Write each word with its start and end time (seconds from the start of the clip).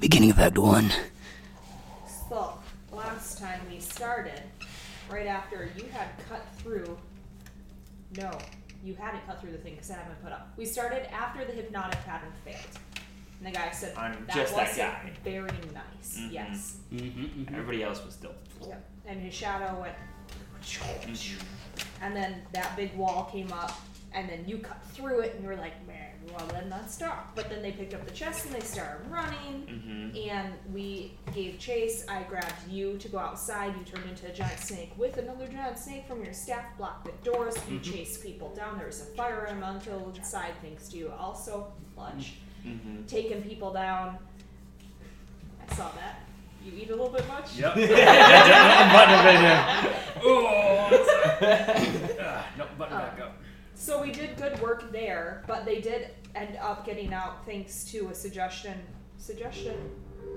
Beginning 0.00 0.30
of 0.30 0.38
Act 0.38 0.56
One. 0.58 0.90
So, 2.28 2.54
last 2.92 3.38
time 3.38 3.60
we 3.70 3.80
started, 3.80 4.42
right 5.10 5.26
after 5.26 5.68
you 5.76 5.84
had 5.92 6.08
cut 6.28 6.44
through. 6.58 6.96
No, 8.16 8.36
you 8.82 8.94
hadn't 8.94 9.24
cut 9.26 9.40
through 9.40 9.52
the 9.52 9.58
thing 9.58 9.74
because 9.74 9.90
it 9.90 9.94
hadn't 9.94 10.08
been 10.14 10.22
put 10.24 10.32
up. 10.32 10.52
We 10.56 10.64
started 10.64 11.12
after 11.12 11.44
the 11.44 11.52
hypnotic 11.52 12.02
pattern 12.04 12.32
failed. 12.44 12.56
And 13.38 13.46
the 13.54 13.58
guy 13.58 13.70
said, 13.70 13.96
I'm 13.96 14.24
that 14.26 14.34
just 14.34 14.54
that 14.54 14.68
wasn't 14.68 14.88
guy." 14.92 15.10
very 15.24 15.50
nice. 15.72 16.18
Mhm. 16.18 16.32
Yes. 16.32 16.76
Mm-hmm, 16.92 17.54
Everybody 17.54 17.82
else 17.82 18.04
was 18.04 18.14
still. 18.14 18.34
Yep. 18.66 18.84
And 19.06 19.20
his 19.20 19.34
shadow 19.34 19.80
went. 19.80 19.94
Mhm. 20.62 21.42
And 22.02 22.14
then 22.16 22.42
that 22.52 22.76
big 22.76 22.94
wall 22.96 23.28
came 23.32 23.50
up, 23.52 23.72
and 24.12 24.28
then 24.28 24.44
you 24.46 24.58
cut 24.58 24.84
through 24.92 25.20
it, 25.20 25.34
and 25.34 25.42
you 25.42 25.48
were 25.48 25.56
like, 25.56 25.86
man, 25.86 26.10
well, 26.28 26.46
then 26.48 26.68
let's 26.70 26.94
stop. 26.94 27.34
But 27.34 27.48
then 27.48 27.62
they 27.62 27.72
picked 27.72 27.94
up 27.94 28.04
the 28.06 28.12
chest 28.12 28.46
and 28.46 28.54
they 28.54 28.60
started 28.60 29.08
running. 29.10 29.66
Mm-hmm. 29.66 30.30
and 30.30 30.54
we 30.72 31.16
gave 31.34 31.58
chase. 31.58 32.04
I 32.08 32.22
grabbed 32.24 32.68
you 32.68 32.98
to 32.98 33.08
go 33.08 33.18
outside. 33.18 33.74
You 33.78 33.84
turned 33.84 34.08
into 34.08 34.26
a 34.28 34.32
giant 34.32 34.58
snake 34.60 34.92
with 34.96 35.16
another 35.16 35.46
giant 35.48 35.78
snake 35.78 36.06
from 36.06 36.24
your 36.24 36.32
staff, 36.32 36.64
blocked 36.76 37.06
the 37.06 37.30
doors. 37.30 37.56
You 37.68 37.78
chased 37.80 38.22
people 38.22 38.54
down. 38.54 38.78
There 38.78 38.86
was 38.86 39.00
a 39.00 39.06
fire 39.16 39.46
elemental 39.48 40.12
inside, 40.14 40.54
thanks 40.62 40.88
to 40.88 40.96
you. 40.98 41.12
Also, 41.18 41.72
lunch. 41.96 42.34
Mm-hmm. 42.66 43.06
Taking 43.06 43.42
people 43.42 43.72
down. 43.72 44.18
I 45.68 45.74
saw 45.74 45.90
that. 45.92 46.20
You 46.64 46.72
eat 46.76 46.90
a 46.90 46.92
little 46.92 47.08
bit 47.08 47.26
much? 47.26 47.56
Yep. 47.56 47.72
I'm 47.76 48.92
buttoning 48.92 49.26
it 49.26 49.40
in. 49.40 49.56
Ah, 52.22 52.46
no, 52.58 52.66
button 52.76 52.98
back 52.98 53.20
up. 53.20 53.39
So 53.80 54.02
we 54.02 54.12
did 54.12 54.36
good 54.36 54.60
work 54.60 54.92
there, 54.92 55.42
but 55.46 55.64
they 55.64 55.80
did 55.80 56.08
end 56.34 56.58
up 56.60 56.84
getting 56.84 57.14
out 57.14 57.46
thanks 57.46 57.82
to 57.84 58.08
a 58.08 58.14
suggestion. 58.14 58.78
Suggestion? 59.16 59.74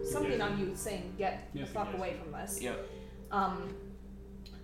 Something 0.01 0.41
on 0.41 0.57
you 0.57 0.71
saying, 0.75 1.13
get 1.17 1.49
Yes, 1.53 1.67
the 1.67 1.73
fuck 1.73 1.87
yes. 1.91 1.97
away 1.97 2.15
from 2.23 2.31
this. 2.31 2.61
Yep. 2.61 2.87
um, 3.33 3.73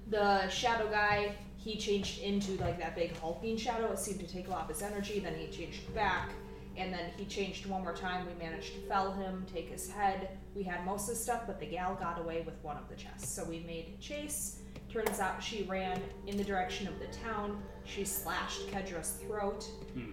the 0.10 0.48
shadow 0.50 0.90
guy 0.90 1.36
he 1.58 1.76
changed 1.76 2.22
into 2.22 2.54
like 2.62 2.80
that 2.80 2.96
big 2.96 3.16
hulking 3.18 3.58
shadow 3.58 3.92
it 3.92 4.00
seemed 4.00 4.20
to 4.22 4.26
take 4.28 4.48
a 4.48 4.50
lot 4.50 4.62
of 4.64 4.70
his 4.70 4.82
energy 4.82 5.20
then 5.20 5.36
he 5.36 5.46
changed 5.48 5.94
back 5.94 6.32
and 6.78 6.92
then 6.92 7.12
he 7.18 7.26
changed 7.26 7.66
one 7.68 7.84
more 7.84 7.94
time 7.96 8.26
we 8.26 8.34
managed 8.44 8.74
to 8.74 8.80
fell 8.88 9.12
him 9.12 9.46
take 9.54 9.70
his 9.70 9.92
head 9.92 10.30
we 10.56 10.64
had 10.64 10.84
most 10.86 11.04
of 11.10 11.16
the 11.16 11.22
stuff 11.22 11.42
but 11.46 11.60
the 11.60 11.66
gal 11.68 11.94
got 11.96 12.18
away 12.20 12.42
with 12.42 12.56
one 12.64 12.76
of 12.78 12.88
the 12.90 12.96
chests 12.96 13.30
so 13.30 13.44
we 13.44 13.60
made 13.68 14.00
chase 14.00 14.62
turns 14.92 15.20
out 15.20 15.42
she 15.44 15.64
ran 15.64 16.02
in 16.28 16.36
the 16.38 16.44
direction 16.44 16.88
of 16.88 16.98
the 17.00 17.06
town 17.08 17.62
she 17.86 18.04
slashed 18.04 18.68
kedra's 18.72 19.12
throat 19.28 19.66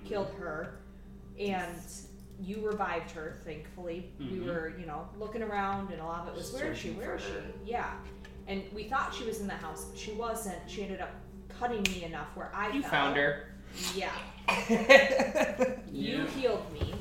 killed 0.04 0.30
her 0.38 0.80
and 1.38 1.76
you 2.40 2.60
revived 2.66 3.10
her 3.10 3.36
thankfully 3.44 4.10
we 4.18 4.26
Mhm. 4.26 4.46
were 4.46 4.72
you 4.78 4.84
know 4.86 5.08
looking 5.18 5.42
around 5.42 5.90
and 5.90 6.00
a 6.00 6.04
lot 6.04 6.22
of 6.28 6.34
it 6.34 6.36
was 6.36 6.52
where 6.52 6.72
is 6.72 6.78
she 6.78 6.90
where 6.92 7.16
is 7.16 7.22
she 7.22 7.30
yeah 7.70 7.92
and 8.46 8.62
we 8.74 8.84
thought 8.84 9.14
she 9.14 9.24
was 9.24 9.40
in 9.40 9.46
the 9.46 9.54
house 9.54 9.86
but 9.86 9.98
she 9.98 10.12
wasn't 10.12 10.58
she 10.66 10.82
ended 10.82 11.00
up 11.00 11.10
cutting 11.48 11.82
me 11.94 12.04
enough 12.04 12.28
where 12.34 12.50
i 12.54 12.68
You 12.70 12.82
fell. 12.82 12.90
found 12.90 13.16
her. 13.16 13.48
yeah 13.94 14.10
you 15.90 16.18
Yeah. 16.18 16.26
healed 16.28 16.72
me 16.72 16.94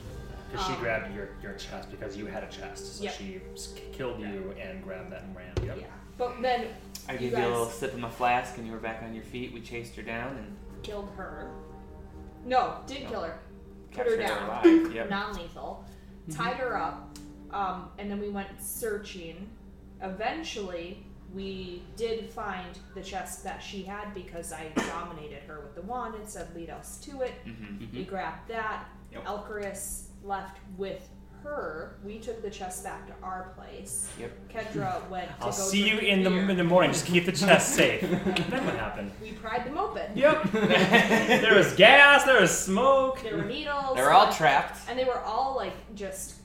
Because 0.52 0.68
she 0.68 0.74
Um, 0.74 0.80
grabbed 0.80 1.14
your, 1.14 1.30
your 1.44 1.54
chest 1.56 1.92
because 1.92 2.16
you 2.16 2.28
had 2.28 2.44
a 2.44 2.48
chest. 2.48 2.98
So 2.98 3.04
Yep. 3.04 3.14
she 3.14 3.42
killed 3.92 4.22
you 4.22 4.56
and 4.60 4.82
grabbed 4.84 5.12
that 5.12 5.24
and 5.24 5.36
ran. 5.36 5.52
Yep. 5.64 5.78
yeah 5.82 5.88
but 6.18 6.42
then 6.42 6.68
I 7.08 7.14
You 7.14 7.20
gave 7.20 7.32
you 7.34 7.38
a 7.38 7.48
little 7.48 7.66
sip 7.70 7.94
of 7.94 8.00
my 8.00 8.10
flask, 8.10 8.58
and 8.58 8.66
you 8.66 8.74
were 8.74 8.80
back 8.80 9.04
on 9.04 9.14
your 9.14 9.24
feet. 9.24 9.54
We 9.54 9.62
chased 9.62 9.96
her 9.96 10.02
down 10.02 10.38
and 10.38 10.56
killed 10.84 11.10
her 11.18 11.50
no 12.46 12.78
didn't 12.86 13.06
No. 13.06 13.10
kill 13.10 13.22
her 13.24 13.40
put 13.92 14.06
her 14.08 14.18
captured 14.18 14.22
her 14.30 14.82
down. 14.84 14.94
Yep. 14.94 15.10
non-lethal 15.18 15.86
tied 16.32 16.58
her 16.58 16.78
up 16.78 17.18
um, 17.52 17.90
and 17.98 18.10
then 18.12 18.20
we 18.20 18.30
went 18.30 18.48
searching 18.62 19.50
eventually 20.02 21.04
we 21.34 21.82
did 21.98 22.30
find 22.30 22.78
the 22.94 23.02
chest 23.02 23.44
that 23.44 23.60
she 23.62 23.82
had 23.84 24.14
because 24.14 24.54
i 24.54 24.68
dominated 24.76 25.42
her 25.48 25.60
with 25.62 25.74
the 25.76 25.82
wand 25.82 26.14
and 26.16 26.28
said 26.28 26.48
lead 26.56 26.70
us 26.70 26.98
to 27.00 27.22
it 27.22 27.34
Mm-hmm. 27.46 27.96
we 27.98 28.04
grabbed 28.04 28.48
that 28.50 28.86
Yep. 29.12 29.26
elcarus 29.26 30.08
left 30.24 30.58
with 30.78 31.08
her 31.46 31.96
we 32.04 32.20
took 32.20 32.42
the 32.42 32.50
chest 32.50 32.84
back 32.84 33.08
to 33.08 33.14
our 33.24 33.54
place 33.56 34.10
Yep. 34.20 34.32
kendra 34.50 35.10
went 35.10 35.30
to 35.30 35.36
I'll 35.46 35.52
go 35.52 35.52
see 35.52 35.84
you 35.88 35.96
drink 35.98 36.04
in 36.10 36.24
the 36.24 36.30
beer. 36.32 36.50
in 36.50 36.58
the 36.58 36.64
morning. 36.64 36.92
Just 36.92 37.06
keep 37.06 37.26
the 37.26 37.32
chest 37.32 37.74
safe. 37.76 38.02
then 38.02 38.66
what 38.66 38.76
happened? 38.76 39.12
we 39.22 39.32
pried 39.34 39.66
them 39.66 39.78
open 39.78 40.12
Yep. 40.16 40.44
there 40.52 41.56
was 41.56 41.74
gas. 41.76 42.24
There 42.26 42.42
was 42.42 42.52
smoke. 42.58 43.22
there 43.24 43.38
were 43.38 43.46
needles 43.46 43.96
They 43.96 44.02
were 44.02 44.12
all 44.12 44.32
trapped. 44.34 44.78
and 44.90 44.98
they 45.00 45.06
were 45.06 45.20
all 45.22 45.56
like 45.56 45.74
just 45.96 46.36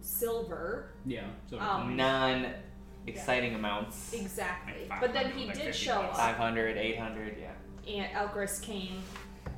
silver 0.00 0.90
Yeah. 1.06 1.24
So 1.50 1.58
Um, 1.58 1.96
Non-exciting 1.96 3.54
amounts. 3.54 4.12
Exactly. 4.12 4.86
Like 4.88 5.00
but 5.00 5.12
then 5.12 5.30
he 5.32 5.46
like 5.46 5.56
did 5.56 5.74
show 5.74 6.02
bucks. 6.02 6.18
up, 6.18 6.24
500, 6.36 6.76
800, 6.76 7.36
yeah. 7.40 7.52
and 8.02 8.12
Elgris 8.16 8.60
came 8.60 9.02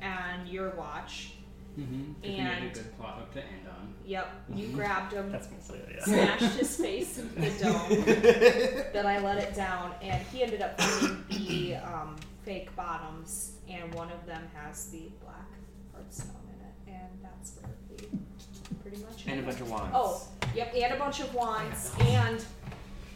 and 0.01 0.47
your 0.47 0.71
watch. 0.71 1.33
Mm-hmm. 1.79 2.25
And- 2.25 2.65
a 2.65 2.73
good 2.73 2.97
plot 2.97 3.19
hook 3.19 3.33
to 3.33 3.39
end 3.39 3.67
on. 3.67 3.70
Yep, 4.11 4.29
you 4.55 4.67
grabbed 4.67 5.13
him, 5.13 5.31
That's 5.31 5.47
mostly 5.49 5.79
it. 5.79 5.95
Yeah. 5.95 6.03
smashed 6.03 6.57
his 6.57 6.75
face 6.85 7.17
into 7.17 7.33
the 7.33 7.63
dome. 7.63 8.03
then 8.93 9.05
I 9.05 9.19
let 9.19 9.37
it 9.37 9.55
down, 9.55 9.93
and 10.01 10.21
he 10.27 10.43
ended 10.43 10.61
up 10.61 10.81
finding 10.81 11.23
the 11.29 11.75
um, 11.75 12.17
fake 12.43 12.75
bottoms, 12.75 13.53
and 13.69 13.93
one 13.95 14.11
of 14.11 14.25
them 14.25 14.43
has 14.53 14.87
the 14.87 15.03
black 15.23 15.47
heartstone 15.95 16.43
in 16.53 16.59
it, 16.59 16.99
and 16.99 17.23
that's 17.23 17.53
where 17.55 17.71
we 17.89 18.19
pretty 18.81 19.01
much. 19.01 19.23
And 19.27 19.39
a 19.39 19.43
bunch 19.43 19.61
of 19.61 19.71
wands. 19.71 19.91
Oh, 19.95 20.27
yep, 20.53 20.73
and 20.75 20.93
a 20.93 20.97
bunch 20.97 21.21
of 21.21 21.33
wands. 21.33 21.93
And 22.01 22.43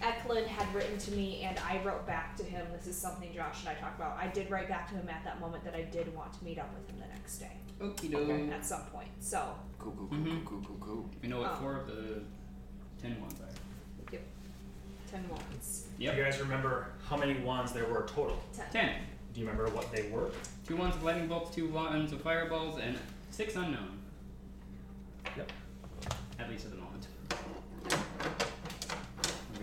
Eklund 0.06 0.46
had 0.48 0.74
written 0.76 0.98
to 1.00 1.12
me, 1.12 1.42
and 1.44 1.58
I 1.60 1.82
wrote 1.84 2.06
back 2.06 2.38
to 2.38 2.44
him. 2.44 2.66
This 2.72 2.86
is 2.88 2.96
something 2.98 3.34
Josh 3.34 3.62
and 3.62 3.70
I 3.70 3.74
talked 3.74 4.00
about. 4.00 4.18
I 4.18 4.28
did 4.28 4.52
write 4.52 4.70
back 4.70 4.88
to 4.90 4.96
him 4.96 5.10
at 5.10 5.24
that 5.24 5.40
moment 5.40 5.64
that 5.64 5.74
I 5.74 5.82
did 5.82 6.14
want 6.16 6.32
to 6.34 6.44
meet 6.46 6.60
up 6.60 6.70
with 6.76 6.88
him 6.90 7.00
the 7.02 7.08
next 7.08 7.38
day 7.40 7.52
Okie 7.80 8.14
Okay. 8.14 8.54
at 8.54 8.64
some 8.66 8.82
point. 8.84 9.10
So, 9.20 9.56
Cool, 9.80 9.94
cool, 9.98 10.08
cool, 10.08 10.18
Mhm. 10.18 10.46
cool, 10.46 10.62
cool, 10.66 10.78
cool, 10.80 11.10
We 11.22 11.28
know 11.28 11.42
what 11.42 11.52
Oh. 11.54 11.56
four 11.56 11.76
of 11.78 11.88
the 11.88 12.22
ten 13.02 13.20
ones 13.20 13.40
are. 13.42 14.14
yep, 14.14 14.22
10 15.10 15.28
wands. 15.30 15.88
Do 15.98 16.04
you 16.06 16.12
guys 16.12 16.40
remember 16.40 16.92
how 17.10 17.18
many 17.18 17.40
wands 17.40 17.74
there 17.74 17.86
were 17.86 18.04
total? 18.08 18.40
10. 18.54 18.70
Ten. 18.72 19.02
Do 19.34 19.42
you 19.42 19.48
remember 19.48 19.70
what 19.76 19.92
they 19.92 20.10
were? 20.10 20.30
Two 20.66 20.78
wands 20.78 20.96
of 20.96 21.04
lightning 21.04 21.28
bolts, 21.28 21.54
two 21.54 21.68
wands 21.70 22.14
of 22.14 22.22
fireballs, 22.22 22.80
and 22.80 22.98
six 23.32 23.56
unknown. 23.56 24.00
Yep. 25.36 25.52
At 26.40 26.50
least 26.50 26.66
at 26.66 26.72
the 26.72 26.78
moment. 26.78 26.95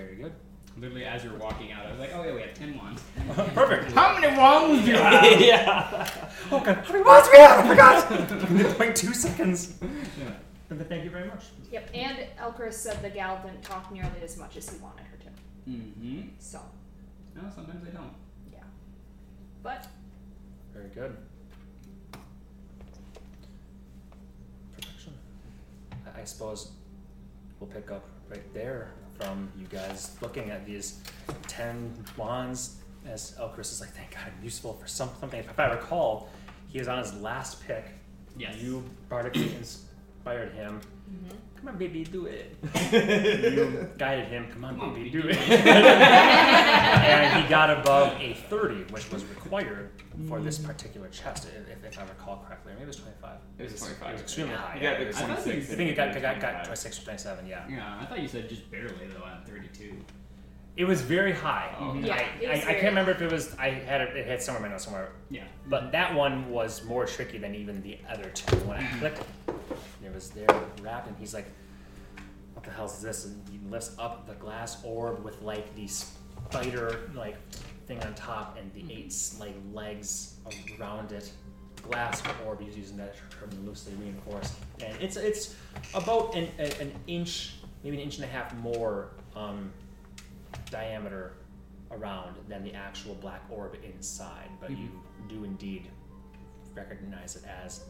Very 0.02 0.16
good. 0.16 0.32
Literally, 0.78 1.04
as 1.04 1.22
you're 1.22 1.36
walking 1.36 1.70
out, 1.72 1.84
I 1.84 1.90
was 1.90 2.00
like, 2.00 2.10
oh 2.14 2.22
yeah, 2.24 2.34
we 2.34 2.40
have 2.40 2.54
ten 2.54 2.76
wands. 2.78 3.02
Perfect. 3.54 3.92
How 3.92 4.18
many 4.18 4.34
wands 4.36 4.84
do 4.84 4.90
you 4.90 4.96
have? 4.96 5.40
yeah. 5.40 6.08
Okay. 6.50 6.72
How 6.74 6.92
many 6.92 7.04
wands 7.04 7.28
we 7.30 7.38
have? 7.38 7.64
I 7.64 7.68
forgot. 7.68 8.78
Like 8.78 8.94
two 8.94 9.12
seconds. 9.12 9.74
Yeah. 9.82 10.30
But 10.70 10.88
Thank 10.88 11.04
you 11.04 11.10
very 11.10 11.28
much. 11.28 11.44
Yep, 11.70 11.90
and 11.92 12.18
Elchris 12.40 12.72
said 12.72 13.02
the 13.02 13.10
gal 13.10 13.38
didn't 13.44 13.62
talk 13.62 13.92
nearly 13.92 14.10
as 14.24 14.38
much 14.38 14.56
as 14.56 14.70
he 14.70 14.78
wanted 14.78 15.04
her 15.04 15.18
to. 15.18 15.70
Mm-hmm. 15.70 16.20
So, 16.38 16.60
No, 17.36 17.42
sometimes 17.54 17.84
they 17.84 17.90
don't. 17.90 18.14
yeah. 18.50 18.60
But, 19.62 19.86
Very 20.72 20.88
good. 20.88 21.14
Perfection. 24.74 25.12
I, 26.16 26.20
I 26.22 26.24
suppose 26.24 26.72
we'll 27.60 27.68
pick 27.68 27.90
up 27.90 28.04
right 28.30 28.54
there 28.54 28.92
from 29.18 29.50
you 29.58 29.66
guys 29.66 30.16
looking 30.20 30.50
at 30.50 30.66
these 30.66 31.00
ten 31.48 31.92
wands. 32.16 32.76
As 33.06 33.34
Elchris 33.40 33.72
is 33.72 33.80
like, 33.80 33.90
thank 33.90 34.12
God, 34.14 34.22
I'm 34.26 34.44
useful 34.44 34.74
for 34.74 34.86
some, 34.86 35.10
something. 35.18 35.40
If 35.40 35.58
I 35.58 35.72
recall, 35.72 36.28
he 36.68 36.78
was 36.78 36.86
on 36.88 36.98
his 36.98 37.12
last 37.14 37.66
pick. 37.66 37.84
Yes. 38.38 38.56
You 38.56 38.84
bardically 39.08 39.54
inspired 39.56 40.52
him. 40.52 40.80
mhm. 41.10 41.34
Come 41.62 41.74
on, 41.74 41.78
baby, 41.78 42.02
do 42.02 42.26
it. 42.26 42.56
you 42.92 43.88
guided 43.96 44.26
him. 44.26 44.48
Come 44.50 44.64
on, 44.64 44.74
Come 44.74 44.88
on, 44.88 44.94
baby, 44.94 45.10
baby, 45.10 45.22
do 45.22 45.22
do 45.22 45.28
it. 45.28 45.36
and 45.48 47.40
he 47.40 47.48
got 47.48 47.70
above 47.70 48.20
a 48.20 48.34
30, 48.34 48.92
which 48.92 49.08
was 49.12 49.24
required 49.26 49.90
for 50.26 50.40
this 50.40 50.58
mm. 50.58 50.66
particular 50.66 51.06
chest, 51.10 51.46
if, 51.70 51.84
if 51.84 51.98
I 52.00 52.02
recall 52.02 52.44
correctly. 52.44 52.72
Or 52.72 52.74
maybe 52.74 52.82
it 52.82 52.88
was 52.88 52.96
25. 52.96 53.30
It 53.60 53.70
was 53.70 53.80
25, 53.80 54.08
It 54.08 54.12
was 54.12 54.22
extremely 54.22 54.52
yeah. 54.54 54.58
high. 54.58 54.74
You 54.74 54.80
got 54.80 55.00
it 55.00 55.06
was- 55.06 55.16
I 55.18 55.26
26. 55.26 55.46
you 55.46 55.52
I 55.52 55.76
think 55.76 55.90
it 55.90 55.94
got, 55.94 56.12
got, 56.14 56.22
got 56.40 56.40
25. 56.40 56.64
26 56.64 56.98
or 56.98 57.04
27, 57.04 57.46
yeah. 57.46 57.64
Yeah, 57.70 57.98
I 58.00 58.06
thought 58.06 58.20
you 58.20 58.26
said 58.26 58.48
just 58.48 58.68
barely 58.68 59.06
though 59.06 59.24
at 59.24 59.46
32. 59.46 59.94
It 60.76 60.84
was 60.84 61.02
very 61.02 61.32
high. 61.32 61.72
Oh, 61.78 61.94
Yeah, 61.94 62.14
I, 62.14 62.42
it 62.42 62.48
I, 62.48 62.54
was 62.54 62.64
I 62.64 62.72
can't 62.72 62.86
remember 62.86 63.12
if 63.12 63.20
it 63.20 63.30
was, 63.30 63.54
I 63.56 63.68
had 63.68 64.00
it, 64.00 64.16
it 64.16 64.26
had 64.26 64.42
somewhere 64.42 64.64
in 64.64 64.68
my 64.70 64.74
notes 64.74 64.84
somewhere. 64.84 65.12
Yeah. 65.30 65.44
But 65.68 65.92
that 65.92 66.12
one 66.12 66.50
was 66.50 66.82
more 66.84 67.06
tricky 67.06 67.38
than 67.38 67.54
even 67.54 67.82
the 67.82 67.98
other 68.08 68.30
two. 68.30 68.56
When 68.56 68.78
I 68.78 68.82
mm-hmm. 68.82 68.98
clicked, 68.98 69.22
it 70.04 70.14
was 70.14 70.30
there 70.30 70.48
wrapped, 70.82 71.08
and 71.08 71.16
he's 71.18 71.34
like, 71.34 71.46
"What 72.54 72.64
the 72.64 72.70
hell 72.70 72.86
is 72.86 73.00
this?" 73.00 73.24
And 73.26 73.48
he 73.48 73.58
lifts 73.68 73.94
up 73.98 74.26
the 74.26 74.34
glass 74.34 74.82
orb 74.84 75.22
with 75.24 75.40
like 75.42 75.74
the 75.74 75.86
spider 75.88 77.10
like 77.14 77.36
thing 77.86 78.02
on 78.02 78.14
top 78.14 78.58
and 78.58 78.72
the 78.74 78.92
eight 78.92 79.14
like 79.38 79.54
legs 79.72 80.36
around 80.78 81.12
it. 81.12 81.30
Glass 81.82 82.22
orb. 82.46 82.60
He's 82.60 82.76
using 82.76 82.96
that 82.98 83.16
term 83.30 83.50
loosely 83.66 83.92
reinforced, 83.94 84.54
and 84.84 84.96
it's 85.00 85.16
it's 85.16 85.56
about 85.94 86.34
an, 86.36 86.48
a- 86.60 86.80
an 86.80 86.92
inch 87.08 87.54
maybe 87.82 87.96
an 87.96 88.02
inch 88.04 88.16
and 88.16 88.24
a 88.24 88.28
half 88.28 88.54
more 88.58 89.08
um, 89.34 89.72
diameter 90.70 91.32
around 91.90 92.36
than 92.48 92.62
the 92.62 92.72
actual 92.74 93.14
black 93.16 93.42
orb 93.50 93.76
inside, 93.84 94.48
but 94.60 94.70
you 94.70 94.88
do 95.28 95.42
indeed 95.44 95.88
recognize 96.74 97.36
it 97.36 97.42
as 97.64 97.84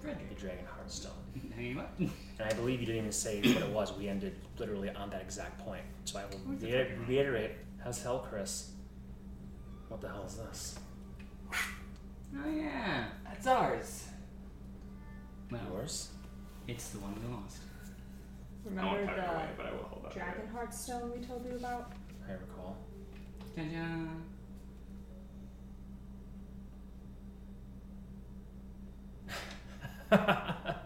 the 0.00 0.06
Frederick. 0.08 0.38
Dragon 0.38 0.64
Heartstone. 0.66 1.52
Hanging 1.54 1.78
up. 1.80 1.98
And 1.98 2.10
I 2.40 2.52
believe 2.54 2.80
you 2.80 2.86
didn't 2.86 3.00
even 3.00 3.12
say 3.12 3.40
what 3.40 3.62
it 3.62 3.70
was. 3.70 3.92
We 3.96 4.08
ended 4.08 4.34
literally 4.58 4.90
on 4.90 5.10
that 5.10 5.20
exact 5.22 5.58
point. 5.64 5.82
So 6.04 6.18
I 6.18 6.24
will 6.24 6.38
What's 6.46 6.62
it 6.62 6.66
reiter- 6.72 6.84
talking 6.90 7.06
reiterate 7.06 7.50
as 7.84 8.02
hell, 8.02 8.18
Chris. 8.28 8.70
What 9.88 10.00
the 10.00 10.08
hell 10.08 10.24
is 10.26 10.36
this? 10.36 10.78
Oh 11.52 12.48
yeah. 12.48 13.06
That's 13.24 13.46
ours. 13.46 14.06
Well, 15.50 15.60
Yours? 15.72 16.10
it's 16.68 16.90
the 16.90 16.98
one 17.00 17.14
we 17.20 17.34
lost. 17.34 17.58
I 18.78 18.84
won't 18.84 18.98
Remember 19.00 19.06
tuck 19.06 19.16
it 19.26 19.34
away, 19.34 19.46
the 19.50 19.56
but 19.56 19.66
I 19.66 19.72
will 19.72 19.82
hold 19.84 20.04
up. 20.06 20.14
Dragon 20.14 20.46
Heart 20.52 20.72
Stone 20.74 21.12
we 21.18 21.24
told 21.26 21.44
you 21.44 21.56
about? 21.56 21.92
I 22.28 22.32
recall. 22.32 22.76
Ta-da. 23.56 23.96
Ah. 30.12 30.76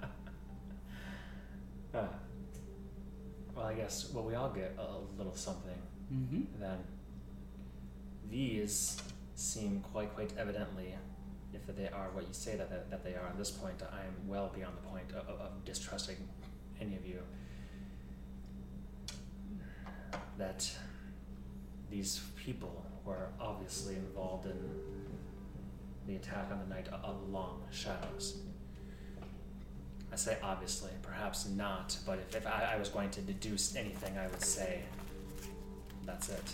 well, 3.54 3.66
I 3.66 3.74
guess 3.74 4.10
well 4.12 4.24
we 4.24 4.34
all 4.34 4.50
get 4.50 4.76
a 4.78 4.98
little 5.16 5.34
something 5.34 5.78
Mm-hmm. 6.12 6.60
then. 6.60 6.78
These 8.30 8.98
seem 9.34 9.82
quite 9.92 10.14
quite 10.14 10.32
evidently, 10.38 10.94
if 11.52 11.66
they 11.74 11.88
are 11.88 12.10
what 12.12 12.24
you 12.28 12.32
say 12.34 12.56
that, 12.56 12.68
that, 12.70 12.90
that 12.90 13.02
they 13.04 13.14
are 13.14 13.26
at 13.28 13.38
this 13.38 13.50
point, 13.50 13.82
I 13.82 14.00
am 14.06 14.28
well 14.28 14.50
beyond 14.54 14.76
the 14.76 14.86
point 14.88 15.10
of, 15.12 15.28
of, 15.28 15.40
of 15.40 15.64
distrusting 15.64 16.16
any 16.80 16.94
of 16.96 17.06
you. 17.06 17.20
That 20.36 20.70
these 21.90 22.20
people 22.36 22.84
were 23.04 23.28
obviously 23.40 23.94
involved 23.96 24.46
in 24.46 24.58
the 26.06 26.16
attack 26.16 26.48
on 26.52 26.58
the 26.68 26.74
Night 26.74 26.88
of 27.02 27.28
Long 27.30 27.62
Shadows. 27.70 28.38
I 30.12 30.16
say 30.16 30.38
obviously, 30.42 30.90
perhaps 31.02 31.48
not, 31.48 31.96
but 32.06 32.18
if, 32.18 32.36
if 32.36 32.46
I, 32.46 32.74
I 32.74 32.76
was 32.78 32.88
going 32.88 33.10
to 33.10 33.20
deduce 33.20 33.74
anything, 33.74 34.16
I 34.16 34.26
would 34.28 34.42
say 34.42 34.82
that's 36.06 36.28
it. 36.28 36.52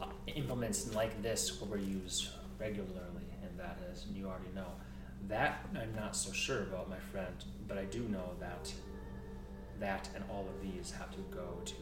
Uh, 0.00 0.06
implements 0.26 0.94
like 0.94 1.20
this 1.22 1.60
were 1.60 1.78
used 1.78 2.28
regularly, 2.60 3.26
and 3.42 3.58
that 3.58 3.78
is, 3.92 4.04
and 4.04 4.16
you 4.16 4.26
already 4.26 4.54
know. 4.54 4.66
That 5.28 5.66
I'm 5.74 5.94
not 5.96 6.14
so 6.14 6.32
sure 6.32 6.62
about, 6.62 6.88
my 6.88 6.98
friend, 6.98 7.34
but 7.66 7.78
I 7.78 7.84
do 7.84 8.00
know 8.00 8.30
that 8.40 8.72
that 9.80 10.08
and 10.14 10.24
all 10.30 10.46
of 10.48 10.62
these 10.62 10.90
have 10.90 11.10
to 11.10 11.20
go 11.30 11.60
to 11.64 11.74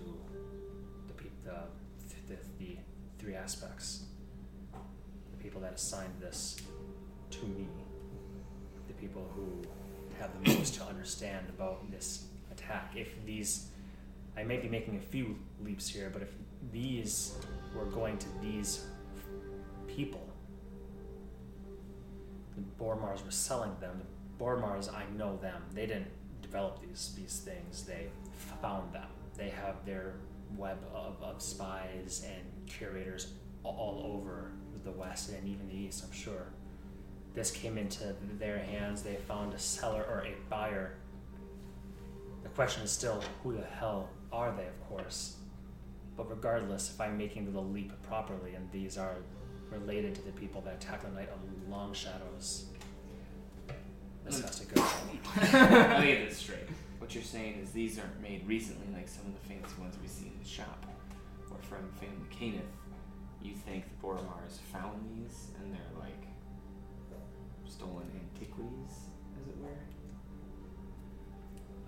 the 1.06 1.14
pe- 1.14 1.28
the, 1.44 1.58
the, 2.28 2.36
the 2.58 2.76
three 3.18 3.34
aspects. 3.34 4.04
The 4.72 5.42
people 5.42 5.60
that 5.60 5.74
assigned 5.74 6.14
this 6.20 6.56
to 7.30 7.46
me, 7.46 7.68
the 8.88 8.94
people 8.94 9.30
who 9.34 9.62
have 10.20 10.30
the 10.42 10.54
most 10.54 10.74
to 10.74 10.84
understand 10.84 11.46
about 11.48 11.90
this 11.90 12.26
attack. 12.50 12.92
If 12.94 13.08
these, 13.24 13.68
I 14.36 14.44
may 14.44 14.58
be 14.58 14.68
making 14.68 14.96
a 14.96 15.00
few 15.00 15.38
leaps 15.62 15.88
here, 15.88 16.10
but 16.12 16.22
if 16.22 16.30
these 16.72 17.36
were 17.74 17.86
going 17.86 18.18
to 18.18 18.26
these 18.40 18.86
people, 19.86 20.26
the 22.56 22.62
Boromars 22.82 23.24
were 23.24 23.30
selling 23.30 23.72
them. 23.80 24.00
The 24.38 24.44
Boromars, 24.44 24.92
I 24.92 25.04
know 25.16 25.36
them. 25.36 25.62
They 25.72 25.86
didn't 25.86 26.10
develop 26.42 26.80
these 26.80 27.14
these 27.16 27.38
things. 27.38 27.82
They 27.84 28.08
found 28.62 28.92
them. 28.92 29.08
They 29.36 29.50
have 29.50 29.84
their 29.84 30.14
web 30.56 30.78
of, 30.94 31.16
of 31.22 31.42
spies 31.42 32.24
and 32.24 32.68
curators 32.68 33.32
all 33.64 34.02
over 34.04 34.52
the 34.84 34.92
West 34.92 35.30
and 35.30 35.48
even 35.48 35.66
the 35.68 35.74
East, 35.74 36.04
I'm 36.04 36.12
sure. 36.12 36.46
This 37.34 37.50
came 37.50 37.76
into 37.78 38.14
their 38.38 38.58
hands. 38.58 39.02
They 39.02 39.16
found 39.16 39.54
a 39.54 39.58
seller 39.58 40.04
or 40.08 40.20
a 40.20 40.34
buyer. 40.48 40.94
The 42.42 42.48
question 42.50 42.82
is 42.84 42.92
still, 42.92 43.22
who 43.42 43.54
the 43.56 43.64
hell 43.64 44.08
are 44.32 44.52
they, 44.56 44.66
of 44.66 44.88
course? 44.88 45.36
But 46.16 46.30
regardless, 46.30 46.90
if 46.90 47.00
I'm 47.00 47.18
making 47.18 47.52
the 47.52 47.60
leap 47.60 47.92
properly 48.02 48.54
and 48.54 48.70
these 48.70 48.96
are 48.96 49.16
related 49.70 50.14
to 50.14 50.22
the 50.22 50.30
people 50.32 50.60
that 50.60 50.74
attack 50.74 51.02
the 51.02 51.10
Night 51.10 51.28
of 51.30 51.68
Long 51.68 51.92
Shadows, 51.92 52.66
this 54.24 54.40
has 54.40 54.60
to 54.60 54.66
go. 54.66 54.80
Let 55.52 56.00
me 56.00 56.06
get 56.06 56.28
this 56.28 56.38
straight. 56.38 56.68
What 56.98 57.14
you're 57.14 57.24
saying 57.24 57.58
is 57.62 57.70
these 57.70 57.98
aren't 57.98 58.20
made 58.22 58.46
recently 58.46 58.86
like 58.94 59.08
some 59.08 59.26
of 59.26 59.34
the 59.34 59.48
fancy 59.48 59.80
ones 59.80 59.96
we 60.00 60.08
see 60.08 60.26
in 60.26 60.38
the 60.40 60.48
shop. 60.48 60.86
Or 61.50 61.58
from 61.68 61.90
Family 62.00 62.26
Cannith. 62.30 62.62
You 63.42 63.54
think 63.54 63.84
the 63.84 64.06
Boromars 64.06 64.60
found 64.72 65.04
these 65.10 65.48
and 65.60 65.72
they're 65.72 66.00
like 66.00 66.23
stolen 67.76 68.08
antiquities, 68.14 68.94
as 69.40 69.48
it 69.48 69.56
were? 69.60 69.78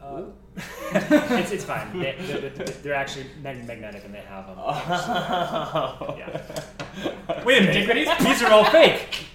Uh, 0.03 1.37
it's, 1.41 1.53
it's 1.53 1.65
fine. 1.73 1.99
They, 1.99 2.15
they're, 2.19 2.51
they're, 2.51 2.67
they're 2.67 2.95
actually 2.95 3.27
mag- 3.43 3.67
magnetic 3.67 4.05
and 4.05 4.15
they 4.15 4.21
have 4.21 4.47
them. 4.47 4.57
Oh. 4.59 6.15
Yeah. 6.19 7.43
Wait 7.45 7.59
a 7.59 7.67
minute. 7.67 8.19
These 8.21 8.43
are 8.43 8.51
all 8.51 8.65
fake. 8.65 9.27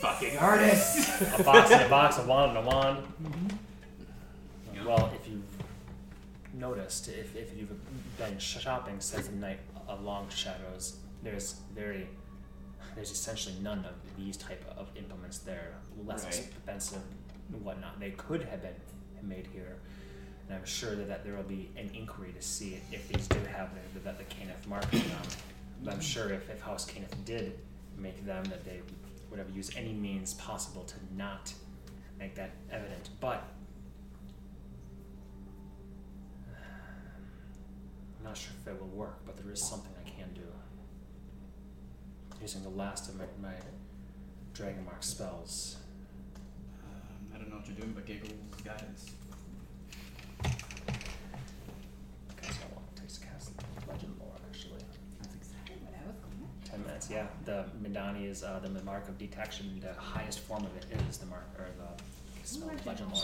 Fucking 0.00 0.38
artists! 0.38 1.22
A 1.38 1.42
box 1.42 1.70
and 1.72 1.82
a 1.82 1.88
box, 1.88 2.18
a 2.18 2.22
wand 2.22 2.56
and 2.56 2.66
a 2.66 2.70
wand. 2.70 2.98
Yeah. 4.74 4.84
Well, 4.86 5.12
if 5.14 5.28
you've 5.28 5.42
noticed, 6.54 7.08
if, 7.08 7.34
if 7.34 7.56
you've 7.56 7.70
been 8.18 8.38
shopping 8.38 9.00
since 9.00 9.26
the 9.26 9.34
night 9.36 9.58
of 9.88 10.02
long 10.02 10.28
shadows, 10.28 10.96
there's 11.22 11.56
very, 11.74 12.06
there's 12.94 13.10
essentially 13.10 13.54
none 13.60 13.84
of 13.84 13.94
these 14.16 14.36
type 14.36 14.64
of 14.76 14.88
implements 14.96 15.38
there. 15.38 15.74
Less 16.04 16.24
Right. 16.24 16.38
expensive 16.38 17.02
and 17.52 17.64
whatnot. 17.64 17.98
They 18.00 18.10
could 18.12 18.42
have 18.44 18.62
been 18.62 18.74
made 19.22 19.46
here. 19.46 19.78
And 20.48 20.56
I'm 20.58 20.64
sure 20.64 20.94
that, 20.96 21.08
that 21.08 21.24
there 21.24 21.34
will 21.36 21.42
be 21.44 21.70
an 21.76 21.90
inquiry 21.94 22.32
to 22.32 22.42
see 22.42 22.78
if 22.90 23.08
these 23.08 23.26
do 23.28 23.38
have 23.56 23.70
the, 23.94 24.00
the, 24.00 24.12
the 24.18 24.24
Cannith 24.24 24.66
mark 24.66 24.84
on 24.92 25.00
them. 25.00 25.22
But 25.84 25.94
I'm 25.94 26.00
sure 26.00 26.30
if, 26.30 26.48
if 26.50 26.60
House 26.60 26.84
Cannith 26.84 27.14
did 27.24 27.58
make 27.96 28.24
them, 28.26 28.44
that 28.44 28.64
they 28.64 28.80
would 29.30 29.38
have 29.38 29.50
used 29.50 29.76
any 29.76 29.92
means 29.92 30.34
possible 30.34 30.84
to 30.84 30.94
not 31.16 31.52
make 32.18 32.34
that 32.34 32.50
evident. 32.70 33.08
But 33.20 33.44
I'm 38.18 38.24
not 38.24 38.36
sure 38.36 38.52
if 38.60 38.68
it 38.68 38.80
will 38.80 38.88
work, 38.88 39.20
but 39.24 39.36
there 39.42 39.50
is 39.52 39.66
something 39.66 39.90
I 39.92 39.96
can 39.96 40.01
do. 40.01 40.01
Using 42.42 42.64
the 42.64 42.70
last 42.70 43.08
of 43.08 43.16
my, 43.16 43.24
my 43.40 43.54
Dragon 44.52 44.84
Mark 44.84 45.04
spells. 45.04 45.76
Um, 46.84 47.32
I 47.32 47.38
don't 47.38 47.48
know 47.48 47.56
what 47.56 47.68
you're 47.68 47.76
doing, 47.76 47.92
but 47.92 48.04
Giggle's 48.04 48.32
guidance. 48.64 49.12
Guess 52.42 52.56
how 52.56 52.74
long 52.74 52.84
it 52.96 53.00
takes 53.00 53.18
to 53.18 53.26
cast 53.26 53.52
Legend 53.88 54.16
Lore, 54.18 54.34
actually. 54.50 54.82
That's 55.20 55.36
exactly 55.36 55.76
what 55.84 55.94
I 55.94 56.04
was 56.08 56.16
going 56.16 56.48
Ten 56.64 56.82
minutes, 56.84 57.08
yeah. 57.08 57.26
The 57.44 57.64
Medani 57.80 58.28
is 58.28 58.42
uh, 58.42 58.58
the 58.60 58.68
mark 58.82 59.08
of 59.08 59.18
detection. 59.18 59.80
The 59.80 59.94
highest 60.00 60.40
form 60.40 60.64
of 60.64 60.76
it 60.76 60.86
is 61.08 61.18
the 61.18 61.26
mark, 61.26 61.46
or 61.56 61.68
the 61.78 62.02
spell 62.44 62.70
of 62.70 62.84
Legend 62.84 63.12
Lore. 63.12 63.22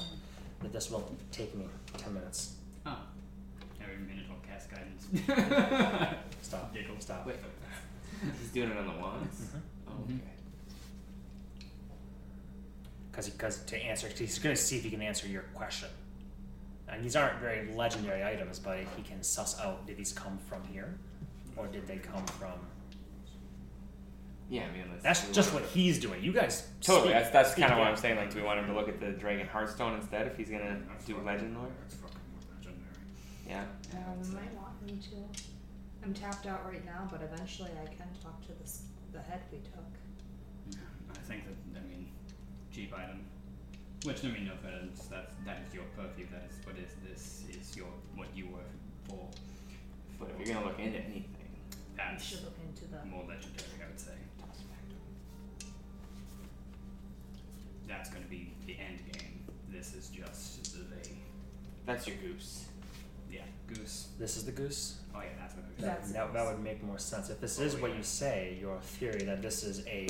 But 0.61 0.73
this 0.73 0.93
will 0.93 1.11
take 1.33 1.57
me 1.57 1.67
ten 1.97 2.15
minutes. 2.15 2.55
Oh. 2.87 3.01
Every 3.83 3.97
minute 3.97 4.27
I'll 4.31 4.39
cast 4.49 4.71
guidance. 4.71 5.09
Stop. 6.43 6.73
Giggle. 6.73 6.95
Stop. 7.01 7.27
Wait, 7.27 7.37
he's 8.41 8.51
doing 8.51 8.71
it 8.71 8.77
on 8.77 8.87
the 8.87 8.93
wands? 9.01 9.41
Mhm. 9.41 9.61
Oh, 9.89 9.91
Mhm. 10.09 10.17
okay. 10.19 10.35
because 13.11 13.29
because 13.31 13.65
to 13.65 13.77
answer 13.77 14.09
he's 14.17 14.39
going 14.39 14.55
to 14.55 14.61
see 14.61 14.77
if 14.77 14.85
he 14.85 14.91
can 14.91 15.03
answer 15.03 15.27
your 15.27 15.43
question 15.55 15.89
and 16.89 17.05
these 17.05 17.17
aren't 17.17 17.39
very 17.41 17.73
legendary 17.75 18.23
items 18.25 18.59
but 18.61 18.79
if 18.79 18.89
he 18.97 19.03
can 19.03 19.23
suss 19.23 19.59
out 19.61 19.85
did 19.87 19.97
these 19.97 20.13
come 20.13 20.39
from 20.49 20.63
here 20.73 20.95
or 21.57 21.67
did 21.67 21.87
they 21.89 21.97
come 21.97 22.25
from 22.27 22.53
Yeah, 24.51 24.67
I 24.67 24.73
mean, 24.73 24.85
let's 24.91 25.03
that's 25.03 25.29
just 25.33 25.53
wanna- 25.53 25.65
what 25.67 25.75
he's 25.75 25.99
doing 25.99 26.23
you 26.23 26.33
guys 26.33 26.69
Totally, 26.81 27.09
speak- 27.09 27.13
that's, 27.15 27.31
that's 27.31 27.55
kind 27.55 27.73
of 27.73 27.79
what. 27.79 27.89
I'm 27.89 27.97
saying. 27.97 28.17
Like, 28.17 28.31
do 28.31 28.37
we 28.37 28.45
want 28.45 28.61
him 28.61 28.67
to 28.69 28.73
look 28.73 28.89
at 28.89 28.99
the 29.01 29.11
Dragon 29.11 29.47
Hearthstone 29.47 29.95
instead 30.01 30.27
if 30.27 30.37
he's 30.39 30.49
gonna 30.49 30.81
do 31.07 31.19
Legend 31.21 31.55
Lore? 31.55 31.69
That's 31.81 31.95
fucking 31.97 32.17
legendary. 32.55 32.87
Yeah. 33.47 33.65
Um, 33.93 34.23
we 34.23 34.29
might 34.35 34.55
want 34.55 34.81
me 34.87 34.93
to. 35.11 35.48
I'm 36.09 36.15
tapped 36.15 36.47
out 36.47 36.65
right 36.65 36.83
now, 36.87 37.07
but 37.13 37.21
eventually 37.21 37.69
I 37.85 37.87
can 37.87 38.09
talk 38.23 38.41
to 38.47 38.53
this, 38.61 38.85
the 39.13 39.21
head 39.21 39.43
we 39.53 39.59
took. 39.59 39.93
Yeah, 40.71 40.79
I 41.13 41.19
think 41.29 41.45
that 41.45 41.79
I 41.79 41.85
mean 41.87 42.09
cheap 42.73 42.95
item. 42.97 43.27
Which 44.05 44.25
I 44.25 44.29
mean 44.29 44.47
no 44.47 44.55
offense, 44.55 45.07
that's 45.11 45.35
that 45.45 45.59
is 45.69 45.75
your 45.75 45.85
purview, 45.95 46.25
that 46.33 46.49
is 46.49 46.65
what 46.65 46.77
is 46.79 46.93
this 47.07 47.45
is 47.51 47.77
your 47.77 47.89
what 48.17 48.29
you 48.35 48.47
were 48.47 48.71
for. 49.07 49.29
But 50.19 50.31
if 50.31 50.47
you're 50.47 50.55
gonna 50.57 50.69
look 50.69 50.79
into 50.79 50.99
anything, 50.99 51.27
We 51.71 51.77
That's 51.99 52.25
should 52.25 52.43
look 52.43 52.57
into 52.67 52.87
the. 52.87 53.05
more 53.05 53.25
legendary 53.29 53.69
I 53.85 53.89
would 53.91 54.01
say. 54.01 54.17
That's 57.87 58.09
gonna 58.09 58.25
be 58.31 58.55
the 58.67 58.79
end 58.81 59.01
game. 59.13 59.45
This 59.71 59.93
is 59.93 60.09
just 60.09 60.73
the 60.73 60.87
That's 61.85 62.07
your 62.07 62.17
goose. 62.17 62.65
Yeah, 63.31 63.43
goose. 63.67 64.09
This 64.19 64.39
is 64.39 64.47
the 64.47 64.53
goose. 64.53 65.01
Oh 65.19 65.23
yeah, 65.23 65.29
that's 65.41 65.55
what 65.57 65.65
it 65.65 65.75
was. 65.77 65.85
That, 65.85 66.01
That's 66.01 66.13
that, 66.13 66.33
that 66.33 66.47
would 66.47 66.63
make 66.63 66.83
more 66.83 66.99
sense. 66.99 67.29
If 67.31 67.41
this 67.41 67.59
Oh, 67.59 67.63
is 67.65 67.77
what 67.77 67.91
yeah. 67.91 67.97
you 67.99 68.03
say, 68.03 68.57
your 68.61 68.79
theory 68.81 69.23
that 69.25 69.43
this 69.43 69.65
is 69.65 69.85
a 69.87 70.07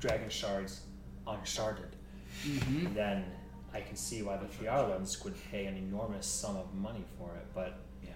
dragon 0.00 0.28
shards 0.28 0.82
uncharted, 1.26 1.96
Mm-hmm. 2.44 2.94
then 2.94 3.24
I 3.72 3.80
can 3.80 3.94
see 3.96 4.22
why 4.22 4.36
the 4.36 4.46
Phiarlans 4.46 5.22
would 5.24 5.34
pay 5.50 5.66
an 5.66 5.76
enormous 5.76 6.26
sum 6.26 6.56
of 6.56 6.74
money 6.74 7.04
for 7.16 7.30
it. 7.36 7.46
But 7.54 7.78
Yeah. 8.02 8.10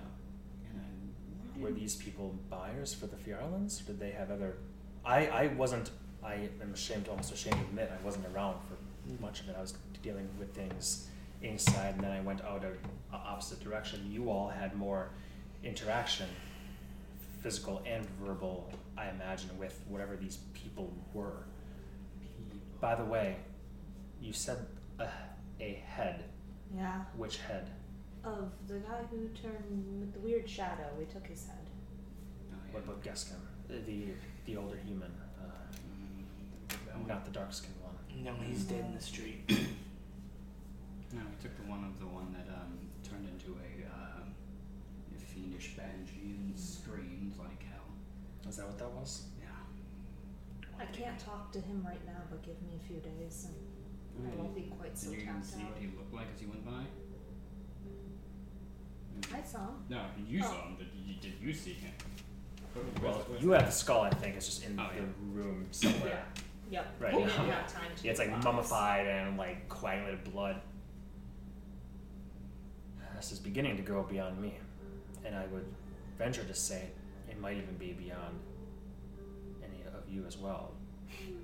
And 0.74 1.14
I, 1.56 1.62
were 1.62 1.70
these 1.72 1.94
people 1.96 2.34
buyers 2.50 2.92
for 2.92 3.06
the 3.06 3.16
Phiarlans? 3.16 3.84
Did 3.86 3.98
they 4.00 4.10
have 4.10 4.30
other? 4.30 4.56
I 5.04 5.26
I 5.28 5.46
wasn't. 5.48 5.90
I 6.22 6.48
am 6.60 6.72
ashamed, 6.74 7.06
almost 7.08 7.32
ashamed 7.32 7.56
to 7.56 7.62
admit, 7.62 7.92
I 7.98 8.04
wasn't 8.04 8.26
around 8.34 8.56
for 8.66 8.76
much 9.22 9.40
of 9.40 9.48
it. 9.50 9.54
I 9.56 9.60
was 9.60 9.74
dealing 10.02 10.28
with 10.38 10.52
things 10.52 11.06
inside, 11.42 11.94
and 11.94 12.02
then 12.02 12.10
I 12.10 12.20
went 12.20 12.42
out 12.44 12.64
a, 12.64 12.72
a 13.14 13.18
opposite 13.18 13.60
direction. 13.60 14.04
You 14.10 14.28
all 14.30 14.48
had 14.48 14.74
more 14.76 15.10
interaction, 15.62 16.26
physical 17.42 17.82
and 17.86 18.06
verbal, 18.22 18.70
I 18.96 19.08
imagine, 19.10 19.50
with 19.58 19.80
whatever 19.88 20.16
these 20.16 20.38
people 20.54 20.92
were. 21.12 21.44
By 22.80 22.94
the 22.94 23.04
way, 23.04 23.36
you 24.20 24.32
said 24.32 24.58
a, 24.98 25.08
a 25.60 25.82
head. 25.86 26.24
Yeah. 26.76 27.02
Which 27.16 27.38
head? 27.38 27.70
Of 28.24 28.50
the 28.66 28.74
guy 28.74 29.00
who 29.10 29.28
turned 29.28 30.00
with 30.00 30.12
the 30.12 30.20
weird 30.20 30.48
shadow, 30.48 30.86
we 30.98 31.04
took 31.06 31.26
his 31.26 31.46
head. 31.46 31.66
yeah. 32.50 32.56
What 32.72 32.84
about 32.84 33.02
Geskin? 33.02 33.36
The 33.68 34.12
the 34.46 34.56
older 34.56 34.76
human, 34.86 35.10
uh, 35.40 36.74
not 37.06 37.24
the 37.24 37.30
dark 37.30 37.52
skinned 37.52 37.74
one. 37.82 37.94
No, 38.24 38.34
he's 38.46 38.64
dead 38.64 38.84
in 38.86 38.94
the 38.94 39.00
street. 39.00 39.50
No, 41.10 41.20
we 41.24 41.42
took 41.42 41.56
the 41.56 41.62
one 41.62 41.84
of 41.84 41.98
the 41.98 42.04
one 42.06 42.34
that 42.36 42.52
um, 42.52 42.76
turned 43.02 43.26
into 43.32 43.56
a, 43.56 43.88
um, 43.88 44.28
a 45.66 45.80
fiendish 45.80 46.14
and 46.22 46.58
screamed 46.58 47.34
like 47.38 47.62
hell. 47.64 47.88
Is 48.48 48.56
that 48.56 48.66
what 48.66 48.78
that 48.78 48.90
was? 48.90 49.24
Yeah. 49.40 49.48
I 50.80 50.84
can't 50.86 51.18
talk 51.18 51.52
to 51.52 51.60
him 51.60 51.84
right 51.86 52.04
now, 52.06 52.22
but 52.30 52.42
give 52.42 52.60
me 52.62 52.78
a 52.80 52.86
few 52.86 52.96
days 53.00 53.48
and 53.48 54.26
I 54.26 54.30
mm-hmm. 54.30 54.38
won't 54.42 54.54
be 54.54 54.72
quite 54.78 54.96
so 54.96 55.10
Did 55.10 55.20
you 55.20 55.26
see 55.42 55.60
what 55.60 55.78
he 55.78 55.86
looked 55.96 56.14
like 56.14 56.26
as 56.34 56.40
he 56.40 56.46
went 56.46 56.64
by? 56.64 56.84
I 59.36 59.42
saw 59.42 59.58
him. 59.58 59.84
No, 59.88 60.04
you 60.26 60.40
Oh. 60.44 60.46
saw 60.48 60.62
him. 60.68 60.76
Did 60.76 60.88
you, 60.94 61.14
did 61.20 61.32
you 61.40 61.52
see 61.52 61.72
him? 61.72 61.92
Well, 63.02 63.26
you 63.40 63.50
have 63.50 63.66
the 63.66 63.72
skull, 63.72 64.02
I 64.02 64.10
think. 64.10 64.36
It's 64.36 64.46
just 64.46 64.64
in 64.64 64.78
Oh, 64.78 64.88
the 64.94 65.00
yeah. 65.00 65.06
room 65.32 65.66
somewhere. 65.72 66.24
yeah. 66.24 66.42
Yep. 66.70 66.94
Right. 67.00 67.14
We 67.14 67.22
didn't 67.24 67.32
have 67.32 67.72
time 67.72 67.90
to 67.96 68.04
Yeah, 68.04 68.10
it's 68.10 68.20
like 68.20 68.30
box. 68.30 68.44
mummified 68.44 69.06
and 69.06 69.36
like 69.36 69.68
coagulated 69.68 70.22
blood. 70.32 70.60
This 73.16 73.32
is 73.32 73.40
beginning 73.40 73.76
to 73.76 73.82
go 73.82 74.04
beyond 74.04 74.40
me, 74.40 74.54
and 75.28 75.36
I 75.36 75.46
would 75.52 75.66
venture 76.16 76.42
to 76.42 76.54
say 76.54 76.88
it 77.28 77.38
might 77.38 77.58
even 77.58 77.76
be 77.76 77.92
beyond 77.92 78.40
any 79.62 79.82
of 79.86 80.08
you 80.08 80.24
as 80.26 80.38
well. 80.38 80.72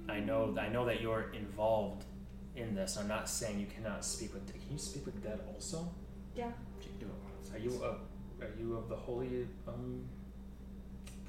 I 0.08 0.20
know, 0.20 0.56
I 0.58 0.68
know 0.68 0.84
that 0.86 1.00
you're 1.00 1.30
involved 1.34 2.04
in 2.56 2.74
this. 2.74 2.96
I'm 2.96 3.08
not 3.08 3.28
saying 3.28 3.60
you 3.60 3.66
cannot 3.66 4.04
speak 4.04 4.32
with. 4.32 4.46
dead. 4.46 4.56
Can 4.60 4.72
you 4.72 4.78
speak 4.78 5.04
with 5.06 5.22
dead 5.22 5.40
also? 5.52 5.88
Yeah. 6.34 6.50
She 6.80 6.88
can 6.88 6.98
do 7.00 7.06
it. 7.06 7.54
Are 7.54 7.58
you 7.58 7.82
of 7.82 8.00
are 8.40 8.50
you 8.58 8.76
of 8.76 8.88
the 8.88 8.96
holy 8.96 9.46
um, 9.68 10.02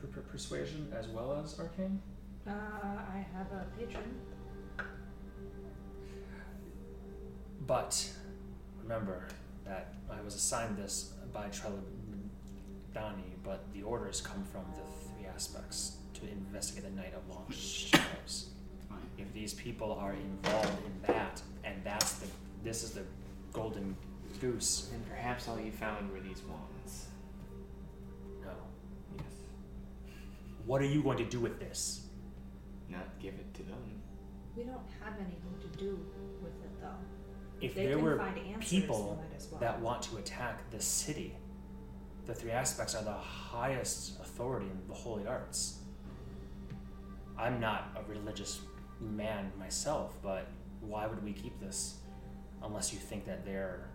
per- 0.01 0.07
per- 0.07 0.21
persuasion 0.21 0.91
as 0.97 1.07
well 1.07 1.39
as 1.43 1.59
arcane? 1.59 2.01
Uh, 2.47 2.51
I 2.51 3.25
have 3.35 3.47
a 3.51 3.65
patron. 3.77 4.03
But 7.67 8.11
remember 8.81 9.27
that 9.65 9.93
I 10.11 10.21
was 10.21 10.35
assigned 10.35 10.77
this 10.77 11.13
by 11.31 11.49
Trelladani, 12.95 13.35
but 13.43 13.63
the 13.73 13.83
orders 13.83 14.21
come 14.21 14.43
from 14.51 14.63
the 14.75 15.07
three 15.07 15.27
aspects 15.27 15.97
to 16.15 16.27
investigate 16.27 16.83
the 16.83 16.95
Night 16.95 17.13
of 17.13 17.27
Long 17.33 17.45
Shadows. 17.51 18.49
If 19.17 19.31
these 19.33 19.53
people 19.53 19.93
are 19.93 20.13
involved 20.13 20.85
in 20.85 21.13
that, 21.13 21.41
and 21.63 21.75
that's 21.83 22.13
the 22.13 22.27
this 22.63 22.83
is 22.83 22.91
the 22.91 23.03
golden 23.53 23.95
goose. 24.41 24.89
And 24.93 25.07
perhaps 25.09 25.47
all 25.47 25.59
you 25.59 25.71
found 25.71 26.11
were 26.11 26.19
these 26.19 26.41
wands. 26.49 27.05
No. 28.43 28.51
Yes. 29.15 29.25
What 30.65 30.81
are 30.81 30.85
you 30.85 31.01
going 31.01 31.17
to 31.19 31.25
do 31.25 31.39
with 31.39 31.59
this? 31.59 32.07
Not 32.89 33.07
give 33.19 33.35
it 33.35 33.53
to 33.55 33.63
them. 33.63 33.77
We 34.57 34.63
don't 34.63 34.79
have 35.03 35.13
anything 35.15 35.55
to 35.61 35.77
do 35.77 35.99
with 36.41 36.53
it 36.63 36.81
though. 36.81 36.87
If 37.61 37.75
they 37.75 37.85
there 37.85 37.99
were 37.99 38.19
answers, 38.19 38.69
people 38.69 39.17
we 39.21 39.27
might 39.27 39.37
as 39.37 39.47
well. 39.49 39.61
that 39.61 39.79
want 39.79 40.01
to 40.03 40.17
attack 40.17 40.69
the 40.71 40.81
city. 40.81 41.35
The 42.25 42.33
three 42.33 42.51
aspects 42.51 42.95
are 42.95 43.03
the 43.03 43.13
highest 43.13 44.19
authority 44.19 44.65
in 44.65 44.87
the 44.87 44.93
holy 44.93 45.27
arts. 45.27 45.79
I'm 47.37 47.59
not 47.59 47.95
a 47.95 48.09
religious 48.09 48.61
man 48.99 49.51
myself, 49.59 50.15
but 50.23 50.47
why 50.81 51.05
would 51.05 51.23
we 51.23 51.33
keep 51.33 51.59
this 51.59 51.99
unless 52.63 52.93
you 52.93 52.99
think 52.99 53.25
that 53.25 53.45
they're 53.45 53.89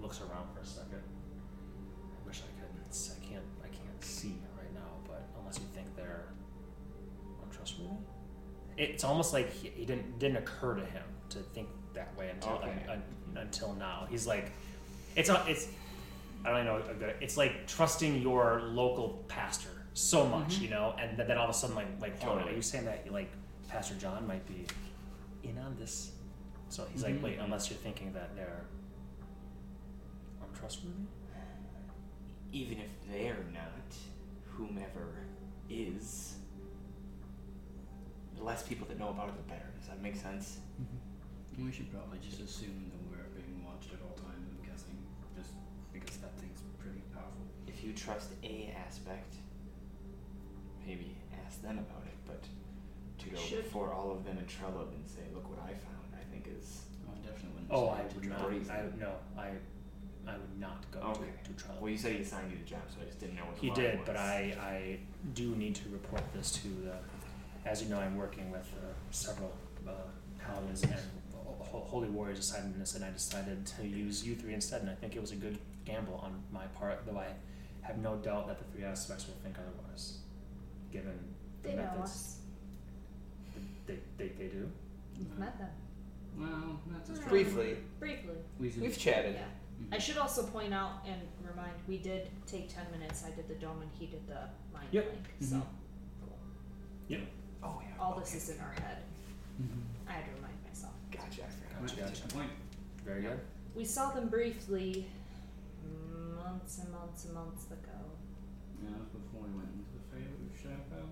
looks 0.00 0.20
around 0.20 0.46
for 0.54 0.60
a 0.60 0.66
second. 0.66 1.02
I 1.02 2.26
wish 2.26 2.38
I 2.40 2.60
could 2.60 2.70
I 2.90 3.26
can't 3.26 3.44
I 3.62 3.68
can't 3.68 4.04
see 4.04 4.34
right 4.56 4.72
now, 4.74 4.98
but 5.06 5.28
unless 5.38 5.58
you 5.58 5.64
think 5.74 5.94
they're 5.96 6.28
untrustworthy. 7.42 7.94
It's 8.76 9.04
almost 9.04 9.32
like 9.32 9.52
he, 9.52 9.68
he 9.68 9.84
didn't 9.84 10.18
didn't 10.18 10.38
occur 10.38 10.74
to 10.74 10.84
him 10.84 11.04
to 11.30 11.38
think 11.38 11.68
that 11.94 12.16
way 12.16 12.30
until 12.30 12.52
Okay. 12.54 12.70
un, 12.88 13.02
un, 13.34 13.36
until 13.36 13.74
now. 13.74 14.06
He's 14.10 14.26
like, 14.26 14.52
it's 15.16 15.28
a, 15.28 15.44
it's 15.46 15.68
I 16.44 16.50
don't 16.50 16.64
know. 16.64 16.82
a 16.88 16.94
good- 16.94 17.16
It's 17.20 17.36
like 17.36 17.66
trusting 17.66 18.20
your 18.22 18.62
local 18.62 19.24
pastor 19.28 19.70
so 19.92 20.26
much, 20.26 20.56
Mhm. 20.58 20.60
you 20.62 20.68
know, 20.70 20.94
and 20.98 21.18
then, 21.18 21.28
then 21.28 21.36
all 21.38 21.44
of 21.44 21.50
a 21.50 21.54
sudden, 21.54 21.76
like, 21.76 21.88
like, 22.00 22.18
hold 22.18 22.32
on, 22.32 22.38
Totally. 22.38 22.52
are 22.54 22.56
you 22.56 22.62
saying 22.62 22.84
that 22.86 23.10
like 23.12 23.30
Pastor 23.68 23.94
John 23.96 24.26
might 24.26 24.46
be 24.46 24.66
in 25.42 25.58
on 25.58 25.76
this? 25.76 26.12
So 26.68 26.84
he's 26.92 27.02
Mhm. 27.02 27.14
like, 27.14 27.22
wait, 27.22 27.38
unless 27.38 27.68
you're 27.70 27.78
thinking 27.78 28.12
that 28.14 28.34
they're 28.36 28.64
untrustworthy. 30.42 31.04
Even 32.52 32.78
if 32.78 32.90
they're 33.10 33.44
not, 33.52 33.94
whomever 34.46 35.26
is, 35.68 36.36
the 38.36 38.42
less 38.42 38.62
people 38.66 38.86
that 38.88 38.98
know 38.98 39.10
about 39.10 39.28
it, 39.28 39.36
the 39.36 39.42
better. 39.42 39.70
Does 39.78 39.88
that 39.88 40.00
make 40.02 40.16
sense? 40.16 40.60
We 41.58 41.70
should 41.70 41.92
probably 41.92 42.18
just 42.18 42.40
assume 42.40 42.89
powerful. 47.94 48.10
You 48.10 48.14
trust 48.14 48.30
a 48.42 48.74
aspect, 48.86 49.34
maybe 50.86 51.16
ask 51.46 51.62
them 51.62 51.78
about 51.78 52.04
it. 52.06 52.16
But 52.26 52.42
to 53.24 53.30
go 53.30 53.36
Should- 53.36 53.64
before 53.64 53.92
all 53.92 54.10
of 54.12 54.24
them 54.24 54.38
in 54.38 54.44
Trello 54.44 54.88
and 54.92 55.06
say, 55.06 55.22
"Look 55.34 55.48
what 55.48 55.58
I 55.60 55.74
found," 55.74 56.14
I 56.14 56.24
think 56.32 56.46
is 56.48 56.82
Oh, 57.06 57.12
I 57.12 57.16
definitely 57.26 57.50
wouldn't 57.52 57.72
Oh, 57.72 57.88
I 57.88 58.02
would 58.02 58.24
not. 58.28 58.46
Brazen. 58.48 58.70
I 58.70 58.82
no, 58.98 59.12
I, 59.36 59.48
I 60.26 60.36
would 60.36 60.58
not 60.60 60.90
go 60.90 61.00
Okay. 61.00 61.30
to 61.44 61.52
to 61.52 61.56
trial. 61.64 61.78
well. 61.80 61.90
You 61.90 61.98
said 61.98 62.12
he 62.12 62.18
assigned 62.22 62.50
you 62.52 62.58
the 62.58 62.64
job, 62.64 62.82
so 62.88 63.00
I 63.02 63.04
just 63.06 63.20
didn't 63.20 63.36
know 63.36 63.44
what 63.46 63.56
the 63.56 63.62
He 63.62 63.70
did, 63.70 63.98
was. 64.00 64.06
but 64.06 64.16
I, 64.16 64.54
I 64.60 64.98
do 65.34 65.54
need 65.56 65.74
to 65.76 65.88
report 65.88 66.22
this 66.32 66.52
to 66.62 66.68
the, 66.68 66.94
as 67.64 67.82
you 67.82 67.88
know, 67.88 67.98
I'm 67.98 68.16
working 68.16 68.50
with 68.50 68.68
uh, 68.78 68.86
several 69.10 69.52
uh, 69.88 69.92
paladins 70.38 70.82
and 70.82 70.94
ho- 71.34 71.56
ho- 71.60 71.84
holy 71.86 72.08
warriors 72.10 72.38
assigned 72.38 72.72
in 72.74 72.78
this, 72.78 72.94
and 72.94 73.04
I 73.04 73.10
decided 73.10 73.66
to 73.66 73.86
use 73.86 74.24
you 74.26 74.36
three 74.36 74.54
instead, 74.54 74.82
and 74.82 74.90
I 74.90 74.94
think 74.94 75.16
it 75.16 75.20
was 75.20 75.32
a 75.32 75.36
good 75.36 75.58
gamble 75.84 76.16
on 76.16 76.42
my 76.52 76.66
part, 76.68 77.04
though 77.06 77.18
I 77.18 77.28
have 77.90 77.98
no 77.98 78.16
doubt 78.16 78.46
that 78.48 78.58
the 78.58 78.64
three 78.72 78.84
aspects 78.84 79.26
will 79.26 79.34
think 79.42 79.56
otherwise, 79.58 80.18
given 80.92 81.18
the 81.62 81.68
They 81.70 81.74
know 81.74 81.82
methods. 81.82 82.02
us. 82.02 82.36
They, 83.86 83.98
they, 84.16 84.28
they 84.38 84.46
do? 84.46 84.70
We've 85.18 85.38
met 85.38 85.58
them. 85.58 85.68
Well, 86.38 86.80
that's 86.92 87.10
a 87.10 87.16
strong 87.16 87.28
briefly. 87.30 87.76
Briefly. 87.98 88.34
We've, 88.58 88.76
We've 88.78 88.96
chatted. 88.96 89.34
Yeah. 89.34 89.42
Mhm. 89.82 89.94
I 89.94 89.98
should 89.98 90.16
also 90.18 90.44
point 90.44 90.72
out 90.72 91.04
and 91.06 91.20
remind 91.48 91.72
we 91.88 91.98
did 91.98 92.28
take 92.46 92.72
ten 92.72 92.84
minutes. 92.92 93.24
I 93.26 93.30
did 93.34 93.48
the 93.48 93.54
dome 93.54 93.82
and 93.82 93.90
he 93.98 94.06
did 94.06 94.26
the 94.28 94.40
mind 94.72 94.86
Yep. 94.92 95.06
link. 95.06 95.24
So 95.40 95.56
Mhm. 95.56 95.62
cool. 96.22 96.38
Oh 97.64 97.82
yeah. 97.82 97.88
All 98.02 98.12
okay. 98.12 98.20
this 98.20 98.34
is 98.36 98.50
in 98.56 98.60
our 98.60 98.72
head. 98.72 98.98
Mhm. 99.60 99.80
I 100.08 100.12
had 100.12 100.24
to 100.26 100.32
remind 100.36 100.54
myself. 100.66 100.92
Gotcha. 101.10 101.44
I 101.44 101.48
forgot. 101.48 101.80
Gotcha, 101.96 102.00
gotcha. 102.02 102.28
Point. 102.34 102.50
Very 103.04 103.22
good. 103.22 103.40
We 103.74 103.84
saw 103.84 104.12
them 104.12 104.28
briefly 104.28 105.06
months 106.42 106.78
and 106.78 106.90
months 106.92 107.24
and 107.24 107.34
months 107.34 107.66
ago. 107.66 108.00
Yeah, 108.82 108.90
that 108.90 109.00
was 109.00 109.08
before 109.08 109.42
we 109.44 109.52
went 109.56 109.68
into 109.76 109.92
the 109.92 110.04
Fey 110.08 110.24
Shadow. 110.56 111.06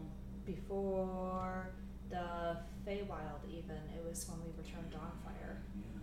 Before 0.46 1.70
the 2.08 2.56
Feywild 2.86 3.44
even. 3.48 3.76
It 3.94 4.02
was 4.08 4.26
when 4.28 4.40
we 4.40 4.50
returned 4.56 4.90
Dawnfire. 4.90 5.56
Yeah. 5.76 6.00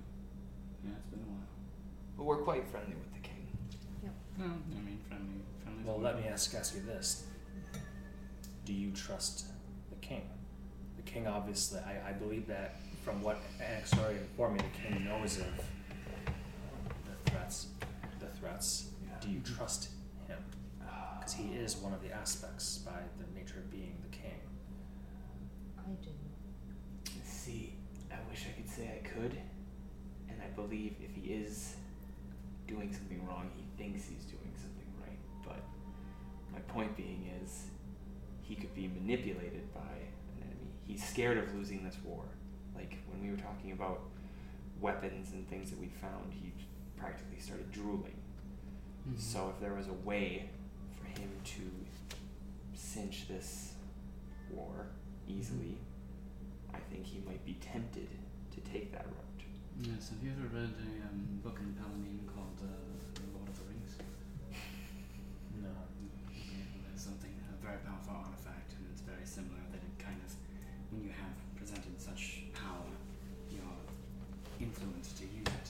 Yeah, 0.86 0.92
it's 0.98 1.08
been 1.10 1.20
a 1.22 1.30
while. 1.32 1.48
But 2.18 2.24
we're 2.26 2.44
quite 2.44 2.68
friendly 2.70 2.94
with 2.96 3.12
the 3.14 3.20
king. 3.28 3.48
Yep. 4.04 4.14
No, 4.38 4.46
I 4.46 4.82
mean, 4.86 5.00
friendly, 5.08 5.42
friendly. 5.64 5.84
Well, 5.84 6.00
let 6.00 6.22
me 6.22 6.28
ask, 6.28 6.54
ask 6.54 6.76
you 6.76 6.82
this. 6.82 7.24
Do 8.66 8.74
you 8.74 8.92
trust 8.92 9.46
the 9.90 9.96
king? 9.98 10.30
The 10.98 11.04
king, 11.04 11.28
obviously, 11.28 11.80
I, 11.80 12.10
I 12.10 12.12
believe 12.14 12.48
that 12.48 12.76
from 13.04 13.22
what 13.22 13.40
Anaxori 13.60 14.18
informed 14.18 14.62
me, 14.62 14.68
the 14.74 14.90
king 14.96 15.06
knows 15.06 15.38
of 15.38 15.46
the 17.06 17.32
threats. 17.32 17.68
the 18.20 18.28
threats. 18.40 18.90
Trust 19.44 19.90
him 20.28 20.38
because 21.18 21.34
he 21.34 21.54
is 21.54 21.78
one 21.78 21.94
of 21.94 22.02
the 22.02 22.12
aspects 22.12 22.80
by 22.80 23.00
the 23.18 23.40
nature 23.40 23.58
of 23.58 23.72
being 23.72 23.98
the 24.02 24.16
king. 24.16 24.40
I 25.78 25.92
do. 26.04 26.10
See, 27.24 27.76
I 28.12 28.18
wish 28.30 28.46
I 28.50 28.60
could 28.60 28.70
say 28.70 29.02
I 29.02 29.08
could, 29.08 29.38
and 30.30 30.42
I 30.42 30.48
believe 30.56 30.96
if 31.02 31.16
he 31.16 31.32
is 31.32 31.76
doing 32.68 32.92
something 32.94 33.26
wrong, 33.28 33.50
he 33.56 33.64
thinks 33.78 34.08
he's 34.08 34.26
doing 34.26 34.54
something 34.56 34.88
right. 35.02 35.20
But 35.44 35.62
my 36.52 36.60
point 36.74 36.96
being 36.98 37.30
is, 37.44 37.66
he 38.42 38.56
could 38.56 38.74
be 38.76 38.88
manipulated 38.88 39.74
by 39.74 39.82
an 39.82 40.44
enemy. 40.44 40.72
He's 40.86 41.04
scared 41.04 41.38
of 41.38 41.54
losing 41.56 41.84
this 41.84 41.98
war. 42.04 42.24
Like 42.76 42.98
when 43.08 43.22
we 43.24 43.32
were 43.32 43.42
talking 43.42 43.72
about 43.72 44.02
weapons 44.80 45.32
and 45.32 45.48
things 45.50 45.70
that 45.72 45.80
we 45.80 45.88
found, 45.88 46.32
he 46.32 46.52
practically 46.98 47.40
started 47.40 47.72
drooling. 47.72 48.18
Mm-hmm. 49.08 49.20
So 49.20 49.54
if 49.54 49.62
there 49.62 49.74
was 49.74 49.88
a 49.88 49.94
way 50.08 50.50
for 50.98 51.06
him 51.20 51.30
to 51.44 51.62
cinch 52.74 53.28
this 53.28 53.74
war 54.50 54.88
easily, 55.28 55.78
I 56.74 56.80
think 56.92 57.06
he 57.06 57.22
might 57.26 57.44
be 57.46 57.58
tempted 57.62 58.10
to 58.54 58.60
take 58.72 58.92
that 58.92 59.06
route. 59.06 59.42
Yes, 59.82 60.10
have 60.10 60.24
you 60.24 60.32
ever 60.32 60.48
read 60.56 60.74
a 60.74 60.92
um, 61.06 61.40
book 61.44 61.60
in 61.60 61.74
Paladin 61.76 62.24
called 62.34 62.58
uh, 62.64 62.72
The 63.14 63.28
Lord 63.36 63.48
of 63.50 63.56
the 63.60 63.66
Rings? 63.70 63.94
No. 65.62 65.72
Yeah, 66.36 66.68
there's 66.88 67.00
something, 67.04 67.32
a 67.48 67.56
very 67.64 67.80
powerful 67.88 68.16
artifact, 68.28 68.76
and 68.76 68.84
it's 68.92 69.02
very 69.02 69.24
similar 69.24 69.60
that 69.72 69.80
it 69.80 69.96
kind 70.00 70.20
of, 70.20 70.32
when 70.92 71.04
you 71.04 71.12
have 71.16 71.36
presented 71.56 71.96
such 72.00 72.44
power, 72.52 72.92
you're 73.52 73.84
influenced 74.60 75.16
to 75.20 75.26
use 75.32 75.48
it, 75.48 75.68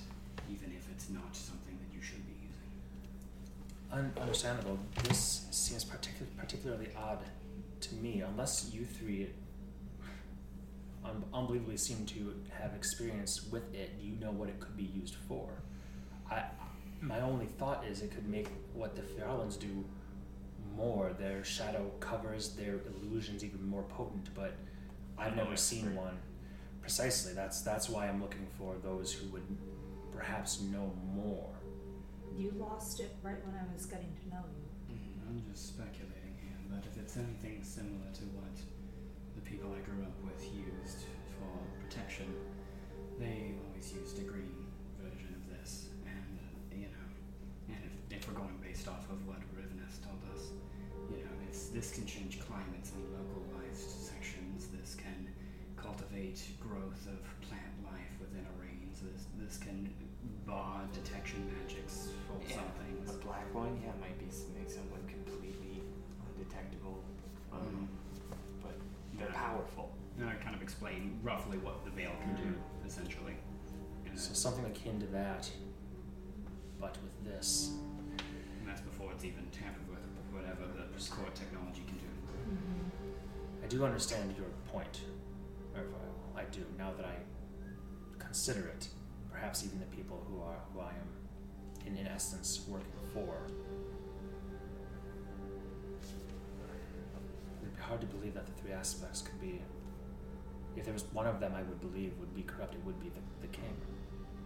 even 0.49 0.73
if 0.73 0.89
it's 0.89 1.09
not 1.13 1.33
something 1.37 1.77
that 1.77 1.89
you 1.93 2.01
should 2.01 2.25
be 2.25 2.33
using. 2.33 2.73
Un- 3.95 4.11
understandable. 4.19 4.77
This 5.03 5.45
seems 5.51 5.85
particu- 5.85 6.35
particularly 6.37 6.89
odd 6.97 7.19
to 7.79 7.95
me, 7.95 8.21
unless 8.21 8.71
you 8.73 8.83
three 8.83 9.29
un- 11.05 11.23
unbelievably 11.33 11.77
seem 11.77 12.05
to 12.07 12.35
have 12.59 12.73
experience 12.73 13.45
with 13.49 13.73
it. 13.73 13.97
Do 13.97 14.05
you 14.05 14.15
know 14.19 14.31
what 14.31 14.49
it 14.49 14.59
could 14.59 14.75
be 14.75 14.83
used 14.83 15.15
for? 15.29 15.47
I, 16.29 16.43
my 16.99 17.21
only 17.21 17.45
thought 17.45 17.85
is 17.85 18.01
it 18.01 18.11
could 18.11 18.27
make 18.27 18.49
what 18.73 18.97
the 18.97 19.01
Farlands 19.01 19.55
do 19.55 19.85
more. 20.75 21.13
Their 21.17 21.45
shadow 21.45 21.89
covers 22.01 22.49
their 22.55 22.79
illusions 23.01 23.45
even 23.45 23.65
more 23.65 23.83
potent, 23.83 24.27
but 24.35 24.55
I've 25.17 25.37
never 25.37 25.55
seen 25.55 25.95
one. 25.95 26.17
Precisely. 26.81 27.31
That's 27.33 27.61
that's 27.61 27.89
why 27.89 28.07
I'm 28.07 28.21
looking 28.21 28.45
for 28.57 28.75
those 28.83 29.13
who 29.13 29.29
would 29.29 29.45
perhaps 30.11 30.59
know 30.61 30.91
more. 31.15 31.54
You 32.37 32.51
lost 32.59 32.99
it 32.99 33.15
right 33.23 33.39
when 33.47 33.55
I 33.55 33.63
was 33.73 33.85
getting 33.85 34.11
to 34.11 34.25
know 34.27 34.43
you. 34.51 34.67
I'm 35.27 35.41
just 35.49 35.69
speculating 35.71 36.35
here, 36.43 36.59
but 36.69 36.83
if 36.83 36.99
it's 36.99 37.15
anything 37.15 37.63
similar 37.63 38.11
to 38.11 38.23
what 38.35 38.55
the 39.35 39.41
people 39.41 39.71
I 39.71 39.79
grew 39.87 40.03
up 40.03 40.15
with 40.19 40.43
used 40.51 41.07
for 41.39 41.47
protection, 41.79 42.27
they 43.19 43.55
always 43.63 43.93
used 43.95 44.19
a 44.19 44.27
green 44.27 44.67
version 44.99 45.31
of 45.31 45.43
this, 45.47 45.87
and 46.03 46.35
uh, 46.35 46.75
you 46.75 46.91
know, 46.91 47.07
and 47.71 47.79
if, 47.87 48.19
if 48.19 48.27
we're 48.27 48.35
going 48.35 48.59
based 48.61 48.87
off 48.87 49.07
of 49.07 49.23
what 49.25 49.39
Rivenus 49.55 50.03
told 50.03 50.19
us, 50.35 50.51
you 51.09 51.23
know, 51.23 51.35
it's 51.47 51.69
this 51.71 51.95
can 51.95 52.05
change 52.05 52.39
climates 52.43 52.91
in 52.91 53.01
localized 53.15 53.89
sections. 54.11 54.67
This 54.75 54.95
can 54.95 55.31
cultivate 55.79 56.43
growth 56.59 57.07
of 57.07 57.23
plant 57.47 57.75
life 57.87 58.11
within 58.19 58.43
a 58.43 58.55
range. 58.59 58.99
This 58.99 59.23
this 59.39 59.55
can 59.57 59.87
bar 60.45 60.83
detection 60.93 61.47
things. 63.63 63.67
A 63.67 63.79
black 63.79 63.79
one, 63.79 63.81
yeah, 63.83 63.91
might 64.01 64.19
be 64.19 64.25
s- 64.27 64.45
make 64.57 64.69
someone 64.69 65.01
completely 65.07 65.83
undetectable, 66.29 67.03
um, 67.51 67.59
mm-hmm. 67.59 67.85
but 68.61 68.75
they're 69.17 69.27
Yeah. 69.29 69.33
powerful. 69.33 69.91
And 70.19 70.29
I 70.29 70.35
kind 70.35 70.55
of 70.55 70.61
explain 70.61 71.19
roughly 71.23 71.57
what 71.57 71.83
the 71.83 71.91
veil 71.91 72.11
can 72.21 72.35
do, 72.35 72.43
mm-hmm. 72.43 72.87
essentially. 72.87 73.35
And, 74.05 74.19
So 74.19 74.33
something 74.33 74.65
akin 74.65 74.99
to 74.99 75.07
that, 75.07 75.51
but 76.79 76.97
with 77.03 77.23
this. 77.25 77.71
and 78.59 78.67
that's 78.67 78.81
before 78.81 79.11
it's 79.11 79.25
even 79.25 79.45
tampered 79.51 79.87
with, 79.89 79.99
whatever 80.31 80.65
the 80.67 80.85
core 81.09 81.29
technology 81.33 81.83
can 81.87 81.97
do. 81.97 82.05
Mm-hmm. 82.05 83.63
I 83.63 83.67
do 83.67 83.83
understand 83.85 84.35
your 84.37 84.47
point, 84.71 85.01
Irvile. 85.75 86.13
I 86.35 86.43
do. 86.45 86.65
Now 86.77 86.93
that 86.93 87.05
I 87.05 87.15
consider 88.19 88.67
it, 88.67 88.87
perhaps 89.31 89.63
even 89.65 89.79
the 89.79 89.85
people 89.95 90.23
who 90.29 90.41
are 90.41 90.59
who 90.73 90.79
I 90.81 90.89
am, 90.89 91.07
in, 91.85 91.97
in 91.97 92.07
essence, 92.07 92.61
working 92.67 92.87
for. 93.13 93.35
It'd 97.61 97.75
be 97.75 97.81
hard 97.81 98.01
to 98.01 98.07
believe 98.07 98.33
that 98.33 98.45
the 98.45 98.53
three 98.53 98.71
aspects 98.71 99.21
could 99.21 99.39
be. 99.39 99.61
If 100.75 100.83
there 100.83 100.93
was 100.93 101.05
one 101.13 101.27
of 101.27 101.39
them, 101.39 101.53
I 101.55 101.63
would 101.63 101.79
believe 101.79 102.13
would 102.19 102.35
be 102.35 102.43
corrupt. 102.43 102.75
It 102.75 102.83
would 102.85 102.99
be 102.99 103.09
the, 103.09 103.21
the 103.41 103.47
king, 103.47 103.75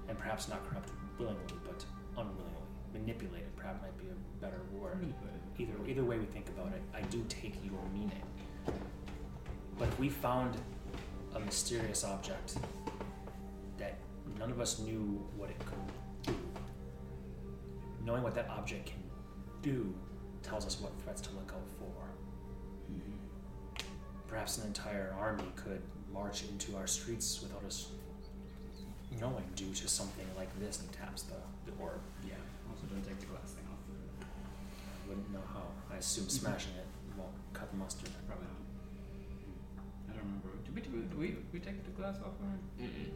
and 0.07 0.17
perhaps 0.17 0.47
not 0.47 0.67
corrupt 0.69 0.89
willingly, 1.17 1.55
but 1.65 1.83
unwillingly 2.17 2.59
manipulated. 2.93 3.55
Perhaps 3.55 3.81
might 3.81 3.97
be 3.97 4.05
a 4.05 4.41
better 4.43 4.61
word. 4.73 5.13
Either 5.57 5.73
either 5.87 6.03
way 6.03 6.17
we 6.17 6.25
think 6.25 6.47
about 6.49 6.67
it, 6.73 6.81
I 6.93 7.01
do 7.01 7.23
take 7.29 7.55
your 7.63 7.81
meaning. 7.93 8.23
But 9.77 9.87
if 9.87 9.99
we 9.99 10.09
found 10.09 10.55
a 11.35 11.39
mysterious 11.39 12.03
object 12.03 12.57
that 13.77 13.97
none 14.37 14.51
of 14.51 14.59
us 14.59 14.79
knew 14.79 15.25
what 15.37 15.49
it 15.49 15.59
could 15.59 15.77
knowing 18.03 18.23
what 18.23 18.35
that 18.35 18.49
object 18.49 18.87
can 18.87 19.01
do 19.61 19.93
tells 20.43 20.65
us 20.65 20.79
what 20.79 20.91
threats 21.03 21.21
to 21.21 21.29
look 21.31 21.51
out 21.53 21.67
for. 21.77 22.91
Mm-hmm. 22.91 23.85
Perhaps 24.27 24.57
an 24.59 24.67
entire 24.67 25.13
army 25.19 25.43
could 25.55 25.81
march 26.11 26.43
into 26.49 26.75
our 26.75 26.87
streets 26.87 27.41
without 27.41 27.63
us 27.65 27.89
knowing 29.19 29.43
due 29.55 29.73
to 29.73 29.87
something 29.87 30.25
like 30.37 30.49
this 30.59 30.79
and 30.81 30.91
taps 30.91 31.23
the, 31.23 31.35
the 31.65 31.73
orb. 31.81 31.99
Yeah. 32.23 32.33
Also, 32.69 32.85
don't 32.87 33.03
take 33.03 33.19
the 33.19 33.25
glass 33.25 33.51
thing 33.51 33.65
off. 33.71 33.81
I 34.21 35.09
wouldn't 35.09 35.31
know 35.33 35.43
how. 35.53 35.63
I 35.91 35.97
assume 35.97 36.25
mm-hmm. 36.25 36.45
smashing 36.45 36.73
it 36.77 36.85
won't 37.17 37.35
cut 37.53 37.69
the 37.71 37.77
mustard. 37.77 38.09
Probably 38.27 38.45
not. 38.47 38.63
I 40.09 40.11
don't 40.15 40.23
remember. 40.23 40.55
Did 40.63 40.75
we, 40.75 40.81
did 40.81 40.93
we, 40.93 41.01
did 41.01 41.19
we, 41.19 41.27
we 41.51 41.59
take 41.59 41.83
the 41.83 41.91
glass 41.91 42.17
off? 42.23 42.37
Or? 42.39 42.53
Mm-mm. 42.79 43.11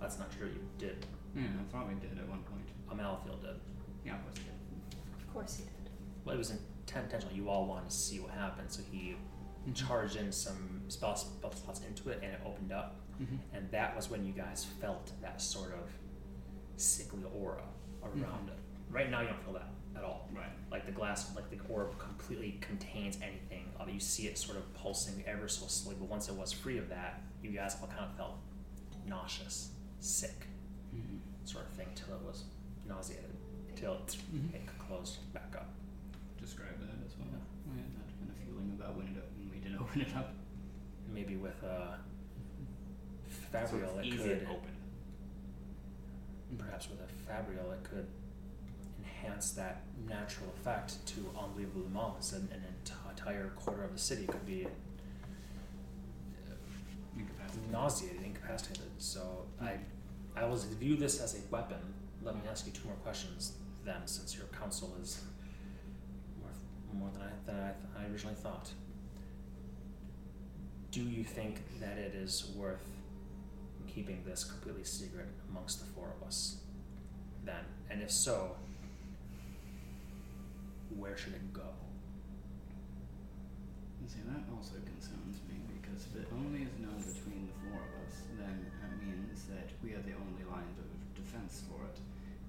That's 0.00 0.18
not 0.18 0.32
true. 0.32 0.48
You 0.48 0.62
did. 0.78 1.04
Yeah, 1.36 1.44
I 1.44 1.64
thought 1.70 1.88
we 1.88 1.94
did 1.94 2.16
at 2.16 2.28
one 2.28 2.42
point. 2.48 2.66
Amalfield 2.90 3.42
did. 3.42 3.60
Yeah, 4.04 4.14
of 4.16 4.22
course 4.24 4.36
we 4.38 4.44
did. 4.44 5.20
Of 5.20 5.32
course 5.34 5.56
he 5.56 5.62
did. 5.64 5.90
Well, 6.24 6.34
it 6.34 6.38
was 6.38 6.50
inten- 6.52 7.04
intentional. 7.04 7.34
You 7.34 7.48
all 7.48 7.66
wanted 7.66 7.90
to 7.90 7.94
see 7.96 8.20
what 8.20 8.30
happened, 8.32 8.70
so 8.70 8.82
he 8.90 9.16
Mm-hmm. 9.62 9.72
charged 9.74 10.16
in 10.16 10.32
some 10.32 10.80
spell, 10.88 11.14
spell 11.14 11.52
slots 11.52 11.82
into 11.86 12.08
it, 12.08 12.20
and 12.22 12.32
it 12.32 12.40
opened 12.46 12.72
up. 12.72 12.96
Mm-hmm. 13.20 13.36
And 13.54 13.70
that 13.72 13.94
was 13.94 14.08
when 14.08 14.24
you 14.24 14.32
guys 14.32 14.64
felt 14.80 15.12
that 15.20 15.38
sort 15.42 15.74
of 15.74 15.90
sickly 16.76 17.20
aura 17.38 17.62
around 18.02 18.48
Mhm. 18.48 18.52
it. 18.52 18.58
Right 18.88 19.10
now, 19.10 19.20
you 19.20 19.28
don't 19.28 19.42
feel 19.44 19.52
that 19.52 19.68
at 19.94 20.02
all. 20.02 20.28
Right. 20.34 20.48
Like 20.70 20.86
the 20.86 20.92
glass, 20.92 21.34
like 21.36 21.50
the 21.50 21.58
orb 21.68 21.98
completely 21.98 22.52
contains 22.62 23.18
anything. 23.20 23.70
Although 23.78 23.92
you 23.92 24.00
see 24.00 24.26
it 24.28 24.38
sort 24.38 24.56
of 24.56 24.72
pulsing 24.72 25.22
ever 25.26 25.46
so 25.46 25.66
slowly, 25.66 25.98
but 26.00 26.08
once 26.08 26.30
it 26.30 26.34
was 26.34 26.52
free 26.52 26.78
of 26.78 26.88
that, 26.88 27.20
you 27.42 27.50
guys 27.50 27.76
all 27.82 27.88
kind 27.88 28.04
of 28.06 28.16
felt 28.16 28.38
nauseous, 29.06 29.72
sick, 29.98 30.46
Mm-hmm. 30.94 31.18
sort 31.44 31.66
of 31.66 31.72
thing, 31.74 31.88
till 31.94 32.14
it 32.14 32.22
was 32.22 32.44
nauseated, 32.86 33.36
till 33.80 33.94
it, 33.94 34.16
it 34.54 34.62
closed 34.78 35.32
back 35.32 35.54
up. 35.56 35.68
Describe 36.40 36.78
that 36.80 37.06
as 37.06 37.16
well. 37.18 37.28
Yeah. 37.32 37.38
Oh, 37.40 37.72
we 37.72 37.80
had 37.80 37.92
that 37.96 38.08
kind 38.18 38.30
of 38.30 38.36
feeling 38.36 38.76
about 38.78 38.96
when, 38.96 39.06
it, 39.06 39.24
when 39.38 39.50
we 39.50 39.58
didn't 39.58 39.80
open 39.80 40.00
it 40.02 40.14
up. 40.16 40.34
Maybe 41.12 41.36
with 41.36 41.62
uh, 41.64 41.96
So 43.28 43.56
Fabrial, 43.58 43.98
it's 43.98 43.98
it 43.98 44.04
easy 44.06 44.16
could 44.18 44.40
to 44.40 44.46
open. 44.46 44.76
perhaps 46.58 46.88
with 46.90 47.00
a 47.00 47.08
Fabrial, 47.30 47.72
it 47.72 47.82
could 47.84 48.06
enhance 48.98 49.52
that 49.52 49.82
natural 50.06 50.50
effect 50.60 51.04
to 51.06 51.30
unbelievable 51.42 51.86
amounts, 51.86 52.32
and 52.32 52.48
an 52.50 52.62
entire 53.10 53.48
quarter 53.56 53.82
of 53.82 53.92
the 53.92 53.98
city 53.98 54.26
could 54.26 54.46
be 54.46 54.66
uh, 54.66 54.68
Incapacitated. 57.16 57.72
nauseated, 57.72 58.22
incapacitated. 58.24 58.90
So 58.98 59.46
I, 59.60 59.64
mm-hmm. 59.64 60.38
I 60.38 60.44
will 60.44 60.56
view 60.56 60.96
this 60.96 61.20
as 61.20 61.34
a 61.34 61.38
weapon. 61.50 61.78
Let 62.22 62.34
me 62.34 62.40
mm-hmm. 62.42 62.50
ask 62.50 62.66
you 62.66 62.72
two 62.72 62.86
more 62.86 62.96
questions 62.96 63.54
then, 63.84 64.06
since 64.06 64.36
your 64.36 64.46
counsel 64.46 64.94
is 65.02 65.22
more, 66.40 66.50
more 67.00 67.10
than 67.12 67.22
I 67.22 67.30
than 67.46 67.56
I, 67.56 68.02
I 68.02 68.10
originally 68.10 68.36
thought. 68.36 68.70
Do 70.90 71.02
you 71.02 71.22
think 71.22 71.60
that 71.80 71.98
it 71.98 72.14
is 72.14 72.50
worth 72.56 72.84
keeping 73.86 74.22
this 74.26 74.44
completely 74.44 74.84
secret 74.84 75.28
amongst 75.48 75.80
the 75.80 75.86
four 75.86 76.12
of 76.20 76.26
us? 76.26 76.56
Then, 77.44 77.64
and 77.88 78.02
if 78.02 78.10
so, 78.10 78.56
where 80.98 81.16
should 81.16 81.34
it 81.34 81.52
go? 81.52 81.68
See, 84.10 84.26
that 84.26 84.42
also 84.50 84.74
concerns 84.82 85.38
me 85.46 85.54
because 85.80 86.06
if 86.10 86.22
it 86.22 86.28
only 86.34 86.66
is 86.66 86.74
known 86.82 86.98
between 86.98 87.46
the 87.46 87.56
four 87.62 87.78
of 87.78 87.92
us, 88.02 88.26
then 88.34 88.66
that 88.82 88.98
means 88.98 89.46
that 89.46 89.70
we 89.84 89.94
are 89.94 90.02
the 90.02 90.18
only 90.18 90.42
lines 90.50 90.74
of 90.82 90.90
defense 91.14 91.62
for 91.70 91.86
it. 91.86 91.94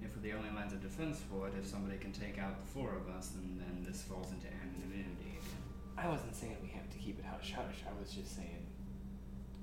If 0.04 0.14
we're 0.16 0.22
the 0.22 0.32
only 0.32 0.50
lines 0.50 0.72
of 0.72 0.82
defense 0.82 1.20
for 1.30 1.48
it, 1.48 1.54
if 1.58 1.66
somebody 1.66 1.98
can 1.98 2.12
take 2.12 2.38
out 2.38 2.58
the 2.58 2.66
four 2.70 2.94
of 2.94 3.08
us, 3.14 3.28
then 3.34 3.58
then 3.58 3.84
this 3.86 4.02
falls 4.02 4.30
into 4.32 4.46
anonymity 4.48 5.38
again. 5.38 5.60
I 5.96 6.08
wasn't 6.08 6.34
saying 6.34 6.56
we 6.62 6.68
have 6.70 6.88
to 6.90 6.98
keep 6.98 7.18
it 7.18 7.24
hush 7.24 7.52
hush. 7.52 7.84
I 7.86 7.92
was 8.00 8.10
just 8.12 8.34
saying, 8.36 8.66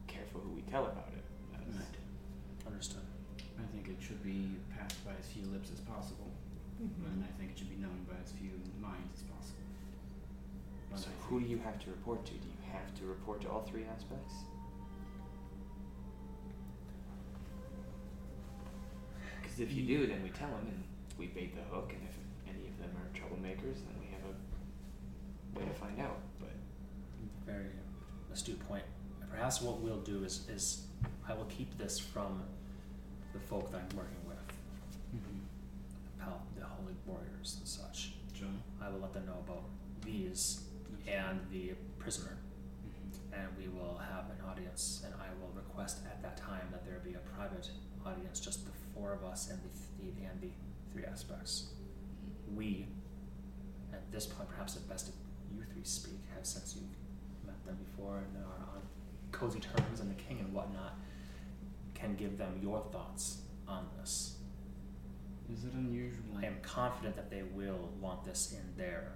careful 0.07 0.41
who 0.41 0.51
we 0.55 0.61
tell 0.63 0.85
about 0.85 1.11
it. 1.15 1.23
That's- 1.51 1.85
Understood. 2.67 3.01
I 3.57 3.65
think 3.73 3.89
it 3.89 3.97
should 3.99 4.23
be 4.23 4.55
passed 4.77 5.03
by 5.03 5.11
as 5.19 5.25
few 5.27 5.43
lips 5.51 5.69
as 5.73 5.79
possible, 5.81 6.31
mm-hmm. 6.81 7.05
and 7.11 7.23
I 7.25 7.31
think 7.37 7.51
it 7.51 7.57
should 7.57 7.69
be 7.69 7.75
known 7.81 8.05
by 8.07 8.15
as 8.23 8.31
few 8.31 8.51
minds 8.79 9.19
as 9.19 9.23
possible. 9.27 9.67
But 10.91 10.99
So 10.99 11.09
who 11.27 11.39
do 11.41 11.47
you 11.47 11.57
have 11.59 11.79
to 11.83 11.89
report 11.89 12.25
to? 12.25 12.33
Do 12.33 12.47
you 12.47 12.71
have 12.71 12.93
to 12.99 13.05
report 13.05 13.41
to 13.41 13.49
all 13.49 13.61
three 13.63 13.83
aspects? 13.83 14.33
Because 19.59 19.73
if 19.73 19.77
you 19.77 19.97
do, 19.97 20.07
then 20.07 20.23
we 20.23 20.29
tell 20.29 20.47
them 20.47 20.67
and 20.69 20.83
we 21.17 21.27
bait 21.27 21.53
the 21.53 21.61
hook, 21.75 21.91
and 21.93 22.01
if 22.07 22.15
any 22.47 22.69
of 22.69 22.77
them 22.79 22.91
are 22.95 23.09
troublemakers, 23.11 23.83
then 23.83 23.95
we 23.99 24.07
have 24.07 24.21
a 24.23 25.59
way 25.59 25.65
to 25.65 25.73
find 25.77 25.99
out. 25.99 26.17
But 26.39 26.51
Very 27.45 27.65
astute 28.31 28.59
point. 28.69 28.83
Perhaps 29.29 29.61
what 29.61 29.81
we'll 29.81 29.99
do 29.99 30.23
is, 30.23 30.47
is 30.49 30.85
I 31.27 31.33
will 31.33 31.45
keep 31.45 31.77
this 31.77 31.99
from 31.99 32.41
the 33.33 33.39
folk 33.39 33.69
that 33.71 33.81
I'm 33.81 33.97
working 33.97 34.23
with, 34.25 34.37
Mhm. 35.13 35.41
the, 36.17 36.23
pal- 36.23 36.45
the 36.57 36.65
holy 36.65 36.95
warriors 37.05 37.57
and 37.59 37.67
such. 37.67 38.13
Sure. 38.33 38.47
I 38.81 38.87
will 38.89 38.99
let 38.99 39.11
them 39.11 39.25
know 39.25 39.39
about 39.45 39.63
these 40.05 40.63
and 41.05 41.41
the 41.51 41.73
prisoner, 41.97 42.37
Mhm. 42.87 43.33
and 43.33 43.57
we 43.57 43.67
will 43.67 43.97
have 43.97 44.29
an 44.29 44.39
audience. 44.45 45.01
And 45.05 45.13
I 45.15 45.33
will 45.41 45.51
request 45.53 46.05
at 46.05 46.21
that 46.21 46.37
time 46.37 46.69
that 46.71 46.85
there 46.85 46.99
be 46.99 47.15
a 47.15 47.19
private 47.35 47.69
audience, 48.05 48.39
just 48.39 48.65
the 48.65 48.71
four 48.99 49.13
of 49.13 49.23
us 49.23 49.49
and 49.49 49.59
the 49.59 49.69
th- 49.69 50.29
and 50.29 50.41
the 50.41 50.49
three 50.91 51.05
aspects. 51.05 51.67
We, 52.53 52.87
at 53.93 54.11
this 54.11 54.25
point, 54.25 54.49
perhaps 54.49 54.75
at 54.75 54.87
best, 54.89 55.09
if 55.09 55.15
you 55.55 55.63
three 55.71 55.83
speak, 55.83 56.19
have 56.35 56.45
since 56.45 56.75
you've 56.75 57.45
met 57.45 57.63
them 57.65 57.77
before 57.77 58.17
and 58.17 58.43
are 58.43 58.75
on 58.75 58.81
cozy 59.31 59.59
terms 59.59 59.99
and 59.99 60.09
the 60.09 60.21
king 60.21 60.39
and 60.39 60.53
whatnot, 60.53 60.95
can 61.93 62.15
give 62.15 62.37
them 62.37 62.59
your 62.61 62.81
thoughts 62.91 63.41
on 63.67 63.85
this. 63.99 64.35
Is 65.51 65.63
it 65.65 65.73
unusual? 65.73 66.37
I 66.37 66.45
am 66.45 66.57
confident 66.61 67.15
that 67.15 67.29
they 67.29 67.43
will 67.43 67.89
want 67.99 68.23
this 68.23 68.53
in 68.53 68.81
their 68.81 69.13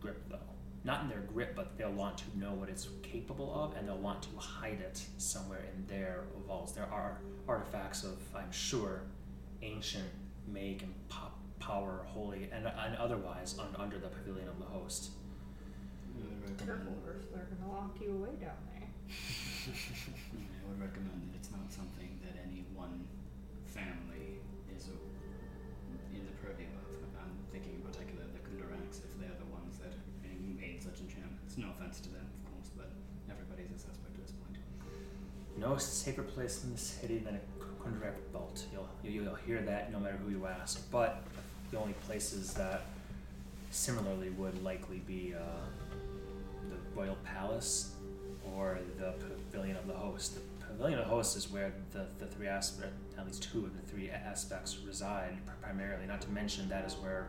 grip, 0.00 0.22
though. 0.28 0.51
Not 0.84 1.04
in 1.04 1.08
their 1.08 1.20
grip, 1.20 1.54
but 1.54 1.78
they'll 1.78 1.92
want 1.92 2.18
to 2.18 2.38
know 2.38 2.52
what 2.52 2.68
it's 2.68 2.88
capable 3.02 3.54
of, 3.54 3.76
and 3.76 3.86
they'll 3.86 3.96
want 3.98 4.22
to 4.24 4.36
hide 4.36 4.80
it 4.80 5.00
somewhere 5.18 5.64
in 5.76 5.86
their 5.86 6.24
vaults. 6.46 6.72
There 6.72 6.88
are 6.90 7.20
artifacts 7.46 8.02
of, 8.02 8.18
I'm 8.34 8.50
sure, 8.50 9.02
ancient 9.62 10.08
make 10.48 10.82
and 10.82 10.92
po- 11.08 11.30
power, 11.60 12.04
holy, 12.08 12.48
and, 12.52 12.66
and 12.66 12.96
otherwise 12.96 13.56
un- 13.60 13.76
under 13.78 13.98
the 13.98 14.08
pavilion 14.08 14.48
of 14.48 14.58
the 14.58 14.64
host. 14.64 15.12
I 16.16 16.18
would 16.18 16.58
Careful, 16.58 16.92
recommend. 16.98 17.26
they're 17.32 17.46
gonna 17.58 17.72
lock 17.72 17.96
you 18.02 18.10
away 18.16 18.34
down 18.40 18.58
there. 18.74 18.88
I 19.70 20.68
would 20.68 20.80
recommend 20.82 21.30
that 21.30 21.38
it's 21.38 21.52
not 21.52 21.70
something 21.70 22.18
that 22.26 22.34
any 22.42 22.66
one 22.74 23.06
family 23.66 24.42
is 24.76 24.88
in 26.12 26.26
the 26.26 26.32
purview 26.42 26.66
of. 26.74 27.22
I'm 27.22 27.30
thinking 27.52 27.78
about 27.80 27.92
particular 27.94 28.26
the 28.34 28.42
Kundaraks, 28.42 29.06
if 29.06 29.14
they're 29.22 29.38
the 29.38 29.46
ones 29.54 29.78
that 29.78 29.94
made 30.58 30.82
enchantments. 31.56 31.58
No 31.58 31.68
offense 31.84 32.00
to 32.00 32.08
them, 32.10 32.26
of 32.46 32.52
course, 32.52 32.70
but 32.76 32.90
everybody's 33.30 33.70
a 33.70 33.78
suspect 33.78 34.14
at 34.16 34.22
this 34.22 34.32
point. 34.32 34.58
No 35.58 35.76
safer 35.76 36.22
place 36.22 36.64
in 36.64 36.72
the 36.72 36.78
city 36.78 37.18
than 37.18 37.36
a 37.36 37.82
Kundarak 37.82 38.14
vault. 38.32 38.64
You'll, 38.72 38.88
you- 39.02 39.22
you'll 39.22 39.34
hear 39.34 39.60
that 39.62 39.92
no 39.92 39.98
matter 40.00 40.16
who 40.16 40.30
you 40.30 40.46
ask. 40.46 40.90
But 40.90 41.22
the 41.70 41.78
only 41.78 41.94
places 42.06 42.54
that 42.54 42.82
similarly 43.70 44.30
would 44.30 44.62
likely 44.62 44.98
be 44.98 45.34
uh, 45.34 45.40
the 46.68 46.76
Royal 47.00 47.16
Palace 47.24 47.94
or 48.54 48.78
the 48.98 49.14
Pavilion 49.50 49.76
of 49.76 49.86
the 49.86 49.94
Host. 49.94 50.34
The 50.60 50.66
Pavilion 50.66 50.98
of 50.98 51.06
the 51.06 51.10
Host 51.10 51.36
is 51.36 51.50
where 51.50 51.72
the, 51.92 52.06
the 52.18 52.26
three 52.26 52.46
aspects, 52.48 52.92
at 53.18 53.26
least 53.26 53.42
two 53.42 53.64
of 53.64 53.72
the 53.74 53.90
three 53.90 54.10
aspects 54.10 54.78
reside 54.86 55.36
primarily. 55.62 56.06
Not 56.06 56.20
to 56.22 56.30
mention 56.30 56.68
that 56.68 56.84
is 56.84 56.94
where 56.94 57.28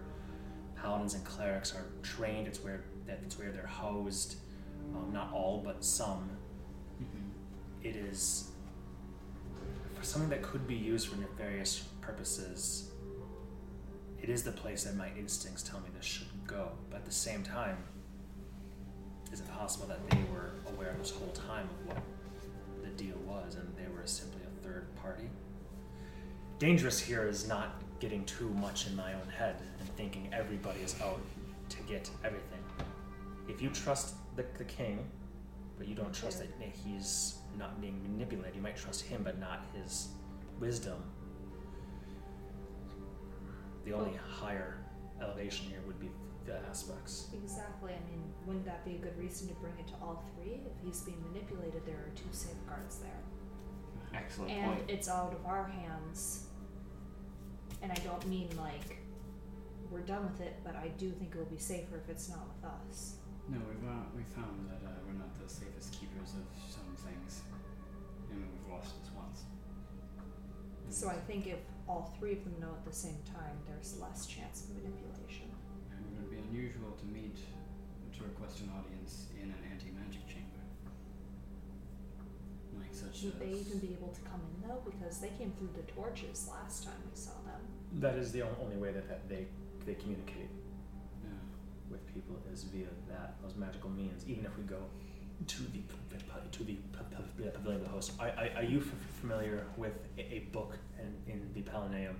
paladins 0.75 1.13
and 1.13 1.23
clerics 1.23 1.73
are 1.73 1.85
trained. 2.03 2.47
It's 2.47 2.61
where 2.63 2.81
that's 3.07 3.37
where 3.37 3.51
they're 3.51 3.65
housed. 3.67 4.35
Um, 4.95 5.11
not 5.13 5.31
all, 5.33 5.61
but 5.63 5.83
some 5.83 6.29
Mm-hmm. 7.01 7.87
it 7.87 7.95
is 7.95 8.51
for 9.95 10.03
something 10.05 10.29
that 10.29 10.43
could 10.43 10.67
be 10.67 10.75
used 10.75 11.07
for 11.07 11.17
nefarious 11.19 11.85
purposes. 12.01 12.91
It 14.21 14.29
is 14.29 14.43
the 14.43 14.51
place 14.51 14.83
that 14.83 14.95
my 14.95 15.09
instincts 15.17 15.63
tell 15.63 15.79
me 15.79 15.87
this 15.95 16.05
should 16.05 16.27
go, 16.47 16.69
but 16.89 16.97
at 16.97 17.05
the 17.05 17.11
same 17.11 17.43
time, 17.43 17.77
is 19.31 19.39
it 19.39 19.51
possible 19.51 19.87
that 19.87 20.07
they 20.11 20.19
were 20.31 20.51
aware 20.67 20.95
this 20.99 21.09
whole 21.11 21.31
time 21.31 21.67
of 21.81 21.87
what 21.87 22.03
the 22.83 22.89
deal 22.91 23.17
was 23.27 23.55
and 23.55 23.67
they 23.75 23.91
were 23.91 24.05
simply 24.05 24.41
a 24.43 24.63
third 24.63 24.85
party? 24.95 25.27
Dangerous 26.59 26.99
here 26.99 27.27
is 27.27 27.47
not 27.47 27.81
getting 27.99 28.23
too 28.25 28.49
much 28.49 28.87
in 28.87 28.95
my 28.95 29.13
own 29.13 29.27
head 29.35 29.55
and 29.79 29.89
thinking 29.97 30.29
everybody 30.31 30.79
is 30.81 30.95
out 31.01 31.19
to 31.69 31.77
get 31.87 32.09
everything. 32.23 32.52
If 33.47 33.61
you 33.61 33.69
trust 33.69 34.15
the, 34.35 34.45
the 34.57 34.63
king, 34.63 35.05
but 35.77 35.87
you 35.87 35.95
don't 35.95 36.13
trust 36.13 36.39
that 36.39 36.49
he's 36.85 37.35
not 37.57 37.81
being 37.81 38.01
manipulated. 38.03 38.55
You 38.55 38.61
might 38.61 38.77
trust 38.77 39.01
him, 39.01 39.21
but 39.23 39.39
not 39.39 39.65
his 39.73 40.09
wisdom. 40.59 41.03
The 43.85 43.93
only 43.93 44.17
higher 44.29 44.77
elevation 45.21 45.67
here 45.67 45.81
would 45.85 45.99
be 45.99 46.09
the 46.45 46.59
aspects. 46.69 47.27
Exactly. 47.33 47.93
I 47.93 48.11
mean, 48.11 48.23
wouldn't 48.45 48.65
that 48.65 48.85
be 48.85 48.95
a 48.95 48.97
good 48.97 49.17
reason 49.17 49.47
to 49.49 49.53
bring 49.55 49.73
it 49.79 49.87
to 49.87 49.93
all 50.01 50.23
three? 50.35 50.61
If 50.65 50.85
he's 50.85 51.01
being 51.01 51.21
manipulated, 51.31 51.85
there 51.85 51.95
are 51.95 52.11
two 52.15 52.31
safeguards 52.31 52.97
there. 52.97 53.23
excellent 54.13 54.51
and 54.51 54.77
point. 54.77 54.89
it's 54.89 55.09
out 55.09 55.33
of 55.33 55.45
our 55.45 55.65
hands. 55.65 56.47
And 57.81 57.91
I 57.91 57.95
don't 57.95 58.25
mean 58.27 58.49
like 58.57 58.99
we're 59.91 60.01
done 60.01 60.23
with 60.23 60.41
it, 60.41 60.55
but 60.63 60.75
I 60.75 60.89
do 60.97 61.11
think 61.11 61.35
it 61.35 61.37
will 61.37 61.45
be 61.45 61.57
safer 61.57 61.97
if 61.97 62.09
it's 62.09 62.29
not 62.29 62.47
with 62.47 62.71
us. 62.71 63.15
No, 63.49 63.59
we've 63.67 63.83
uh, 63.83 64.07
we 64.15 64.23
found 64.23 64.69
that 64.71 64.79
uh, 64.87 64.91
we're 65.05 65.19
not 65.19 65.33
the 65.35 65.47
safest 65.51 65.91
keepers 65.99 66.33
of 66.39 66.47
some 66.71 66.87
things. 66.95 67.41
and 68.31 68.39
we've 68.39 68.71
lost 68.71 68.95
this 68.99 69.11
once. 69.15 69.43
So 70.89 71.09
I 71.09 71.17
think 71.27 71.47
if 71.47 71.59
all 71.87 72.15
three 72.19 72.33
of 72.33 72.43
them 72.43 72.55
know 72.59 72.71
at 72.71 72.85
the 72.85 72.95
same 72.95 73.17
time, 73.25 73.57
there's 73.67 73.97
less 73.99 74.25
chance 74.25 74.63
of 74.63 74.69
manipulation. 74.77 75.49
And 75.91 75.99
it 76.05 76.21
would 76.21 76.31
be 76.31 76.37
unusual 76.49 76.91
to 76.91 77.05
meet, 77.05 77.35
to 78.15 78.23
request 78.23 78.61
an 78.61 78.71
audience 78.77 79.27
in 79.35 79.49
an 79.49 79.61
anti-magic 79.71 80.25
chamber. 80.27 80.61
Like 82.79 82.93
such 82.93 83.23
Would 83.23 83.35
a... 83.35 83.39
they 83.39 83.59
even 83.59 83.79
be 83.79 83.93
able 83.93 84.13
to 84.13 84.21
come 84.21 84.39
in 84.39 84.67
though? 84.67 84.81
Because 84.85 85.19
they 85.19 85.29
came 85.37 85.51
through 85.57 85.73
the 85.75 85.83
torches 85.91 86.47
last 86.49 86.83
time 86.85 86.97
we 87.09 87.15
saw 87.19 87.35
them. 87.45 87.59
That 87.99 88.15
is 88.15 88.31
the 88.31 88.43
only 88.61 88.77
way 88.77 88.91
that, 88.91 89.07
that 89.09 89.27
they 89.29 89.47
they 89.85 89.95
communicate 89.95 90.47
Yeah. 90.47 90.62
With 91.93 92.05
people 92.13 92.35
is 92.51 92.63
via 92.63 92.87
that 93.09 93.35
those 93.41 93.55
magical 93.55 93.89
means. 93.89 94.25
Even 94.27 94.45
if 94.45 94.57
we 94.57 94.63
go 94.63 94.81
to 95.47 95.63
the 95.63 95.79
p- 95.79 95.85
p- 96.11 96.17
to 96.51 96.63
the 96.63 96.73
p- 96.73 96.79
p- 97.37 97.49
pavilion 97.53 97.81
of 97.81 97.83
the 97.87 97.89
host, 97.89 98.11
are, 98.19 98.29
are, 98.29 98.49
are 98.57 98.63
you 98.63 98.79
f- 98.79 98.85
familiar 99.21 99.65
with 99.77 99.93
a, 100.17 100.21
a 100.35 100.39
book 100.51 100.77
in, 100.99 101.31
in 101.33 101.49
the 101.53 101.61
Palaneum 101.61 102.17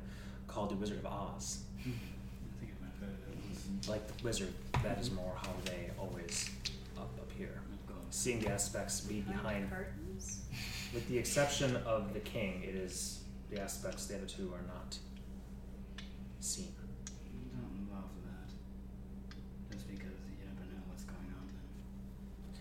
called 0.48 0.70
The 0.70 0.76
Wizard 0.76 1.00
of 1.00 1.06
Oz? 1.06 1.64
Hmm. 1.84 1.90
I 1.92 2.60
think 2.60 2.72
I 2.80 2.84
might 2.86 2.92
have 2.94 3.00
heard 3.02 3.18
of 3.28 3.34
it. 3.34 3.38
It 3.38 3.80
was 3.80 3.90
Like 3.90 4.08
the 4.08 4.24
wizard, 4.24 4.54
that 4.84 5.00
is 5.00 5.12
more 5.12 5.34
how 5.42 5.52
they 5.66 5.90
always 6.00 6.50
up 6.98 7.10
up 7.20 7.32
here. 7.38 7.60
not 7.70 7.88
gone. 7.96 8.06
Seeing 8.12 8.40
the 8.40 8.50
aspects 8.52 9.02
be 9.02 9.22
behind, 9.22 9.70
curtains. 9.70 10.42
with 10.94 11.08
the 11.10 11.18
exception 11.18 11.76
of 11.86 12.14
the 12.14 12.20
king, 12.22 12.64
it 12.64 12.76
is 12.76 13.22
the 13.50 13.60
aspects. 13.62 14.06
The 14.08 14.16
other 14.18 14.26
two 14.26 14.52
are 14.54 14.66
not 14.68 14.98
seen. 16.40 16.74
Don't 17.56 17.88
love 17.92 18.10
that. 18.26 18.50
Just 19.76 19.88
because 19.88 20.18
you 20.28 20.46
never 20.46 20.66
know 20.72 20.82
what's 20.88 21.04
going 21.04 21.32
on 21.40 21.48
then. 21.48 22.58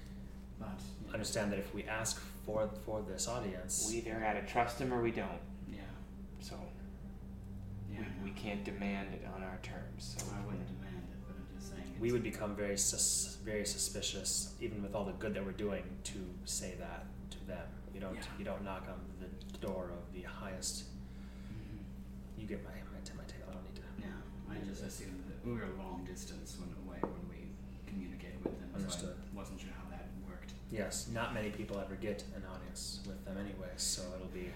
But, 0.62 0.80
yeah. 1.06 1.12
Understand 1.14 1.52
that 1.52 1.58
if 1.58 1.74
we 1.74 1.84
ask 1.84 2.20
for 2.46 2.68
for 2.86 3.02
this 3.02 3.28
audience, 3.28 3.88
we 3.90 3.98
either 3.98 4.18
gotta 4.20 4.42
trust 4.42 4.78
them 4.78 4.92
or 4.92 5.02
we 5.02 5.10
don't. 5.10 5.40
Yeah. 5.70 5.80
So 6.40 6.54
Yeah. 7.92 8.00
we, 8.22 8.30
we 8.30 8.36
can't 8.36 8.64
demand 8.64 9.14
it 9.14 9.22
on 9.34 9.42
our 9.42 9.58
terms. 9.62 10.16
So 10.18 10.26
I 10.34 10.40
wouldn't 10.46 10.66
demand 10.66 11.02
it, 11.10 11.18
but 11.26 11.34
I'm 11.36 11.46
just 11.58 11.70
saying. 11.70 11.96
we 12.00 12.12
would 12.12 12.22
become 12.22 12.54
very 12.56 12.76
sus- 12.78 13.38
very 13.44 13.66
suspicious, 13.66 14.54
even 14.60 14.82
with 14.82 14.94
all 14.94 15.04
the 15.04 15.12
good 15.12 15.34
that 15.34 15.44
we're 15.44 15.52
doing, 15.66 15.84
to 16.04 16.18
say 16.44 16.74
that 16.78 17.04
to 17.30 17.38
them. 17.46 17.66
You 17.94 18.00
don't 18.00 18.14
Yeah. 18.14 18.38
you 18.38 18.44
don't 18.44 18.64
knock 18.64 18.84
on 18.88 19.00
the 19.20 19.58
door 19.58 19.90
of 19.92 20.12
the 20.14 20.22
highest. 20.22 20.84
Mhm. 21.52 21.78
You 22.40 22.46
get 22.46 22.64
my 22.64 22.70
my, 22.70 23.00
t- 23.04 23.12
my 23.16 23.24
tail. 23.24 23.46
I 23.50 23.52
don't 23.52 23.64
need 23.64 23.76
to. 23.76 23.82
Yeah, 24.00 24.52
I 24.54 24.56
just 24.66 24.82
assumed 24.82 25.22
that 25.28 25.44
we 25.46 25.52
were 25.52 25.64
a 25.64 25.74
long 25.82 26.04
distance 26.04 26.56
when 26.58 26.70
away 26.86 26.98
when 27.02 27.24
we 27.28 27.40
communicated 27.86 28.42
with 28.42 28.58
them, 28.58 28.70
Understood. 28.74 29.14
so 29.14 29.30
I 29.32 29.36
wasn't 29.36 29.60
sure 29.60 29.68
how 29.70 29.76
that 29.76 29.80
worked. 29.80 29.81
Yes, 30.72 31.08
not 31.12 31.34
many 31.34 31.50
people 31.50 31.78
ever 31.78 31.96
get 31.96 32.24
an 32.34 32.42
audience 32.50 33.00
with 33.06 33.22
them 33.26 33.36
anyway, 33.36 33.68
so 33.76 34.00
it'll 34.16 34.32
be 34.32 34.48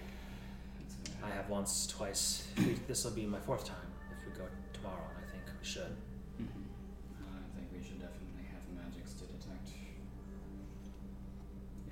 I 1.23 1.29
have 1.29 1.47
once, 1.47 1.85
twice. 1.85 2.47
This 2.87 3.03
will 3.05 3.11
be 3.11 3.25
my 3.25 3.39
fourth 3.39 3.65
time 3.65 3.89
if 4.11 4.25
we 4.25 4.37
go 4.37 4.47
tomorrow. 4.73 5.05
I 5.17 5.31
think 5.31 5.43
we 5.45 5.65
should. 5.65 5.93
Mm-hmm. 6.41 6.65
I 7.21 7.49
think 7.53 7.69
we 7.69 7.85
should 7.85 8.01
definitely 8.01 8.49
have 8.49 8.65
magics 8.73 9.13
to 9.21 9.25
detect 9.29 9.69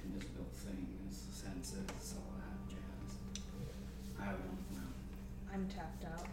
invisible 0.04 0.50
things, 0.54 1.22
senses, 1.30 2.16
all 2.18 2.34
that 2.42 2.58
jazz. 2.66 3.18
I 4.20 4.26
don't 4.34 4.58
know. 4.74 4.90
I'm 5.54 5.68
tapped 5.70 6.06
out. 6.06 6.26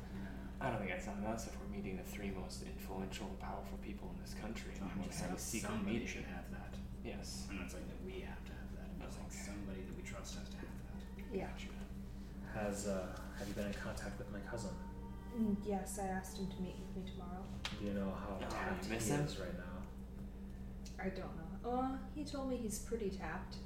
I 0.60 0.70
don't 0.70 0.78
think 0.78 0.90
that's 0.90 1.08
on 1.08 1.24
us 1.26 1.48
if 1.48 1.56
we're 1.58 1.76
meeting 1.76 1.96
the 1.96 2.04
three 2.08 2.30
most 2.30 2.62
influential 2.62 3.26
and 3.26 3.38
powerful 3.40 3.78
people 3.82 4.08
in 4.14 4.22
this 4.22 4.32
country 4.40 4.70
and 4.80 4.88
I'm 4.88 5.00
we 5.02 5.08
just 5.08 5.20
have 5.20 5.34
a 5.34 5.38
secret 5.38 5.84
meeting. 5.84 6.06
should 6.06 6.24
have 6.30 6.46
that. 6.52 6.61
Yes. 7.04 7.46
I'm 7.50 7.58
not 7.58 7.70
saying 7.70 7.84
that 7.88 8.00
we 8.04 8.20
have 8.22 8.42
to 8.44 8.52
have 8.52 8.70
that. 8.78 8.88
I'm 8.94 9.00
just 9.02 9.16
saying 9.18 9.26
Okay. 9.28 9.44
somebody 9.46 9.80
that 9.82 9.96
we 9.96 10.02
trust 10.02 10.36
has 10.38 10.48
to 10.48 10.56
have 10.56 10.70
that. 10.86 11.36
Yeah. 11.36 11.46
Gotcha. 11.50 11.68
Has 12.54 12.86
uh, 12.86 13.06
have 13.38 13.48
you 13.48 13.54
been 13.54 13.66
in 13.66 13.74
contact 13.74 14.18
with 14.18 14.30
my 14.32 14.40
cousin? 14.40 14.70
Mm, 15.36 15.56
yes, 15.64 15.98
I 16.02 16.06
asked 16.08 16.36
him 16.38 16.46
to 16.48 16.60
meet 16.62 16.76
with 16.78 17.04
me 17.04 17.10
tomorrow. 17.10 17.42
Do 17.80 17.86
you 17.86 17.94
know 17.94 18.12
how 18.12 18.36
Oh, 18.38 18.50
tapped 18.52 18.84
you 18.86 18.98
he 18.98 19.10
him? 19.10 19.20
is 19.24 19.38
right 19.38 19.56
now? 19.56 19.78
I 21.02 21.08
don't 21.08 21.32
know. 21.40 21.70
Uh, 21.70 21.96
he 22.14 22.24
told 22.24 22.50
me 22.50 22.56
he's 22.56 22.78
pretty 22.80 23.08
tapped. 23.10 23.56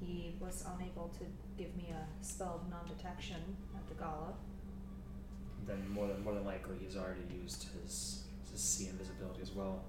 He 0.00 0.36
was 0.40 0.64
unable 0.76 1.08
to 1.18 1.24
give 1.56 1.74
me 1.76 1.88
a 1.90 2.24
spell 2.24 2.60
of 2.62 2.70
non-detection 2.70 3.40
at 3.74 3.88
the 3.88 3.94
gala. 3.94 4.34
Then 5.66 5.88
more 5.88 6.06
than 6.06 6.22
more 6.22 6.34
than 6.34 6.44
likely 6.44 6.76
he's 6.78 6.96
already 6.96 7.22
used 7.42 7.66
his 7.82 8.24
his 8.52 8.60
see 8.60 8.88
invisibility 8.88 9.40
as 9.40 9.52
well. 9.52 9.82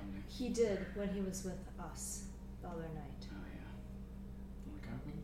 Probably. 0.00 0.20
He 0.28 0.48
did 0.48 0.86
when 0.94 1.08
he 1.08 1.20
was 1.20 1.44
with 1.44 1.60
us 1.78 2.24
the 2.62 2.68
other 2.68 2.88
night 2.94 3.22
Oh 3.30 3.44
yeah. 3.52 3.70
On 4.66 4.74
the 4.80 4.86
carpet? 4.86 5.14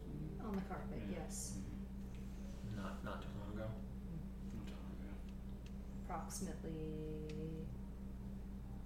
on 0.44 0.52
the 0.54 0.62
carpet. 0.62 1.02
Yeah. 1.10 1.18
Yes, 1.24 1.54
Mm-hmm. 1.56 2.82
Not 2.82 3.04
not 3.04 3.22
too 3.22 3.28
long 3.40 3.56
ago. 3.56 3.68
Not 4.54 4.66
too 4.66 4.74
long 4.74 4.92
ago. 5.00 5.14
approximately 6.04 6.80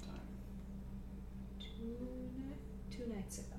Time. 0.00 0.28
two 1.58 1.96
ni- 2.38 2.96
two 2.96 3.06
nights 3.12 3.38
ago. 3.38 3.56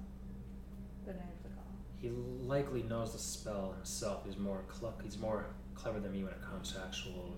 The 1.06 1.13
night 1.13 1.34
of 1.38 1.44
the 1.44 1.50
gala. 1.50 1.76
He 2.00 2.10
likely 2.48 2.84
knows 2.84 3.13
the 3.13 3.20
spell 3.20 3.74
himself. 3.76 4.26
He's 4.26 4.38
more 4.38 4.63
cl- 4.72 4.98
he's 5.04 5.17
more 5.17 5.46
clever 5.76 6.00
than 6.00 6.12
me 6.13 6.24
when 6.24 6.34
it 6.34 6.41
comes 6.41 6.72
to 6.74 6.80
actual 6.82 7.38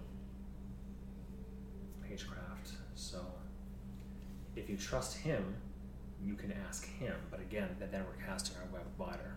pagecraft. 2.01 2.71
So 2.95 3.19
if 4.55 4.69
you 4.69 4.77
trust 4.77 5.17
him, 5.17 5.55
you 6.23 6.35
can 6.35 6.53
ask 6.67 6.85
him. 6.87 7.15
But 7.31 7.39
again, 7.41 7.69
then 7.79 7.89
then 7.91 8.03
we're 8.07 8.25
casting 8.25 8.55
our 8.57 8.67
web 8.71 8.85
wider. 8.97 9.35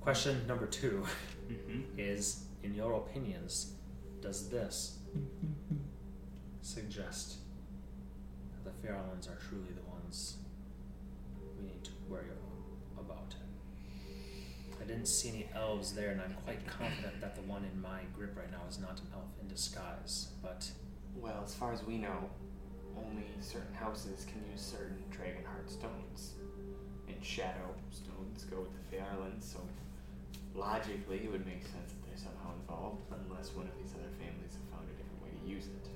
Question 0.00 0.46
number 0.46 0.66
two 0.66 1.04
Mm-hmm. 1.50 1.80
is, 1.98 2.44
in 2.62 2.74
your 2.74 2.92
opinions, 2.92 3.72
does 4.20 4.50
this 4.50 4.98
suggest 6.60 7.36
that 8.64 8.64
the 8.82 8.86
Phiarlans 8.86 9.28
are 9.28 9.38
truly 9.48 9.72
the 9.74 9.90
ones 9.90 10.36
we 11.58 11.66
need 11.68 11.82
to 11.84 11.90
worry 12.08 12.26
about? 12.98 13.34
I 14.80 14.84
didn't 14.84 15.06
see 15.06 15.28
any 15.30 15.48
elves 15.54 15.92
there, 15.94 16.10
and 16.10 16.20
I'm 16.20 16.34
quite 16.44 16.66
confident 16.66 17.20
that 17.22 17.34
the 17.34 17.42
one 17.42 17.64
in 17.64 17.80
my 17.80 18.00
grip 18.14 18.36
right 18.36 18.50
now 18.50 18.60
is 18.68 18.78
not 18.78 19.00
an 19.00 19.06
elf 19.14 19.30
in 19.40 19.48
disguise. 19.48 20.28
But 20.42 20.70
Well, 21.16 21.42
as 21.44 21.54
far 21.54 21.72
as 21.72 21.82
we 21.82 21.96
know, 21.98 22.28
only 23.06 23.24
certain 23.40 23.74
houses 23.74 24.26
can 24.26 24.42
use 24.50 24.60
certain 24.60 25.02
Dragonheart 25.10 25.68
stones. 25.68 26.34
And 27.08 27.16
Shadow 27.24 27.74
stones 27.90 28.44
go 28.50 28.60
with 28.60 28.72
the 28.72 28.96
Phiarlans, 28.96 29.42
so 29.42 29.60
logically 30.54 31.18
it 31.24 31.30
would 31.32 31.46
make 31.46 31.62
sense 31.62 31.92
that 31.92 32.02
they're 32.06 32.16
somehow 32.16 32.52
involved, 32.60 33.02
unless 33.10 33.54
one 33.54 33.66
of 33.66 33.76
these 33.78 33.92
other 33.94 34.10
families 34.18 34.54
have 34.58 34.68
found 34.78 34.86
a 34.88 34.94
different 34.96 35.22
way 35.22 35.30
to 35.40 35.48
use 35.48 35.66
it. 35.66 35.88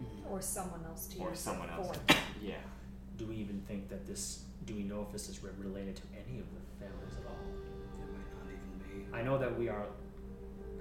Mm-hmm. 0.00 0.32
Or 0.32 0.40
someone 0.42 0.80
else 0.86 1.06
to 1.08 1.18
Or 1.20 1.30
use 1.30 1.38
someone 1.38 1.68
it 1.68 1.72
else. 1.78 1.96
for. 2.08 2.16
Yeah. 2.42 2.56
do 3.16 3.26
we 3.26 3.36
even 3.36 3.60
think 3.68 3.88
that 3.88 4.06
this? 4.06 4.42
Do 4.66 4.74
we 4.74 4.82
know 4.82 5.02
if 5.02 5.12
this 5.12 5.28
is 5.28 5.40
related 5.42 5.96
to 5.96 6.02
any 6.12 6.40
of 6.40 6.46
the 6.52 6.84
families 6.84 7.14
at 7.20 7.26
all? 7.30 7.38
It 8.02 8.12
might 8.12 8.30
not 8.34 8.52
even 8.52 9.10
be. 9.12 9.16
I 9.16 9.22
know 9.22 9.38
that 9.38 9.56
we 9.58 9.68
are. 9.68 9.86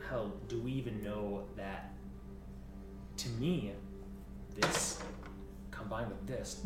Hell, 0.09 0.33
do 0.47 0.59
we 0.61 0.71
even 0.71 1.03
know 1.03 1.43
that? 1.55 1.93
To 3.17 3.29
me, 3.29 3.71
this 4.55 4.99
combined 5.75 6.09
with 6.09 6.25
this 6.27 6.61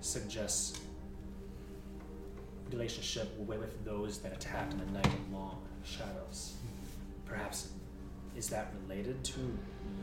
suggests 0.00 0.80
relationship 2.70 3.36
with 3.38 3.58
with 3.58 3.84
those 3.84 4.18
that 4.18 4.32
attacked 4.32 4.72
in 4.72 4.78
the 4.78 4.92
night 4.92 5.06
of 5.06 5.32
long 5.32 5.60
shadows. 5.84 6.54
Perhaps 7.26 7.72
is 8.36 8.48
that 8.48 8.72
related 8.82 9.22
to 9.24 9.40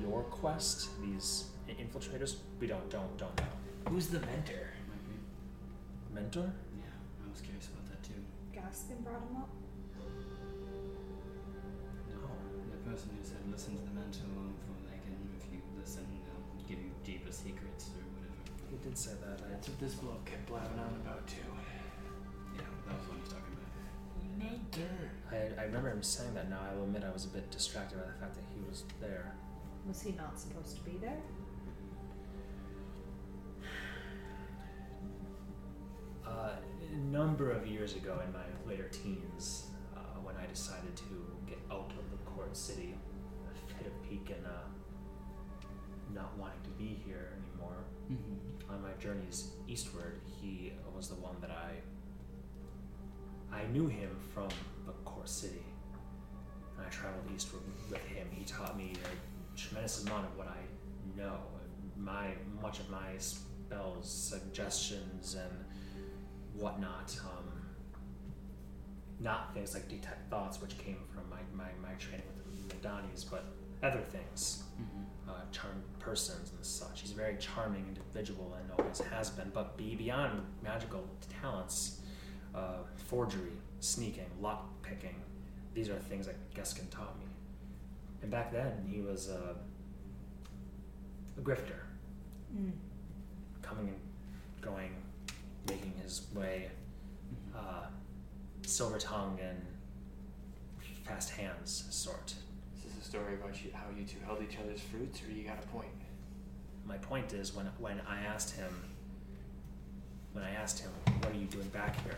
your 0.01 0.23
quest? 0.23 0.89
These 1.01 1.45
infiltrators? 1.69 2.35
We 2.59 2.67
don't 2.67 2.89
don't 2.89 3.17
don't 3.17 3.35
know. 3.37 3.45
Who's 3.89 4.07
the 4.07 4.19
mentor? 4.19 4.67
Mentor? 6.13 6.51
Yeah, 6.77 7.25
I 7.25 7.29
was 7.31 7.41
curious 7.41 7.67
about 7.67 7.87
that 7.89 8.03
too. 8.03 8.19
Gaskin 8.53 9.03
brought 9.03 9.21
him 9.21 9.37
up. 9.37 9.49
No. 12.11 12.27
The 12.71 12.89
person 12.89 13.09
who 13.17 13.23
said 13.25 13.37
listen 13.51 13.75
to 13.77 13.83
the 13.83 13.93
mentor 13.95 14.27
long 14.35 14.53
before 14.59 14.75
they 14.91 14.99
can 15.05 15.15
if 15.39 15.45
you 15.53 15.61
listen 15.79 16.05
they'll 16.67 16.75
give 16.75 16.83
you 16.83 16.91
deeper 17.03 17.31
secrets 17.31 17.89
or 17.89 18.03
whatever. 18.15 18.35
He 18.69 18.77
did 18.77 18.97
say 18.97 19.11
that. 19.21 19.45
I, 19.45 19.51
That's 19.51 19.69
what 19.69 19.79
this 19.79 19.93
bloke 19.95 20.25
kept 20.25 20.47
blabbing 20.47 20.79
on 20.79 21.01
about 21.05 21.27
too. 21.27 21.35
Yeah, 22.55 22.61
that 22.87 22.97
was 22.97 23.07
what 23.07 23.15
he 23.15 23.21
was 23.21 23.29
talking 23.29 23.55
about. 23.55 23.71
Mentor. 24.37 25.11
I, 25.31 25.61
I 25.61 25.65
remember 25.65 25.91
him 25.91 26.03
saying 26.03 26.33
that. 26.35 26.49
Now 26.49 26.59
I 26.69 26.75
will 26.75 26.83
admit 26.83 27.03
I 27.03 27.11
was 27.11 27.25
a 27.25 27.29
bit 27.29 27.49
distracted 27.51 27.97
by 27.97 28.05
the 28.05 28.19
fact 28.19 28.35
that 28.35 28.43
he 28.53 28.61
was 28.67 28.83
there. 28.99 29.33
Was 29.87 30.01
he 30.01 30.11
not 30.13 30.39
supposed 30.39 30.77
to 30.77 30.83
be 30.83 30.97
there? 30.97 31.17
Uh, 36.27 36.57
a 36.91 36.95
number 37.09 37.51
of 37.51 37.65
years 37.65 37.95
ago, 37.95 38.19
in 38.25 38.33
my 38.33 38.43
later 38.69 38.89
teens, 38.89 39.67
uh, 39.95 39.99
when 40.21 40.35
I 40.35 40.45
decided 40.45 40.93
to 40.97 41.25
get 41.47 41.57
out 41.71 41.89
of 41.97 42.11
the 42.11 42.17
court 42.25 42.55
city, 42.55 42.95
I 43.47 43.77
hit 43.81 43.87
a 43.87 44.07
peak 44.07 44.29
in 44.37 44.45
uh, 44.45 44.49
not 46.13 46.37
wanting 46.37 46.61
to 46.63 46.69
be 46.71 46.99
here 47.05 47.29
anymore. 47.33 47.85
Mm-hmm. 48.11 48.73
On 48.73 48.81
my 48.81 48.91
journeys 48.99 49.51
eastward, 49.67 50.19
he 50.41 50.73
was 50.95 51.07
the 51.07 51.15
one 51.15 51.35
that 51.41 51.51
I. 51.51 51.71
I 53.55 53.65
knew 53.67 53.87
him 53.87 54.09
from 54.33 54.49
the 54.85 54.91
court 55.05 55.29
city, 55.29 55.63
and 56.77 56.85
I 56.85 56.89
traveled 56.89 57.23
eastward 57.33 57.61
with 57.89 58.03
him. 58.05 58.27
He 58.31 58.43
taught 58.43 58.77
me 58.77 58.93
a 59.03 59.57
tremendous 59.57 60.03
amount 60.03 60.25
of 60.25 60.37
what 60.37 60.47
I 60.47 61.17
know. 61.17 61.37
My 61.97 62.31
much 62.61 62.79
of 62.79 62.89
my 62.89 63.17
spells, 63.17 64.09
suggestions, 64.09 65.35
and 65.35 65.65
whatnot. 66.53 67.17
Um, 67.23 67.53
not 69.19 69.53
things 69.53 69.73
like 69.73 69.87
detect 69.89 70.29
thoughts, 70.29 70.61
which 70.61 70.77
came 70.77 70.99
from 71.11 71.23
my, 71.29 71.39
my, 71.51 71.71
my 71.81 71.95
training 71.95 72.27
with 72.35 72.69
the 72.69 72.75
Medani's, 72.75 73.23
but 73.23 73.45
other 73.81 74.01
things 74.11 74.63
Mm-hmm. 74.81 75.03
Uh, 75.29 75.33
charmed 75.51 75.83
persons 75.99 76.51
and 76.55 76.65
such. 76.65 77.01
He's 77.01 77.11
a 77.11 77.15
very 77.15 77.37
charming 77.37 77.85
individual 77.87 78.55
and 78.59 78.71
always 78.79 78.99
has 78.99 79.29
been. 79.29 79.51
But 79.53 79.77
be 79.77 79.95
beyond 79.95 80.41
magical 80.63 81.03
talents, 81.41 82.01
uh, 82.55 82.77
forgery, 82.95 83.51
sneaking, 83.79 84.29
lock 84.41 84.65
picking, 84.83 85.15
these 85.73 85.89
are 85.89 85.95
things 85.97 86.25
that 86.27 86.35
Geskin 86.55 86.89
taught 86.89 87.17
me. 87.19 87.25
And 88.21 88.31
back 88.31 88.51
then, 88.51 88.71
he 88.89 88.99
was 89.01 89.29
uh, 89.29 89.53
a 91.37 91.41
grifter, 91.41 91.79
Mm. 92.55 92.71
coming 93.61 93.89
and 93.89 93.99
going, 94.61 94.95
making 95.67 95.93
his 96.01 96.25
way, 96.33 96.71
Mm-hmm. 97.53 97.57
uh, 97.57 97.87
silver 98.65 98.97
tongue 98.97 99.37
and 99.41 99.61
fast 101.03 101.29
hands 101.31 101.85
sort. 101.89 102.33
Is 103.07 103.13
this 103.13 103.21
a 103.21 103.23
story 103.23 103.35
about 103.35 103.63
you, 103.63 103.71
how 103.73 103.85
you 103.97 104.03
two 104.05 104.17
held 104.25 104.41
each 104.43 104.57
other's 104.59 104.81
fruits, 104.81 105.21
or 105.23 105.31
you 105.31 105.43
got 105.47 105.63
a 105.63 105.67
point? 105.67 105.87
my 106.85 106.97
point 106.97 107.33
is 107.33 107.53
when 107.53 107.65
when 107.79 107.99
I 108.07 108.21
asked 108.21 108.55
him 108.55 108.73
when 110.31 110.43
I 110.45 110.51
asked 110.51 110.79
him 110.79 110.89
what 111.21 111.33
are 111.33 111.35
you 111.37 111.45
doing 111.47 111.67
back 111.69 112.01
here 112.03 112.17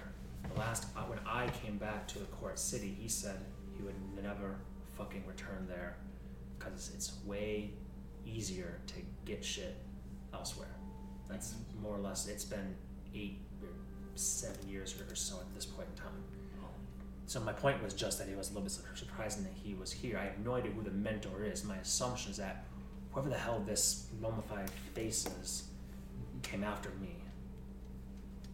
the 0.54 0.60
last 0.60 0.86
uh, 0.96 1.02
when 1.02 1.18
I 1.28 1.48
came 1.64 1.78
back 1.80 2.08
to 2.10 2.20
the 2.20 2.26
court 2.26 2.60
city 2.60 2.96
he 3.00 3.08
said 3.08 3.38
he 3.76 3.82
would 3.84 3.96
never 4.24 4.58
fucking 4.96 5.24
return 5.26 5.66
there 5.68 5.98
because 6.60 6.92
it's 6.94 7.14
way 7.26 7.72
easier 8.28 8.80
to 8.88 8.94
get 9.26 9.44
shit 9.44 9.76
elsewhere 10.36 10.76
that's 11.28 11.54
Mhm. 11.54 11.82
more 11.82 11.96
or 11.96 12.00
less 12.02 12.28
it's 12.28 12.46
been 12.46 12.76
eight 13.16 13.40
or 13.64 13.70
seven 14.14 14.70
years 14.70 14.94
or 15.02 15.16
so 15.16 15.40
at 15.40 15.52
this 15.56 15.66
point 15.66 15.90
in 15.90 15.96
time 15.96 16.24
so 17.30 17.40
my 17.40 17.54
point 17.54 17.82
was 17.84 17.94
just 17.94 18.18
that 18.18 18.28
it 18.28 18.36
was 18.36 18.48
a 18.50 18.54
little 18.54 18.64
bit 18.64 18.72
surprising 18.98 19.44
that 19.44 19.54
he 19.54 19.76
was 19.76 19.92
here. 19.92 20.18
I 20.18 20.24
have 20.26 20.40
no 20.44 20.56
idea 20.56 20.72
who 20.72 20.82
the 20.82 20.90
mentor 20.90 21.44
is. 21.44 21.64
My 21.64 21.76
assumption 21.78 22.32
is 22.32 22.38
that 22.38 22.64
whoever 23.12 23.30
the 23.30 23.38
hell 23.38 23.60
this 23.68 24.08
mummified 24.20 24.72
face 24.96 25.28
is 25.44 25.66
came 26.42 26.64
after 26.64 26.90
me. 27.00 27.16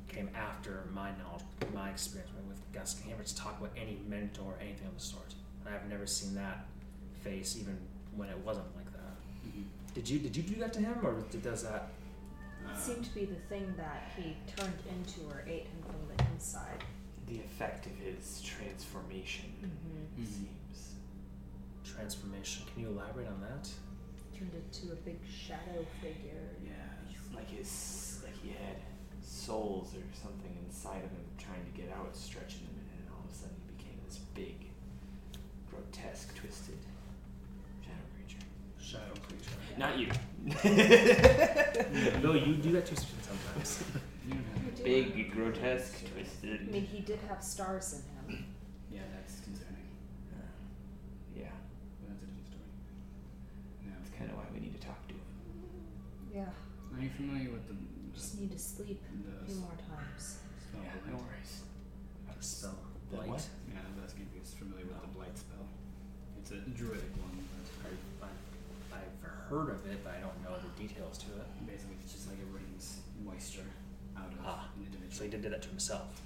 came 0.10 0.30
after 0.36 0.84
my 0.94 1.12
knowledge, 1.12 1.44
my 1.74 1.90
experience 1.90 2.32
with 2.50 2.60
Gus 2.74 3.00
Cambridge 3.06 3.30
to 3.30 3.36
talk 3.38 3.58
about 3.60 3.72
any 3.78 3.98
mentor 4.10 4.54
or 4.54 4.58
anything 4.62 4.88
of 4.88 4.96
the 4.96 5.00
sort. 5.04 5.34
And 5.66 5.74
I've 5.74 5.88
never 5.90 6.06
seen 6.06 6.36
that 6.36 6.66
face 7.22 7.58
even 7.58 7.78
when 8.16 8.28
it 8.30 8.38
wasn't 8.40 8.68
like 8.76 8.92
that. 8.92 9.16
Mhm. 9.48 9.64
Did 9.94 10.10
you 10.10 10.20
did 10.20 10.36
you 10.36 10.44
do 10.44 10.56
that 10.60 10.74
to 10.74 10.80
him, 10.82 11.00
or 11.02 11.22
did, 11.32 11.42
does 11.44 11.64
that? 11.64 11.90
It 12.64 12.70
Uh, 12.72 12.78
seemed 12.78 13.06
to 13.06 13.14
be 13.14 13.24
the 13.26 13.40
thing 13.50 13.74
that 13.78 14.12
he 14.18 14.36
turned 14.56 14.80
into 14.90 15.22
or 15.30 15.44
ate 15.48 15.68
him 15.68 15.82
from 15.84 16.08
the 16.18 16.26
inside. 16.34 16.84
The 17.28 17.40
effect 17.40 17.86
of 17.88 17.94
his 17.98 18.42
transformation 18.42 19.52
Mm-hmm. 19.64 20.22
Mhm. 20.22 20.28
seems. 20.28 20.96
Transformation. 21.84 22.66
Can 22.74 22.84
you 22.84 22.90
elaborate 22.90 23.28
on 23.28 23.42
that? 23.42 23.68
Turned 24.38 24.54
into 24.54 24.92
a 24.94 24.96
big 24.98 25.20
shadow 25.28 25.86
figure. 26.02 26.56
Yeah, 26.64 27.36
like 27.36 27.50
his 27.50 28.20
like 28.24 28.36
he 28.44 28.50
had 28.50 28.78
souls 29.24 29.94
or 29.96 30.04
something 30.14 30.56
inside 30.66 31.04
of 31.04 31.12
him 31.12 31.26
trying 31.38 31.64
to 31.66 31.72
get 31.72 31.92
out, 31.98 32.16
stretching 32.16 32.62
him, 32.62 32.76
and 32.98 33.10
all 33.12 33.24
of 33.26 33.32
a 33.32 33.34
sudden 33.34 33.56
he 33.66 33.74
became 33.76 33.98
this 34.06 34.18
big, 34.36 34.68
grotesque, 35.70 36.36
twisted 36.36 36.78
shadow 37.82 38.06
creature. 38.16 38.44
Shadow 38.80 39.16
creature. 39.28 39.58
Not 39.78 39.98
you. 39.98 40.08
Bill, 42.22 42.36
you 42.36 42.56
do 42.56 42.72
that 42.74 42.86
too 42.86 42.96
sometimes. 42.96 43.84
you 44.28 44.36
have- 44.36 44.84
big, 44.84 45.32
grotesque, 45.32 46.06
twisted. 46.14 46.62
I 46.62 46.72
mean, 46.72 46.86
he 46.86 47.00
did 47.02 47.20
have 47.30 47.44
stars 47.44 47.94
in 48.28 48.34
him. 48.36 48.46
Yeah, 48.92 49.02
that's 49.16 49.40
concerning. 49.42 49.88
Uh, 50.34 50.46
yeah, 51.36 51.50
But 52.02 52.10
that's 52.10 52.24
a 52.24 52.26
different 52.28 52.48
story. 52.48 52.70
Now, 53.86 53.94
that's 54.00 54.12
kind 54.18 54.30
of 54.32 54.38
why 54.38 54.46
we 54.54 54.60
need 54.60 54.74
to 54.80 54.82
talk 54.86 55.02
to 55.08 55.14
him. 55.14 55.22
Yeah. 56.34 56.50
are 56.96 57.02
you 57.02 57.10
familiar 57.16 57.52
with 57.52 57.68
the, 57.68 57.76
Just 58.14 58.40
need 58.40 58.52
to 58.52 58.60
sleep 58.60 59.02
a 59.04 59.46
few 59.46 59.56
more 59.56 59.76
times. 59.76 60.40
spell 60.70 60.82
yeah, 60.84 60.92
Blight? 61.02 61.12
no 61.12 61.18
worries. 61.26 61.54
Spell 62.40 62.78
The 63.10 63.16
blight. 63.18 63.30
what? 63.30 63.44
Yeah, 63.74 63.80
I 63.82 63.90
was 63.96 64.06
asking 64.06 64.28
if 64.30 64.34
he 64.34 64.40
was 64.40 64.54
familiar 64.54 64.86
with 64.86 65.02
the 65.02 65.08
blight 65.18 65.34
spell. 65.38 65.66
It's 66.38 66.52
a 66.52 66.62
druidic 66.78 67.10
one, 67.18 67.42
but 67.50 67.90
I, 67.90 68.30
I, 68.94 69.00
I've 69.02 69.18
heard 69.50 69.70
of 69.74 69.82
it, 69.90 70.04
but 70.06 70.14
I 70.14 70.20
don't 70.22 70.38
know 70.46 70.54
the 70.62 70.70
details 70.78 71.18
to 71.26 71.28
it. 71.42 71.48
basically 71.66 71.98
it's 72.04 72.14
just 72.14 72.30
like 72.30 72.38
it 72.38 72.46
rains 72.54 73.02
moisture 73.26 73.66
out 74.18 74.32
of 74.32 74.40
Ah, 74.46 74.70
an 74.76 74.86
individual. 74.86 75.12
So 75.12 75.24
he 75.24 75.30
did, 75.30 75.42
did 75.42 75.52
that 75.54 75.62
to 75.64 75.70
himself. 75.70 76.22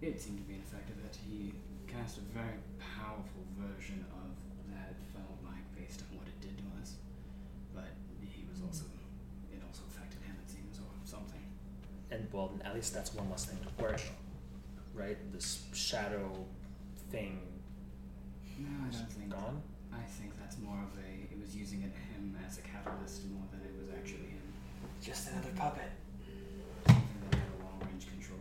It 0.00 0.20
seemed 0.20 0.38
to 0.38 0.44
be 0.44 0.54
an 0.54 0.62
effect 0.66 0.88
of 0.90 0.98
it. 1.04 1.16
He 1.28 1.52
cast 1.86 2.18
a 2.18 2.24
very 2.32 2.58
powerful 2.78 3.44
version 3.58 4.04
of 4.12 4.30
that 4.72 4.94
felt 5.12 5.36
like 5.44 5.64
based 5.76 6.02
on 6.02 6.18
what 6.18 6.26
it 6.26 6.38
did 6.40 6.56
to 6.58 6.64
us. 6.80 6.94
But 7.74 7.90
he 8.22 8.44
was 8.50 8.62
also 8.62 8.84
it 9.52 9.60
also 9.66 9.82
affected 9.90 10.22
him 10.22 10.36
it 10.42 10.50
seems 10.50 10.78
or 10.78 10.88
something. 11.04 11.42
And 12.10 12.26
well, 12.32 12.52
at 12.64 12.74
least 12.74 12.94
that's 12.94 13.14
one 13.14 13.28
less 13.30 13.44
thing 13.46 13.58
to 13.60 13.82
worry 13.82 13.94
about, 13.94 14.02
right? 14.94 15.18
This 15.32 15.64
shadow 15.72 16.30
thing 17.10 17.40
No, 18.58 18.68
I 18.86 18.90
don't 18.90 19.10
think 19.12 19.30
gone. 19.30 19.62
I 19.92 20.02
think 20.06 20.32
that's 20.38 20.58
more 20.58 20.78
of 20.78 20.92
a 20.98 21.10
it 21.32 21.38
was 21.40 21.54
using 21.56 21.82
it 21.82 21.92
him 22.14 22.36
as 22.46 22.58
a 22.58 22.62
catalyst 22.62 23.26
more 23.30 23.42
than 23.50 23.60
it 23.62 23.74
was 23.78 23.88
actually 23.96 24.30
him. 24.36 24.46
Just 25.02 25.30
another 25.30 25.50
puppet. 25.56 25.90
Something 26.86 27.20
that 27.30 27.38
had 27.40 27.48
a 27.60 27.64
long 27.64 27.80
range 27.86 28.06
control. 28.08 28.40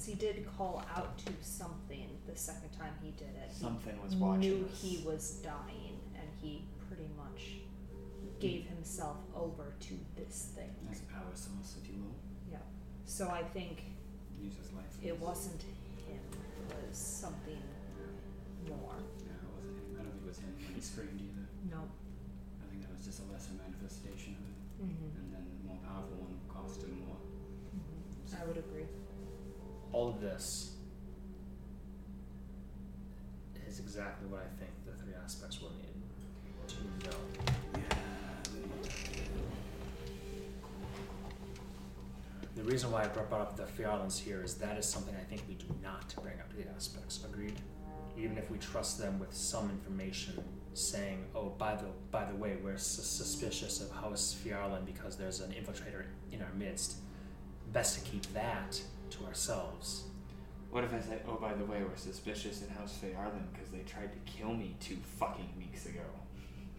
Because 0.00 0.18
he 0.18 0.26
did 0.26 0.46
call 0.56 0.82
out 0.96 1.18
to 1.18 1.32
something 1.42 2.08
the 2.26 2.34
second 2.34 2.70
time 2.72 2.94
he 3.02 3.10
did 3.10 3.36
it. 3.36 3.52
Something 3.52 4.00
was 4.02 4.14
watching 4.14 4.40
knew 4.40 4.68
us. 4.72 4.80
he 4.80 5.04
was 5.04 5.42
dying, 5.44 6.00
and 6.16 6.24
he 6.40 6.64
pretty 6.88 7.10
much 7.18 7.60
gave 8.40 8.64
himself 8.64 9.18
over 9.36 9.74
to 9.80 9.94
this 10.16 10.52
thing. 10.56 10.72
A 10.88 11.12
power 11.12 11.28
source, 11.34 11.76
if 11.82 11.92
you 11.92 12.00
will. 12.00 12.16
Yeah. 12.50 12.64
So 13.04 13.28
I 13.28 13.42
think 13.42 13.82
life. 14.74 14.84
it 15.02 15.20
wasn't 15.20 15.60
him. 16.08 16.24
It 16.70 16.88
was 16.88 16.96
something 16.96 17.60
more. 18.68 18.96
No, 19.28 19.36
it 19.36 19.52
wasn't 19.52 19.76
him. 19.76 20.00
I 20.00 20.02
don't 20.02 20.12
think 20.12 20.24
it 20.24 20.28
was 20.28 20.38
him 20.38 20.54
when 20.64 20.74
he 20.76 20.80
screamed 20.80 21.20
either. 21.20 21.44
No. 21.76 21.84
I 21.84 22.72
think 22.72 22.88
that 22.88 22.96
was 22.96 23.04
just 23.04 23.20
a 23.20 23.28
lesser 23.28 23.52
manifestation 23.52 24.32
of 24.32 24.48
it. 24.48 24.88
Mm-hmm. 24.88 25.20
And 25.20 25.28
then 25.28 25.44
the 25.44 25.68
more 25.68 25.80
powerful 25.84 26.24
one 26.24 26.40
cost 26.48 26.80
him 26.88 27.04
more. 27.04 27.20
I 28.32 28.46
would 28.46 28.56
agree. 28.56 28.88
All 29.92 30.08
of 30.08 30.20
this 30.20 30.74
is 33.68 33.80
exactly 33.80 34.28
what 34.28 34.40
I 34.40 34.58
think 34.58 34.70
the 34.86 34.92
three 35.02 35.14
aspects 35.22 35.60
will 35.60 35.72
need 35.72 36.02
to 36.68 37.08
know. 37.08 37.16
The 42.56 42.62
reason 42.64 42.90
why 42.90 43.04
I 43.04 43.06
brought 43.08 43.32
up 43.32 43.56
the 43.56 43.64
Phiarlans 43.64 44.18
here 44.18 44.42
is 44.42 44.54
that 44.56 44.76
is 44.76 44.86
something 44.86 45.14
I 45.18 45.24
think 45.24 45.42
we 45.48 45.54
do 45.54 45.66
not 45.82 46.14
bring 46.22 46.38
up 46.40 46.52
the 46.56 46.68
aspects. 46.74 47.24
Agreed. 47.24 47.54
Even 48.18 48.36
if 48.36 48.50
we 48.50 48.58
trust 48.58 48.98
them 48.98 49.18
with 49.18 49.32
some 49.32 49.70
information, 49.70 50.42
saying, 50.74 51.24
"Oh, 51.34 51.50
by 51.50 51.74
the 51.74 51.86
by 52.10 52.24
the 52.26 52.34
way, 52.34 52.56
we're 52.62 52.76
sus- 52.76 53.06
suspicious 53.06 53.80
of 53.80 53.90
House 53.90 54.36
Phiarlan 54.44 54.84
because 54.84 55.16
there's 55.16 55.40
an 55.40 55.52
infiltrator 55.52 56.04
in 56.32 56.42
our 56.42 56.52
midst." 56.52 56.96
Best 57.72 57.98
to 57.98 58.10
keep 58.10 58.26
that 58.34 58.80
to 59.10 59.24
ourselves. 59.24 60.04
What 60.70 60.84
if 60.84 60.94
I 60.94 61.00
say, 61.00 61.18
oh, 61.26 61.34
by 61.34 61.52
the 61.54 61.64
way, 61.64 61.82
we're 61.82 61.96
suspicious 61.96 62.62
in 62.62 62.68
House 62.68 62.96
Phiarlan 63.02 63.52
because 63.52 63.70
they 63.70 63.80
tried 63.80 64.12
to 64.12 64.18
kill 64.30 64.54
me 64.54 64.76
two 64.80 64.96
fucking 65.18 65.48
weeks 65.58 65.86
ago? 65.86 66.00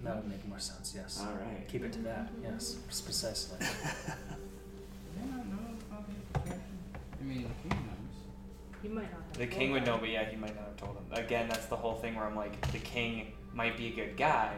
That 0.03 0.15
would 0.15 0.27
make 0.27 0.47
more 0.47 0.59
sense. 0.59 0.93
Yes. 0.95 1.19
All 1.21 1.33
right. 1.33 1.67
Keep 1.67 1.83
it 1.83 1.93
to 1.93 1.99
that. 1.99 2.29
Yes, 2.41 2.75
precisely. 3.03 3.57
I 3.61 5.25
don't 5.25 5.45
know 5.51 5.75
about 5.89 6.07
the 6.07 7.23
mean, 7.23 7.43
the 7.43 7.69
king 7.69 7.79
knows. 7.85 8.83
You 8.83 8.89
might 8.89 9.11
not 9.11 9.21
have. 9.21 9.37
The 9.37 9.47
king 9.47 9.71
would 9.71 9.85
know, 9.85 9.97
but 9.99 10.09
yeah, 10.09 10.27
he 10.27 10.35
might 10.35 10.55
not 10.55 10.65
have 10.65 10.77
told 10.77 10.95
him. 10.95 11.05
Again, 11.11 11.47
that's 11.49 11.67
the 11.67 11.75
whole 11.75 11.95
thing 11.95 12.15
where 12.15 12.25
I'm 12.25 12.35
like, 12.35 12.71
the 12.71 12.79
king 12.79 13.33
might 13.53 13.77
be 13.77 13.87
a 13.87 13.91
good 13.91 14.17
guy, 14.17 14.53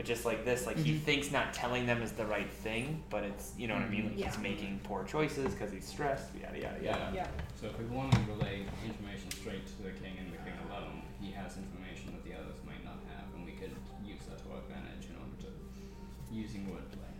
but 0.00 0.06
just 0.06 0.24
like 0.24 0.46
this, 0.46 0.64
like 0.64 0.78
he 0.78 0.94
Mhm. 0.94 1.02
thinks 1.02 1.30
not 1.30 1.52
telling 1.52 1.84
them 1.84 2.00
is 2.00 2.12
the 2.12 2.24
right 2.24 2.50
thing, 2.50 3.04
but 3.10 3.22
it's, 3.22 3.52
you 3.58 3.68
know 3.68 3.74
what 3.74 3.82
I 3.82 3.88
mean? 3.90 4.06
Like 4.08 4.18
Yeah. 4.18 4.30
he's 4.30 4.38
making 4.38 4.80
poor 4.82 5.04
choices 5.04 5.52
because 5.52 5.70
he's 5.70 5.84
stressed, 5.86 6.34
yada 6.40 6.58
yada 6.58 6.82
yada. 6.82 7.12
Yeah. 7.14 7.28
So 7.60 7.66
if 7.66 7.78
we 7.78 7.84
want 7.84 8.10
to 8.14 8.20
relay 8.32 8.64
information 8.82 9.30
straight 9.30 9.66
to 9.66 9.82
the 9.82 9.90
king 9.90 10.16
and 10.16 10.32
the 10.32 10.38
king 10.38 10.56
alone, 10.70 11.02
he 11.20 11.30
has 11.32 11.58
information 11.58 12.12
that 12.12 12.24
the 12.24 12.32
others 12.32 12.56
might 12.64 12.82
not 12.82 12.96
have, 13.12 13.28
and 13.34 13.44
we 13.44 13.52
could 13.52 13.76
use 14.02 14.24
that 14.30 14.38
to 14.38 14.50
our 14.52 14.60
advantage 14.60 15.10
in 15.10 15.16
order 15.20 15.36
to 15.44 16.32
using 16.34 16.64
wordplay, 16.64 17.12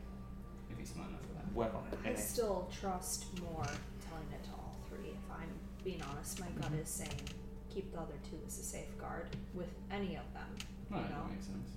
if 0.70 0.78
he's 0.78 0.88
smart 0.88 1.10
enough 1.10 1.20
for 1.20 1.34
that. 1.34 1.52
Well, 1.52 1.84
I 1.92 2.08
and 2.08 2.16
I- 2.16 2.18
still 2.18 2.66
trust 2.72 3.26
more 3.42 3.66
telling 4.08 4.32
it 4.32 4.42
to 4.44 4.52
all 4.52 4.76
three. 4.88 5.10
If 5.10 5.30
I'm 5.30 5.52
being 5.84 6.00
honest, 6.00 6.40
my 6.40 6.46
gut 6.52 6.72
Mm-hmm. 6.72 6.80
is 6.80 6.88
saying 6.88 7.28
keep 7.68 7.92
the 7.92 8.00
other 8.00 8.16
two 8.30 8.40
as 8.46 8.58
a 8.58 8.62
safeguard 8.62 9.28
with 9.52 9.68
any 9.90 10.16
of 10.16 10.32
them. 10.32 10.48
You 10.90 10.96
know, 10.96 11.02
that 11.08 11.30
makes 11.30 11.46
sense. 11.46 11.68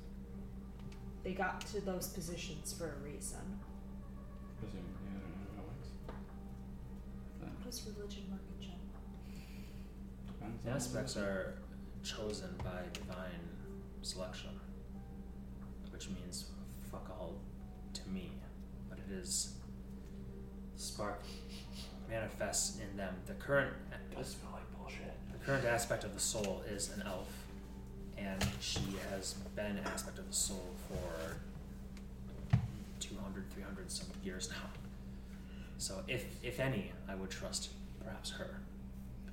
They 1.24 1.34
got 1.34 1.62
to 1.68 1.82
those 1.82 2.08
positions 2.10 2.74
for 2.74 2.96
a 3.00 3.04
reason. 3.04 3.40
Presumably, 4.60 4.90
I 5.08 5.20
don't 5.20 5.30
know 5.30 5.54
how 5.56 5.62
it 5.64 5.68
works. 5.68 5.90
But 7.40 7.48
How 7.60 7.66
does 7.66 7.88
religion 7.96 8.24
work 8.32 8.42
in 8.58 8.62
general? 8.62 8.80
depends 10.28 10.64
The 10.64 10.70
on- 10.70 10.76
aspects 10.76 11.18
are 11.18 11.56
chosen 12.04 12.56
by 12.64 12.82
divine 12.94 13.48
selection, 14.02 14.60
which 15.92 16.10
means 16.10 16.46
fuck 16.92 17.10
all 17.10 17.36
to 17.94 18.10
me, 18.10 18.32
but 18.90 19.00
it 19.00 19.12
is 19.12 19.56
spark 20.76 21.24
manifests 22.10 22.80
in 22.80 22.98
them. 22.98 23.16
The 23.28 23.34
current 23.36 23.74
it 23.92 24.16
does 24.16 24.28
smell 24.36 24.52
like 24.54 24.78
bullshit. 24.78 25.14
the 25.32 25.38
current 25.46 25.66
aspect 25.66 26.04
of 26.04 26.14
the 26.14 26.20
soul 26.20 26.62
is 26.70 26.90
an 26.92 27.04
elf, 27.06 27.28
and 28.18 28.46
she 28.60 28.82
has 29.10 29.34
been 29.56 29.78
an 29.78 29.80
aspect 29.86 30.20
of 30.20 30.28
the 30.28 30.34
soul 30.34 30.74
for 30.88 31.38
200, 33.00 33.50
300 33.52 33.92
some 33.92 34.08
years 34.24 34.50
now. 34.50 34.70
So 35.78 36.02
if 36.08 36.26
if 36.44 36.60
any, 36.60 36.92
I 37.10 37.16
would 37.16 37.30
trust 37.30 37.70
perhaps 38.04 38.32
her, 38.32 38.60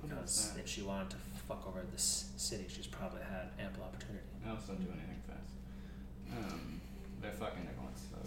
because 0.01 0.53
if 0.59 0.67
she 0.67 0.81
wanted 0.81 1.11
to 1.11 1.15
fuck 1.47 1.65
over 1.67 1.83
this 1.91 2.31
city, 2.37 2.65
she's 2.67 2.87
probably 2.87 3.21
had 3.21 3.49
ample 3.63 3.83
opportunity. 3.83 4.25
Elves 4.47 4.67
don't 4.67 4.79
do 4.83 4.91
anything 4.91 5.21
fast. 5.27 5.53
Um, 6.35 6.81
they're 7.21 7.31
fucking 7.31 7.63
their 7.65 7.75
so. 7.95 8.17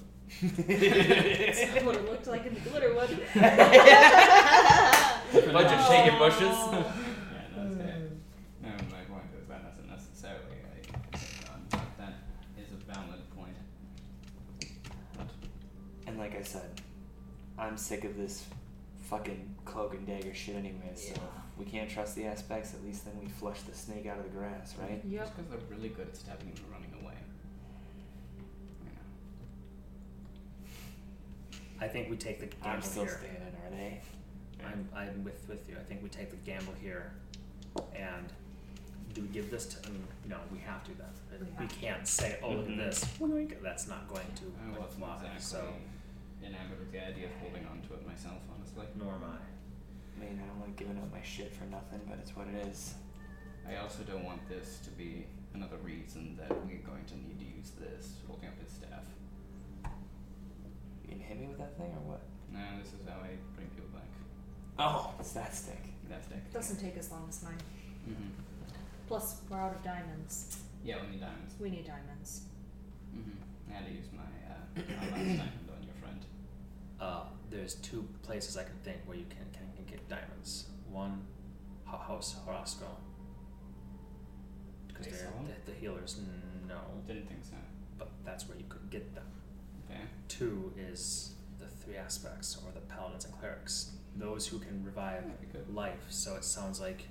That's 0.41 1.85
what 1.85 1.97
it 1.97 2.11
looked 2.11 2.27
like 2.27 2.47
in 2.47 2.55
the 2.55 2.61
Glitterwood. 2.61 3.11
A 5.37 5.53
bunch 5.53 5.73
of 5.73 5.87
shaking 5.87 6.19
bushes. 6.19 6.41
yeah, 6.43 6.83
no, 7.57 7.67
it's 7.67 7.77
fair. 7.77 7.99
No, 8.63 8.69
my 8.91 9.03
point 9.09 9.25
is 9.41 9.47
that 9.49 9.63
doesn't 9.65 9.89
necessarily 9.89 10.59
a 10.73 11.53
um, 11.53 11.61
but 11.71 11.81
that 11.99 12.15
is 12.59 12.73
a 12.73 12.93
valid 12.93 13.23
point. 13.37 13.57
But 15.17 15.29
And 16.07 16.14
like 16.25 16.39
I 16.41 16.43
said, 16.43 16.81
I'm 17.59 17.77
sick 17.77 18.05
of 18.05 18.17
this 18.17 18.47
fucking 19.11 19.55
cloak 19.67 19.93
and 19.93 20.07
dagger 20.07 20.33
shit 20.33 20.57
anyway, 20.57 20.93
so 20.95 21.09
Yeah. 21.11 21.17
if 21.53 21.59
we 21.59 21.67
can't 21.67 21.91
trust 21.91 22.17
the 22.17 22.25
aspects, 22.25 22.73
at 22.73 22.83
least 22.83 23.05
then 23.05 23.13
we 23.21 23.29
flush 23.29 23.61
the 23.63 23.75
snake 23.75 24.07
out 24.07 24.17
of 24.19 24.25
the 24.25 24.31
grass, 24.31 24.75
right? 24.81 25.03
Yep. 25.05 25.21
Just 25.21 25.37
because 25.37 25.51
they're 25.51 25.77
really 25.77 25.91
good 25.91 26.09
at 26.09 26.17
stabbing 26.17 26.49
and 26.49 26.61
running 26.73 26.95
away. 27.03 27.13
You. 28.85 28.91
I 31.79 31.89
think 31.89 32.09
we 32.09 32.17
take 32.17 32.41
the 32.41 32.47
gamble 32.47 32.65
I'm 32.69 32.73
gamble 32.77 32.89
still 32.89 33.03
here. 33.05 33.19
standing, 33.21 33.55
are 33.67 33.71
they? 33.71 34.01
Okay. 34.59 34.73
I'm, 34.73 34.89
I'm 34.97 35.25
with, 35.25 35.47
with 35.47 35.69
you. 35.69 35.77
I 35.79 35.83
think 35.83 36.03
we 36.03 36.09
take 36.09 36.31
the 36.31 36.37
gamble 36.51 36.73
here, 36.81 37.13
and 37.95 38.33
do 39.13 39.21
we 39.21 39.29
give 39.29 39.51
this 39.51 39.67
to? 39.67 39.87
I 39.87 39.91
mean, 39.93 40.05
no, 40.27 40.39
we 40.51 40.59
have 40.61 40.83
to 40.85 40.91
then. 40.95 41.47
We 41.59 41.65
We 41.67 41.69
can't 41.69 42.09
say, 42.09 42.39
oh 42.43 42.51
look 42.53 42.67
at 42.67 42.73
Mhm. 42.73 42.77
this. 42.79 43.05
That's 43.63 43.89
not 43.89 44.09
going 44.09 44.27
to 44.37 44.45
I 44.65 44.71
like, 44.71 44.81
wasn't 44.81 44.99
fly. 45.01 45.17
exactly 45.17 45.41
So 45.43 45.67
enamored 46.45 46.79
with 46.79 46.93
the 46.93 47.01
idea 47.01 47.27
of 47.27 47.35
holding 47.41 47.67
on 47.67 47.81
to 47.89 47.95
it 47.95 48.07
myself, 48.07 48.41
honestly. 48.53 48.87
nor 48.97 49.15
am 49.15 49.25
I. 49.25 49.41
I 49.41 50.17
mean, 50.21 50.41
I 50.43 50.47
don't 50.47 50.61
like 50.61 50.77
giving 50.77 50.99
up 50.99 51.11
my 51.11 51.23
shit 51.23 51.53
for 51.53 51.65
nothing, 51.65 52.01
but 52.09 52.19
it's 52.21 52.37
what 52.37 52.47
it 52.47 52.67
is. 52.69 52.95
I 53.67 53.77
also 53.77 54.03
don't 54.05 54.25
want 54.25 54.47
this 54.49 54.79
to 54.85 54.91
be 54.91 55.27
another 55.55 55.77
reason 55.83 56.37
that 56.37 56.51
we're 56.67 56.85
going 56.85 57.05
to 57.09 57.17
need 57.17 57.39
to 57.41 57.49
use 57.57 57.71
this 57.81 58.21
holding 58.27 58.49
up 58.49 58.59
his 58.61 58.71
staff. 58.73 59.07
You 61.05 61.13
gonna 61.13 61.23
hit 61.25 61.41
me 61.41 61.47
with 61.49 61.59
that 61.59 61.77
thing 61.79 61.91
or 61.97 62.15
what? 62.15 62.23
No, 62.53 62.61
this 62.79 62.93
is 62.93 63.09
how 63.09 63.19
I 63.25 63.35
bring 63.57 63.69
people 63.75 63.91
back. 63.93 64.11
Oh, 64.79 65.15
it's 65.19 65.33
that 65.33 65.55
stick. 65.55 65.83
That 66.09 66.25
stick. 66.25 66.53
Doesn't 66.53 66.77
take 66.79 66.97
as 66.97 67.11
long 67.11 67.27
as 67.29 67.43
mine. 67.43 67.59
Mm-hmm. 68.09 68.29
Plus, 69.09 69.41
we're 69.49 69.59
out 69.59 69.75
of 69.75 69.83
diamonds. 69.83 70.59
Yeah, 70.85 70.97
we 71.03 71.13
need 71.13 71.21
diamonds. 71.21 71.55
We 71.59 71.71
need 71.71 71.87
diamonds. 71.87 72.43
Mm-hmm. 73.17 73.73
I 73.73 73.75
had 73.77 73.87
to 73.87 73.93
use 73.93 74.07
my, 74.13 74.23
uh, 74.23 74.65
my 74.77 74.83
last 74.93 75.15
diamond 75.15 75.17
on 75.17 75.27
your 75.27 75.37
friend. 75.37 75.64
Uh, 77.05 77.21
there's 77.51 77.75
two 77.77 78.09
places 78.23 78.57
I 78.57 78.65
can 78.65 78.79
think 78.83 78.99
where 79.05 79.17
you 79.17 79.27
can 79.29 79.45
can, 79.53 79.67
can 79.77 79.85
get 79.85 80.09
diamonds. 80.09 80.67
One, 80.91 81.21
Ho- 81.85 81.99
House 81.99 82.37
Jorasco. 82.47 82.89
Because 84.89 85.07
They 85.07 85.13
they're 85.13 85.31
the, 85.67 85.73
the 85.73 85.77
healers. 85.79 86.19
No, 86.67 86.79
Didn't 87.07 87.29
think 87.29 87.45
so. 87.45 87.57
but 87.99 88.09
that's 88.25 88.49
where 88.49 88.57
you 88.57 88.65
could 88.69 88.89
get 88.91 89.15
them. 89.15 89.27
Okay. 89.91 90.01
Two 90.29 90.73
is 90.79 91.35
the 91.59 91.67
three 91.67 91.97
aspects, 91.97 92.57
or 92.65 92.73
the 92.73 92.81
paladins 92.81 93.27
and 93.27 93.35
clerics. 93.39 93.91
Those 94.17 94.47
who 94.47 94.59
can 94.59 94.83
revive 94.85 95.25
Very 95.53 95.65
life. 95.73 96.05
So 96.09 96.37
it 96.37 96.45
sounds 96.45 96.81
like. 96.81 97.09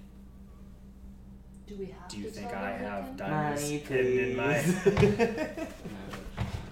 Do 1.68 1.76
we 1.78 1.86
have 1.88 2.08
Do 2.10 2.18
you 2.18 2.26
to 2.26 2.32
think 2.32 2.52
I 2.54 2.72
have 2.72 3.06
can? 3.06 3.18
diamonds 3.18 3.70
hidden 3.70 4.20
in 4.32 4.36
my? 4.36 4.58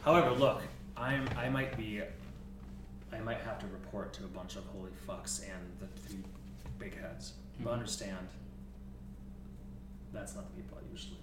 However, 0.05 0.31
look, 0.31 0.63
I'm 0.97 1.29
I 1.37 1.49
might 1.49 1.77
be. 1.77 2.01
I 3.13 3.19
might 3.19 3.39
have 3.41 3.59
to 3.59 3.67
report 3.67 4.13
to 4.13 4.23
a 4.23 4.27
bunch 4.27 4.55
of 4.55 4.65
holy 4.67 4.91
fucks 5.07 5.41
and 5.43 5.79
the 5.79 5.87
three 6.01 6.23
big 6.79 6.99
heads. 6.99 7.33
But 7.59 7.69
Mhm. 7.69 7.73
understand, 7.73 8.27
that's 10.13 10.35
not 10.35 10.49
the 10.49 10.61
people 10.61 10.77
I 10.77 10.91
usually 10.91 11.19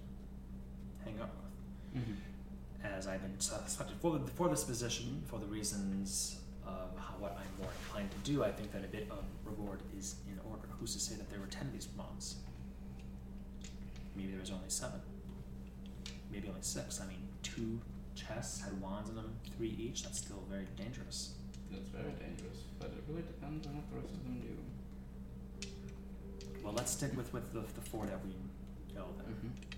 hang 1.03 1.19
out 1.19 1.29
with. 1.35 2.01
Mm-hmm. 2.03 2.85
As 2.85 3.07
I've 3.07 3.21
been 3.21 3.39
selected 3.39 3.97
for, 3.99 4.19
for 4.35 4.49
this 4.49 4.63
position, 4.63 5.23
for 5.27 5.39
the 5.39 5.45
reasons 5.47 6.39
of 6.65 6.97
how, 6.97 7.15
what 7.17 7.37
I'm 7.37 7.61
more 7.61 7.71
inclined 7.83 8.11
to 8.11 8.17
do, 8.19 8.43
I 8.43 8.51
think 8.51 8.71
that 8.71 8.85
a 8.85 8.87
bit 8.87 9.09
of 9.11 9.25
reward 9.43 9.81
is 9.97 10.15
in 10.27 10.39
order. 10.49 10.67
Who's 10.79 10.93
to 10.93 10.99
say 10.99 11.15
that 11.15 11.29
there 11.29 11.39
were 11.39 11.47
ten 11.47 11.67
of 11.67 11.73
these 11.73 11.89
wands? 11.97 12.37
Maybe 14.15 14.31
there 14.31 14.39
was 14.39 14.51
only 14.51 14.69
seven. 14.69 15.01
Maybe 16.31 16.47
only 16.47 16.61
six. 16.61 17.01
I 17.01 17.07
mean, 17.07 17.27
two 17.43 17.81
chests 18.15 18.61
had 18.61 18.79
wands 18.79 19.09
in 19.09 19.15
them, 19.15 19.33
three 19.57 19.69
each. 19.79 20.03
That's 20.03 20.19
still 20.19 20.43
very 20.49 20.67
dangerous. 20.77 21.33
That's 21.71 21.89
very 21.89 22.13
dangerous, 22.19 22.59
but 22.79 22.87
it 22.89 23.03
really 23.07 23.23
depends 23.23 23.67
on 23.67 23.75
what 23.75 23.89
the 23.89 23.95
rest 24.01 24.13
of 24.13 24.23
them 24.23 24.41
do. 24.41 24.55
Well, 26.63 26.73
let's 26.73 26.91
stick 26.91 27.15
with, 27.15 27.31
with 27.33 27.53
the, 27.53 27.61
the 27.61 27.81
four 27.89 28.05
that 28.05 28.19
we 28.25 28.31
know 28.95 29.05
then. 29.17 29.27
Mm-hmm. 29.33 29.69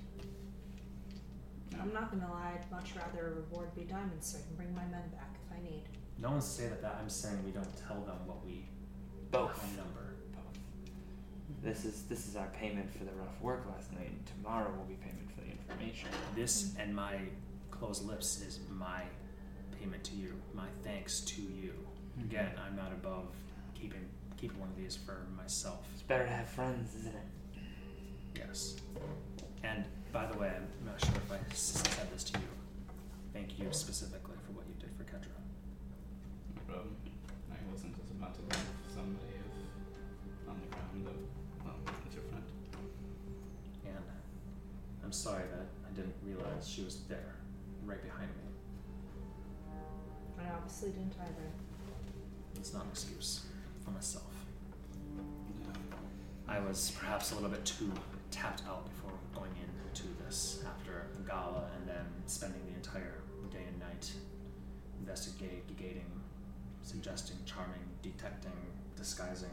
I'm 1.82 1.94
not 1.94 2.12
gonna 2.12 2.32
lie, 2.32 2.60
I'd 2.60 2.72
much 2.72 2.92
rather 2.96 3.28
a 3.28 3.32
reward 3.36 3.74
be 3.76 3.84
diamonds 3.84 4.28
so 4.28 4.38
I 4.38 4.42
can 4.42 4.56
bring 4.56 4.76
my 4.76 4.84
men 4.84 5.10
back 5.16 5.34
if 5.34 5.58
I 5.58 5.62
need. 5.64 5.84
No 6.20 6.32
one's 6.32 6.46
say 6.46 6.68
that, 6.68 6.82
that 6.82 6.98
I'm 7.02 7.10
saying 7.10 7.44
we 7.44 7.52
don't 7.52 7.88
tell 7.88 8.02
them 8.02 8.18
what 8.26 8.46
we 8.46 8.66
Both. 9.32 9.58
how 9.58 9.68
number. 9.84 10.14
Both. 10.34 10.60
This 11.64 11.86
is 11.86 12.04
this 12.04 12.28
is 12.28 12.36
our 12.36 12.48
payment 12.48 12.92
for 12.92 13.04
the 13.04 13.12
rough 13.14 13.42
work 13.42 13.66
last 13.74 13.92
night, 13.94 14.10
and 14.10 14.26
tomorrow 14.28 14.72
will 14.78 14.86
be 14.86 14.96
payment 14.96 15.32
for 15.34 15.42
the 15.42 15.50
information. 15.50 16.10
This 16.36 16.74
and 16.78 16.96
my 16.96 17.18
closed 17.72 18.06
lips 18.06 18.42
is 18.42 18.60
my 18.70 19.04
payment 19.82 20.04
to 20.06 20.16
you, 20.16 20.34
my 20.54 20.68
thanks 20.84 21.22
to 21.22 21.42
you. 21.42 21.74
Hmm. 22.20 22.26
Again, 22.26 22.52
I'm 22.66 22.76
not 22.76 22.92
above 22.92 23.28
keeping 23.74 24.06
keeping 24.38 24.60
one 24.60 24.70
of 24.70 24.76
these 24.76 24.96
for 24.96 25.26
myself. 25.38 25.86
It's 25.94 26.02
better 26.04 26.26
to 26.26 26.32
have 26.32 26.50
friends, 26.50 26.96
isn't 26.96 27.14
it? 27.14 27.60
Yes. 28.36 28.76
And 29.64 29.86
by 30.12 30.26
the 30.26 30.38
way, 30.38 30.52
I'm 30.56 30.68
not 30.86 31.00
sure 31.00 31.14
if 31.16 31.32
I 31.32 31.38
s- 31.52 31.84
said 31.86 32.12
this 32.12 32.24
to 32.26 32.40
you. 32.40 32.46
Thank 33.34 33.60
you 33.60 33.68
specifically 33.72 34.36
for 34.46 34.54
what 34.54 34.66
you 34.68 34.74
did 34.80 34.90
for 34.98 35.04
Kendra. 35.04 35.38
No 36.56 36.62
problem. 36.68 36.96
Um, 37.06 37.12
I 37.54 37.72
wasn't 37.72 37.96
just 37.96 38.10
about 38.12 38.34
to 38.36 38.42
leave 38.42 38.66
somebody 38.94 39.30
if 39.38 40.50
on 40.50 40.58
the 40.60 40.68
ground 40.76 41.06
of, 41.08 41.64
well, 41.64 41.76
um, 41.76 41.96
it's 42.08 42.16
your 42.16 42.24
friend. 42.26 42.44
And 43.86 44.04
I'm 45.04 45.12
sorry 45.12 45.44
that 45.54 45.68
I 45.88 45.94
didn't 45.96 46.16
realize 46.26 46.68
she 46.68 46.84
was 46.84 47.04
there, 47.08 47.36
right 47.86 48.02
behind 48.02 48.30
me. 48.41 48.41
I 50.42 50.56
obviously 50.56 50.90
didn't 50.90 51.14
either. 51.22 51.50
It's 52.56 52.74
not 52.74 52.84
an 52.84 52.90
excuse 52.92 53.42
for 53.84 53.92
myself. 53.92 54.26
I 56.48 56.60
was 56.60 56.92
perhaps 57.00 57.32
a 57.32 57.36
little 57.36 57.50
bit 57.50 57.64
too 57.66 57.92
tapped 58.30 58.64
out 58.68 58.86
before 58.86 59.12
going 59.34 59.52
into 59.62 60.04
this 60.24 60.64
after 60.68 61.08
a 61.18 61.28
gala 61.28 61.70
and 61.78 61.88
then 61.88 62.06
spending 62.26 62.62
the 62.68 62.76
entire 62.76 63.20
day 63.52 63.64
and 63.68 63.80
night 63.80 64.12
investigating, 65.00 66.06
suggesting, 66.82 67.38
charming, 67.46 67.84
detecting, 68.02 68.52
disguising. 68.96 69.50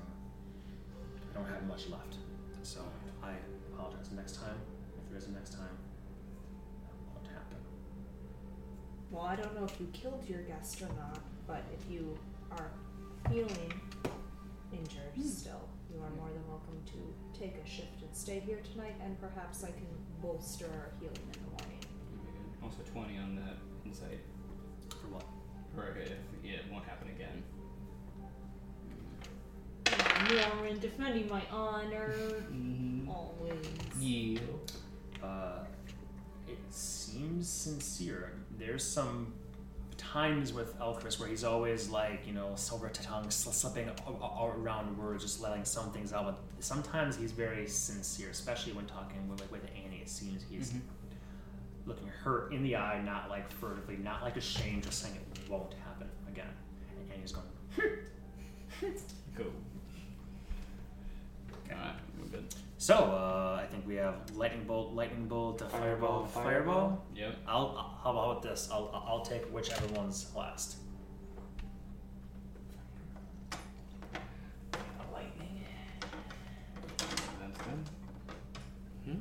I 1.31 1.35
don't 1.39 1.49
have 1.49 1.67
much 1.67 1.89
left. 1.89 2.17
So 2.63 2.81
I 3.23 3.33
apologize. 3.73 4.11
Next 4.15 4.37
time, 4.37 4.57
if 4.97 5.09
there 5.09 5.19
is 5.19 5.27
a 5.29 5.31
next 5.33 5.51
time, 5.55 5.77
that 6.87 6.97
won't 7.15 7.27
happen. 7.29 7.59
Well, 9.11 9.25
I 9.25 9.37
don't 9.37 9.55
know 9.59 9.65
if 9.65 9.79
you 9.81 9.89
killed 9.93 10.25
your 10.29 10.43
guest 10.43 10.83
or 10.83 10.89
not, 10.89 11.19
but 11.47 11.65
if 11.75 11.91
you 11.91 12.17
are 12.53 12.71
feeling 13.29 13.73
injured 14.73 15.15
still, 15.27 15.69
you 15.93 15.99
are 16.03 16.11
more 16.17 16.29
than 16.29 16.47
welcome 16.49 16.79
to 16.87 17.39
take 17.39 17.57
a 17.65 17.67
shift 17.69 18.03
and 18.03 18.15
stay 18.15 18.41
here 18.41 18.61
tonight, 18.73 18.95
and 19.03 19.19
perhaps 19.21 19.65
I 19.65 19.69
can 19.69 19.87
bolster 20.21 20.67
our 20.67 20.91
healing 21.01 21.17
in 21.33 21.41
the 21.45 21.63
morning. 21.63 21.79
Also 22.63 22.79
20 22.93 23.17
on 23.19 23.37
that 23.37 23.57
insight. 23.87 24.21
For 24.91 25.09
what? 25.09 25.25
For 25.75 25.87
if 25.99 26.11
it 26.45 26.65
won't 26.71 26.85
happen 26.85 27.09
again. 27.09 27.43
More 30.59 30.67
in 30.67 30.79
defending 30.81 31.29
my 31.29 31.43
honor, 31.51 32.13
Mm-hmm. 32.53 33.09
always. 33.09 33.67
Yeah. 33.99 34.39
Uh, 35.23 35.65
it 36.47 36.59
seems 36.71 37.49
sincere. 37.49 38.33
There's 38.59 38.85
some 38.85 39.33
times 39.97 40.53
with 40.53 40.79
Elchris 40.79 41.19
where 41.19 41.29
he's 41.29 41.45
always 41.45 41.89
like, 41.89 42.27
you 42.27 42.33
know, 42.33 42.53
silver 42.57 42.89
tongue, 42.89 43.31
sl- 43.31 43.51
slipping 43.51 43.91
around 44.09 44.97
words, 44.99 45.23
just 45.25 45.41
letting 45.41 45.65
some 45.65 45.91
things 45.93 46.13
out. 46.13 46.25
But 46.27 46.39
sometimes 46.65 47.17
he's 47.17 47.33
very 47.33 47.67
sincere, 47.67 48.31
especially 48.31 48.73
when 48.73 48.87
talking 48.87 49.29
with, 49.29 49.51
with 49.51 49.65
Annie. 49.85 49.99
It 50.03 50.09
seems 50.09 50.45
he's 50.49 50.71
Mhm. 50.73 50.81
looking 51.87 52.09
her 52.09 52.49
in 52.51 52.63
the 52.63 52.77
eye, 52.77 53.01
not 53.03 53.29
like 53.31 53.51
furtively, 53.51 53.97
not 53.97 54.23
like 54.23 54.37
ashamed, 54.37 54.85
just 54.85 55.01
saying 55.03 55.17
it 55.17 55.51
won't 55.51 55.75
happen 55.85 56.09
again. 56.29 56.53
And 57.01 57.13
Annie's 57.13 57.33
going, 57.33 57.47
Go. 59.37 59.45
Alright, 61.71 61.95
we're 62.21 62.27
good. 62.29 62.55
So 62.79 62.95
uh, 62.95 63.61
I 63.63 63.67
think 63.67 63.87
we 63.87 63.97
have 63.97 64.15
lightning 64.35 64.65
bolt, 64.65 64.95
lightning 64.95 65.27
bolt, 65.27 65.61
uh, 65.63 65.67
fireball, 65.69 66.25
Fireball, 66.27 66.27
fireball. 66.27 66.75
fireball. 66.75 67.05
Yep. 67.17 67.37
I'll. 67.47 67.99
How 68.03 68.11
about 68.13 68.43
this? 68.43 68.69
I'll. 68.73 68.91
I'll 69.07 69.23
take 69.25 69.45
whichever 69.53 69.87
one's 69.95 70.33
last. 70.37 70.77
Lightning. 75.13 75.65
That's 77.41 77.59
good. 77.59 77.85
Hmm? 79.05 79.19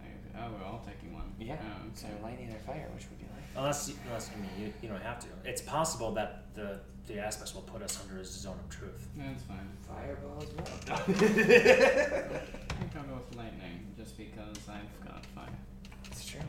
I- 0.00 0.38
Oh, 0.38 0.50
we're 0.52 0.64
all 0.66 0.82
taking 0.86 1.12
one. 1.14 1.32
Yeah. 1.40 1.56
Oh, 1.60 1.88
So 1.94 2.06
okay. 2.06 2.22
lightning 2.22 2.52
or 2.52 2.58
fire, 2.58 2.88
which 2.94 3.06
would 3.10 3.18
you 3.18 3.26
like? 3.34 3.42
Unless, 3.56 3.88
you- 3.88 3.96
unless 4.06 4.30
I 4.30 4.36
mean, 4.40 4.50
you, 4.58 4.72
you 4.82 4.88
don't 4.88 5.02
have 5.02 5.18
to. 5.20 5.26
It's 5.44 5.62
possible 5.62 6.12
that 6.12 6.54
the 6.54 6.80
the 7.06 7.18
aspects 7.20 7.54
will 7.54 7.62
put 7.62 7.82
us 7.82 8.00
under 8.02 8.20
a 8.20 8.24
zone 8.24 8.58
of 8.62 8.68
truth. 8.68 9.08
That's 9.16 9.42
fine. 9.44 9.68
Fireball 9.88 10.42
as 10.42 10.50
well. 10.56 12.40
I 12.76 12.78
think 12.78 12.96
I'll 12.96 13.02
go 13.04 13.14
with 13.26 13.36
lightning, 13.36 13.86
just 13.96 14.16
because 14.18 14.56
I've 14.68 15.06
got 15.06 15.24
fire. 15.26 15.48
It's 16.10 16.24
true. 16.26 16.40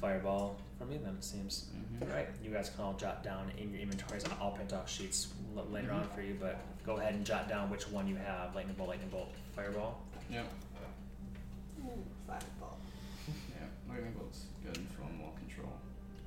Fireball 0.00 0.56
for 0.78 0.84
me, 0.86 0.98
then 1.02 1.14
it 1.14 1.24
seems. 1.24 1.66
Mm-hmm. 1.74 2.12
Right. 2.12 2.28
You 2.42 2.50
guys 2.50 2.70
can 2.70 2.84
all 2.84 2.94
jot 2.94 3.22
down 3.24 3.50
in 3.58 3.70
your 3.72 3.80
inventories. 3.82 4.24
I'll 4.40 4.50
print 4.52 4.72
off 4.72 4.88
sheets 4.90 5.32
l- 5.56 5.66
later 5.70 5.92
on 5.92 6.04
Mhm. 6.04 6.14
for 6.14 6.22
you, 6.22 6.36
but 6.40 6.60
go 6.84 6.96
ahead 6.98 7.14
and 7.14 7.24
jot 7.24 7.48
down 7.48 7.70
which 7.70 7.88
one 7.88 8.06
you 8.08 8.16
have: 8.16 8.54
lightning 8.54 8.76
bolt, 8.76 8.90
lightning 8.90 9.08
bolt, 9.10 9.32
fireball. 9.54 10.00
Yep. 10.30 10.46
Ooh, 11.84 12.04
fireball. 12.26 12.78
Yeah. 13.54 13.66
Lightning 13.88 14.12
bolt's 14.14 14.46
good 14.64 14.78
for 14.96 15.02
more 15.18 15.32
control. 15.38 15.72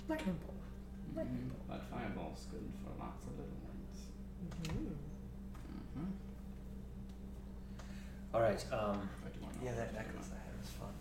Lightning 0.10 0.38
bolt. 0.46 0.56
Lightning 1.16 1.52
Mhm. 1.52 1.68
But 1.68 1.84
fireball's 1.90 2.46
good 2.52 2.64
for 2.84 2.92
right. 8.42 8.66
Um, 8.72 9.10
But 9.24 9.34
do 9.34 9.40
you 9.40 9.46
want 9.46 9.56
Yeah, 9.64 9.74
that 9.76 9.94
necklace 9.94 10.30
I 10.32 10.40
had 10.46 10.58
was 10.60 10.70
fun. 10.72 10.94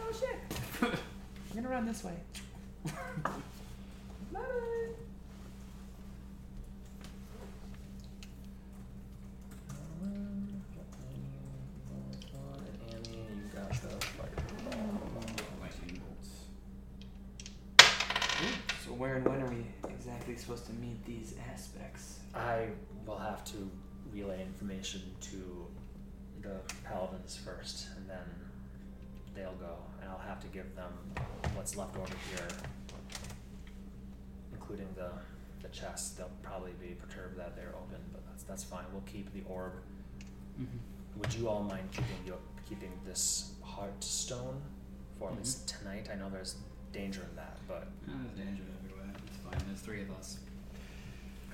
Oh 0.00 0.12
shit. 0.12 0.38
I'm 1.50 1.56
gonna 1.62 1.68
run 1.68 1.86
this 1.86 2.04
way. 2.04 2.14
Bye. 4.32 4.40
and 10.02 10.28
Annie, 12.92 13.18
you 13.18 13.50
got 13.54 13.70
the 13.70 14.06
fireball. 14.06 15.22
lightning 15.60 16.00
bolts? 16.06 16.30
So 18.84 18.92
where 18.92 19.16
and 19.16 19.26
when 19.26 19.42
are 19.42 19.46
we 19.48 19.66
exactly 19.92 20.36
supposed 20.36 20.66
to 20.66 20.72
meet 20.74 21.04
these 21.04 21.34
aspects? 21.52 22.20
I 22.34 22.68
will 23.06 23.18
have 23.18 23.44
to 23.46 23.70
relay 24.12 24.42
information 24.42 25.02
to 25.20 25.66
the 26.42 26.56
paladins 26.84 27.36
first, 27.44 27.88
and 27.96 28.08
then 28.08 28.24
they'll 29.34 29.54
go, 29.60 29.76
and 30.00 30.10
I'll 30.10 30.18
have 30.26 30.40
to 30.40 30.46
give 30.48 30.74
them 30.76 30.92
what's 31.54 31.76
left 31.76 31.96
over 31.96 32.14
here, 32.30 32.48
including 34.52 34.88
the 34.96 35.10
the 35.62 35.68
chests. 35.68 36.10
They'll 36.10 36.30
probably 36.42 36.72
be 36.80 36.94
perturbed 36.94 37.36
that 37.38 37.56
they're 37.56 37.74
open, 37.76 37.98
but 38.12 38.24
that's 38.28 38.44
that's 38.44 38.64
fine. 38.64 38.84
We'll 38.92 39.02
keep 39.02 39.32
the 39.32 39.42
orb. 39.48 39.72
Mm-hmm. 40.60 41.20
Would 41.20 41.34
you 41.34 41.48
all 41.48 41.62
mind 41.62 41.88
keeping 41.90 42.24
your 42.26 42.36
keeping 42.68 42.92
this 43.04 43.52
heart 43.62 44.02
stone 44.04 44.60
for 45.18 45.30
at 45.30 45.36
least 45.36 45.68
tonight? 45.68 46.08
I 46.12 46.16
know 46.16 46.28
there's 46.30 46.56
danger 46.92 47.20
in 47.28 47.36
that, 47.36 47.58
but 47.66 47.88
Oh, 48.08 48.12
there's 48.34 48.46
danger 48.46 48.62
everywhere. 48.84 49.10
It's 49.26 49.36
fine. 49.38 49.66
There's 49.66 49.80
three 49.80 50.02
of 50.02 50.10
us. 50.12 50.38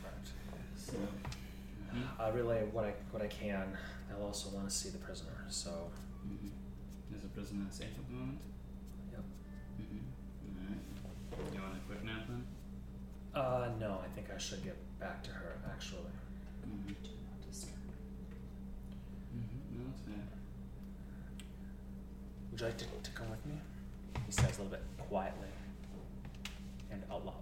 correct. 0.01 0.29
So. 0.77 0.95
Mhm, 1.95 2.03
I'll 2.19 2.33
relay 2.33 2.65
what 2.73 2.85
I 2.85 2.95
what 3.11 3.23
I 3.23 3.27
can. 3.29 3.77
They'll 4.09 4.27
also 4.27 4.51
want 4.51 4.69
to 4.69 4.75
see 4.75 4.91
the 4.91 4.99
prisoner, 4.99 5.45
so 5.49 5.91
mhm. 6.27 6.51
Is 7.17 7.23
the 7.23 7.29
prisoner 7.29 7.67
safe 7.71 7.89
at 7.97 8.07
the 8.09 8.13
moment? 8.13 8.41
Yep. 9.13 9.23
Mm-hmm. 9.81 10.59
Alright. 10.59 11.51
Do 11.53 11.57
you 11.57 11.63
want 11.63 11.77
a 11.77 11.87
quick 11.87 12.05
nap 12.05 12.23
then? 12.29 12.45
uh 13.35 13.69
no, 13.81 14.01
I 14.05 14.09
think 14.15 14.29
I 14.35 14.39
should 14.39 14.65
get 14.65 14.77
back 14.99 15.23
to 15.25 15.31
her 15.31 15.57
actually. 15.71 16.11
Mm-hmm. 16.67 16.91
Mm-hmm. 19.37 19.79
No, 19.79 19.85
it's 19.91 20.01
fair. 20.03 20.15
Would 22.51 22.61
you 22.61 22.67
like 22.67 22.79
to, 22.79 22.85
to 23.03 23.11
come 23.11 23.31
with 23.31 23.45
me? 23.47 23.55
He 24.27 24.33
says 24.33 24.45
a 24.59 24.63
little 24.63 24.67
bit 24.67 24.83
quietly 24.99 25.49
and 26.91 27.03
out 27.11 27.25
loud 27.27 27.35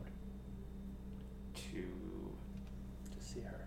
To 1.55 1.83
to 1.83 3.25
see 3.25 3.41
her. 3.41 3.61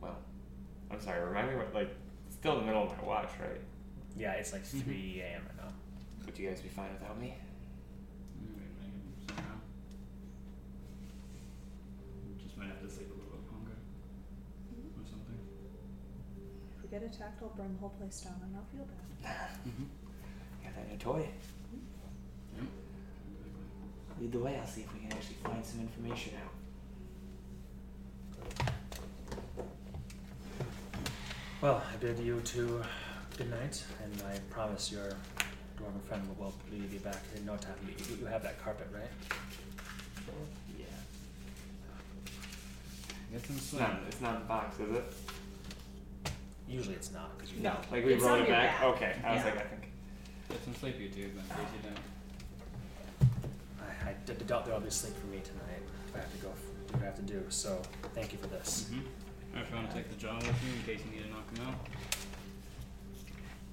well, 0.00 0.16
I'm 0.92 1.00
sorry. 1.00 1.24
Remind 1.26 1.48
me 1.50 1.56
what 1.56 1.74
like 1.74 1.90
still 2.30 2.52
in 2.54 2.60
the 2.60 2.66
middle 2.66 2.82
of 2.84 2.96
my 2.98 3.04
watch, 3.04 3.30
right? 3.40 3.60
Yeah, 4.16 4.32
it's 4.32 4.52
like 4.52 4.62
Mhm. 4.64 4.82
three 4.84 5.20
a.m. 5.22 5.42
right 5.46 5.56
now. 5.66 5.72
Would 6.26 6.38
you 6.38 6.48
guys 6.48 6.60
be 6.60 6.68
fine 6.68 6.92
without 6.92 7.18
me? 7.18 7.34
We 8.40 8.46
make 8.56 8.68
it 8.68 9.28
somehow. 9.28 9.56
Just 12.42 12.56
might 12.58 12.68
have 12.68 12.80
to 12.82 12.88
sleep 12.90 13.08
a 13.10 13.14
little 13.14 13.32
bit 13.38 13.52
longer 13.52 13.72
or 15.00 15.04
something. 15.08 15.38
If 16.76 16.82
we 16.82 16.88
get 16.88 17.02
attacked, 17.02 17.42
I'll 17.42 17.48
burn 17.56 17.72
the 17.72 17.78
whole 17.80 17.90
place 17.90 18.20
down 18.20 18.40
and 18.44 18.56
I'll 18.56 18.64
feel 18.70 18.84
bad. 18.86 18.98
Mm-hmm. 19.66 19.84
Got 20.64 20.74
that 20.74 20.88
new 20.90 20.96
toy. 20.98 21.20
Yep. 21.20 21.28
Exactly. 22.58 24.20
Lead 24.20 24.32
the 24.32 24.38
way. 24.38 24.58
I'll 24.58 24.66
see 24.66 24.82
if 24.82 24.92
we 24.92 25.00
can 25.00 25.12
actually 25.12 25.36
find 25.36 25.64
some 25.64 25.80
information 25.80 26.34
out. 26.44 26.52
Well, 31.62 31.80
I 31.92 31.96
bid 31.98 32.18
you 32.18 32.40
to 32.40 32.82
good 33.38 33.50
night, 33.50 33.82
and 34.02 34.22
I 34.28 34.38
promise 34.50 34.90
your 34.90 35.10
dwarven 35.78 36.02
friend 36.08 36.28
will, 36.36 36.46
will 36.70 36.78
be 36.88 36.98
back 36.98 37.22
in 37.36 37.46
no 37.46 37.56
time. 37.56 37.74
You, 37.86 37.94
you, 38.10 38.16
you 38.20 38.26
have 38.26 38.42
that 38.42 38.62
carpet, 38.62 38.88
right? 38.92 39.04
Yeah. 40.76 40.84
Get 43.30 43.46
some 43.46 43.56
It's 43.56 43.66
sleep. 43.66 43.80
not. 43.82 44.00
It's 44.08 44.20
not 44.20 44.34
in 44.34 44.40
the 44.40 44.46
box, 44.46 44.80
is 44.80 44.90
it? 44.96 45.04
Usually 46.68 46.94
it's 46.96 47.12
not 47.12 47.36
because 47.38 47.52
you 47.52 47.60
No. 47.62 47.76
Like 47.92 48.04
we 48.04 48.14
It's 48.14 48.24
rolled 48.24 48.40
it 48.40 48.48
your 48.48 48.56
back. 48.56 48.80
back. 48.80 48.84
Okay. 48.96 49.16
I 49.24 49.34
was 49.34 49.44
Yeah. 49.44 49.50
like, 49.50 49.56
I 49.58 49.64
think. 49.68 49.82
Get 50.48 50.64
some 50.64 50.74
sleep, 50.74 50.98
you 51.00 51.08
two, 51.10 51.22
in 51.22 51.28
case 51.30 51.72
you 51.76 51.90
don't. 51.90 53.30
I, 53.80 54.10
I 54.10 54.12
d- 54.26 54.32
doubt 54.46 54.64
there'll 54.66 54.80
be 54.80 54.90
sleep 54.90 55.14
for 55.16 55.26
me 55.28 55.40
tonight 55.44 55.82
if 56.08 56.16
I 56.16 56.18
have 56.18 56.32
to 56.32 56.38
go 56.38 56.48
f- 56.48 56.88
do 56.88 56.94
what 56.94 57.02
I 57.02 57.06
have 57.06 57.16
to 57.16 57.22
do. 57.22 57.44
So 57.50 57.80
thank 58.14 58.32
you 58.32 58.38
for 58.38 58.48
this. 58.48 58.86
Mm-hmm. 58.90 59.00
Or 59.54 59.60
if 59.60 59.70
you 59.70 59.76
want 59.76 59.90
to 59.90 59.96
take 59.96 60.08
the 60.10 60.16
jar 60.16 60.34
with 60.36 60.46
you 60.64 60.72
in 60.74 60.82
case 60.86 61.04
you 61.04 61.10
need 61.16 61.24
to 61.24 61.30
knock 61.30 61.48
him 61.56 61.66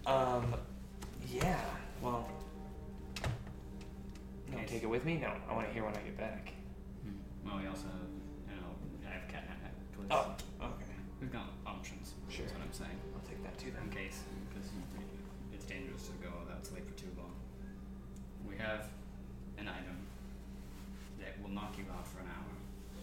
out. 0.06 0.44
Um. 0.44 0.56
Yeah. 1.32 1.62
Well. 2.02 2.28
No, 4.52 4.58
Okay. 4.58 4.66
take 4.66 4.84
it 4.84 4.90
with 4.90 5.06
me. 5.06 5.18
No, 5.18 5.32
I 5.50 5.54
want 5.54 5.68
to 5.68 5.74
hear 5.74 5.84
when 5.86 5.94
I 5.96 6.02
get 6.02 6.18
back. 6.18 6.52
Mm-hmm. 7.06 7.48
Well, 7.48 7.62
we 7.62 7.68
also 7.70 7.86
have, 7.86 8.10
you 8.50 8.56
know, 8.58 8.74
I 9.08 9.14
have 9.14 9.28
cat 9.30 9.46
necklace. 9.46 10.10
Oh. 10.10 10.34
Okay. 10.66 10.98
We've 11.22 11.32
got 11.32 11.54
options. 11.68 12.14
Sure. 12.30 12.46
That's 12.46 12.58
what 12.58 12.66
I'm 12.66 12.74
saying. 12.74 12.98
I'll 13.14 13.22
take 13.30 13.44
that 13.44 13.56
too 13.60 13.70
In 13.70 13.76
then. 13.78 13.90
case, 13.94 14.24
because 14.50 14.70
it's 15.54 15.66
dangerous 15.66 16.08
to 16.10 16.14
go 16.18 16.34
without 16.42 16.66
sleep 16.66 16.88
for 16.90 16.98
too 16.98 17.12
long. 17.16 17.32
We 18.50 18.58
have 18.58 18.90
an 19.62 19.68
item 19.70 19.98
that 21.22 21.38
will 21.44 21.52
knock 21.54 21.78
you 21.78 21.86
out 21.94 22.08
for 22.08 22.20
an 22.26 22.28
hour. 22.34 22.50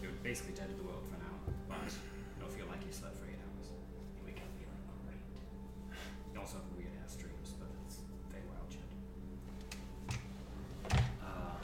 You're 0.03 0.11
basically 0.21 0.53
dead 0.53 0.67
to 0.67 0.75
the 0.75 0.83
world 0.83 1.07
for 1.07 1.15
an 1.15 1.23
hour, 1.31 1.39
but 1.71 1.93
you'll 2.47 2.55
feel 2.57 2.67
like 2.67 2.85
you 2.85 2.91
slept 2.91 3.15
for 3.17 3.25
eight 3.25 3.39
hours. 3.43 3.67
You 4.15 4.23
wake 4.25 4.37
up 4.37 4.47
feeling 4.55 4.79
great. 5.05 5.19
You 6.33 6.39
also 6.39 6.57
have 6.57 6.65
weird 6.77 6.91
ass 7.03 7.15
dreams, 7.15 7.53
but 7.59 7.67
it's 7.85 7.99
very 8.31 8.43
wild 8.47 8.71
shit. 8.71 8.87
Uh, 11.21 11.59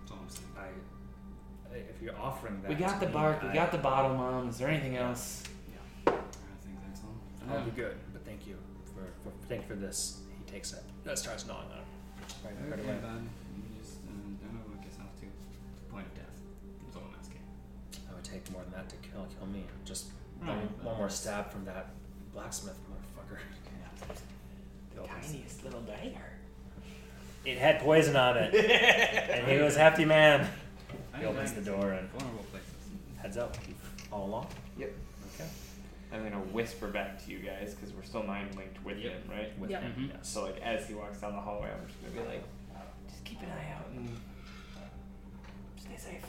That's 0.00 0.10
all 0.10 0.18
I'm 0.22 0.28
saying. 0.28 0.50
I, 0.58 1.76
if 1.76 2.02
you're 2.02 2.16
offering 2.18 2.60
that, 2.62 2.68
We 2.68 2.74
got 2.74 2.94
to 2.94 3.00
the 3.00 3.06
me, 3.06 3.12
bark. 3.12 3.42
We 3.42 3.48
I- 3.50 3.54
got 3.54 3.72
the 3.72 3.78
bottle, 3.78 4.14
mom. 4.16 4.48
Is 4.48 4.58
there 4.58 4.68
anything 4.68 4.96
else? 4.96 5.44
Yeah, 5.70 6.12
I 6.12 6.16
think 6.64 6.76
that's 6.86 7.00
all. 7.00 7.14
For 7.48 7.58
I'll 7.58 7.64
be 7.64 7.70
good, 7.70 7.96
but 8.12 8.24
thank 8.24 8.46
you 8.46 8.56
for, 8.94 9.02
for 9.22 9.32
thank 9.48 9.62
you 9.62 9.68
for 9.68 9.76
this. 9.76 10.20
He 10.44 10.50
takes 10.50 10.72
it. 10.72 10.82
That 11.04 11.18
starts 11.18 11.46
gnawing 11.46 11.66
on 11.72 11.78
it. 11.78 11.84
Right, 12.44 12.54
right 12.70 12.78
Okay, 12.80 12.88
away. 12.88 12.98
then. 13.02 13.28
Would 18.22 18.30
take 18.30 18.50
more 18.52 18.62
than 18.62 18.72
that 18.72 18.88
to 18.88 18.96
kill 18.96 19.26
kill 19.38 19.46
me. 19.48 19.64
Just 19.84 20.06
Right, 20.40 20.48
one, 20.56 20.68
one 20.84 20.96
more 20.98 21.08
stab 21.08 21.50
from 21.50 21.64
that 21.66 21.90
blacksmith 22.32 22.76
motherfucker. 22.90 23.38
The 24.94 25.08
tiniest 25.08 25.64
little 25.64 25.80
dagger. 25.82 26.32
It 27.44 27.56
had 27.58 27.80
poison 27.80 28.14
on 28.14 28.36
it, 28.36 28.54
and 29.30 29.46
he 29.50 29.58
was 29.58 29.76
a 29.76 29.78
hefty 29.80 30.04
man. 30.04 30.46
He 31.18 31.24
opens 31.24 31.52
the 31.54 31.60
door 31.62 31.92
and 31.92 32.08
vulnerable 32.10 32.44
places. 32.50 32.68
heads 33.20 33.38
out. 33.38 33.56
All 34.12 34.26
along. 34.26 34.46
Yep. 34.78 34.92
Okay. 35.34 35.48
I'm 36.12 36.22
gonna 36.24 36.42
whisper 36.52 36.88
back 36.88 37.24
to 37.24 37.30
you 37.32 37.38
guys 37.38 37.74
because 37.74 37.94
we're 37.94 38.02
still 38.02 38.22
mind 38.22 38.54
linked 38.54 38.84
with 38.84 38.98
Yep. 38.98 39.12
him, 39.12 39.30
right? 39.30 39.58
With 39.58 39.70
Yep. 39.70 39.82
him, 39.82 39.92
Mhm. 39.96 40.08
yes. 40.14 40.28
So 40.28 40.42
like 40.44 40.60
as 40.60 40.86
he 40.86 40.94
walks 40.94 41.18
down 41.20 41.32
the 41.34 41.40
hallway, 41.40 41.70
I'm 41.72 41.86
just 41.86 42.00
gonna 42.02 42.12
be 42.12 42.28
like, 42.28 42.44
just 43.08 43.24
keep 43.24 43.40
an 43.40 43.48
eye 43.50 43.72
out 43.76 43.86
and 43.96 44.16
stay 45.80 45.96
safe. 45.96 46.24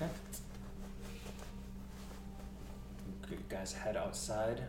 Okay. 0.00 0.10
You 3.30 3.36
guys 3.48 3.72
head 3.72 3.96
outside. 3.96 4.62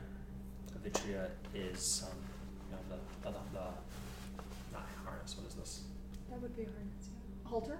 The 0.73 0.89
Vitria 0.89 1.29
is, 1.55 2.03
um, 2.05 2.17
you 2.69 2.75
know, 2.75 2.81
the, 3.23 3.29
the, 3.29 3.37
the, 3.53 3.65
not 4.73 4.87
harness, 5.05 5.35
what 5.37 5.47
is 5.47 5.55
this? 5.55 5.81
That 6.29 6.41
would 6.41 6.55
be 6.55 6.63
a 6.63 6.65
harness, 6.65 7.09
yeah. 7.09 7.49
Halter? 7.49 7.77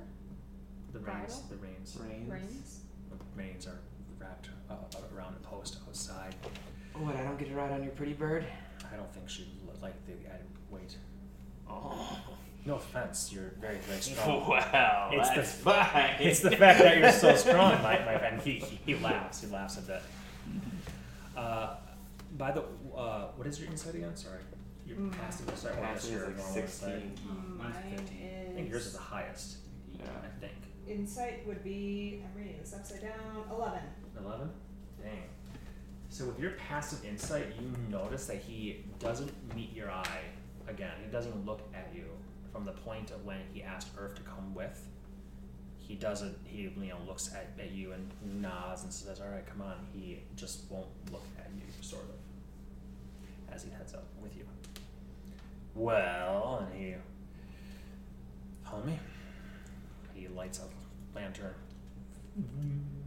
The 0.93 0.99
reins, 0.99 1.08
Bridle? 1.08 1.45
the 1.49 1.56
reins. 1.58 1.97
Rains. 2.02 2.30
Reins? 2.32 2.80
The 3.10 3.18
reins 3.41 3.68
are 3.68 3.80
wrapped 4.20 4.49
uh, 4.70 4.76
around 5.16 5.36
a 5.36 5.47
post 5.47 5.78
outside. 5.88 6.36
What? 6.93 7.16
I 7.16 7.24
don't 7.24 7.38
get 7.38 7.49
to 7.49 7.56
ride 7.56 7.72
on 7.72 7.84
your 7.84 7.93
pretty 7.93 8.14
bird. 8.14 8.45
I 8.91 8.95
don't 8.97 9.12
think 9.14 9.30
she'd 9.30 9.47
li- 9.68 9.80
like 9.82 9.95
the 10.06 10.14
added 10.30 10.47
weight. 10.70 10.95
Oh. 11.70 12.18
No 12.66 12.76
offense, 12.76 13.32
you're 13.34 13.51
very, 13.59 13.78
very 13.78 13.99
strong. 14.01 14.47
Wow. 14.47 15.09
It's 15.14 15.30
the- 15.32 15.43
fine. 15.43 16.16
it's 16.20 16.39
the 16.41 16.51
fact 16.51 16.80
that 16.80 16.97
you're 16.99 17.12
so 17.12 17.36
strong, 17.45 17.82
my, 17.82 17.97
my 18.05 18.18
friend. 18.18 18.41
He, 18.41 18.59
he 18.86 18.95
laughs. 18.95 19.41
He 19.41 19.47
laughs 19.47 19.78
at 19.78 19.88
that. 19.88 20.03
Uh, 21.36 21.76
by 22.38 22.51
the, 22.51 22.64
uh, 22.95 23.28
what 23.36 23.47
is 23.47 23.59
your 23.59 23.70
insight 23.70 23.95
again? 23.95 24.16
Sorry, 24.16 24.39
your 24.86 24.97
Mm. 24.97 25.12
passive 25.12 25.49
insight. 25.49 25.72
or 25.74 25.82
Passive 25.82 26.22
is 26.38 26.38
like 26.38 26.39
16. 26.70 27.18
Um, 27.30 27.57
mine's 27.57 27.76
Mine 27.76 27.84
15. 27.97 28.28
I 28.51 28.53
think 28.55 28.70
yours 28.70 28.86
is 28.88 28.93
the 28.93 28.99
highest. 28.99 29.57
Yeah. 29.97 30.05
I 30.24 30.39
think 30.39 30.53
Insight 30.88 31.45
would 31.47 31.64
be, 31.64 32.22
I'm 32.26 32.38
reading 32.41 32.57
this 32.59 32.74
upside 32.74 33.01
down, 33.01 33.45
11. 33.49 33.80
eleven. 34.20 34.49
Dang. 35.01 35.24
So 36.09 36.26
with 36.26 36.39
your 36.39 36.51
passive 36.51 37.05
insight, 37.05 37.45
you 37.59 37.72
notice 37.89 38.26
that 38.28 38.38
he 38.38 38.84
doesn't 38.99 39.32
meet 39.55 39.74
your 39.74 39.89
eye 39.89 40.22
again. 40.68 40.91
He 41.05 41.09
doesn't 41.12 41.45
look 41.45 41.62
at 41.74 41.89
you 41.95 42.03
from 42.52 42.66
the 42.66 42.72
point 42.72 43.12
of 43.12 43.26
when 43.26 43.39
he 43.54 43.64
asked 43.64 43.89
Earth 43.97 44.16
to 44.16 44.22
come 44.22 44.54
with, 44.54 44.88
he 45.78 45.95
doesn't. 45.95 46.38
He 46.45 46.62
you 46.62 46.72
know 46.78 46.97
looks 47.08 47.32
at, 47.34 47.52
at 47.60 47.72
you 47.72 47.91
and 47.91 48.41
nods 48.41 48.84
and 48.84 48.93
says, 48.93 49.20
"All 49.20 49.30
right, 49.30 49.45
come 49.45 49.62
on." 49.62 49.76
He 49.93 50.20
just 50.36 50.70
won't 50.70 50.88
look 51.12 51.26
at 51.38 51.49
you, 51.56 51.64
sort 51.82 52.04
of, 52.04 53.54
as 53.54 53.64
he 53.64 53.72
heads 53.72 53.93
up 53.93 54.06
with 54.22 54.36
you. 54.38 54.45
Well, 55.76 56.66
and 56.66 56.82
he 56.82 56.95
me. 58.86 58.97
He 60.14 60.28
lights 60.30 60.60
a 60.60 61.18
lantern, 61.18 61.54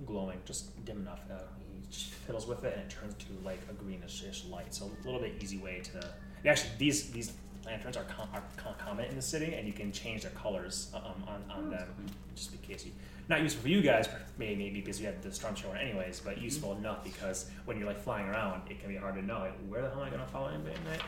glowing, 0.04 0.40
just 0.44 0.84
dim 0.84 0.98
enough. 0.98 1.20
Uh, 1.30 1.38
he 1.58 1.80
fiddles 2.26 2.46
with 2.46 2.64
it, 2.64 2.74
and 2.76 2.82
it 2.82 2.90
turns 2.90 3.14
to 3.14 3.26
like 3.44 3.60
a 3.70 3.72
greenish 3.72 4.44
light. 4.50 4.74
So 4.74 4.90
a 5.02 5.06
little 5.06 5.20
bit 5.20 5.34
easy 5.40 5.58
way 5.58 5.80
to. 5.84 6.06
Actually, 6.46 6.70
these 6.78 7.10
these 7.10 7.32
lanterns 7.66 7.96
are, 7.96 8.04
com- 8.04 8.28
are 8.34 8.42
com- 8.56 8.74
common 8.78 9.06
in 9.06 9.16
the 9.16 9.22
city, 9.22 9.54
and 9.54 9.66
you 9.66 9.72
can 9.72 9.92
change 9.92 10.22
their 10.22 10.30
colors 10.32 10.90
um, 10.94 11.24
on 11.26 11.42
on 11.50 11.70
them, 11.70 11.88
just 12.34 12.52
in 12.52 12.58
case 12.58 12.84
you. 12.86 12.92
Not 13.26 13.40
useful 13.40 13.62
for 13.62 13.68
you 13.68 13.80
guys, 13.80 14.06
maybe, 14.36 14.54
maybe 14.54 14.80
because 14.82 15.00
you 15.00 15.06
have 15.06 15.22
the 15.22 15.32
storm 15.32 15.54
shower 15.54 15.74
anyways, 15.76 16.20
but 16.20 16.36
useful 16.42 16.72
enough 16.76 17.02
because 17.02 17.46
when 17.64 17.78
you're 17.78 17.86
like 17.86 17.98
flying 17.98 18.28
around, 18.28 18.70
it 18.70 18.78
can 18.80 18.90
be 18.90 18.96
hard 18.96 19.14
to 19.14 19.22
know 19.24 19.38
like, 19.38 19.56
where 19.66 19.80
the 19.80 19.88
hell 19.88 20.02
am 20.02 20.08
I 20.08 20.10
gonna 20.10 20.26
follow 20.26 20.48
anybody 20.48 20.74
at 20.74 20.84
night, 20.84 21.00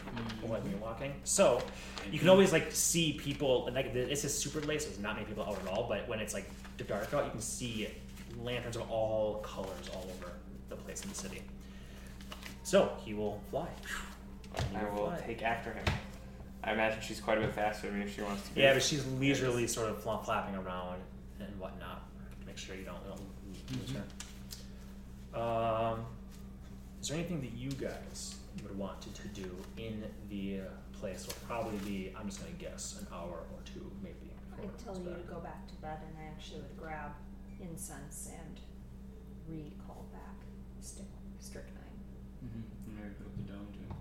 or 0.43 0.49
like 0.49 0.63
when 0.63 0.71
you're 0.71 0.81
walking. 0.81 1.13
So 1.25 1.61
you 2.11 2.19
can 2.19 2.31
always 2.31 2.53
like 2.53 2.73
see 2.73 3.13
people 3.13 3.67
and 3.67 3.77
like 3.77 3.93
this 3.93 4.25
is 4.25 4.37
super 4.37 4.61
late, 4.67 4.81
so 4.81 4.89
there's 4.89 4.99
not 5.01 5.17
many 5.17 5.27
people 5.27 5.45
out 5.45 5.59
at 5.61 5.69
all. 5.69 5.87
But 5.87 6.09
when 6.09 6.19
it's 6.19 6.33
like 6.33 6.49
dark 6.87 7.13
out, 7.13 7.27
you 7.27 7.31
can 7.33 7.41
see 7.41 7.89
lanterns 8.43 8.77
of 8.77 8.91
all 8.91 9.41
colors 9.41 9.91
all 9.95 10.07
over 10.19 10.33
the 10.71 10.77
place 10.77 11.03
in 11.03 11.11
the 11.11 11.15
city. 11.15 11.43
So 12.63 12.93
he 13.05 13.13
will 13.13 13.43
fly. 13.51 13.69
He 14.71 14.77
I 14.77 14.85
will 14.89 15.09
fly. 15.09 15.21
take 15.27 15.43
after 15.43 15.73
him. 15.75 15.85
I 16.67 16.73
imagine 16.73 16.99
she's 17.01 17.21
quite 17.21 17.39
a 17.39 17.41
bit 17.41 17.55
faster 17.55 17.87
than 17.87 18.01
me 18.01 18.05
if 18.05 18.15
she 18.15 18.23
wants 18.23 18.43
to 18.49 18.55
be. 18.55 18.61
Yeah, 18.63 18.73
but 18.75 18.83
she's 18.83 19.07
leisurely 19.21 19.69
sort 19.69 19.89
of 19.89 20.03
fla- 20.03 20.21
flapping 20.25 20.57
around 20.57 21.01
and 21.39 21.59
whatnot. 21.61 22.03
to 22.41 22.47
Make 22.47 22.59
sure 22.59 22.75
you 22.75 22.85
don't, 22.85 23.03
don't 23.07 23.21
lose 23.81 23.95
her. 23.95 25.41
Um, 25.41 26.07
is 27.01 27.09
there 27.09 27.19
anything 27.19 27.41
that 27.43 27.53
you 27.53 27.71
guys 27.71 28.35
would 28.65 28.77
want 28.77 29.01
to, 29.03 29.11
to 29.23 29.29
do 29.29 29.49
in 29.77 30.03
the 30.29 30.63
uh, 30.63 30.99
place? 30.99 31.27
Will 31.27 31.35
probably 31.47 31.79
be, 31.79 32.13
I'm 32.19 32.27
just 32.27 32.41
gonna 32.41 32.53
guess, 32.59 32.99
an 33.01 33.07
hour 33.15 33.45
or 33.53 33.59
two, 33.65 33.89
maybe. 34.03 34.33
I'd 34.59 34.65
it 34.65 34.79
tell 34.83 34.95
comes 34.95 35.07
you 35.07 35.13
to 35.15 35.21
go 35.33 35.39
back 35.39 35.69
to 35.69 35.75
bed, 35.75 35.99
and 36.09 36.17
I 36.19 36.27
actually 36.33 36.63
would 36.63 36.77
grab 36.77 37.13
incense 37.61 38.31
and 38.33 38.59
recall 39.47 40.07
back 40.13 40.35
stick, 40.81 41.05
strychnine. 41.39 41.75
Mm-hmm. 42.45 42.91
And 42.91 42.99
maybe 42.99 43.15
put 43.19 43.37
the 43.37 43.53
dome 43.53 43.67
too. 43.73 43.95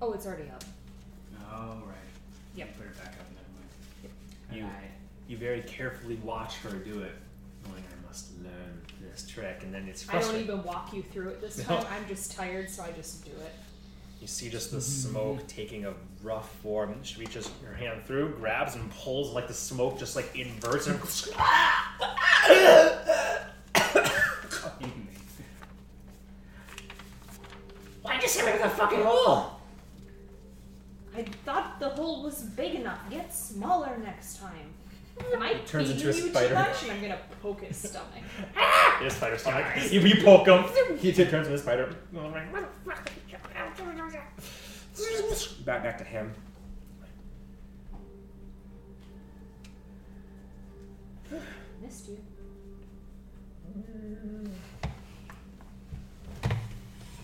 Oh, 0.00 0.12
it's 0.12 0.26
already 0.26 0.48
up. 0.50 0.64
Oh, 1.52 1.82
right. 1.86 1.96
Yep. 2.56 2.76
Put 2.76 2.86
it 2.86 2.98
back 2.98 3.14
up, 3.18 3.26
never 3.34 3.48
mind. 3.56 3.70
You- 4.52 4.64
I, 4.66 4.88
You 5.28 5.36
very 5.36 5.62
carefully 5.62 6.16
watch 6.16 6.56
her 6.58 6.70
do 6.70 7.02
it, 7.02 7.12
knowing 7.66 7.82
I 7.84 8.06
must 8.06 8.32
learn 8.42 8.82
this 9.00 9.26
trick, 9.28 9.60
and 9.62 9.72
then 9.72 9.86
it's 9.88 10.08
I 10.08 10.12
don't 10.12 10.22
frustrating. 10.22 10.48
even 10.52 10.64
walk 10.64 10.92
you 10.92 11.02
through 11.02 11.28
it 11.28 11.40
this 11.40 11.58
No. 11.68 11.76
time. 11.76 11.86
I'm 11.92 12.08
just 12.08 12.32
tired, 12.36 12.68
so 12.68 12.82
I 12.82 12.90
just 12.92 13.24
do 13.24 13.30
it. 13.32 13.52
You 14.20 14.26
see 14.26 14.50
just 14.50 14.70
the 14.70 14.76
mm-hmm. 14.78 15.08
smoke 15.10 15.46
taking 15.46 15.86
a 15.86 15.94
rough 16.22 16.52
form. 16.56 16.92
And 16.92 17.06
she 17.06 17.18
reaches 17.20 17.48
her 17.64 17.74
hand 17.74 18.02
through, 18.04 18.34
grabs, 18.36 18.74
and 18.74 18.90
pulls 18.90 19.32
like 19.32 19.48
the 19.48 19.54
smoke 19.54 19.98
just 19.98 20.14
like 20.14 20.36
inverts 20.36 20.88
and 20.88 21.00
Why'd 28.02 28.22
you 28.22 28.28
say 28.28 28.44
me 28.44 28.52
with 28.52 28.64
a 28.64 28.68
fucking 28.68 29.02
hole? 29.02 29.59
I 31.20 31.24
thought 31.44 31.78
the 31.78 31.90
hole 31.90 32.22
was 32.22 32.42
big 32.42 32.76
enough. 32.76 32.98
Get 33.10 33.34
smaller 33.34 33.98
next 34.02 34.38
time. 34.38 34.72
Am 35.34 35.42
I 35.42 35.50
It 35.50 35.66
turns 35.66 35.88
feeding 35.90 36.08
into 36.08 36.18
a 36.18 36.22
you 36.24 36.30
spider. 36.30 36.48
too 36.48 36.54
much? 36.54 36.82
And 36.84 36.92
I'm 36.92 37.00
gonna 37.02 37.18
poke 37.42 37.60
his 37.62 37.76
stomach. 37.76 38.08
Ah! 38.56 38.98
His 39.02 39.12
spider 39.12 39.36
stomach. 39.36 39.66
You, 39.90 40.00
you 40.00 40.24
poke 40.24 40.46
him. 40.46 40.64
He 40.98 41.12
t- 41.12 41.24
turns 41.26 41.46
into 41.46 41.54
a 41.54 41.58
spider. 41.58 41.94
Back 45.66 45.82
back 45.84 45.98
to 45.98 46.04
him. 46.04 46.32
Missed 51.82 52.08
you. 52.08 52.18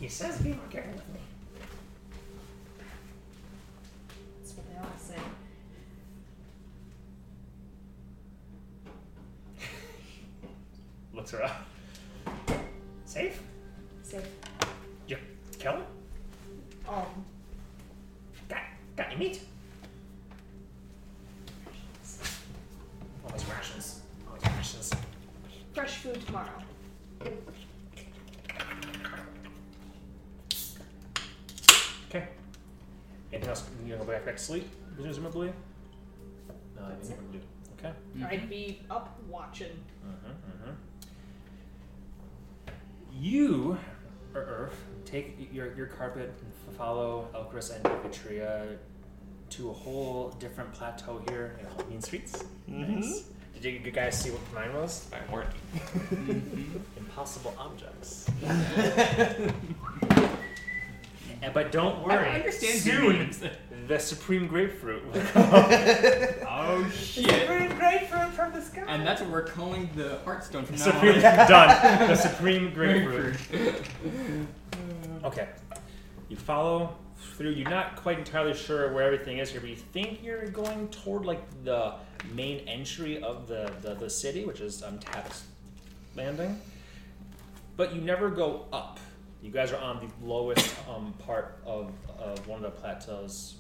He 0.01 0.09
says 0.09 0.40
be 0.42 0.51
more 0.51 0.66
careful 0.70 0.92
with 0.92 1.09
me. 1.14 1.20
That's 4.77 5.09
what 5.09 5.16
they 5.16 5.16
all 5.16 5.18
say. 5.18 5.22
Looks 11.14 11.35
around. 11.35 11.64
Safe? 13.05 13.41
Safe. 14.03 14.29
Kill 15.59 15.72
him? 15.72 15.83
Um, 16.89 17.05
Got, 18.49 18.59
got 18.97 19.07
any 19.07 19.16
meat? 19.16 19.41
Always 23.27 23.45
rations. 23.47 24.01
Always 24.29 24.45
rations. 24.57 24.93
fresh 25.74 25.95
food 25.97 26.24
tomorrow. 26.27 26.62
Okay. 32.09 32.29
Anything 33.33 33.49
else? 33.51 33.64
You 33.85 33.93
gonna 33.95 34.05
go 34.05 34.12
back, 34.12 34.24
back 34.24 34.37
to 34.37 34.43
sleep, 34.43 34.68
presumably? 35.01 35.53
No, 36.77 36.85
I 36.85 36.89
That's 36.91 37.09
think 37.09 37.20
it. 37.20 37.27
we 37.33 37.39
do. 37.39 37.45
Okay. 37.79 37.93
I'd 38.37 38.49
be 38.49 38.81
up 38.91 39.18
watching. 39.29 39.72
Mm-hmm, 40.07 40.31
mm-hmm. 40.51 40.72
You, 43.18 43.79
or 44.35 44.41
Earth, 44.41 44.85
take 45.05 45.37
your, 45.53 45.74
your 45.74 45.87
carpet, 45.87 46.33
f- 46.68 46.74
follow 46.77 47.29
Elchris 47.35 47.74
and 47.74 47.83
Vitria 47.85 48.77
to 49.51 49.70
a 49.70 49.72
whole 49.72 50.31
different 50.39 50.72
plateau 50.72 51.22
here 51.29 51.59
in 51.81 51.89
Mean 51.89 52.01
Streets. 52.03 52.45
Nice. 52.66 53.24
Did 53.55 53.64
you, 53.64 53.70
you 53.85 53.91
guys 53.91 54.18
see 54.20 54.31
what 54.31 54.41
mine 54.53 54.74
was? 54.74 55.09
I 55.12 55.33
weren't. 55.33 55.51
Impossible 56.97 57.55
objects. 57.59 58.29
And- 61.43 61.53
but 61.55 61.70
don't 61.72 62.03
worry. 62.07 62.28
I 62.28 62.34
understand 62.37 62.78
Soon, 62.78 63.32
soon. 63.32 63.51
the 63.89 63.99
supreme 63.99 64.47
grapefruit 64.47 65.03
Oh 65.34 66.87
shit! 66.95 67.26
Supreme 67.30 67.76
grapefruit 67.76 68.32
from 68.32 68.53
the 68.53 68.61
sky. 68.62 68.84
And 68.89 69.07
that's 69.07 69.20
what 69.20 69.30
we're 69.30 69.45
calling 69.47 69.89
the 69.95 70.18
Hearthstone 70.24 70.64
from 70.64 70.76
now 70.76 70.99
on. 70.99 71.49
done. 71.49 72.09
The 72.09 72.16
supreme 72.16 72.72
grapefruit. 72.72 73.37
Okay. 75.24 75.49
You 76.28 76.37
follow 76.37 76.97
through. 77.37 77.51
You're 77.51 77.70
not 77.70 77.97
quite 77.97 78.18
entirely 78.18 78.55
sure 78.55 78.93
where 78.93 79.05
everything 79.05 79.39
is 79.39 79.51
here, 79.51 79.61
but 79.61 79.70
you 79.70 79.76
think 79.76 80.22
you're 80.24 80.47
going 80.49 80.89
toward 80.89 81.24
like 81.24 81.43
the 81.64 81.95
main 82.34 82.66
entry 82.68 83.22
of 83.22 83.47
the 83.47 83.70
the, 83.82 83.95
the 83.95 84.11
city, 84.11 84.45
which 84.45 84.61
is 84.61 84.82
um, 84.82 84.99
Tavick's 84.99 85.45
Landing. 86.16 86.61
But 87.76 87.95
you 87.95 88.01
never 88.01 88.30
go 88.30 88.66
up. 88.72 88.95
You 89.43 89.51
guys 89.51 89.72
are 89.72 89.80
on 89.80 90.01
the 90.07 90.26
lowest 90.26 90.74
um, 90.89 91.12
part 91.24 91.61
of, 91.64 91.93
of 92.18 92.47
one 92.49 92.64
of 92.64 92.74
the 92.74 92.80
plateaus. 92.80 93.57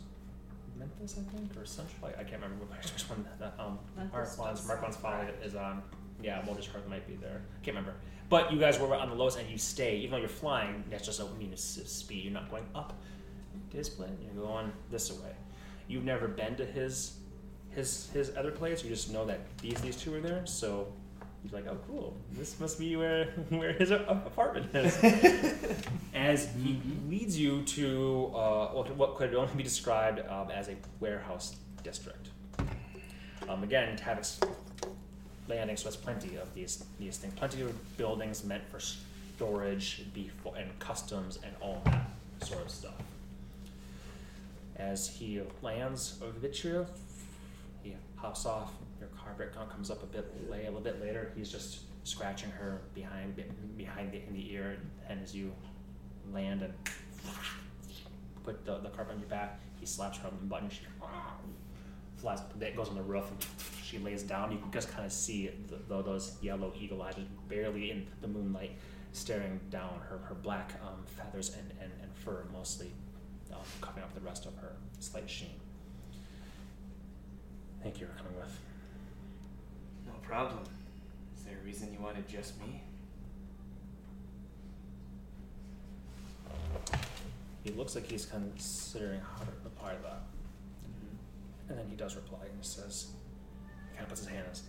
Menthis, 0.78 1.18
I 1.18 1.22
think, 1.32 1.56
or 1.56 1.64
Central. 1.64 2.06
I, 2.06 2.20
I 2.20 2.24
can't 2.24 2.42
remember 2.42 2.64
which 2.66 3.02
one 3.08 3.24
that 3.38 3.54
um, 3.58 3.78
Menthis 3.98 4.36
Mark 4.38 4.54
does 4.56 4.66
Mark 4.66 4.80
sound 4.80 4.94
Folly 4.94 5.26
is 5.44 5.54
on. 5.54 5.82
Yeah, 6.22 6.42
Mulder's 6.44 6.66
Hearth 6.66 6.88
might 6.88 7.06
be 7.06 7.14
there. 7.14 7.42
I 7.60 7.64
can't 7.64 7.76
remember. 7.76 7.94
But 8.28 8.52
you 8.52 8.58
guys 8.58 8.78
were 8.78 8.94
on 8.94 9.08
the 9.08 9.14
lowest 9.14 9.38
and 9.38 9.48
you 9.48 9.58
stay. 9.58 9.98
Even 9.98 10.12
though 10.12 10.16
you're 10.16 10.28
flying, 10.28 10.82
that's 10.90 11.06
just 11.06 11.20
a 11.20 11.26
mean 11.38 11.52
s- 11.52 11.80
speed. 11.86 12.24
You're 12.24 12.32
not 12.32 12.50
going 12.50 12.66
up 12.74 12.94
his 13.72 13.88
plane. 13.88 14.16
You're 14.22 14.44
going 14.44 14.72
this 14.90 15.12
way. 15.12 15.30
You've 15.88 16.04
never 16.04 16.26
been 16.26 16.56
to 16.56 16.64
his 16.64 17.18
his 17.70 18.10
his 18.12 18.32
other 18.36 18.50
place. 18.50 18.82
You 18.82 18.90
just 18.90 19.12
know 19.12 19.24
that 19.26 19.40
these 19.62 19.80
these 19.80 19.96
two 19.96 20.14
are 20.14 20.20
there. 20.20 20.44
So 20.46 20.92
you're 21.50 21.60
like, 21.60 21.70
oh, 21.70 21.78
cool. 21.86 22.16
This 22.32 22.58
must 22.60 22.78
be 22.78 22.96
where 22.96 23.26
where 23.50 23.72
his 23.72 23.90
apartment 23.90 24.74
is. 24.74 24.96
As 26.14 26.48
he 26.54 26.80
leads 27.08 27.38
you 27.38 27.62
to 27.62 28.32
uh, 28.34 28.66
what 28.68 29.16
could 29.16 29.34
only 29.34 29.54
be 29.54 29.62
described 29.62 30.20
um, 30.28 30.50
as 30.50 30.68
a 30.68 30.76
warehouse 31.00 31.56
district. 31.82 32.28
Um, 33.48 33.62
again, 33.62 33.96
Tavick's 33.96 34.40
landing, 35.46 35.76
so 35.76 35.84
there's 35.84 35.96
plenty 35.96 36.36
of 36.36 36.52
these 36.54 36.84
these 36.98 37.18
things, 37.18 37.34
plenty 37.34 37.62
of 37.62 37.96
buildings 37.96 38.44
meant 38.44 38.64
for 38.70 38.80
storage, 38.80 40.02
before 40.14 40.56
and 40.56 40.76
customs 40.78 41.38
and 41.44 41.54
all 41.60 41.82
that 41.84 42.06
sort 42.46 42.62
of 42.62 42.70
stuff. 42.70 42.94
As 44.76 45.08
he 45.08 45.40
lands 45.62 46.18
over 46.22 46.38
the 46.38 46.48
Vitria, 46.48 46.86
he 47.82 47.94
hops 48.16 48.46
off. 48.46 48.72
Your 49.06 49.18
carpet 49.22 49.52
co- 49.54 49.66
comes 49.66 49.90
up 49.90 50.02
a 50.02 50.06
bit 50.06 50.50
late, 50.50 50.62
a 50.62 50.66
little 50.66 50.80
bit 50.80 51.00
later. 51.00 51.32
He's 51.36 51.50
just 51.50 51.80
scratching 52.04 52.50
her 52.50 52.80
behind 52.94 53.42
behind 53.76 54.12
the, 54.12 54.22
in 54.26 54.32
the 54.32 54.52
ear, 54.52 54.78
and 55.08 55.22
as 55.22 55.34
you 55.34 55.52
land 56.32 56.62
and 56.62 56.72
put 58.44 58.64
the, 58.64 58.78
the 58.78 58.88
carpet 58.88 59.14
on 59.14 59.20
your 59.20 59.28
back, 59.28 59.60
he 59.78 59.86
slaps 59.86 60.18
her 60.18 60.28
on 60.28 60.36
the 60.40 60.46
button. 60.46 60.70
She 60.70 60.80
flies 62.16 62.40
that 62.58 62.76
goes 62.76 62.88
on 62.88 62.94
the 62.94 63.02
roof 63.02 63.30
and 63.30 63.46
she 63.84 63.98
lays 63.98 64.22
down. 64.22 64.50
You 64.50 64.58
can 64.58 64.72
just 64.72 64.90
kind 64.90 65.04
of 65.04 65.12
see 65.12 65.50
the, 65.68 65.76
the, 65.88 66.02
those 66.02 66.36
yellow 66.40 66.72
eagle 66.78 67.02
eyes 67.02 67.14
just 67.14 67.28
barely 67.48 67.90
in 67.90 68.06
the 68.20 68.28
moonlight 68.28 68.72
staring 69.12 69.60
down 69.70 70.00
her, 70.08 70.18
her 70.18 70.34
black 70.34 70.74
um, 70.82 71.04
feathers 71.06 71.54
and, 71.56 71.70
and, 71.80 71.90
and 72.02 72.14
fur 72.14 72.44
mostly 72.52 72.92
um, 73.52 73.60
covering 73.80 74.04
up 74.04 74.14
the 74.14 74.20
rest 74.20 74.46
of 74.46 74.56
her 74.56 74.72
slight 74.98 75.28
sheen. 75.28 75.54
Thank 77.82 78.00
you 78.00 78.06
for 78.06 78.12
coming 78.14 78.36
with. 78.36 78.58
Problem. 80.28 80.64
Is 81.36 81.44
there 81.44 81.54
a 81.60 81.64
reason 81.64 81.92
you 81.92 82.00
wanted 82.00 82.28
just 82.28 82.60
me? 82.60 82.82
He 87.62 87.70
looks 87.72 87.94
like 87.94 88.06
he's 88.10 88.26
considering 88.26 89.20
how 89.20 89.44
to 89.44 89.50
reply 89.64 89.92
to 89.92 90.02
that. 90.02 90.22
Mm-hmm. 90.84 91.70
And 91.70 91.78
then 91.78 91.86
he 91.88 91.96
does 91.96 92.16
reply 92.16 92.40
and 92.42 92.52
he 92.60 92.66
says, 92.66 93.08
he 93.90 93.96
kind 93.96 94.02
of 94.02 94.08
puts 94.08 94.20
his 94.20 94.28
hand 94.28 94.44
on 94.44 94.50
his 94.50 94.62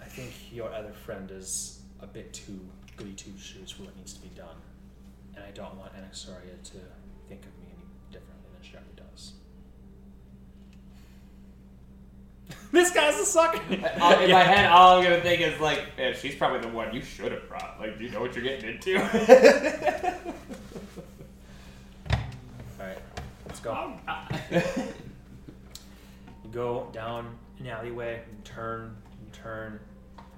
I 0.00 0.04
think 0.06 0.32
your 0.52 0.72
other 0.72 0.92
friend 0.92 1.30
is 1.30 1.80
a 2.00 2.06
bit 2.06 2.32
too 2.32 2.60
goody 2.96 3.14
two 3.14 3.32
shoes 3.38 3.70
for 3.70 3.84
what 3.84 3.96
needs 3.96 4.12
to 4.12 4.20
be 4.20 4.28
done. 4.36 4.56
And 5.34 5.44
I 5.44 5.50
don't 5.50 5.76
want 5.76 5.92
Anaxaria 5.96 6.54
to 6.62 6.78
think 7.28 7.42
of 7.42 7.52
me 7.58 7.66
any 7.72 7.86
differently 8.12 8.48
than 8.52 8.62
she 8.62 8.76
already 8.76 8.90
does. 8.96 9.32
This 12.72 12.90
guy's 12.90 13.18
a 13.20 13.24
sucker! 13.24 13.58
Uh, 13.58 14.20
in 14.22 14.30
my 14.30 14.42
head, 14.42 14.66
all 14.70 14.98
I'm 14.98 15.04
gonna 15.04 15.20
think 15.20 15.40
is 15.40 15.60
like, 15.60 15.96
man, 15.96 16.14
she's 16.14 16.34
probably 16.34 16.60
the 16.60 16.68
one 16.68 16.94
you 16.94 17.02
should 17.02 17.32
have 17.32 17.48
brought. 17.48 17.78
Like, 17.80 17.98
do 17.98 18.04
you 18.04 18.10
know 18.10 18.20
what 18.20 18.34
you're 18.34 18.44
getting 18.44 18.70
into? 18.70 19.00
Alright, 22.80 22.98
let's 23.46 23.60
go. 23.60 23.92
You 26.44 26.50
go 26.50 26.88
down 26.92 27.38
an 27.58 27.66
alleyway, 27.66 28.22
and 28.30 28.44
turn, 28.44 28.94
and 29.20 29.32
turn, 29.32 29.80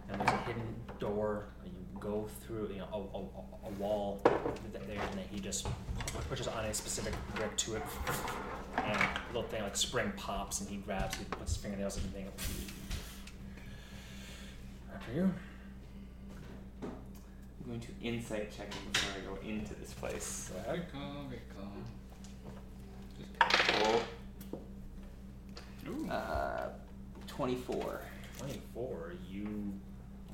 and 0.09 0.21
there's 0.21 0.31
a 0.31 0.37
hidden 0.45 0.75
door. 1.01 1.47
And 2.07 2.15
you 2.15 2.21
go 2.21 2.29
through, 2.47 2.71
you 2.73 2.79
know, 2.79 2.89
a, 2.93 3.19
a, 3.19 3.21
a 3.69 3.73
wall 3.79 4.21
th- 4.25 4.85
there, 4.87 5.01
and 5.01 5.19
then 5.19 5.25
he 5.31 5.41
just 5.41 5.67
pushes 6.29 6.49
on 6.49 6.65
a 6.65 6.75
specific 6.75 7.15
brick 7.35 7.57
to 7.57 7.77
it, 7.77 7.83
and 8.77 8.97
a 8.97 9.21
little 9.29 9.49
thing 9.49 9.63
like 9.63 9.77
spring 9.77 10.13
pops, 10.17 10.61
and 10.61 10.69
he 10.69 10.77
grabs, 10.77 11.17
he 11.17 11.25
puts 11.25 11.55
his 11.55 11.63
fingernails 11.63 11.97
in 11.97 12.03
the 12.05 12.09
thing. 12.11 12.27
After 14.95 15.13
you. 15.13 15.35
I'm 16.83 16.91
going 17.67 17.81
to 17.81 17.89
insight 18.01 18.57
check 18.57 18.69
it 18.69 18.93
before 18.93 19.21
I 19.21 19.35
go 19.35 19.49
into 19.49 19.75
this 19.75 19.93
place. 19.93 20.53
Go 20.53 20.73
ahead. 20.73 20.87
Recall, 20.93 21.27
recall. 21.31 21.73
Uh, 26.11 26.69
24. 27.27 28.01
24, 28.39 29.13
you 29.29 29.73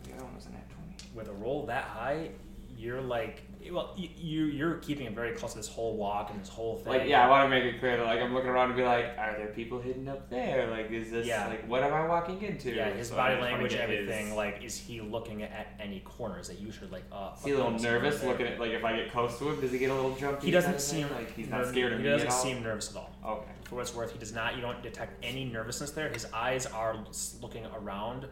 The 0.04 0.14
other 0.14 0.24
one 0.24 0.34
was 0.34 0.46
a 0.46 0.50
nat 0.50 0.68
20. 0.70 0.81
With 1.14 1.28
a 1.28 1.32
roll 1.32 1.66
that 1.66 1.84
high, 1.84 2.30
you're 2.76 3.00
like, 3.00 3.42
well, 3.70 3.92
you, 3.96 4.08
you 4.16 4.44
you're 4.46 4.74
keeping 4.78 5.06
it 5.06 5.14
very 5.14 5.32
close 5.36 5.52
to 5.52 5.58
this 5.58 5.68
whole 5.68 5.94
walk 5.96 6.30
and 6.32 6.40
this 6.40 6.48
whole 6.48 6.78
thing. 6.78 6.92
Like, 6.94 7.08
yeah, 7.08 7.24
I 7.24 7.30
want 7.30 7.44
to 7.44 7.48
make 7.48 7.62
it 7.62 7.78
clear. 7.78 7.96
that, 7.96 8.04
Like, 8.06 8.18
I'm 8.20 8.34
looking 8.34 8.48
around 8.50 8.70
to 8.70 8.74
be 8.74 8.82
like, 8.82 9.16
are 9.16 9.36
there 9.38 9.48
people 9.54 9.80
hidden 9.80 10.08
up 10.08 10.28
there? 10.30 10.68
Like, 10.68 10.90
is 10.90 11.10
this 11.12 11.24
Yeah. 11.26 11.46
like 11.46 11.68
what 11.68 11.84
am 11.84 11.92
I 11.94 12.08
walking 12.08 12.42
into? 12.42 12.72
Yeah, 12.72 12.90
his 12.90 13.10
So 13.10 13.14
body 13.16 13.40
language, 13.40 13.74
everything. 13.74 14.26
his- 14.28 14.34
Like, 14.34 14.64
is 14.64 14.76
he 14.76 15.00
looking 15.00 15.44
at 15.44 15.68
any 15.78 16.00
corners 16.00 16.48
that 16.48 16.58
you 16.58 16.72
should 16.72 16.90
like? 16.90 17.04
Uh, 17.12 17.30
Is 17.38 17.44
he 17.44 17.50
a 17.52 17.56
little 17.56 17.70
nervous 17.70 18.18
there? 18.20 18.30
looking 18.30 18.46
at 18.46 18.58
like 18.58 18.72
if 18.72 18.84
I 18.84 18.96
get 18.96 19.12
close 19.12 19.38
to 19.38 19.50
him? 19.50 19.60
Does 19.60 19.70
he 19.70 19.78
get 19.78 19.90
a 19.90 19.94
little 19.94 20.16
jumpy? 20.16 20.46
He 20.46 20.50
doesn't 20.50 20.70
kind 20.72 20.76
of 20.76 20.82
thing? 20.82 21.04
seem 21.06 21.14
like 21.16 21.32
he's 21.36 21.48
not 21.48 21.66
scared 21.66 21.92
of 21.92 21.98
He 22.00 22.04
me 22.04 22.10
He 22.10 22.16
doesn't 22.16 22.32
seem 22.32 22.64
nervous 22.64 22.90
at 22.90 22.96
all. 22.96 23.12
Okay. 23.24 23.50
For 23.68 23.76
what 23.76 23.82
it's 23.82 23.94
worth, 23.94 24.12
he 24.12 24.18
does 24.18 24.32
not. 24.32 24.56
You 24.56 24.60
don't 24.62 24.82
detect 24.82 25.24
any 25.24 25.44
nervousness 25.44 25.92
there. 25.92 26.08
His 26.08 26.26
eyes 26.34 26.66
are 26.66 26.96
looking 27.40 27.64
around, 27.66 28.26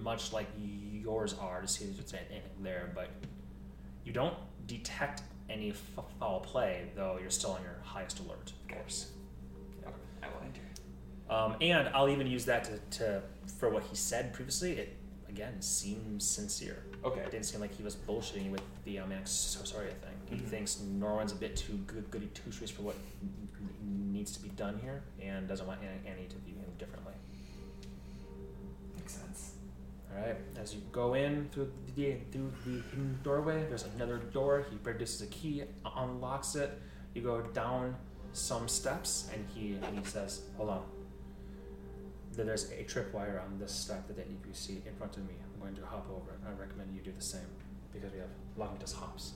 much 0.00 0.32
like 0.32 0.46
yours 1.06 1.34
are, 1.40 1.60
to 1.60 1.68
see 1.68 1.84
if 1.84 1.96
there's 1.96 2.12
anything 2.12 2.42
there. 2.62 2.90
But 2.94 3.08
you 4.04 4.12
don't 4.12 4.34
detect 4.66 5.22
any 5.48 5.70
f- 5.70 6.04
foul 6.18 6.40
play, 6.40 6.90
though. 6.96 7.18
You're 7.20 7.30
still 7.30 7.52
on 7.52 7.62
your 7.62 7.76
highest 7.84 8.18
alert, 8.20 8.52
of 8.68 8.74
course. 8.76 9.12
I 10.22 10.26
will 10.26 10.42
enter. 10.44 10.62
Um, 11.30 11.56
and 11.60 11.88
I'll 11.94 12.08
even 12.08 12.26
use 12.26 12.44
that 12.46 12.64
to, 12.64 12.98
to 12.98 13.22
for 13.58 13.70
what 13.70 13.84
he 13.84 13.94
said 13.94 14.32
previously. 14.32 14.72
It 14.72 14.96
again 15.28 15.60
seems 15.62 16.28
sincere. 16.28 16.82
Okay. 17.04 17.20
It 17.20 17.30
didn't 17.30 17.46
seem 17.46 17.60
like 17.60 17.74
he 17.76 17.84
was 17.84 17.94
bullshitting 17.94 18.50
with 18.50 18.62
the 18.84 18.98
um, 18.98 19.12
so 19.24 19.62
sorry 19.64 19.86
thing. 19.90 20.16
He 20.28 20.36
Mhm. 20.36 20.48
thinks 20.48 20.80
Norwin's 20.80 21.30
a 21.32 21.36
bit 21.36 21.54
too 21.56 21.74
good, 21.86 22.10
goody 22.10 22.26
two 22.34 22.50
shoes 22.50 22.70
for 22.70 22.82
what 22.82 22.96
needs 24.12 24.32
to 24.32 24.42
be 24.42 24.48
done 24.50 24.80
here, 24.82 25.02
and 25.22 25.46
doesn't 25.46 25.66
want 25.68 25.78
Annie 25.82 26.26
to 26.28 26.36
view 26.38 26.56
him 26.56 26.70
differently. 26.78 27.12
Makes 28.96 29.12
sense. 29.14 29.45
All 30.14 30.22
right. 30.26 30.36
As 30.60 30.74
you 30.74 30.80
go 30.92 31.14
in 31.14 31.48
through 31.52 31.70
the 31.94 32.16
through 32.32 32.52
the 32.64 32.80
hidden 32.90 33.18
doorway, 33.22 33.64
there's 33.68 33.84
another 33.96 34.18
door. 34.18 34.64
He 34.70 34.76
produces 34.76 35.22
a 35.22 35.26
key, 35.26 35.62
unlocks 35.96 36.54
it. 36.54 36.78
You 37.14 37.22
go 37.22 37.40
down 37.42 37.96
some 38.32 38.68
steps, 38.68 39.28
and 39.32 39.44
he 39.54 39.76
he 39.94 40.04
says, 40.04 40.42
"Hold 40.56 40.70
on. 40.70 40.82
There- 42.32 42.44
There's 42.44 42.70
a 42.70 42.84
tripwire 42.84 43.42
on 43.44 43.58
this 43.58 43.72
step 43.72 44.06
that 44.08 44.26
you 44.28 44.36
see 44.52 44.82
in 44.86 44.94
front 44.96 45.16
of 45.16 45.24
me. 45.26 45.34
I'm 45.54 45.60
going 45.60 45.74
to 45.76 45.86
hop 45.86 46.06
over 46.10 46.32
it. 46.32 46.38
I 46.46 46.52
recommend 46.60 46.94
you 46.94 47.00
do 47.00 47.12
the 47.12 47.24
same 47.24 47.48
because 47.92 48.12
we 48.12 48.18
have 48.18 48.28
Longtus 48.58 48.92
hops. 48.94 49.32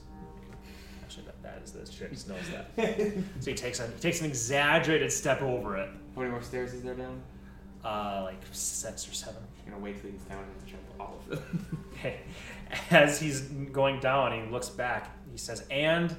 Actually, 1.03 1.25
that, 1.25 1.41
that 1.43 1.61
is 1.63 1.71
the 1.71 1.91
trick. 1.91 2.11
He 2.11 2.29
knows 2.31 2.47
that. 2.51 3.13
so 3.39 3.49
he 3.51 3.55
takes 3.55 3.79
a 3.79 3.87
he 3.87 3.99
takes 3.99 4.21
an 4.21 4.27
exaggerated 4.27 5.11
step 5.11 5.41
over 5.41 5.77
it, 5.77 5.89
How 6.15 6.21
many 6.21 6.31
more 6.31 6.41
stairs 6.43 6.73
is 6.73 6.83
there 6.83 6.93
down? 6.95 7.21
uh, 7.83 8.21
like 8.23 8.39
six 8.51 9.07
or 9.09 9.13
seven. 9.13 9.41
I'm 9.65 9.71
gonna 9.71 9.83
wait 9.83 10.01
till 10.01 10.11
he's 10.11 10.21
down 10.23 10.43
and 10.43 10.67
jump 10.67 10.81
all 10.99 11.17
of 11.19 11.29
them. 11.29 11.77
Okay. 12.01 12.21
As 12.89 13.19
he's 13.19 13.41
going 13.41 13.99
down, 13.99 14.31
he 14.31 14.49
looks 14.51 14.69
back. 14.69 15.15
He 15.31 15.37
says, 15.37 15.65
"And 15.69 16.15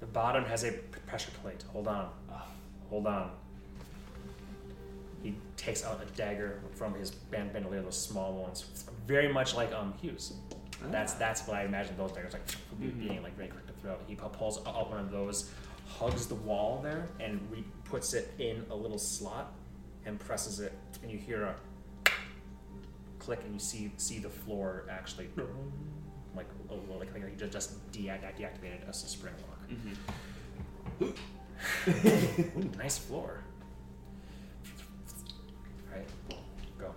the 0.00 0.06
bottom 0.06 0.44
has 0.46 0.64
a 0.64 0.72
pressure 1.06 1.30
plate. 1.42 1.62
Hold 1.72 1.86
on, 1.86 2.08
hold 2.90 3.06
on." 3.06 3.30
He 5.22 5.36
takes 5.56 5.84
out 5.84 6.00
a 6.02 6.06
dagger 6.16 6.60
from 6.74 6.94
his 6.94 7.10
band 7.12 7.52
bandolier, 7.52 7.82
those 7.82 7.96
small 8.00 8.32
ones, 8.34 8.64
very 9.06 9.32
much 9.32 9.54
like 9.54 9.72
um 9.72 9.94
Hughes. 10.00 10.32
That's 10.90 11.12
that's 11.14 11.46
what 11.46 11.56
I 11.56 11.64
imagine 11.64 11.96
those 11.96 12.10
daggers 12.12 12.32
like 12.32 12.44
Mhm. 12.80 12.98
being 13.08 13.22
like 13.22 13.36
very 13.36 13.48
quick 13.48 13.66
to 13.68 13.72
throw. 13.74 13.96
He 14.08 14.16
pulls 14.16 14.58
out 14.66 14.90
one 14.90 14.98
of 14.98 15.12
those, 15.12 15.50
hugs 15.86 16.26
the 16.26 16.34
wall 16.34 16.80
there, 16.82 17.06
and 17.20 17.40
re- 17.52 17.64
puts 17.84 18.14
it 18.14 18.32
in 18.40 18.64
a 18.70 18.74
little 18.74 18.98
slot, 18.98 19.52
and 20.04 20.18
presses 20.18 20.58
it, 20.58 20.72
and 21.02 21.12
you 21.12 21.18
hear 21.18 21.44
a 21.44 21.54
click, 23.22 23.40
and 23.44 23.54
you 23.54 23.60
see 23.60 23.92
see 23.96 24.18
the 24.18 24.28
floor 24.28 24.84
actually 24.90 25.28
like 26.34 26.46
a 26.70 26.74
little- 26.74 26.98
like, 26.98 27.12
like 27.14 27.28
he 27.28 27.36
ju- 27.36 27.46
just 27.48 27.92
de- 27.92 28.08
deactivated 28.08 28.88
as 28.88 29.04
a 29.04 29.08
spring 29.08 29.34
lock. 29.48 29.60
Mm-hmm. 29.70 29.94
Ooh, 32.58 32.70
nice 32.78 32.98
floor. 32.98 33.38
Alright, 35.90 36.08
go. 36.78 36.92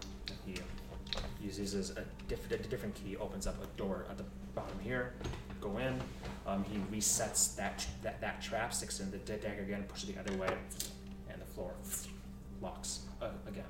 He 0.45 0.55
uses 1.45 1.91
a, 1.91 2.03
diff- 2.27 2.49
a 2.51 2.57
different 2.57 2.95
key, 2.95 3.15
opens 3.17 3.45
up 3.45 3.61
a 3.63 3.67
door 3.77 4.05
at 4.09 4.17
the 4.17 4.23
bottom 4.55 4.79
here. 4.81 5.13
Go 5.61 5.77
in. 5.77 5.99
Um, 6.47 6.63
he 6.63 6.77
resets 6.95 7.55
that, 7.55 7.85
that 8.03 8.19
that 8.21 8.41
trap, 8.41 8.73
sticks 8.73 8.99
in 8.99 9.11
the 9.11 9.17
dagger 9.17 9.61
again, 9.63 9.83
pushes 9.87 10.09
it 10.09 10.15
the 10.15 10.21
other 10.21 10.35
way, 10.41 10.53
and 11.29 11.41
the 11.41 11.45
floor 11.45 11.73
locks 12.61 13.01
uh, 13.21 13.29
again. 13.47 13.63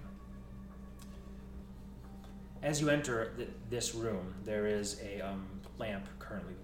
As 2.66 2.82
you 2.82 2.90
enter 2.90 3.32
th- 3.38 3.50
this 3.70 3.94
room, 3.94 4.34
there 4.44 4.66
is 4.66 5.00
a 5.04 5.22
um, 5.22 5.46
lamp 5.78 6.08
currently 6.18 6.56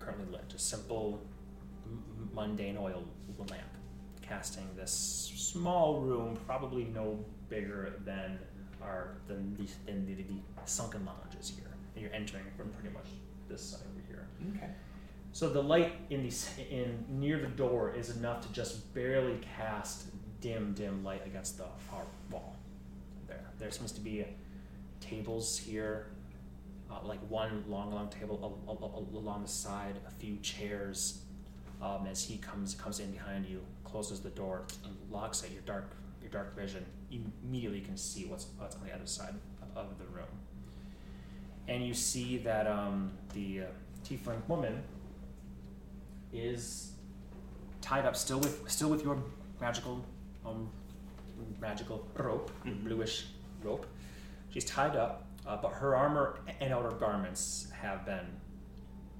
currently 0.00 0.26
lit, 0.32 0.52
a 0.52 0.58
simple, 0.58 1.22
m- 1.86 2.02
mundane 2.34 2.76
oil 2.76 3.04
lamp, 3.50 3.62
casting 4.20 4.66
this 4.74 4.90
small 5.36 6.00
room, 6.00 6.36
probably 6.44 6.84
no 6.84 7.24
bigger 7.48 8.00
than 8.04 8.36
our 8.82 9.18
than 9.28 9.54
the, 9.54 9.68
than 9.86 10.04
the, 10.06 10.14
the 10.14 10.40
sunken 10.64 11.06
lounges 11.06 11.52
here. 11.56 11.70
And 11.94 12.02
you're 12.02 12.12
entering 12.12 12.46
from 12.56 12.70
pretty 12.70 12.92
much 12.92 13.06
this 13.48 13.62
side 13.62 13.82
over 13.92 14.02
here. 14.08 14.26
Okay. 14.56 14.72
So 15.30 15.48
the 15.50 15.62
light 15.62 15.92
in 16.10 16.28
the 16.28 16.34
in 16.68 17.04
near 17.08 17.38
the 17.38 17.46
door 17.46 17.94
is 17.94 18.16
enough 18.16 18.44
to 18.44 18.52
just 18.52 18.92
barely 18.92 19.38
cast 19.56 20.06
dim, 20.40 20.72
dim 20.74 21.04
light 21.04 21.24
against 21.24 21.58
the 21.58 21.66
far 21.78 22.02
wall. 22.32 22.56
There, 23.28 23.44
there 23.60 23.70
seems 23.70 23.92
to 23.92 24.00
be 24.00 24.26
tables 25.14 25.56
here, 25.58 26.06
uh, 26.90 26.98
like 27.04 27.20
one 27.28 27.64
long, 27.68 27.92
long 27.92 28.08
table 28.08 28.38
al- 28.42 28.76
al- 28.76 28.90
al- 29.12 29.18
along 29.18 29.42
the 29.42 29.48
side, 29.48 29.96
a 30.06 30.10
few 30.10 30.36
chairs. 30.38 31.20
Um, 31.82 32.06
as 32.06 32.22
he 32.24 32.38
comes 32.38 32.74
comes 32.74 32.98
in 33.00 33.10
behind 33.10 33.44
you, 33.46 33.60
closes 33.84 34.20
the 34.20 34.30
door, 34.30 34.62
and 34.84 34.96
locks 35.10 35.42
it. 35.42 35.50
Your 35.52 35.62
dark 35.62 35.90
your 36.22 36.30
dark 36.30 36.56
vision 36.56 36.84
you 37.10 37.20
immediately 37.44 37.80
can 37.80 37.96
see 37.96 38.24
what's 38.24 38.46
what's 38.58 38.76
on 38.76 38.84
the 38.86 38.94
other 38.94 39.06
side 39.06 39.34
of 39.76 39.98
the 39.98 40.06
room. 40.06 40.32
And 41.68 41.84
you 41.84 41.92
see 41.94 42.38
that 42.38 42.66
um, 42.66 43.10
the 43.34 43.62
uh, 43.62 43.64
tiefling 44.06 44.40
woman 44.48 44.82
is 46.32 46.92
tied 47.80 48.06
up 48.06 48.16
still 48.16 48.38
with 48.38 48.62
still 48.70 48.88
with 48.88 49.02
your 49.04 49.18
magical 49.60 50.04
um, 50.46 50.68
magical 51.60 52.06
rope, 52.16 52.50
Mhm. 52.64 52.84
bluish 52.84 53.26
rope. 53.62 53.86
She's 54.54 54.64
tied 54.64 54.94
up, 54.94 55.26
uh, 55.48 55.56
but 55.60 55.72
her 55.72 55.96
armor 55.96 56.38
and 56.60 56.72
outer 56.72 56.92
garments 56.92 57.66
have 57.72 58.06
been 58.06 58.24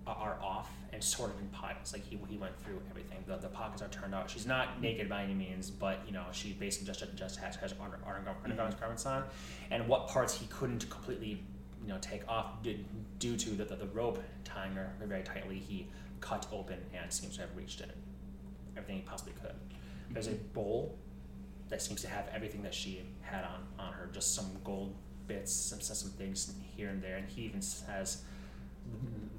uh, 0.07 0.11
are 0.11 0.39
off 0.41 0.71
and 0.93 1.03
sorted 1.03 1.37
in 1.41 1.49
piles. 1.49 1.93
Like 1.93 2.07
he, 2.07 2.21
he 2.29 2.37
went 2.37 2.57
through 2.63 2.81
everything. 2.89 3.19
The, 3.27 3.39
the 3.39 3.49
pockets 3.49 3.83
are 3.83 3.89
turned 3.89 4.15
out. 4.15 4.31
She's 4.31 4.47
not 4.47 4.81
naked 4.81 5.09
by 5.09 5.25
any 5.25 5.35
means, 5.35 5.71
but 5.71 5.99
you 6.07 6.13
know 6.13 6.23
she 6.31 6.53
basically 6.53 6.87
just 6.87 7.05
just 7.17 7.41
has, 7.41 7.57
has 7.57 7.75
under, 7.83 7.99
under, 8.07 8.31
undergarments 8.45 8.79
garments 8.79 9.07
on, 9.07 9.25
and 9.73 9.89
what 9.89 10.07
parts 10.07 10.39
he 10.39 10.47
couldn't 10.47 10.89
completely 10.89 11.43
you 11.83 11.89
know 11.89 11.99
take 12.01 12.23
off 12.29 12.63
did, 12.63 12.85
due 13.19 13.37
to 13.37 13.51
the, 13.51 13.65
the, 13.65 13.75
the 13.75 13.87
rope 13.87 14.23
tying 14.45 14.73
her 14.75 14.93
very 15.03 15.25
tightly. 15.25 15.59
He 15.59 15.89
cut 16.21 16.47
open 16.53 16.79
and 16.95 17.13
seems 17.13 17.35
to 17.35 17.41
have 17.41 17.57
reached 17.57 17.81
in 17.81 17.91
everything 18.77 18.99
he 18.99 19.03
possibly 19.03 19.33
could. 19.43 19.57
There's 20.11 20.29
a 20.29 20.35
bowl 20.55 20.97
that 21.71 21.83
seems 21.83 22.03
to 22.03 22.09
have 22.09 22.29
everything 22.33 22.63
that 22.63 22.73
she 22.73 23.03
had 23.23 23.43
on 23.43 23.67
on 23.85 23.93
her, 23.95 24.09
just 24.13 24.37
some 24.37 24.47
gold 24.63 24.95
bits, 25.27 25.53
some 25.53 25.81
some 25.81 26.11
things 26.11 26.53
here 26.77 26.89
and 26.89 27.03
there, 27.03 27.17
and 27.17 27.29
he 27.29 27.43
even 27.43 27.63
says 27.63 28.23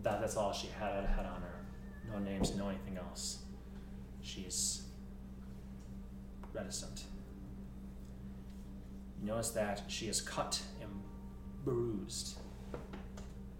that 0.03 0.19
that's 0.21 0.37
all 0.37 0.53
she 0.53 0.67
had 0.79 1.05
had 1.05 1.25
on 1.25 1.41
her. 1.41 1.65
No 2.11 2.19
names, 2.19 2.55
no 2.55 2.69
anything 2.69 2.97
else. 2.97 3.39
She's 4.21 4.83
reticent. 6.53 7.03
You 9.21 9.27
notice 9.27 9.49
that 9.51 9.83
she 9.87 10.07
is 10.07 10.21
cut 10.21 10.61
and 10.81 10.91
bruised. 11.63 12.37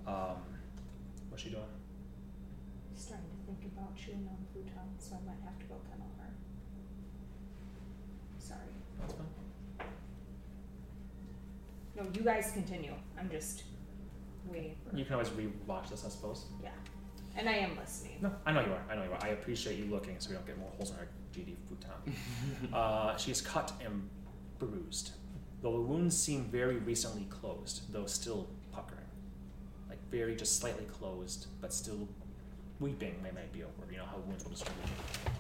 Um, 0.07 0.37
what's 1.29 1.43
she 1.43 1.49
doing? 1.49 1.63
Starting 2.95 3.25
to 3.25 3.45
think 3.45 3.71
about 3.73 3.95
chewing 3.95 4.27
on 4.29 4.37
futon, 4.53 4.89
so 4.99 5.15
I 5.15 5.25
might 5.25 5.41
have 5.43 5.57
to 5.59 5.65
go 5.65 5.75
kennel 5.89 6.11
her. 6.19 6.29
Sorry. 8.37 8.59
That's 8.99 9.13
fine. 9.13 9.44
No, 11.95 12.03
you 12.13 12.21
guys 12.21 12.51
continue. 12.51 12.93
I'm 13.17 13.29
just 13.29 13.63
waiting 14.47 14.75
for. 14.83 14.95
You 14.95 15.05
can 15.05 15.13
always 15.13 15.29
rewatch 15.29 15.89
this, 15.89 16.03
I 16.05 16.09
suppose. 16.09 16.45
Yeah, 16.61 16.69
and 17.37 17.47
I 17.47 17.53
am 17.53 17.77
listening. 17.77 18.17
No, 18.21 18.33
I 18.45 18.51
know 18.51 18.61
you 18.61 18.71
are. 18.71 18.83
I 18.89 18.95
know 18.95 19.03
you 19.03 19.11
are. 19.11 19.19
I 19.21 19.29
appreciate 19.29 19.77
you 19.77 19.85
looking 19.85 20.15
so 20.19 20.29
we 20.29 20.35
don't 20.35 20.45
get 20.45 20.57
more 20.57 20.69
holes 20.77 20.91
in 20.91 20.97
our 20.97 21.07
GD 21.33 21.55
futon. 21.67 22.73
uh, 22.73 23.15
she 23.17 23.31
is 23.31 23.41
cut 23.41 23.71
and 23.83 24.09
bruised. 24.59 25.11
Though 25.61 25.73
the 25.73 25.81
wounds 25.81 26.17
seem 26.17 26.45
very 26.45 26.77
recently 26.77 27.25
closed, 27.25 27.91
though 27.91 28.05
still 28.05 28.47
puckering. 28.71 29.01
Like 29.89 29.99
very 30.11 30.35
just 30.35 30.59
slightly 30.59 30.85
closed, 30.85 31.47
but 31.61 31.73
still 31.73 32.07
weeping 32.79 33.15
may, 33.23 33.31
may 33.31 33.45
be 33.53 33.63
over. 33.63 33.91
You 33.91 33.97
know 33.97 34.05
how 34.05 34.17
wounds 34.17 34.43
will 34.43 34.51
distribute 34.51 34.83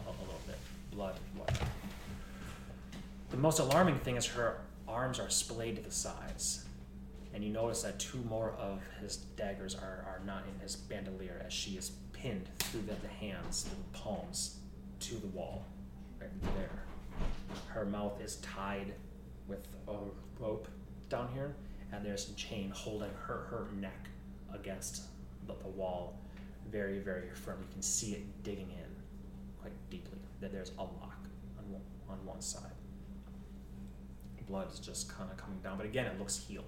a, 0.05 0.09
a 0.09 0.11
little 0.11 0.41
bit. 0.47 0.57
Blood, 0.91 1.15
blood. 1.35 1.57
The 3.29 3.37
most 3.37 3.59
alarming 3.59 3.99
thing 3.99 4.15
is 4.15 4.25
her 4.27 4.61
arms 4.87 5.19
are 5.19 5.29
splayed 5.29 5.77
to 5.77 5.81
the 5.81 5.91
sides. 5.91 6.65
And 7.33 7.43
you 7.43 7.51
notice 7.51 7.83
that 7.83 7.99
two 7.99 8.19
more 8.29 8.51
of 8.51 8.79
his 9.01 9.17
daggers 9.17 9.75
are, 9.75 10.05
are 10.07 10.21
not 10.25 10.43
in 10.53 10.59
his 10.61 10.75
bandolier 10.75 11.41
as 11.45 11.51
she 11.51 11.71
is 11.71 11.91
pinned 12.13 12.47
through 12.59 12.83
the, 12.83 12.95
the 13.01 13.07
hands, 13.07 13.63
the 13.65 13.97
palms, 13.97 14.59
to 15.01 15.15
the 15.15 15.27
wall. 15.27 15.65
Right 16.19 16.29
there. 16.55 16.83
Her 17.67 17.85
mouth 17.85 18.21
is 18.21 18.37
tied 18.37 18.93
with 19.47 19.67
a 19.87 19.95
rope 20.39 20.67
down 21.09 21.29
here, 21.33 21.55
and 21.91 22.05
there's 22.05 22.29
a 22.29 22.33
chain 22.33 22.71
holding 22.73 23.11
her, 23.27 23.47
her 23.49 23.67
neck 23.79 24.07
against 24.53 25.03
the, 25.45 25.53
the 25.61 25.69
wall 25.69 26.17
very, 26.71 26.99
very 26.99 27.29
firm. 27.33 27.57
You 27.61 27.73
can 27.73 27.81
see 27.81 28.13
it 28.13 28.43
digging 28.43 28.69
in 28.69 28.95
quite 29.61 29.73
deeply. 29.89 30.19
That 30.41 30.51
there's 30.51 30.71
a 30.77 30.83
lock 30.83 31.19
on 31.57 31.71
one, 31.71 31.81
on 32.09 32.25
one 32.25 32.41
side. 32.41 32.71
Blood 34.47 34.71
is 34.71 34.79
just 34.79 35.09
kind 35.09 35.29
of 35.31 35.37
coming 35.37 35.59
down, 35.59 35.77
but 35.77 35.85
again, 35.85 36.05
it 36.05 36.19
looks 36.19 36.37
healed. 36.47 36.65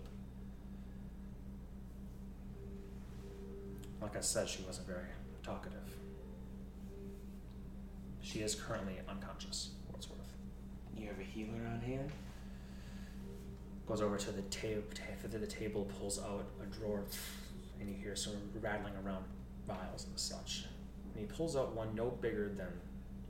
Like 4.02 4.16
I 4.16 4.22
said, 4.22 4.48
she 4.48 4.64
wasn't 4.64 4.88
very 4.88 5.06
talkative. 5.44 5.80
She 8.22 8.40
is 8.40 8.56
currently 8.56 8.96
unconscious, 9.08 9.70
for 9.86 9.92
what 9.94 9.98
it's 10.00 10.10
worth. 10.10 10.34
You 10.96 11.08
have 11.08 11.20
a 11.20 11.24
healer 11.24 11.68
on 11.72 11.80
hand? 11.82 12.12
Goes 13.88 14.02
over 14.02 14.18
to 14.18 14.32
the, 14.32 14.42
ta- 14.44 14.82
ta- 14.94 15.30
to 15.30 15.38
the 15.38 15.48
table, 15.48 15.88
pulls 16.00 16.20
out 16.20 16.46
a 16.62 16.66
drawer, 16.76 17.04
and 17.80 17.90
you 17.90 17.96
hear 17.96 18.16
some 18.16 18.34
rattling 18.60 18.94
around 19.06 19.24
vials 19.68 20.06
and 20.06 20.20
such. 20.20 20.66
And 21.14 21.22
he 21.22 21.26
pulls 21.34 21.56
out 21.56 21.76
one 21.76 21.96
no 21.96 22.10
bigger 22.22 22.50
than 22.50 22.68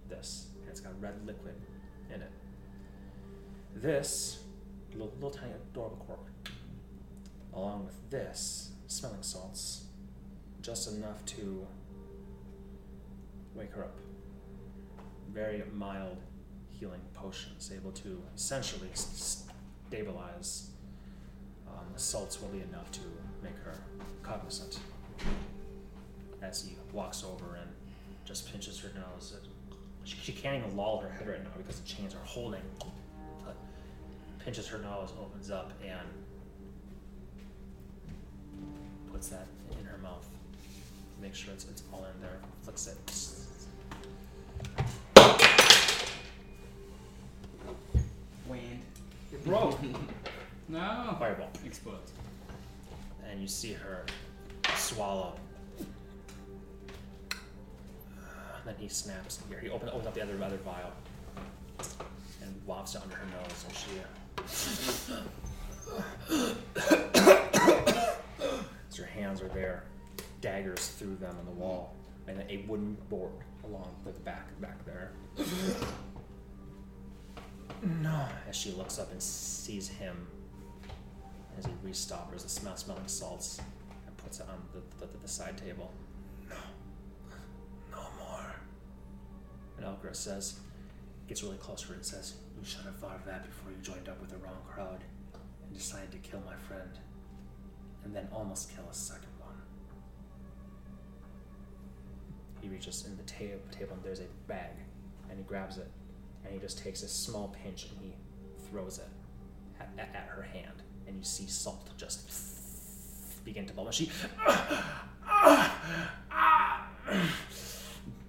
this, 0.10 0.48
and 0.62 0.70
it's 0.70 0.80
got 0.80 1.00
red 1.02 1.14
liquid 1.26 1.56
in 2.14 2.22
it. 2.22 2.32
This, 3.82 4.40
little, 4.94 5.14
little 5.16 5.30
tiny 5.30 5.52
adorable 5.52 6.04
cork, 6.08 6.50
along 7.54 7.86
with 7.86 8.10
this, 8.10 8.72
smelling 8.88 9.22
salts, 9.22 9.84
just 10.64 10.92
enough 10.92 11.24
to 11.26 11.68
wake 13.54 13.72
her 13.74 13.84
up. 13.84 14.00
Very 15.32 15.62
mild 15.76 16.18
healing 16.72 17.02
potions, 17.14 17.72
able 17.76 17.92
to 17.92 18.20
essentially 18.36 18.90
s- 18.94 19.44
stabilize. 19.88 20.72
Um, 21.68 21.86
the 21.94 22.00
salts 22.00 22.42
will 22.42 22.50
be 22.50 22.62
enough 22.62 22.90
to 22.94 23.02
make 23.44 23.58
her 23.64 23.76
cognizant. 24.24 24.80
As 26.42 26.64
he 26.64 26.76
walks 26.94 27.24
over 27.24 27.58
and 27.62 27.70
just 28.26 28.52
pinches 28.52 28.80
her 28.80 28.90
nose. 28.96 29.36
She, 30.04 30.18
she 30.18 30.32
can't 30.32 30.58
even 30.58 30.76
loll 30.76 31.00
her 31.00 31.10
head 31.10 31.28
right 31.28 31.44
now 31.44 31.52
because 31.56 31.80
the 31.80 31.88
chains 31.88 32.16
are 32.16 32.26
holding. 32.26 32.62
But 34.48 34.54
pinches 34.54 34.70
her 34.70 34.78
nose, 34.78 35.12
opens 35.20 35.52
up, 35.52 35.74
and 35.86 36.08
puts 39.12 39.28
that 39.28 39.46
in 39.78 39.86
her 39.86 39.98
mouth. 39.98 40.26
Make 41.22 41.36
sure 41.36 41.54
it's, 41.54 41.66
it's 41.66 41.84
all 41.92 42.06
in 42.06 42.22
there. 42.22 42.40
Flicks 42.62 42.88
it. 42.88 42.98
Wind. 48.48 48.82
It 49.34 49.44
broke. 49.44 49.80
No. 50.70 51.16
Fireball. 51.18 51.50
Explodes. 51.66 52.12
and 53.30 53.42
you 53.42 53.48
see 53.48 53.72
her 53.72 54.06
swallow. 54.76 55.34
then 58.66 58.76
he 58.78 58.88
snaps 58.90 59.40
here. 59.50 59.60
He 59.60 59.70
opens, 59.70 59.92
opens 59.92 60.08
up 60.08 60.14
the 60.14 60.22
other 60.22 60.42
other 60.44 60.58
vial 60.58 60.92
and 62.42 62.54
wafts 62.66 62.96
it 62.96 63.02
under 63.02 63.16
her 63.16 63.26
nose, 63.26 63.66
and 63.66 63.76
she. 63.76 63.92
As 68.90 68.96
her 68.96 69.06
hands 69.06 69.42
are 69.42 69.50
there, 69.50 69.84
daggers 70.42 70.88
through 70.90 71.16
them 71.18 71.36
on 71.38 71.46
the 71.46 71.52
wall, 71.52 71.96
and 72.28 72.44
a 72.50 72.64
wooden 72.68 72.96
board 73.10 73.32
along 73.66 73.94
the 74.06 74.12
back 74.12 74.60
back 74.62 74.86
there. 74.86 75.12
No. 77.84 78.26
As 78.48 78.56
she 78.56 78.72
looks 78.72 79.00
up 79.00 79.12
and 79.12 79.22
sees 79.22 79.88
him 79.88 80.28
as 81.58 81.66
he 81.66 81.72
restoppers 81.86 82.44
the 82.44 82.50
smell 82.50 82.78
smelling 82.78 83.08
salts 83.08 83.60
and 84.06 84.16
puts 84.18 84.40
it 84.40 84.46
on 84.50 84.62
the, 84.74 85.06
the, 85.06 85.18
the 85.18 85.28
side 85.28 85.58
table. 85.58 85.92
No. 86.50 86.56
No 87.92 88.02
more. 88.20 88.56
And 89.78 89.86
Elgris 89.86 90.20
says, 90.20 90.60
gets 91.28 91.44
really 91.44 91.58
close 91.58 91.82
to 91.82 91.90
her 91.90 91.94
and 91.96 92.06
says, 92.06 92.36
You 92.58 92.66
should 92.66 92.86
have 92.86 92.96
thought 92.98 93.16
of 93.16 93.26
that 93.26 93.46
before 93.46 93.72
you 93.72 93.78
joined 93.82 94.08
up 94.10 94.20
with 94.22 94.30
the 94.30 94.38
wrong 94.38 94.62
crowd 94.68 95.04
and 95.34 95.78
decided 95.78 96.12
to 96.12 96.18
kill 96.18 96.42
my 96.46 96.56
friend. 96.56 96.92
And 98.04 98.16
then 98.16 98.28
almost 98.32 98.74
kill 98.74 98.86
a 98.90 98.94
second 98.94 99.30
one. 99.40 99.56
He 102.62 102.70
reaches 102.70 103.06
in 103.06 103.18
the 103.18 103.24
ta- 103.24 103.60
table 103.72 103.94
and 103.94 104.04
there's 104.04 104.22
a 104.22 104.28
bag 104.48 104.72
and 105.30 105.38
he 105.38 105.44
grabs 105.44 105.78
it 105.78 105.92
and 106.46 106.54
he 106.54 106.60
just 106.60 106.78
takes 106.78 107.04
a 107.04 107.08
small 107.08 107.54
pinch 107.64 107.88
and 107.92 108.00
he 108.00 108.14
throws 108.70 109.00
it 109.00 109.10
at, 109.80 109.90
at, 109.98 110.16
at 110.16 110.28
her 110.30 110.42
hand 110.42 110.84
and 111.08 111.18
you 111.18 111.24
see 111.24 111.48
salt 111.48 111.90
just 111.98 112.30
begin 113.44 113.66
to 113.66 113.74
bubble. 113.74 113.88
And 113.88 113.96
she 113.96 114.06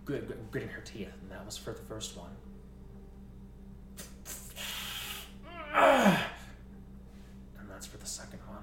grit, 0.05 0.27
grit, 0.27 0.51
gritting 0.51 0.71
her 0.71 0.81
teeth, 0.81 1.13
and 1.21 1.31
that 1.31 1.45
was 1.45 1.57
for 1.57 1.73
the 1.73 1.83
first 1.83 2.17
one. 2.17 2.31
And 5.75 7.69
that's 7.71 7.87
for 7.87 7.99
the 7.99 8.07
second 8.07 8.41
one. 8.49 8.63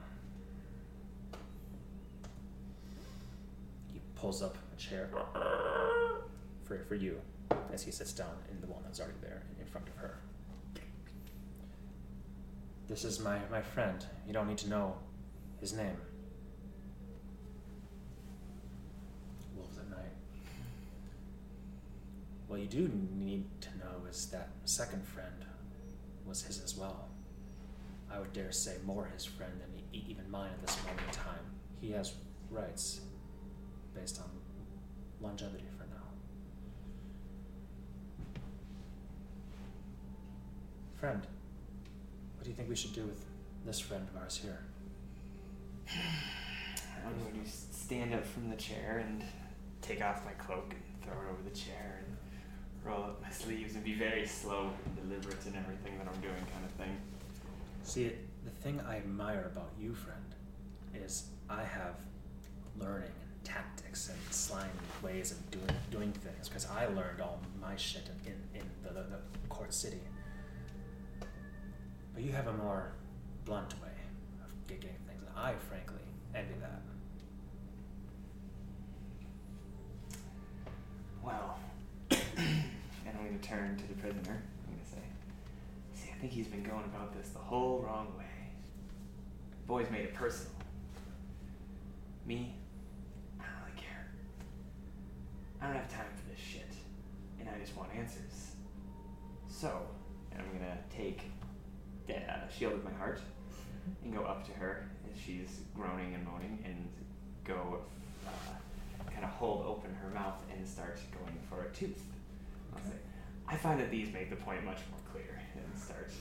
He 3.93 3.99
pulls 4.15 4.41
up 4.41 4.57
a 4.73 4.79
chair 4.79 5.09
for, 6.63 6.79
for 6.87 6.95
you 6.95 7.21
as 7.73 7.83
he 7.83 7.91
sits 7.91 8.13
down 8.13 8.35
in 8.51 8.59
the 8.61 8.67
one 8.67 8.81
that's 8.83 8.99
already 8.99 9.17
there 9.21 9.43
in 9.59 9.65
front 9.65 9.87
of 9.87 9.95
her. 9.97 10.17
This 12.87 13.03
is 13.03 13.19
my, 13.19 13.39
my 13.51 13.61
friend. 13.61 14.05
You 14.27 14.33
don't 14.33 14.47
need 14.47 14.59
to 14.59 14.69
know 14.69 14.95
his 15.59 15.73
name. 15.73 15.97
Wolves 19.55 19.77
at 19.77 19.89
night. 19.89 20.13
What 22.47 22.59
you 22.59 22.67
do 22.67 22.91
need 23.15 23.45
to 23.61 23.69
know 23.79 24.05
is 24.09 24.27
that 24.27 24.49
second 24.65 25.03
friend 25.05 25.45
was 26.27 26.43
his 26.43 26.61
as 26.63 26.75
well. 26.75 27.09
I 28.11 28.19
would 28.19 28.33
dare 28.33 28.51
say 28.51 28.75
more 28.85 29.09
his 29.13 29.25
friend 29.25 29.51
than 29.59 29.69
e- 29.93 30.05
even 30.09 30.29
mine 30.29 30.51
at 30.51 30.65
this 30.65 30.77
moment 30.83 31.01
in 31.07 31.13
time. 31.13 31.45
He 31.81 31.91
has 31.91 32.13
rights 32.49 33.01
based 33.93 34.19
on 34.19 34.29
longevity 35.21 35.65
for 35.77 35.83
now. 35.85 36.01
Friend, 40.95 41.21
what 42.35 42.43
do 42.43 42.49
you 42.49 42.55
think 42.55 42.69
we 42.69 42.75
should 42.75 42.93
do 42.93 43.05
with 43.05 43.25
this 43.65 43.79
friend 43.79 44.07
of 44.13 44.21
ours 44.21 44.39
here? 44.41 44.59
I'm 47.05 47.13
going 47.19 47.43
to 47.43 47.49
stand 47.49 48.13
up 48.13 48.25
from 48.25 48.49
the 48.49 48.55
chair 48.55 49.03
and 49.07 49.23
take 49.81 50.01
off 50.03 50.25
my 50.25 50.31
cloak 50.31 50.73
and 50.73 50.81
throw 51.03 51.13
it 51.13 51.31
over 51.31 51.41
the 51.43 51.55
chair 51.55 52.01
and 52.05 52.14
roll 52.85 53.03
up 53.03 53.21
my 53.21 53.29
sleeves 53.31 53.75
and 53.75 53.83
be 53.83 53.93
very 53.93 54.25
slow 54.27 54.69
and 54.85 54.95
deliberate 54.95 55.45
in 55.45 55.55
everything 55.55 55.97
that 55.97 56.07
I'm 56.07 56.21
doing, 56.21 56.35
kind 56.35 56.65
of 56.65 56.71
thing. 56.71 56.95
See, 57.83 58.11
the 58.43 58.51
thing 58.61 58.79
I 58.87 58.97
admire 58.97 59.49
about 59.51 59.71
you, 59.79 59.93
friend, 59.95 60.23
is 60.93 61.25
I 61.49 61.63
have 61.63 61.95
learning 62.79 63.09
and 63.21 63.43
tactics 63.43 64.09
and 64.09 64.17
slimy 64.33 64.69
ways 65.01 65.31
of 65.31 65.51
doing 65.51 65.75
doing 65.91 66.11
things 66.11 66.47
because 66.47 66.67
I 66.67 66.85
learned 66.87 67.21
all 67.21 67.39
my 67.61 67.75
shit 67.75 68.07
in, 68.25 68.33
in, 68.33 68.61
in 68.61 68.65
the, 68.83 68.89
the, 68.89 69.05
the 69.09 69.47
court 69.49 69.73
city. 69.73 70.01
But 72.13 72.23
you 72.23 72.31
have 72.31 72.47
a 72.47 72.53
more 72.53 72.91
blunt 73.45 73.73
way 73.81 73.89
of 74.43 74.67
getting 74.67 74.95
things, 75.07 75.23
and 75.27 75.37
I 75.37 75.53
frankly 75.69 75.99
envy 76.33 76.53
that. 76.61 76.81
Well, 81.23 81.59
and 83.05 83.17
I'm 83.17 83.25
going 83.25 83.39
to 83.39 83.47
turn 83.47 83.77
to 83.77 83.87
the 83.87 83.93
prisoner. 83.95 84.41
I'm 84.67 84.73
going 84.73 84.83
to 84.83 84.89
say, 84.89 84.97
See, 85.93 86.09
I 86.13 86.19
think 86.19 86.31
he's 86.31 86.47
been 86.47 86.63
going 86.63 86.83
about 86.85 87.13
this 87.15 87.29
the 87.29 87.39
whole 87.39 87.79
wrong 87.79 88.13
way. 88.17 88.25
The 89.61 89.67
Boy's 89.67 89.89
made 89.89 90.03
it 90.05 90.13
personal. 90.13 90.51
Me, 92.25 92.55
I 93.39 93.43
don't 93.43 93.53
really 93.65 93.81
care. 93.81 94.07
I 95.61 95.67
don't 95.67 95.75
have 95.75 95.89
time 95.89 96.07
for 96.15 96.29
this 96.29 96.39
shit. 96.39 96.71
And 97.39 97.47
I 97.49 97.59
just 97.59 97.75
want 97.77 97.89
answers. 97.95 98.55
So, 99.47 99.81
and 100.31 100.41
I'm 100.41 100.47
going 100.47 100.71
to 100.71 100.95
take 100.95 101.21
the 102.07 102.17
uh, 102.17 102.49
shield 102.49 102.73
of 102.73 102.83
my 102.83 102.93
heart 102.93 103.21
and 104.03 104.13
go 104.13 104.23
up 104.23 104.45
to 104.47 104.51
her 104.53 104.89
as 105.11 105.19
she's 105.19 105.61
groaning 105.75 106.13
and 106.13 106.25
moaning 106.25 106.59
and 106.65 106.87
go 107.43 107.79
uh, 108.27 108.31
kind 109.11 109.23
of 109.23 109.29
hold 109.31 109.65
open 109.65 109.93
her 109.95 110.09
mouth 110.09 110.41
and 110.51 110.67
start 110.67 110.99
going 111.19 111.37
for 111.49 111.69
a 111.69 111.73
tooth. 111.73 112.01
I'll 112.75 112.81
say, 112.83 112.97
I 113.47 113.55
find 113.55 113.79
that 113.79 113.91
these 113.91 114.11
make 114.13 114.29
the 114.29 114.35
point 114.35 114.63
much 114.65 114.79
more 114.91 114.99
clear 115.11 115.39
and 115.55 115.79
start. 115.81 116.11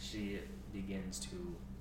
She 0.00 0.38
begins 0.72 1.18
to 1.20 1.36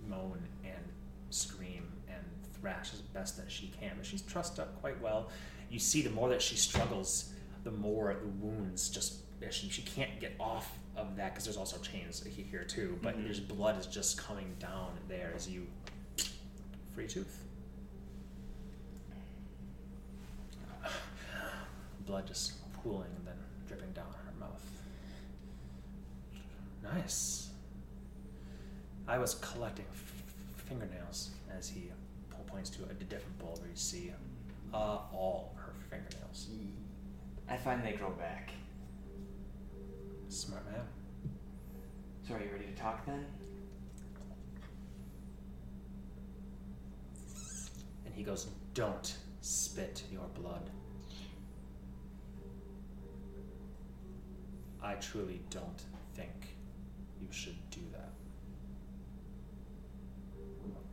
moan 0.08 0.40
and 0.64 0.84
scream 1.30 1.88
and 2.08 2.24
thrash 2.60 2.94
as 2.94 3.02
best 3.02 3.38
that 3.38 3.52
she 3.52 3.72
can, 3.80 3.92
but 3.98 4.06
she's 4.06 4.22
trussed 4.22 4.60
up 4.60 4.80
quite 4.82 5.00
well. 5.02 5.30
You 5.70 5.80
see, 5.80 6.02
the 6.02 6.10
more 6.12 6.30
that 6.30 6.42
she 6.42 6.56
struggles, 6.56 7.34
the 7.64 7.72
more 7.72 8.16
the 8.22 8.28
wounds 8.46 8.90
just 8.90 9.20
she, 9.52 9.70
she 9.70 9.84
can't 9.84 10.20
get 10.20 10.34
off 10.40 10.80
of 10.98 11.16
that 11.18 11.34
because 11.34 11.44
there's 11.46 11.58
also 11.58 11.78
chains 11.78 12.24
here 12.24 12.64
too. 12.64 12.98
But 13.04 13.16
Mhm. 13.18 13.26
there's 13.26 13.40
blood 13.40 13.78
is 13.80 13.86
just 13.86 14.18
coming 14.18 14.56
down 14.60 14.98
there 15.08 15.32
as 15.36 15.48
you 15.48 15.68
free 16.96 17.08
tooth. 17.08 17.44
Blood 22.08 22.26
just 22.28 22.54
pooling 22.82 23.10
and 23.18 23.28
then 23.28 23.38
dripping 23.68 23.92
down 23.92 24.08
her 24.26 24.32
mouth. 24.40 24.62
Nice. 26.94 27.50
I 29.08 29.18
was 29.18 29.36
collecting 29.36 29.86
f- 29.92 30.24
fingernails 30.68 31.32
as 31.56 31.68
he 31.68 31.92
points 32.48 32.70
to 32.70 32.84
a 32.84 32.94
different 32.94 33.38
bowl 33.40 33.58
where 33.60 33.70
you 33.70 33.76
see 33.76 34.12
uh, 34.74 34.78
all 35.14 35.56
her 35.58 35.74
fingernails. 35.90 36.48
I 37.50 37.58
find 37.58 37.84
they 37.84 37.94
grow 37.94 38.12
back. 38.12 38.52
Smart 40.30 40.66
man. 40.72 40.82
So 42.28 42.36
are 42.36 42.40
you 42.42 42.50
ready 42.52 42.66
to 42.66 42.82
talk 42.82 43.06
then? 43.06 43.26
And 48.06 48.14
he 48.16 48.24
goes, 48.24 48.48
Don't 48.74 49.16
spit 49.42 50.04
your 50.12 50.28
blood. 50.34 50.70
I 54.82 54.94
truly 54.96 55.42
don't 55.50 55.82
think 56.16 56.55
you 57.26 57.34
should 57.34 57.70
do 57.72 57.82
that. 57.94 58.10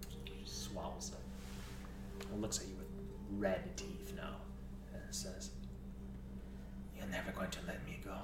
She 0.09 0.43
swallows 0.45 1.12
it. 1.12 2.26
And 2.33 2.41
looks 2.41 2.61
at 2.61 2.66
you 2.68 2.74
with 2.76 2.87
red 3.39 3.76
teeth 3.76 4.12
now 4.16 4.37
and 4.93 5.03
says, 5.11 5.51
You're 6.97 7.07
never 7.07 7.33
going 7.33 7.51
to 7.51 7.59
let 7.66 7.85
me 7.85 8.01
go. 8.05 8.16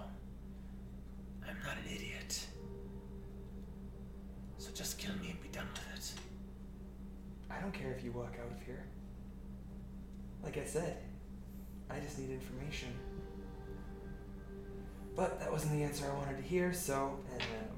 I'm 1.47 1.57
not 1.65 1.77
an 1.77 1.95
idiot. 1.95 2.47
So 4.59 4.71
just 4.75 4.99
kill 4.99 5.15
me 5.17 5.31
and 5.31 5.41
be 5.43 5.49
done 5.49 5.67
with 5.73 5.83
it. 5.95 6.13
I 7.51 7.61
don't 7.61 7.73
care 7.73 7.93
if 7.93 8.05
you 8.05 8.13
walk 8.13 8.35
out 8.45 8.53
of 8.53 8.65
here. 8.65 8.85
Like 10.43 10.59
I 10.59 10.65
said, 10.65 10.99
I 11.91 11.99
just 12.01 12.19
need 12.19 12.31
information. 12.31 12.89
But 15.17 15.41
that 15.41 15.51
wasn't 15.51 15.73
the 15.73 15.83
answer 15.83 16.05
I 16.11 16.15
wanted 16.17 16.37
to 16.37 16.43
hear, 16.43 16.73
so 16.73 17.19
and 17.33 17.41
gonna 17.41 17.78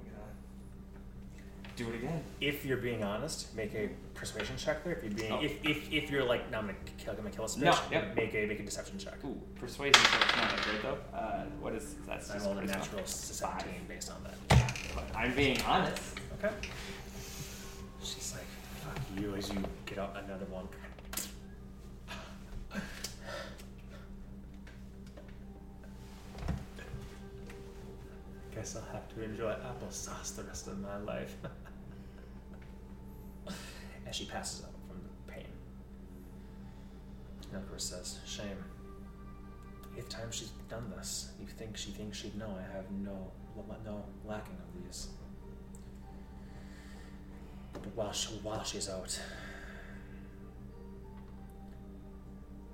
do 1.85 1.91
it 1.91 1.97
again. 1.97 2.23
if 2.41 2.65
you're 2.65 2.77
being 2.77 3.03
honest, 3.03 3.55
make 3.57 3.75
a 3.75 3.89
persuasion 4.15 4.57
check 4.57 4.85
there. 4.85 4.95
If 4.95 5.03
you're 5.05 5.13
being, 5.13 5.33
Oh. 5.33 5.43
if, 5.43 5.65
if, 5.65 5.93
if 5.93 6.11
you're 6.11 6.25
like, 6.25 6.51
no, 6.51 6.59
I'm 6.59 6.67
gonna 6.67 6.79
kill, 6.99 7.13
I'm 7.13 7.17
gonna 7.19 7.31
kill 7.31 7.45
this 7.47 7.57
bitch. 7.57 7.63
No, 7.63 7.79
yep. 7.91 8.15
Make 8.15 8.35
a 8.35 8.47
make 8.47 8.61
a 8.61 8.63
deception 8.65 8.99
check. 8.99 9.15
Ooh, 9.25 9.41
persuasion 9.59 9.95
check's 9.95 10.37
not 10.37 10.51
that 10.51 10.63
great 10.65 10.83
though. 10.83 10.99
Uh, 11.17 11.45
what 11.61 11.75
is 11.75 11.95
that's 12.07 12.31
I 12.31 12.35
just 12.35 12.47
rolled 12.47 12.59
a 12.59 12.67
natural. 12.67 13.05
17 13.07 13.73
based 13.89 14.11
on 14.11 14.23
that. 14.25 14.75
But 14.95 15.05
I'm 15.17 15.35
being 15.35 15.61
honest. 15.63 16.19
Okay. 16.43 16.53
She's 18.03 18.35
like, 18.35 18.45
fuck 18.85 19.03
you 19.19 19.35
as 19.37 19.49
you 19.51 19.63
get 19.87 19.99
out 19.99 20.17
another 20.25 20.47
one. 20.47 20.67
Guess 28.55 28.77
I'll 28.77 28.93
have 28.93 29.09
to 29.15 29.23
enjoy 29.23 29.53
applesauce 29.55 30.35
the 30.37 30.43
rest 30.45 30.67
of 30.67 30.79
my 30.81 30.97
life. 30.99 31.37
As 34.11 34.17
she 34.17 34.25
passes 34.25 34.65
out 34.65 34.73
from 34.89 35.01
the 35.05 35.33
pain. 35.33 35.47
Of 37.55 37.81
says, 37.81 38.19
Shame. 38.27 38.65
Eighth 39.97 40.09
time 40.09 40.33
she's 40.33 40.51
done 40.69 40.93
this. 40.97 41.31
You 41.39 41.47
think 41.47 41.77
she 41.77 41.93
thinks 41.93 42.19
she'd 42.19 42.37
know 42.37 42.59
I 42.59 42.77
have 42.77 42.91
no 42.91 43.31
no 43.85 44.05
lacking 44.25 44.57
of 44.57 44.83
these. 44.85 45.11
But 47.73 47.87
while 47.95 48.11
she, 48.11 48.35
while 48.43 48.65
she's 48.65 48.89
out, 48.89 49.17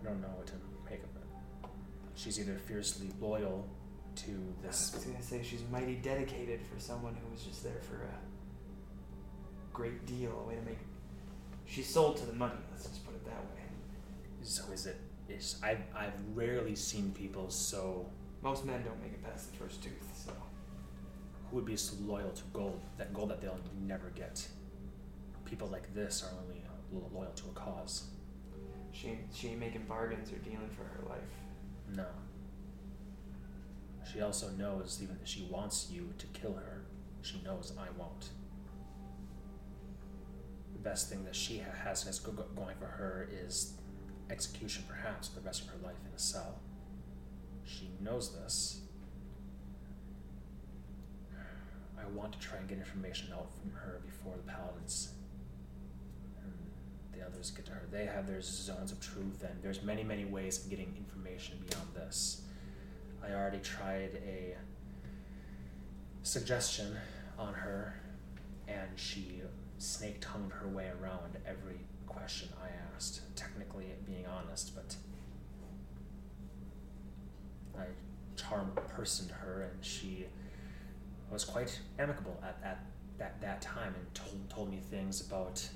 I 0.00 0.04
don't 0.06 0.22
know 0.22 0.32
what 0.36 0.46
to 0.46 0.54
make 0.88 1.00
of 1.00 1.16
it. 1.16 1.70
She's 2.14 2.40
either 2.40 2.56
fiercely 2.66 3.10
loyal 3.20 3.68
to 4.16 4.54
this. 4.62 4.92
I 4.94 4.96
was 4.96 5.04
gonna 5.04 5.22
say 5.22 5.42
she's 5.42 5.64
mighty 5.70 5.96
dedicated 5.96 6.60
for 6.62 6.80
someone 6.80 7.14
who 7.14 7.30
was 7.30 7.42
just 7.42 7.62
there 7.62 7.82
for 7.82 7.96
a 7.96 8.14
great 9.74 10.06
deal, 10.06 10.32
a 10.40 10.48
way 10.48 10.54
to 10.54 10.62
make. 10.62 10.78
She's 11.66 11.88
sold 11.88 12.16
to 12.18 12.26
the 12.26 12.32
money. 12.32 12.54
Let's 12.70 12.84
just 12.86 13.04
put 13.04 13.14
it 13.14 13.24
that 13.26 13.42
way. 13.54 13.62
So 14.42 14.64
is 14.72 14.86
it? 14.86 14.96
Is 15.28 15.56
I've 15.62 15.82
I've 15.94 16.12
rarely 16.34 16.74
seen 16.76 17.10
people 17.12 17.50
so 17.50 18.06
Most 18.42 18.64
men 18.64 18.82
don't 18.84 19.00
make 19.02 19.12
it 19.12 19.24
past 19.24 19.50
the 19.50 19.58
first 19.58 19.82
tooth, 19.82 20.08
so 20.14 20.32
who 21.50 21.56
would 21.56 21.64
be 21.64 21.76
so 21.76 21.96
loyal 22.04 22.30
to 22.30 22.42
gold 22.52 22.80
that 22.98 23.12
gold 23.12 23.30
that 23.30 23.40
they'll 23.40 23.58
never 23.80 24.10
get. 24.10 24.46
People 25.44 25.68
like 25.68 25.92
this 25.94 26.24
are 26.24 26.30
only 26.42 26.62
loyal 27.12 27.32
to 27.32 27.44
a 27.48 27.52
cause. 27.52 28.04
she 28.92 29.08
ain't, 29.08 29.20
she 29.34 29.48
ain't 29.48 29.60
making 29.60 29.82
bargains 29.82 30.32
or 30.32 30.36
dealing 30.38 30.70
for 30.76 30.84
her 30.84 31.08
life. 31.08 31.34
No. 31.94 32.06
She 34.10 34.20
also 34.20 34.48
knows, 34.50 35.00
even 35.02 35.16
if 35.20 35.28
she 35.28 35.48
wants 35.50 35.88
you 35.90 36.12
to 36.18 36.26
kill 36.28 36.54
her, 36.54 36.82
she 37.22 37.40
knows 37.44 37.72
I 37.78 37.86
won't. 37.98 38.30
Best 40.86 41.10
thing 41.10 41.24
that 41.24 41.34
she 41.34 41.58
ha- 41.58 41.72
has, 41.82 42.04
has 42.04 42.20
go- 42.20 42.30
go- 42.30 42.44
going 42.54 42.76
for 42.76 42.86
her 42.86 43.28
is 43.44 43.72
execution, 44.30 44.84
perhaps, 44.86 45.26
for 45.26 45.40
the 45.40 45.44
rest 45.44 45.62
of 45.62 45.68
her 45.70 45.78
life 45.84 45.96
in 46.08 46.14
a 46.14 46.18
cell. 46.18 46.60
She 47.64 47.90
knows 48.00 48.32
this. 48.32 48.82
I 51.98 52.06
want 52.14 52.34
to 52.34 52.38
try 52.38 52.58
and 52.58 52.68
get 52.68 52.78
information 52.78 53.32
out 53.32 53.48
from 53.60 53.72
her 53.72 54.00
before 54.06 54.34
the 54.36 54.44
paladins 54.44 55.08
and 56.40 56.52
the 57.12 57.26
others 57.26 57.50
get 57.50 57.66
to 57.66 57.72
her. 57.72 57.82
They 57.90 58.06
have 58.06 58.28
their 58.28 58.40
zones 58.40 58.92
of 58.92 59.00
truth, 59.00 59.42
and 59.42 59.60
there's 59.64 59.82
many, 59.82 60.04
many 60.04 60.24
ways 60.24 60.62
of 60.62 60.70
getting 60.70 60.94
information 60.96 61.58
beyond 61.68 61.88
this. 61.96 62.42
I 63.24 63.32
already 63.32 63.58
tried 63.58 64.20
a 64.24 64.54
suggestion 66.22 66.96
on 67.36 67.54
her, 67.54 67.96
and 68.68 68.90
she 68.94 69.42
snake 69.78 70.18
tongued 70.20 70.52
her 70.52 70.68
way 70.68 70.90
around 71.00 71.36
every 71.46 71.80
question 72.06 72.48
I 72.62 72.68
asked. 72.94 73.20
Technically, 73.36 73.86
being 74.06 74.26
honest, 74.26 74.74
but 74.74 74.96
I 77.78 77.84
charm 78.36 78.72
personed 78.88 79.30
her, 79.30 79.70
and 79.70 79.84
she 79.84 80.26
was 81.30 81.44
quite 81.44 81.78
amicable 81.98 82.38
at, 82.42 82.58
at 82.64 82.84
that, 83.18 83.40
that 83.40 83.60
time 83.62 83.94
and 83.94 84.14
told, 84.14 84.50
told 84.50 84.70
me 84.70 84.78
things 84.90 85.26
about 85.26 85.66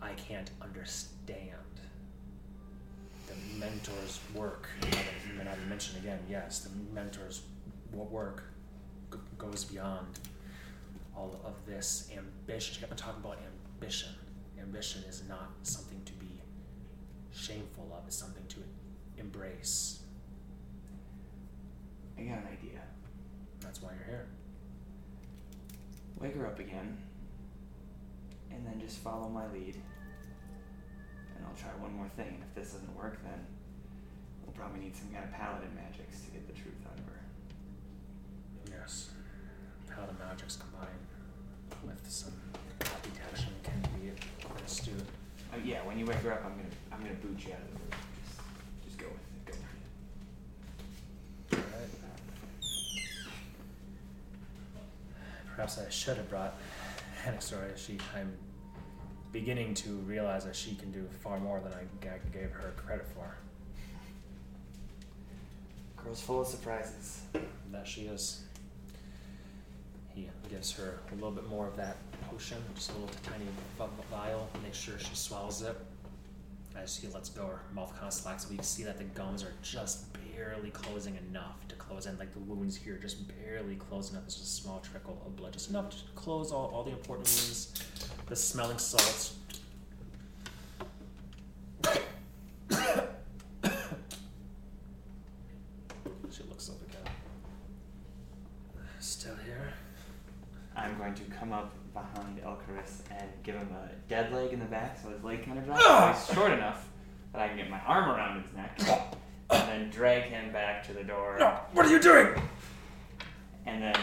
I 0.00 0.12
can't 0.12 0.50
understand 0.62 1.50
the 3.26 3.34
mentor's 3.58 4.20
work. 4.34 4.68
And 5.38 5.48
I 5.48 5.54
mention 5.68 5.98
again, 5.98 6.20
yes, 6.30 6.60
the 6.60 6.70
mentor's 6.94 7.42
work 7.92 8.44
goes 9.36 9.64
beyond 9.64 10.18
all 11.18 11.40
of 11.44 11.54
this 11.66 12.10
ambition. 12.16 12.74
She 12.74 12.80
kept 12.80 12.92
on 12.92 12.98
talking 12.98 13.24
about 13.24 13.38
ambition. 13.74 14.10
Ambition 14.60 15.02
is 15.08 15.22
not 15.28 15.50
something 15.62 16.00
to 16.04 16.12
be 16.14 16.40
shameful 17.32 17.88
of, 17.96 18.06
it's 18.06 18.16
something 18.16 18.44
to 18.48 18.58
embrace. 19.18 20.00
I 22.16 22.22
got 22.22 22.38
an 22.38 22.48
idea. 22.52 22.80
That's 23.60 23.82
why 23.82 23.90
you're 23.96 24.06
here. 24.06 24.26
Wake 26.20 26.34
her 26.34 26.46
up 26.46 26.58
again, 26.58 26.98
and 28.50 28.66
then 28.66 28.80
just 28.80 28.98
follow 28.98 29.28
my 29.28 29.46
lead. 29.52 29.76
And 31.36 31.46
I'll 31.46 31.54
try 31.54 31.70
one 31.80 31.94
more 31.94 32.08
thing, 32.16 32.26
and 32.26 32.42
if 32.42 32.54
this 32.54 32.72
doesn't 32.72 32.96
work, 32.96 33.22
then 33.22 33.46
we'll 34.44 34.54
probably 34.54 34.80
need 34.80 34.96
some 34.96 35.08
kind 35.12 35.24
of 35.24 35.32
paladin 35.32 35.70
magics 35.76 36.22
to 36.22 36.30
get 36.32 36.46
the 36.46 36.60
truth 36.60 36.74
out 36.90 36.98
of 36.98 37.04
her. 37.06 37.20
Yes. 38.68 39.10
How 39.88 40.06
the 40.06 40.24
magics 40.24 40.56
combine 40.56 41.07
with 41.84 42.10
some 42.10 42.32
bot 42.78 43.02
detection 43.02 43.52
can 43.62 43.80
be 44.00 44.10
quite 44.44 44.64
astute. 44.64 44.94
Oh 45.54 45.58
yeah, 45.64 45.84
when 45.86 45.98
you 45.98 46.06
wake 46.06 46.18
her 46.18 46.32
up, 46.32 46.44
I'm 46.44 46.52
gonna 46.52 46.68
I'm 46.92 47.00
gonna 47.00 47.14
boot 47.14 47.44
you 47.46 47.52
out 47.52 47.60
of 47.60 47.66
the 47.68 47.78
room. 47.78 47.90
Just 48.24 48.40
just 48.84 48.98
go 48.98 49.06
with 49.06 49.22
it. 49.36 49.60
Go 51.50 51.56
for 51.56 51.60
it. 51.60 51.74
Alright. 51.74 51.90
Perhaps 55.54 55.78
I 55.78 55.88
should 55.90 56.16
have 56.16 56.28
brought 56.28 56.54
Anaxora. 57.24 57.76
She, 57.76 57.98
I'm 58.16 58.32
beginning 59.32 59.74
to 59.74 59.90
realize 60.06 60.44
that 60.44 60.56
she 60.56 60.74
can 60.74 60.90
do 60.90 61.06
far 61.22 61.38
more 61.38 61.60
than 61.60 61.72
I 61.72 61.84
gave 62.32 62.50
her 62.52 62.72
credit 62.76 63.06
for. 63.14 63.36
Girl's 66.02 66.20
full 66.20 66.40
of 66.42 66.46
surprises. 66.46 67.22
That 67.72 67.86
she 67.86 68.02
is. 68.02 68.44
He 70.18 70.28
gives 70.50 70.72
her 70.72 70.98
a 71.12 71.14
little 71.14 71.30
bit 71.30 71.48
more 71.48 71.68
of 71.68 71.76
that 71.76 71.96
potion, 72.28 72.58
just 72.74 72.90
a 72.90 72.94
little 72.94 73.08
tiny 73.22 73.44
vial, 74.10 74.48
make 74.62 74.74
sure 74.74 74.98
she 74.98 75.14
swallows 75.14 75.62
it. 75.62 75.76
As 76.76 76.96
he 76.96 77.08
lets 77.08 77.28
go, 77.28 77.46
her 77.46 77.60
mouth 77.72 77.92
kind 77.94 78.08
of 78.08 78.12
slacks. 78.12 78.48
We 78.48 78.58
see 78.62 78.82
that 78.84 78.98
the 78.98 79.04
gums 79.04 79.42
are 79.42 79.52
just 79.62 80.06
barely 80.34 80.70
closing 80.70 81.16
enough 81.28 81.66
to 81.68 81.74
close 81.76 82.06
in, 82.06 82.18
like 82.18 82.32
the 82.32 82.40
wounds 82.40 82.76
here 82.76 82.96
just 82.96 83.18
barely 83.28 83.76
close 83.76 84.10
enough. 84.10 84.22
There's 84.22 84.36
just 84.36 84.58
a 84.58 84.62
small 84.62 84.80
trickle 84.80 85.22
of 85.24 85.36
blood, 85.36 85.52
just 85.52 85.70
enough 85.70 85.90
to 85.90 85.96
close 86.14 86.50
all, 86.52 86.70
all 86.74 86.82
the 86.84 86.92
important 86.92 87.28
wounds. 87.28 87.74
The 88.26 88.36
smelling 88.36 88.78
salts. 88.78 89.34
she 96.30 96.42
looks 96.48 96.68
up 96.70 96.76
again. 96.82 97.12
Still 99.00 99.36
here? 99.44 99.72
I'm 100.78 100.97
going 101.14 101.30
to 101.30 101.36
come 101.36 101.52
up 101.52 101.72
behind 101.94 102.38
Elkaris 102.42 103.00
and 103.10 103.28
give 103.42 103.54
him 103.54 103.68
a 103.72 103.88
dead 104.08 104.32
leg 104.32 104.52
in 104.52 104.58
the 104.58 104.66
back 104.66 104.98
so 105.02 105.10
his 105.10 105.22
leg 105.24 105.44
kind 105.44 105.58
of 105.58 105.64
drops. 105.64 105.80
so 106.20 106.26
he's 106.26 106.34
short 106.34 106.52
enough 106.52 106.88
that 107.32 107.42
I 107.42 107.48
can 107.48 107.56
get 107.56 107.70
my 107.70 107.80
arm 107.80 108.10
around 108.10 108.42
his 108.42 108.52
neck. 108.54 109.14
And 109.50 109.66
then 109.66 109.88
drag 109.88 110.24
him 110.24 110.52
back 110.52 110.86
to 110.88 110.92
the 110.92 111.02
door. 111.02 111.38
No, 111.38 111.58
what 111.72 111.86
are 111.86 111.90
you 111.90 111.98
doing? 111.98 112.34
And 113.64 113.82
then 113.82 113.94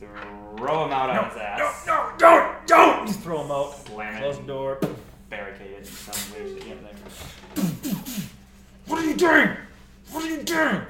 throw 0.00 0.86
him 0.86 0.92
out 0.92 1.08
on 1.10 1.28
his 1.28 1.38
ass. 1.38 1.86
no, 1.86 1.94
no, 1.94 2.12
don't, 2.18 2.66
don't! 2.66 3.06
Just 3.06 3.20
throw 3.20 3.44
him 3.44 3.52
out. 3.52 3.78
Slam 3.86 4.16
it. 4.16 4.18
Close 4.18 4.38
the 4.38 4.42
door. 4.42 4.80
Barricaded 5.30 5.78
in 5.78 5.84
some 5.84 6.34
way, 6.34 6.58
shape, 6.58 6.78
or. 6.82 7.62
What 8.86 9.04
are 9.04 9.06
you 9.06 9.14
doing? 9.14 9.50
What 10.10 10.24
are 10.24 10.30
you 10.30 10.42
doing? 10.42 10.82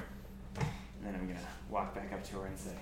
And 0.57 1.05
then 1.05 1.15
I'm 1.15 1.27
gonna 1.27 1.39
walk 1.69 1.95
back 1.95 2.11
up 2.15 2.25
to 2.29 2.37
her 2.37 2.47
and 2.47 2.59
say, 2.59 2.73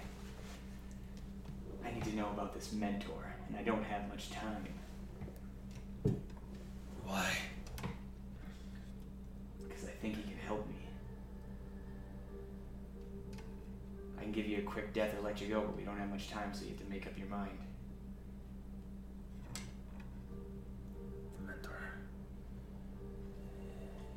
to 2.07 2.17
know 2.17 2.29
about 2.31 2.55
this 2.55 2.73
mentor, 2.73 3.35
and 3.49 3.57
I 3.57 3.63
don't 3.63 3.83
have 3.85 4.09
much 4.09 4.31
time. 4.31 4.69
Why? 7.05 7.37
Because 9.69 9.85
I 9.85 9.91
think 10.01 10.17
he 10.17 10.23
can 10.23 10.39
help 10.47 10.67
me. 10.69 10.75
I 14.19 14.23
can 14.23 14.33
give 14.33 14.47
you 14.47 14.59
a 14.59 14.63
quick 14.63 14.93
death 14.95 15.15
or 15.19 15.23
let 15.23 15.41
you 15.41 15.49
go, 15.49 15.61
but 15.61 15.77
we 15.77 15.83
don't 15.83 15.99
have 15.99 16.11
much 16.11 16.31
time, 16.31 16.53
so 16.53 16.63
you 16.65 16.71
have 16.71 16.79
to 16.79 16.87
make 16.87 17.07
up 17.07 17.19
your 17.19 17.29
mind. 17.29 17.59
The 19.55 19.61
mentor. 21.47 21.81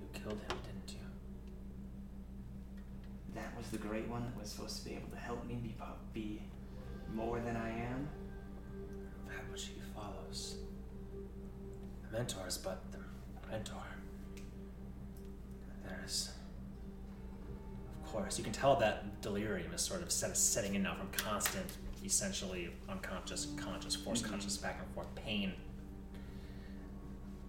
You 0.01 0.07
killed 0.13 0.39
him, 0.39 0.57
didn't 0.63 0.93
you? 0.93 0.99
That 3.33 3.57
was 3.57 3.67
the 3.69 3.77
great 3.77 4.07
one 4.07 4.23
that 4.25 4.39
was 4.39 4.51
supposed 4.51 4.77
to 4.83 4.89
be 4.89 4.95
able 4.95 5.09
to 5.09 5.17
help 5.17 5.45
me 5.47 5.55
be, 5.55 5.75
be 6.13 6.41
more 7.13 7.39
than 7.39 7.55
I 7.55 7.69
am. 7.69 8.07
That 9.27 9.51
which 9.51 9.65
he 9.67 9.81
follows. 9.95 10.57
The 12.03 12.17
mentor 12.17 12.47
is 12.47 12.57
but 12.57 12.81
the 12.91 12.99
mentor. 13.49 13.83
There's. 15.85 16.31
Of 18.03 18.11
course, 18.11 18.37
you 18.37 18.43
can 18.43 18.53
tell 18.53 18.75
that 18.77 19.21
delirium 19.21 19.71
is 19.73 19.81
sort 19.81 20.01
of 20.01 20.11
set, 20.11 20.35
setting 20.35 20.73
in 20.75 20.83
now 20.83 20.95
from 20.95 21.09
constant, 21.11 21.65
essentially 22.03 22.71
unconscious, 22.87 23.47
conscious, 23.57 23.95
force 23.95 24.21
Mhm. 24.23 24.29
conscious 24.29 24.57
back 24.57 24.79
and 24.81 24.87
forth 24.95 25.13
pain. 25.15 25.53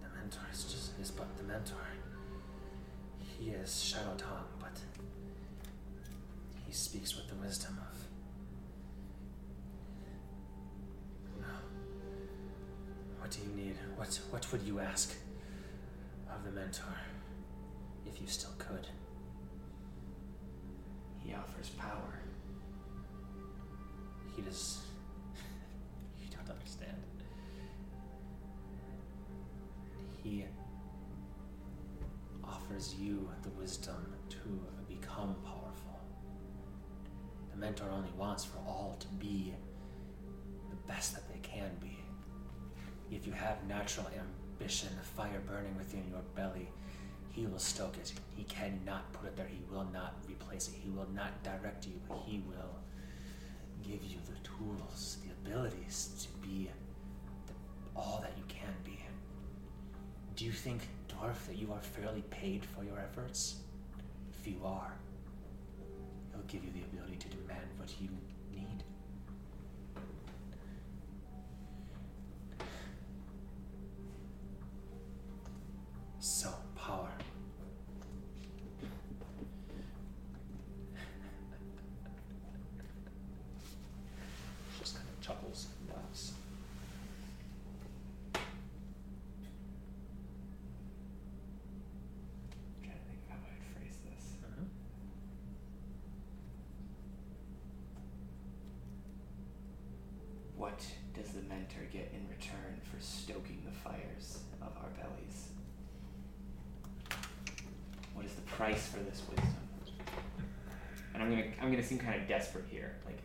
The 0.03 0.09
mentor 0.19 0.43
is 0.53 0.65
just 0.65 0.99
is 0.99 1.11
but 1.11 1.35
the 1.39 1.45
mentor. 1.45 1.77
He 3.39 3.51
is 3.51 3.81
Shadow 3.83 4.15
Tongue, 4.19 4.45
but 4.59 4.79
he 6.67 6.73
speaks 6.73 7.17
with 7.17 7.29
the 7.29 7.37
wisdom 7.37 7.79
of 7.79 7.90
What 13.31 13.39
do 13.39 13.49
you 13.49 13.65
need? 13.65 13.77
What 13.95 14.21
what 14.31 14.51
would 14.51 14.63
you 14.63 14.81
ask 14.81 15.15
of 16.35 16.45
the 16.45 16.51
mentor 16.51 16.97
if 18.05 18.21
you 18.21 18.27
still 18.27 18.51
could? 18.59 18.89
He 21.21 21.33
offers 21.33 21.69
power. 21.69 22.19
He 24.35 24.43
does 24.43 24.81
you 26.21 26.27
don't 26.29 26.51
understand. 26.51 26.97
He 30.25 30.45
offers 32.43 32.97
you 32.99 33.31
the 33.45 33.51
wisdom 33.51 34.13
to 34.31 34.61
become 34.89 35.37
powerful. 35.45 36.01
The 37.53 37.59
mentor 37.59 37.91
only 37.93 38.11
wants 38.19 38.45
for 38.45 38.59
all 38.67 38.97
to 38.99 39.07
be 39.25 39.55
the 40.69 40.93
best 40.93 41.15
that 41.15 41.33
they 41.33 41.39
can 41.39 41.71
be. 41.81 42.00
If 43.11 43.27
you 43.27 43.33
have 43.33 43.67
natural 43.67 44.07
ambition, 44.09 44.89
the 44.97 45.05
fire 45.05 45.41
burning 45.47 45.77
within 45.77 46.05
your 46.09 46.23
belly, 46.35 46.69
he 47.31 47.47
will 47.47 47.59
stoke 47.59 47.97
it. 47.97 48.13
He 48.37 48.45
cannot 48.45 49.13
put 49.13 49.27
it 49.27 49.37
there. 49.37 49.49
He 49.49 49.63
will 49.71 49.87
not 49.93 50.17
replace 50.29 50.69
it. 50.69 50.75
He 50.83 50.91
will 50.91 51.09
not 51.15 51.43
direct 51.43 51.87
you. 51.87 51.95
He 52.25 52.43
will 52.47 52.77
give 53.83 54.05
you 54.05 54.19
the 54.27 54.49
tools, 54.49 55.19
the 55.25 55.51
abilities 55.51 56.11
to 56.23 56.47
be 56.47 56.71
the, 57.47 57.53
all 57.99 58.21
that 58.23 58.33
you 58.37 58.45
can 58.49 58.75
be. 58.85 58.99
Do 60.37 60.45
you 60.45 60.53
think, 60.53 60.83
Dwarf, 61.09 61.47
that 61.47 61.57
you 61.57 61.73
are 61.73 61.81
fairly 61.81 62.23
paid 62.31 62.65
for 62.65 62.85
your 62.85 62.99
efforts? 62.99 63.57
If 64.41 64.47
you 64.47 64.61
are, 64.65 64.93
he'll 66.33 66.43
give 66.47 66.65
you 66.65 66.71
the 66.73 66.83
ability 66.97 67.17
to 67.17 67.29
demand 67.29 67.67
what 67.77 67.91
you 68.01 68.09
need. 68.53 68.85
So, 76.23 76.51
power. 76.77 77.09
Just 84.79 84.97
kind 84.97 85.09
of 85.09 85.21
chuckles 85.27 85.69
and 85.81 85.97
laughs. 85.97 86.33
I'm 88.35 88.41
trying 92.83 92.99
to 92.99 93.05
think 93.07 93.21
of 93.25 93.31
how 93.31 93.37
I'd 93.37 93.65
phrase 93.75 93.97
this. 94.05 94.25
Mm-hmm. 94.45 94.69
What 100.59 100.85
does 101.15 101.33
the 101.33 101.41
mentor 101.49 101.89
get 101.91 102.13
in 102.15 102.29
return 102.29 102.79
for 102.85 103.01
stoking 103.01 103.63
the 103.65 103.73
fires 103.73 104.41
of 104.61 104.77
our 104.77 104.91
bellies? 104.91 105.49
What 108.21 108.29
is 108.29 108.35
the 108.35 108.43
price 108.43 108.87
for 108.87 108.99
this 108.99 109.23
wisdom? 109.31 109.49
And 111.15 111.23
I'm 111.23 111.31
gonna 111.31 111.47
I'm 111.63 111.71
gonna 111.71 111.83
seem 111.83 111.97
kind 111.97 112.21
of 112.21 112.29
desperate 112.29 112.67
here, 112.69 112.97
like, 113.07 113.17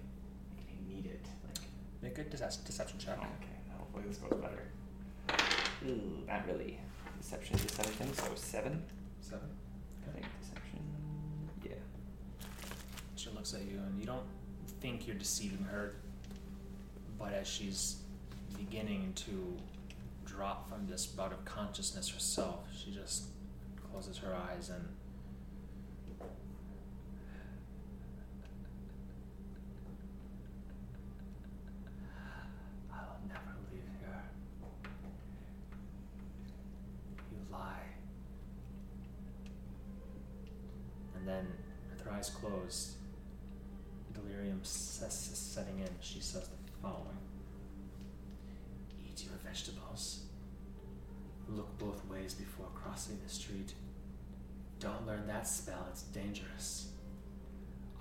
like 0.56 0.68
I 0.70 0.90
need 0.90 1.06
it. 1.06 1.26
Like, 1.44 1.58
Make 2.02 2.18
a 2.18 2.24
decep- 2.24 2.64
deception 2.66 2.98
check. 2.98 3.18
Oh, 3.20 3.26
okay, 3.26 3.78
hopefully 3.78 4.06
this 4.08 4.20
goes 4.20 4.40
better. 4.40 4.64
Ooh, 5.86 6.24
not 6.26 6.48
really. 6.48 6.80
Deception 7.20 7.58
is 7.58 7.64
seven 7.74 7.92
thing, 7.92 8.14
so 8.14 8.32
seven. 8.36 8.86
Seven. 9.20 9.50
I 10.08 10.12
think 10.14 10.26
deception. 10.40 10.80
Yeah. 11.66 11.72
She 13.18 13.32
looks 13.32 13.54
at 13.54 13.64
you, 13.64 13.80
and 13.86 14.00
you 14.00 14.06
don't 14.06 14.26
think 14.80 15.08
you're 15.08 15.18
deceiving 15.18 15.66
her, 15.70 15.98
but 17.20 17.34
as 17.34 17.50
she's 17.50 17.98
beginning 18.58 19.12
to 19.16 19.58
drop 20.24 20.70
from 20.70 20.88
this 20.88 21.06
bout 21.06 21.34
of 21.34 21.44
consciousness 21.44 22.08
herself, 22.08 22.60
she 22.74 22.92
just 22.92 23.26
closes 23.96 24.18
her 24.18 24.36
eyes 24.36 24.70
and. 24.70 24.84
I'll 32.94 33.18
never 33.28 33.56
leave 33.72 33.82
here. 34.02 34.24
You 37.32 37.38
lie. 37.50 37.80
And 41.16 41.26
then, 41.28 41.48
with 41.90 42.02
her 42.06 42.12
eyes 42.12 42.30
closed, 42.30 42.96
delirium 44.14 44.60
s- 44.62 45.02
s- 45.06 45.32
setting 45.38 45.80
in, 45.80 45.90
she 46.02 46.20
says 46.20 46.50
the 46.50 46.58
following 46.82 47.18
Eat 49.08 49.24
your 49.26 49.38
vegetables. 49.44 50.24
Look 51.48 51.78
both 51.78 52.06
ways 52.08 52.34
before 52.34 52.68
crossing 52.76 53.20
the 53.24 53.30
street. 53.34 53.74
Don't 54.80 55.06
learn 55.08 55.26
that 55.28 55.48
spell, 55.48 55.86
it's 55.90 56.04
dangerous. 56.04 56.90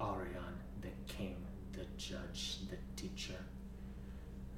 Aureon, 0.01 0.55
the 0.81 0.89
king, 1.07 1.37
the 1.73 1.85
judge, 1.97 2.59
the 2.69 2.77
teacher. 2.97 3.39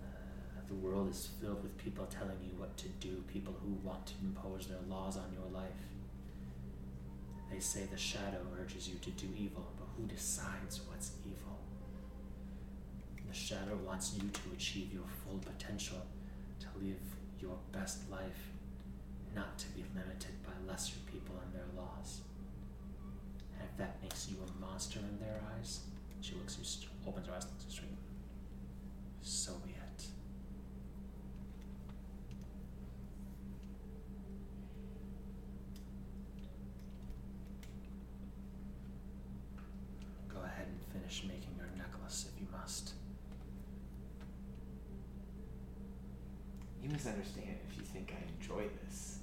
Uh, 0.02 0.60
the 0.68 0.74
world 0.74 1.10
is 1.10 1.28
filled 1.40 1.62
with 1.62 1.76
people 1.76 2.06
telling 2.06 2.38
you 2.42 2.58
what 2.58 2.76
to 2.78 2.88
do, 3.00 3.22
people 3.36 3.54
who 3.62 3.72
want 3.86 4.06
to 4.06 4.14
impose 4.22 4.66
their 4.66 4.84
laws 4.88 5.16
on 5.18 5.30
your 5.32 5.50
life. 5.52 5.82
They 7.50 7.60
say 7.60 7.84
the 7.90 7.98
shadow 7.98 8.40
urges 8.58 8.88
you 8.88 8.98
to 9.00 9.10
do 9.10 9.28
evil, 9.36 9.66
but 9.78 9.88
who 9.96 10.06
decides 10.06 10.80
what's 10.88 11.12
evil? 11.24 11.58
The 13.28 13.34
shadow 13.34 13.76
wants 13.84 14.14
you 14.14 14.28
to 14.28 14.40
achieve 14.54 14.90
your 14.92 15.08
full 15.22 15.38
potential, 15.38 16.02
to 16.60 16.66
live 16.82 17.04
your 17.38 17.58
best 17.72 18.10
life, 18.10 18.42
not 19.34 19.58
to 19.58 19.68
be 19.68 19.84
limited 19.94 20.34
by 20.42 20.52
lesser 20.66 20.96
people 21.12 21.34
and 21.44 21.52
their 21.52 21.68
laws. 21.76 22.20
And 23.54 23.68
if 23.68 23.76
that 23.76 24.02
makes 24.02 24.28
you 24.30 24.36
a 24.40 24.60
monster 24.60 25.00
in 25.00 25.18
their 25.20 25.40
eyes, 25.58 25.80
she 26.22 26.34
looks 26.34 26.56
opens 27.06 27.26
her 27.26 27.34
eyes, 27.34 27.44
looks 27.44 27.66
straight. 27.68 27.90
So 29.20 29.52
be 29.64 29.72
it. 29.72 30.04
Go 40.32 40.42
ahead 40.44 40.66
and 40.66 40.92
finish 41.06 41.22
making 41.22 41.54
your 41.56 41.68
necklace 41.78 42.26
if 42.34 42.40
you 42.40 42.46
must. 42.50 42.94
You 46.82 46.90
misunderstand 46.90 47.58
if 47.70 47.76
you 47.78 47.84
think 47.84 48.12
I 48.12 48.18
enjoy 48.34 48.66
this. 48.82 49.18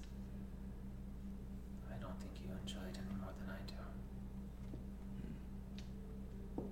I 1.91 1.99
don't 1.99 2.17
think 2.19 2.31
you 2.39 2.47
enjoy 2.63 2.87
it 2.87 2.95
any 2.95 3.19
more 3.19 3.35
than 3.35 3.49
I 3.51 3.59
do. 3.67 3.83
Hmm. 6.55 6.71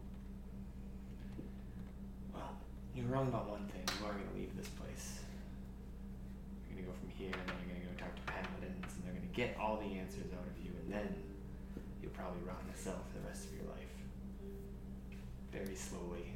Well, 2.33 2.55
you're 2.95 3.07
wrong 3.07 3.27
about 3.27 3.49
one 3.49 3.67
thing. 3.67 3.83
You 3.99 4.05
are 4.07 4.13
gonna 4.13 4.35
leave 4.35 4.55
this 4.55 4.69
place. 4.79 5.19
You're 6.69 6.79
gonna 6.79 6.87
go 6.87 6.95
from 6.99 7.09
here, 7.09 7.35
and 7.35 7.47
then 7.51 7.55
you're 7.67 7.75
gonna 7.75 7.91
go 7.91 7.99
talk 7.99 8.15
to 8.15 8.23
paladins, 8.31 8.95
and 8.95 9.03
they're 9.03 9.15
gonna 9.19 9.35
get 9.35 9.59
all 9.59 9.75
the 9.75 9.91
answers 9.99 10.31
out 10.31 10.47
of 10.47 10.55
you, 10.63 10.71
and 10.71 10.87
then 10.87 11.15
you'll 11.99 12.15
probably 12.15 12.39
rot 12.47 12.63
in 12.63 12.71
a 12.71 12.77
cell 12.79 13.03
for 13.11 13.19
the 13.19 13.27
rest 13.27 13.51
of 13.51 13.59
your 13.59 13.67
life. 13.67 13.91
Slowly. 15.89 16.33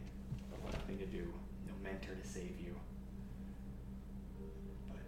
Nothing 0.72 0.98
to 0.98 1.06
do. 1.06 1.32
No 1.68 1.74
mentor 1.84 2.16
to 2.16 2.28
save 2.28 2.58
you. 2.60 2.76
But 4.90 5.00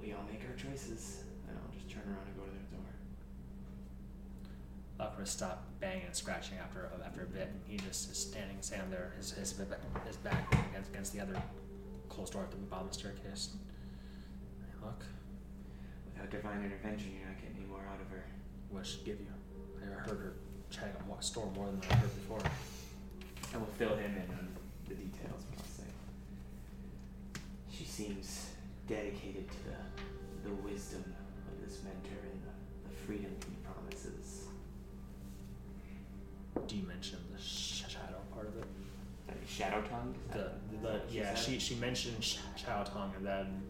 we 0.00 0.12
all 0.12 0.24
make 0.30 0.42
our 0.48 0.54
choices, 0.56 1.24
and 1.48 1.56
I'll 1.56 1.72
just 1.74 1.88
turn 1.90 2.02
around 2.06 2.26
and 2.26 2.36
go 2.36 2.44
to 2.44 2.50
their 2.50 2.68
door. 2.70 2.90
Alfred 5.00 5.28
stopped 5.28 5.80
banging 5.80 6.04
and 6.06 6.14
scratching 6.14 6.58
after 6.58 6.90
after 7.04 7.22
a 7.22 7.26
bit, 7.26 7.48
and 7.48 7.60
he 7.66 7.78
just 7.78 8.10
is 8.10 8.18
standing, 8.18 8.58
standing 8.60 8.90
there, 8.90 9.14
his 9.16 9.32
his 9.32 9.54
his 10.06 10.16
back 10.18 10.52
against 10.70 10.90
against 10.90 11.12
the 11.14 11.20
other 11.20 11.40
closed 12.08 12.32
door 12.34 12.42
at 12.42 12.50
the 12.50 12.56
bottom 12.58 12.86
of 12.86 12.92
the 12.92 12.98
staircase. 12.98 13.56
Hey, 14.60 14.84
look, 14.84 15.04
Without 16.12 16.30
divine 16.30 16.62
intervention, 16.64 17.12
you're 17.16 17.26
not 17.28 17.40
getting 17.40 17.56
any 17.56 17.66
more 17.66 17.80
out 17.90 18.00
of 18.00 18.10
her. 18.10 18.24
what 18.68 18.86
should 18.86 19.04
give 19.04 19.18
you? 19.20 19.26
I 19.82 19.86
heard 19.86 20.18
her 20.18 20.34
chatting 20.70 20.94
on 21.02 21.08
what 21.08 21.24
store 21.24 21.50
more 21.54 21.66
than 21.66 21.80
I 21.90 21.94
heard 21.96 22.14
before. 22.14 22.40
And 23.52 23.60
we'll 23.62 23.70
fill 23.72 23.96
him 23.96 24.12
in 24.14 24.34
on 24.38 24.48
the 24.88 24.94
details, 24.94 25.42
I'll 25.58 25.64
say 25.64 25.84
she 27.70 27.84
seems 27.84 28.50
dedicated 28.88 29.48
to 29.50 29.56
the 29.64 30.48
the 30.48 30.54
wisdom 30.62 31.04
of 31.48 31.64
this 31.68 31.80
mentor 31.84 32.18
and 32.32 32.40
the, 32.42 32.88
the 32.90 32.96
freedom 33.06 33.30
he 33.46 33.54
promises. 33.62 34.44
Do 36.66 36.76
you 36.76 36.86
mention 36.86 37.18
the 37.34 37.40
sh- 37.40 37.84
shadow 37.88 38.20
part 38.32 38.46
of 38.48 38.56
it? 38.56 38.64
Like 39.28 39.36
Shadow 39.46 39.82
Tongue? 39.82 40.14
The, 40.32 40.52
the 40.82 41.00
yeah, 41.10 41.34
she 41.34 41.58
she 41.58 41.74
mentioned 41.76 42.22
Sh- 42.24 42.38
Chao 42.56 42.82
Tong, 42.84 43.12
and 43.16 43.26
then 43.26 43.62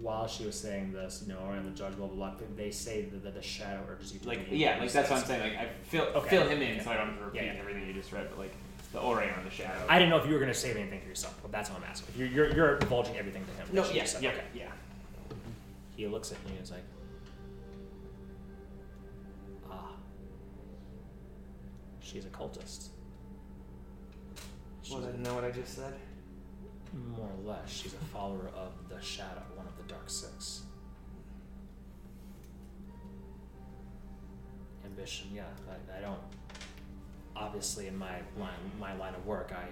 while 0.00 0.26
she 0.26 0.44
was 0.46 0.58
saying 0.58 0.92
this, 0.92 1.22
you 1.26 1.32
know, 1.32 1.40
or 1.46 1.56
in 1.56 1.64
the 1.64 1.70
judge 1.70 1.96
blah 1.96 2.06
blah 2.06 2.30
blah, 2.30 2.46
they 2.56 2.70
say 2.70 3.02
that 3.02 3.22
the, 3.22 3.30
the 3.30 3.42
shadow 3.42 3.80
urges 3.90 4.12
you 4.14 4.20
to 4.20 4.28
like 4.28 4.46
yeah, 4.50 4.78
like 4.78 4.90
that's 4.92 5.10
what 5.10 5.20
I'm 5.20 5.24
saying. 5.26 5.42
Like 5.42 5.58
I 5.58 5.68
fill 5.84 6.04
Okay. 6.04 6.28
fill 6.30 6.48
him 6.48 6.62
in 6.62 6.76
Yeah. 6.76 6.84
so 6.84 6.90
I 6.90 6.96
don't 6.96 7.08
have 7.08 7.18
to 7.18 7.24
repeat 7.24 7.42
Yeah, 7.42 7.52
yeah. 7.54 7.60
everything 7.60 7.86
you 7.86 7.92
just 7.92 8.12
read, 8.12 8.26
but 8.30 8.38
like 8.38 8.54
the 8.92 8.98
Aureon 8.98 9.36
on 9.38 9.44
the 9.44 9.50
Shadow. 9.50 9.84
I 9.88 9.98
didn't 9.98 10.10
know 10.10 10.16
if 10.18 10.26
you 10.26 10.32
were 10.32 10.40
going 10.40 10.52
to 10.52 10.58
save 10.58 10.76
anything 10.76 11.00
for 11.00 11.08
yourself, 11.08 11.38
but 11.42 11.52
that's 11.52 11.70
all 11.70 11.76
I'm 11.76 11.84
asking. 11.84 12.08
If 12.14 12.18
you're, 12.20 12.28
you're, 12.28 12.54
you're 12.56 12.78
divulging 12.78 13.16
everything 13.16 13.44
to 13.44 13.52
him. 13.52 13.68
no, 13.72 13.84
She 13.84 13.96
yeah, 13.96 14.04
said, 14.04 14.22
yeah, 14.22 14.30
okay. 14.30 14.42
yeah. 14.54 14.64
He 15.96 16.06
looks 16.08 16.32
at 16.32 16.44
me 16.44 16.52
and 16.56 16.62
is 16.64 16.72
like, 16.72 16.82
ah, 19.70 19.92
she's 22.00 22.24
a 22.24 22.28
cultist. 22.30 22.88
She's 24.82 24.92
Well, 24.92 25.04
a- 25.04 25.06
didn't 25.06 25.22
know 25.22 25.34
what 25.34 25.44
I 25.44 25.50
just 25.52 25.74
said. 25.76 25.94
more 27.16 27.28
or 27.28 27.48
less, 27.52 27.70
she's 27.70 27.94
a 27.94 27.98
follower 28.12 28.50
of 28.56 28.72
the 28.88 29.00
Shadow, 29.00 29.42
one 29.54 29.66
of 29.66 29.69
the 29.69 29.69
Dark 29.90 30.08
Six. 30.08 30.62
Ambition, 34.84 35.30
yeah. 35.34 35.42
I, 35.68 35.98
I 35.98 36.00
don't. 36.00 36.20
Obviously, 37.34 37.88
in 37.88 37.96
my 37.98 38.20
line, 38.38 38.50
my 38.78 38.96
line 38.96 39.14
of 39.14 39.26
work, 39.26 39.52
I 39.52 39.64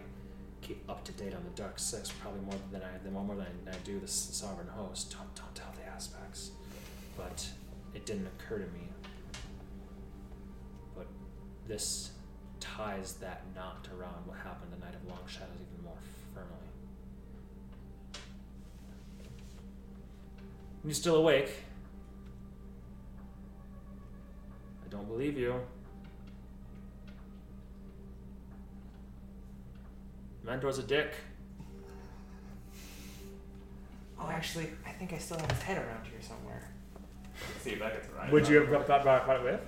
keep 0.61 0.83
up 0.91 1.05
to 1.05 1.13
date 1.13 1.35
on 1.35 1.45
the 1.45 1.51
Dark 1.51 1.79
Six 1.79 2.11
probably 2.11 2.41
more 2.41 2.59
than 2.73 2.83
I 2.83 2.99
than 3.05 3.13
more 3.13 3.37
than 3.37 3.47
I, 3.69 3.77
do 3.85 4.01
the 4.01 4.09
Sovereign 4.09 4.67
Host. 4.67 5.13
Don't 5.13 5.33
don't 5.37 5.55
tell 5.55 5.73
the 5.81 5.89
aspects, 5.89 6.51
but 7.17 7.49
it 7.95 8.05
didn't 8.05 8.27
occur 8.27 8.59
to 8.59 8.67
me. 8.73 8.89
But 10.97 11.07
this 11.69 12.11
ties 12.59 13.15
that 13.15 13.43
knot 13.55 13.89
around 13.97 14.27
what 14.27 14.39
happened 14.39 14.73
the 14.73 14.85
night 14.85 14.95
of 14.97 15.09
Long 15.09 15.27
Shadows 15.29 15.55
even 15.61 15.85
more 15.85 15.99
firmly. 16.35 16.68
You 20.89 20.95
still 20.95 21.17
awake? 21.17 21.51
I 24.83 24.89
don't 24.89 25.07
believe 25.07 25.37
you. 25.37 25.61
Mentor's 30.47 30.79
a 30.79 30.83
dick. 30.83 31.13
Oh, 34.19 34.31
actually, 34.31 34.71
I 34.87 34.93
think 34.93 35.13
I 35.13 35.19
still 35.19 35.37
have 35.37 35.51
his 35.51 35.61
head 35.61 35.77
around 35.77 36.07
here 36.07 36.23
somewhere. 36.23 36.71
See 37.61 37.73
if 37.73 37.81
that 37.81 37.93
gets 37.93 38.09
right. 38.17 38.33
Would 38.33 38.49
you 38.49 38.57
have 38.57 38.69
brought, 38.69 38.87
that 38.87 39.05
back 39.05 39.27
right 39.27 39.45
with? 39.45 39.61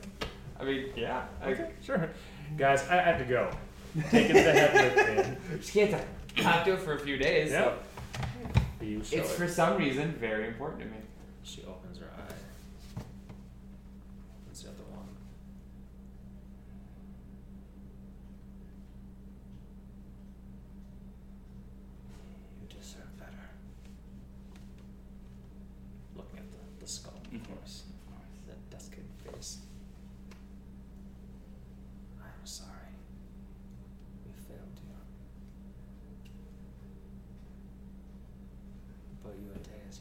I 0.58 0.64
mean, 0.64 0.86
yeah. 0.96 1.26
I 1.42 1.50
Okay, 1.50 1.70
sure. 1.82 2.08
Guys, 2.56 2.88
I 2.88 2.94
have 2.96 3.18
to 3.18 3.26
go. 3.26 3.50
Taking 4.08 4.36
the 4.36 4.52
head 4.52 4.96
with 4.96 5.50
me. 5.50 5.58
just 5.58 5.74
can't 5.74 6.02
talk 6.38 6.64
to 6.64 6.72
it 6.72 6.80
for 6.80 6.94
a 6.94 6.98
few 6.98 7.18
days. 7.18 7.50
Yeah. 7.50 7.64
So 7.64 7.74
it's 8.80 9.12
it. 9.12 9.26
for 9.26 9.46
some 9.46 9.76
reason 9.76 10.12
very 10.12 10.48
important 10.48 10.80
to 10.80 10.86
me. 10.86 10.99
She 11.42 11.64
opens 11.64 11.98
her 11.98 12.10
eye. 12.16 13.02
What's 14.46 14.62
the 14.62 14.68
other 14.68 14.84
one? 14.94 15.10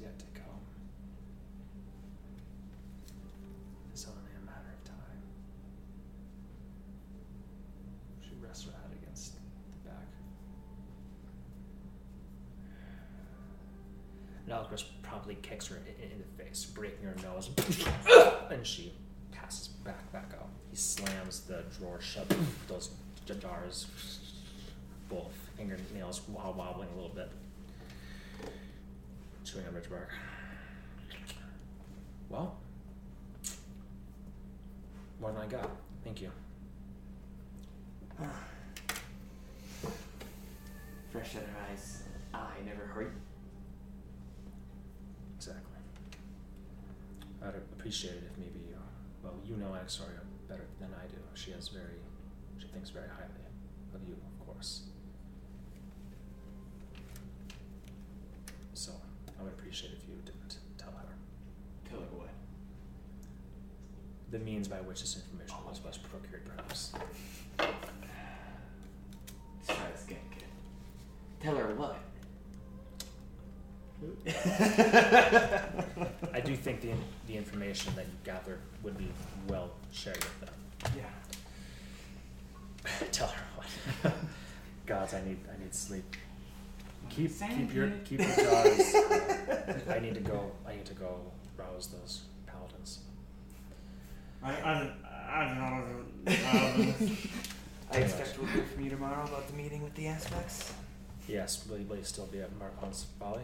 yet 0.02 0.18
to 0.18 0.26
come. 0.34 0.62
It's 3.92 4.06
only 4.06 4.32
a 4.42 4.46
matter 4.46 4.72
of 4.72 4.84
time. 4.86 5.22
She 8.22 8.32
rests 8.42 8.66
her 8.66 8.72
head 8.72 8.98
against 9.02 9.34
the 9.34 9.90
back. 9.90 10.08
And 14.46 14.54
Alcris 14.54 14.86
promptly 15.02 15.38
kicks 15.42 15.68
her 15.68 15.78
in, 15.78 16.12
in 16.12 16.20
the 16.20 16.44
face, 16.44 16.66
breaking 16.66 16.98
her 17.10 17.28
nose, 17.28 17.50
and 18.52 18.66
she 18.66 18.94
passes 19.32 19.68
back 19.68 20.12
back 20.12 20.32
out. 20.40 20.50
He 20.70 20.76
slams 20.76 21.42
the 21.42 21.64
drawer 21.78 22.00
shut, 22.02 22.32
those 22.68 22.92
jars, 23.40 23.88
both 25.10 25.32
fingernails 25.58 26.22
wobbling 26.28 26.90
a 26.92 26.96
little 26.96 27.16
bit, 27.16 27.32
chewing 29.44 29.68
on 29.68 29.76
ridge 29.76 29.90
bark. 29.90 30.10
Well, 32.30 32.58
more 35.20 35.32
than 35.32 35.42
I 35.42 35.48
got. 35.48 35.70
Thank 36.04 36.22
you. 36.22 36.32
Fresh 41.12 41.34
set 41.34 41.44
of 41.44 41.50
eyes. 41.70 42.04
I 42.34 42.52
never 42.66 42.86
hurt. 42.86 43.14
Exactly. 45.38 45.64
I'd 47.42 47.56
appreciate 47.78 48.16
it 48.16 48.24
if 48.32 48.38
maybe, 48.38 48.74
uh, 48.76 48.80
well, 49.24 49.34
you 49.46 49.56
know 49.56 49.68
Axoria 49.68 50.22
better 50.48 50.66
than 50.80 50.90
I 50.94 51.08
do. 51.08 51.18
She 51.34 51.52
has 51.52 51.70
very, 51.70 52.00
she 52.58 52.68
thinks 52.68 52.90
very 52.90 53.08
highly 53.08 53.30
of 53.96 54.02
you, 54.08 54.14
of 54.16 54.46
course. 54.46 54.82
So, 58.74 58.92
I 59.40 59.44
would 59.44 59.54
appreciate 59.54 59.94
if 59.94 60.08
you 60.08 60.16
didn't 60.26 60.58
tell 60.78 60.92
her 60.92 61.14
Tell 61.90 62.00
her 62.00 62.06
what? 62.18 62.30
the 64.32 64.40
means 64.40 64.68
by 64.68 64.78
which 64.82 65.02
this 65.02 65.16
information 65.16 65.56
was, 65.68 65.82
was 65.84 65.98
procured, 65.98 66.46
perhaps. 66.46 66.94
Let's 67.58 67.70
try 69.68 69.90
this 69.92 70.06
again, 70.06 70.20
kid. 70.32 70.44
Tell 71.40 71.56
her 71.56 71.74
what? 71.76 71.98
I 76.50 76.52
do 76.54 76.58
think 76.58 76.82
the, 76.82 76.94
the 77.28 77.38
information 77.38 77.94
that 77.96 78.06
you 78.06 78.14
gather 78.24 78.58
would 78.82 78.98
be 78.98 79.08
well 79.48 79.70
shared 79.94 80.18
with 80.18 80.40
them. 80.40 80.50
Yeah. 80.98 81.04
Tell 83.12 83.28
her 83.28 83.44
what. 83.56 84.14
Gods, 84.88 85.14
I 85.14 85.22
need 85.22 85.38
I 85.48 85.62
need 85.62 85.76
sleep. 85.76 86.16
Keep 87.12 87.30
Same 87.30 87.56
keep 87.56 87.76
your 87.76 87.86
here. 87.86 88.00
keep 88.04 88.20
your 88.22 88.36
jaws. 88.36 88.96
uh, 88.96 89.80
I 89.92 90.00
need 90.00 90.16
to 90.16 90.22
go. 90.22 90.52
I 90.68 90.76
need 90.76 90.86
to 90.86 90.96
go 90.96 91.20
rouse 91.56 91.86
those 91.86 92.22
paladins. 92.48 93.02
I, 94.42 94.54
I, 94.54 94.92
I, 95.30 95.46
don't 95.46 95.60
know. 95.60 96.94
I 97.92 97.98
expect 97.98 98.40
we'll 98.40 98.48
hear 98.48 98.64
from 98.64 98.84
you 98.84 98.90
tomorrow 98.90 99.24
about 99.24 99.48
the 99.48 99.54
meeting 99.54 99.84
with 99.84 99.94
the 99.94 100.08
aspects. 100.08 100.74
Yes, 101.28 101.68
will 101.70 101.78
you, 101.78 101.86
will 101.86 101.98
you 101.98 102.04
still 102.04 102.26
be 102.26 102.42
at 102.42 102.50
Marquand's 102.58 103.06
Valley? 103.20 103.44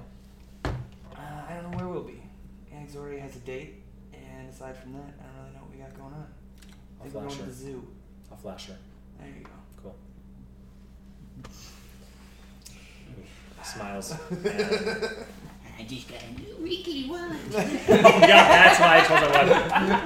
Uh, 0.63 0.71
I 1.15 1.53
don't 1.53 1.69
know 1.69 1.77
where 1.77 1.87
we'll 1.87 2.01
be. 2.01 2.24
Anixori 2.85 3.19
has 3.19 3.35
a 3.35 3.39
date, 3.39 3.81
and 4.13 4.47
aside 4.49 4.77
from 4.77 4.93
that, 4.93 5.13
I 5.19 5.23
don't 5.25 5.35
really 5.43 5.53
know 5.55 5.61
what 5.61 5.71
we 5.71 5.77
got 5.77 5.93
going 5.97 6.13
on. 6.13 6.27
I 7.01 7.03
I'll 7.03 7.03
think 7.03 7.15
we're 7.15 7.21
flash 7.21 7.37
going 7.37 7.39
her. 7.39 7.45
to 7.45 7.49
the 7.49 7.55
zoo. 7.65 7.87
I'll 8.31 8.37
flash 8.37 8.67
her. 8.67 8.77
There 9.19 9.27
you 9.27 9.43
go. 9.43 9.49
Cool. 9.81 9.95
Smiles. 13.63 14.13
I 15.77 15.83
just 15.83 16.07
got 16.07 16.19
a 16.23 16.31
new 16.39 16.55
weekly 16.63 17.09
one. 17.09 17.37
oh 17.53 17.57
yeah, 18.21 18.47
that's 18.47 18.79
why 18.79 18.99
I 18.99 19.01
told 19.03 19.19
her 19.19 19.29
what. 19.29 19.47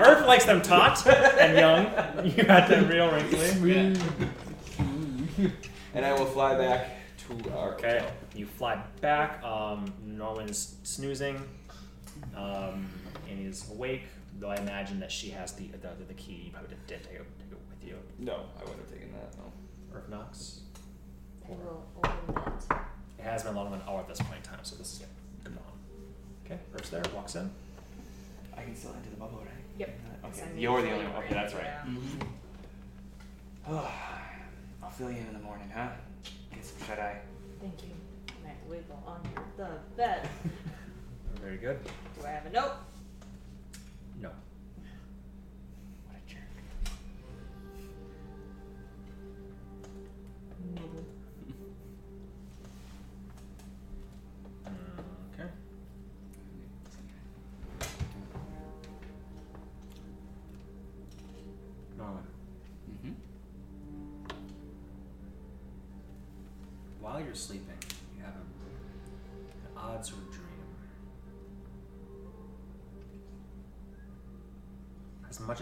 Earth 0.08 0.26
likes 0.26 0.46
them 0.46 0.62
taut 0.62 1.06
and 1.06 1.58
young. 1.58 1.86
You 2.38 2.44
got 2.44 2.68
them 2.70 2.88
real 2.88 3.12
wrinkly. 3.12 3.50
And 5.94 6.06
I 6.06 6.14
will 6.14 6.26
fly 6.26 6.56
back 6.58 6.90
to 7.20 7.52
our 7.56 7.74
Okay, 7.74 8.04
you 8.36 8.46
fly 8.46 8.82
back. 9.02 9.44
Um, 9.44 9.94
Norman's 10.04 10.76
snoozing, 10.84 11.42
um, 12.36 12.90
and 13.30 13.40
he's 13.40 13.70
awake. 13.72 14.04
Though 14.40 14.50
I 14.50 14.56
imagine 14.58 15.00
that 15.00 15.12
she 15.12 15.30
has 15.30 15.54
the 15.54 15.68
the, 15.68 15.90
the 16.08 16.14
key. 16.14 16.44
You 16.46 16.52
probably 16.52 16.70
didn't, 16.70 16.88
didn't 16.88 17.04
take, 17.04 17.14
it, 17.16 17.26
take 17.40 17.52
it 17.52 17.58
with 17.70 17.88
you. 17.88 17.96
No, 18.20 18.46
I 18.58 18.62
wouldn't 18.62 18.80
have 18.80 18.92
taken 18.92 19.12
that. 19.14 19.36
No. 19.38 19.52
Or 19.94 20.00
if 20.00 20.10
Knox. 20.10 20.62
I 21.46 21.52
will 21.52 21.84
open 21.98 22.54
it. 22.54 22.74
It 23.18 23.24
has 23.24 23.44
been 23.44 23.54
a 23.54 23.56
long 23.58 23.72
than 23.72 23.82
an 23.82 23.88
hour 23.88 24.00
at 24.00 24.08
this 24.08 24.22
point 24.22 24.38
in 24.38 24.50
time, 24.50 24.60
so 24.64 24.76
this 24.76 24.94
is 24.94 25.00
gone. 25.00 25.58
Okay, 26.46 26.60
Earth's 26.74 26.90
there, 26.90 27.04
walks 27.14 27.36
in. 27.36 27.50
I 28.58 28.64
can 28.64 28.76
still 28.76 28.92
enter 28.96 29.10
the 29.10 29.18
bubble, 29.18 29.40
right? 29.40 29.54
Yep. 29.78 30.00
Okay. 30.26 30.48
You're 30.58 30.82
the 30.82 30.92
only 30.92 31.06
one. 31.06 31.24
Okay, 31.24 31.34
that's 31.34 31.54
right. 31.54 31.64
yeah. 31.64 31.86
Oh, 33.68 33.92
I'll 34.84 34.90
fill 34.90 35.12
you 35.12 35.18
in 35.18 35.28
in 35.28 35.34
the 35.34 35.40
morning, 35.40 35.70
huh? 35.74 35.90
Get 36.54 36.66
some 36.66 36.88
shut 36.88 37.00
eye. 37.00 37.20
Thank 37.62 37.84
you. 37.84 37.90
And 38.44 38.48
I 38.48 38.70
wiggle 38.70 39.04
under 39.08 39.42
the 39.58 39.70
bed. 39.96 40.28
Very 41.36 41.58
good. 41.58 41.80
Do 42.20 42.26
I 42.26 42.30
have 42.32 42.46
a 42.46 42.50
note? 42.50 42.72
No. 44.20 44.30
What 46.08 46.18
a 46.18 46.30
jerk. 46.30 46.42
No. 50.76 50.82
Um, 54.66 54.74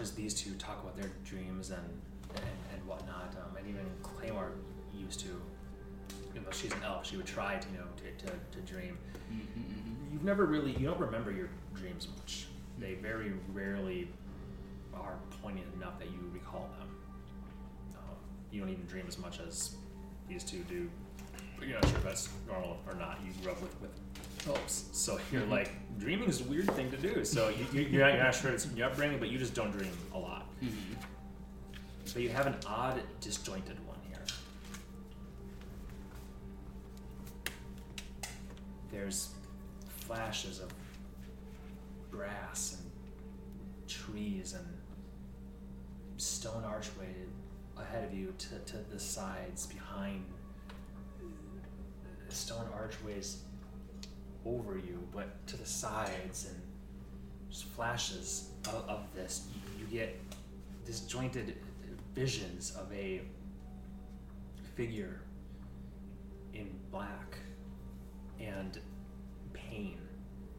As 0.00 0.12
these 0.12 0.32
two 0.32 0.52
talk 0.54 0.80
about 0.82 0.96
their 0.96 1.10
dreams 1.24 1.70
and 1.70 1.82
and, 2.36 2.44
and 2.72 2.86
whatnot, 2.86 3.34
um, 3.42 3.56
and 3.56 3.66
even 3.66 3.84
Claymore 4.02 4.52
used 4.94 5.18
to, 5.20 5.28
even 6.30 6.44
though 6.44 6.52
she's 6.52 6.72
an 6.72 6.82
elf, 6.84 7.04
she 7.04 7.16
would 7.16 7.26
try 7.26 7.56
to 7.56 7.68
you 7.72 7.78
know 7.78 7.84
to, 7.96 8.26
to, 8.26 8.32
to 8.52 8.72
dream. 8.72 8.96
Mm-hmm. 9.32 10.12
You've 10.12 10.22
never 10.24 10.46
really, 10.46 10.72
you 10.72 10.86
don't 10.86 11.00
remember 11.00 11.32
your 11.32 11.48
dreams 11.74 12.06
much. 12.16 12.46
They 12.78 12.94
very 12.94 13.32
rarely 13.52 14.08
are 14.94 15.18
poignant 15.42 15.66
enough 15.74 15.98
that 15.98 16.10
you 16.10 16.30
recall 16.32 16.70
them. 16.78 16.88
Um, 17.96 18.16
you 18.52 18.60
don't 18.60 18.70
even 18.70 18.86
dream 18.86 19.06
as 19.08 19.18
much 19.18 19.40
as 19.40 19.76
these 20.28 20.44
two 20.44 20.58
do. 20.68 20.88
But 21.58 21.66
you're 21.66 21.80
not 21.80 21.88
sure 21.88 21.98
if 21.98 22.04
that's 22.04 22.28
normal 22.46 22.78
or 22.86 22.94
not. 22.94 23.18
You 23.24 23.32
grew 23.42 23.52
up 23.52 23.60
with, 23.60 23.80
with 23.80 23.90
elves. 24.48 24.88
So 24.92 25.18
you're 25.32 25.46
like, 25.46 25.70
dreaming 25.98 26.28
is 26.28 26.40
a 26.40 26.44
weird 26.44 26.70
thing 26.72 26.90
to 26.90 26.96
do. 26.96 27.24
So 27.24 27.48
you, 27.48 27.66
you, 27.72 27.88
you're, 27.88 28.02
not, 28.02 28.14
you're 28.14 28.22
not 28.24 28.34
sure 28.34 28.50
it's 28.50 28.66
in 28.66 28.76
your 28.76 28.88
upbringing, 28.88 29.18
but 29.18 29.30
you 29.30 29.38
just 29.38 29.54
don't 29.54 29.70
dream 29.70 29.90
a 30.14 30.18
lot. 30.18 30.46
Mm-hmm. 30.62 30.94
So 32.04 32.18
you 32.18 32.30
have 32.30 32.46
an 32.46 32.56
odd, 32.66 33.02
disjointed 33.20 33.76
one 33.86 33.98
here. 34.08 34.22
There's 38.90 39.30
flashes 39.88 40.60
of 40.60 40.72
grass 42.10 42.78
and 42.78 43.88
trees 43.88 44.54
and 44.54 44.66
stone 46.16 46.64
archway 46.64 47.14
ahead 47.76 48.04
of 48.04 48.14
you 48.14 48.34
to, 48.38 48.58
to 48.72 48.78
the 48.90 48.98
sides 48.98 49.66
behind 49.66 50.24
stone 52.30 52.66
archways 52.74 53.42
over 54.46 54.76
you 54.76 55.06
but 55.12 55.46
to 55.46 55.56
the 55.56 55.66
sides 55.66 56.48
and 56.48 56.60
just 57.50 57.64
flashes 57.64 58.50
of, 58.66 58.84
of 58.88 59.14
this 59.14 59.48
you, 59.54 59.84
you 59.84 59.98
get 59.98 60.18
disjointed 60.86 61.56
visions 62.14 62.74
of 62.76 62.92
a 62.92 63.20
figure 64.76 65.20
in 66.54 66.68
black 66.90 67.36
and 68.40 68.78
pain 69.52 69.98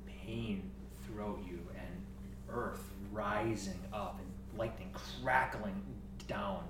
pain 0.05 0.69
throughout 1.05 1.39
you 1.47 1.59
and 1.75 2.05
earth 2.49 2.91
rising 3.11 3.79
up 3.93 4.19
and 4.19 4.59
lightning 4.59 4.89
crackling 4.93 5.81
down. 6.27 6.63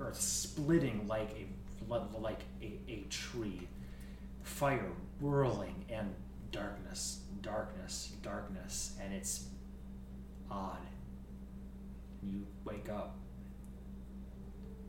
Earth 0.00 0.20
splitting 0.20 1.06
like 1.06 1.30
a 1.30 1.46
like 2.20 2.40
a, 2.60 2.78
a 2.88 3.06
tree. 3.08 3.68
Fire 4.42 4.92
whirling 5.20 5.84
and 5.88 6.14
darkness 6.56 7.20
darkness 7.42 8.12
darkness 8.22 8.96
and 9.02 9.12
it's 9.12 9.46
odd 10.50 10.78
you 12.22 12.46
wake 12.64 12.88
up 12.88 13.16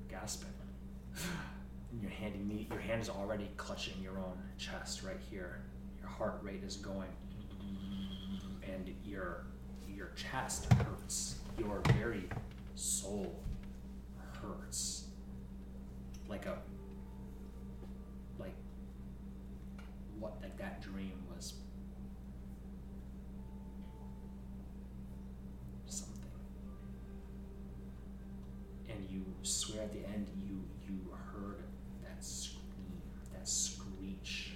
gasping 0.10 0.50
your 2.02 2.12
hand, 2.12 2.68
your 2.70 2.80
hand 2.80 3.02
is 3.02 3.10
already 3.10 3.50
clutching 3.58 4.02
your 4.02 4.18
own 4.18 4.38
chest 4.58 5.04
right 5.04 5.20
here 5.30 5.60
your 6.00 6.10
heart 6.10 6.40
rate 6.42 6.64
is 6.64 6.78
going 6.78 7.10
and 8.64 8.94
your 9.06 9.46
your 9.98 10.12
chest 10.16 10.72
hurts. 10.74 11.36
Your 11.58 11.82
very 11.94 12.30
soul 12.76 13.36
hurts. 14.42 15.06
Like 16.30 16.46
a 16.46 16.58
like 18.40 18.54
what 20.20 20.42
like 20.42 20.58
that 20.58 20.82
dream 20.82 21.14
was 21.34 21.54
something. 25.86 26.32
And 28.90 29.08
you 29.10 29.26
swear 29.44 29.84
at 29.84 29.94
the 29.94 30.08
end 30.08 30.28
you 30.48 30.64
you 30.88 31.00
heard 31.32 31.64
that 32.04 32.24
scream, 32.24 33.02
that 33.34 33.48
screech. 33.48 34.54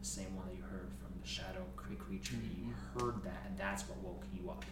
The 0.00 0.06
same 0.06 0.36
one 0.36 0.46
that 0.48 0.56
you 0.56 0.62
heard 0.62 0.90
from 1.00 1.20
the 1.20 1.28
Shadow 1.28 1.64
Creek 1.76 1.98
creature. 1.98 2.34
You 2.34 2.72
mm-hmm. 2.72 3.04
heard 3.04 3.22
that 3.24 3.44
and 3.46 3.58
that's 3.58 3.88
what 3.88 3.98
woke 3.98 4.24
you 4.34 4.50
up. 4.50 4.64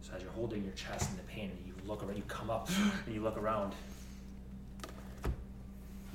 So 0.00 0.14
as 0.14 0.22
you're 0.22 0.32
holding 0.32 0.64
your 0.64 0.72
chest 0.72 1.10
in 1.10 1.16
the 1.16 1.22
pain, 1.24 1.50
and 1.50 1.66
you 1.66 1.74
look 1.86 2.02
around, 2.02 2.16
you 2.16 2.22
come 2.28 2.50
up 2.50 2.68
and 3.06 3.14
you 3.14 3.20
look 3.20 3.36
around. 3.36 3.74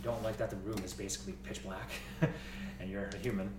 You 0.03 0.09
don't 0.09 0.21
like 0.23 0.35
that 0.38 0.49
the 0.49 0.57
room 0.57 0.80
is 0.84 0.91
basically 0.91 1.31
pitch 1.43 1.63
black 1.63 1.89
and 2.81 2.89
you're 2.89 3.05
a 3.05 3.17
human. 3.17 3.49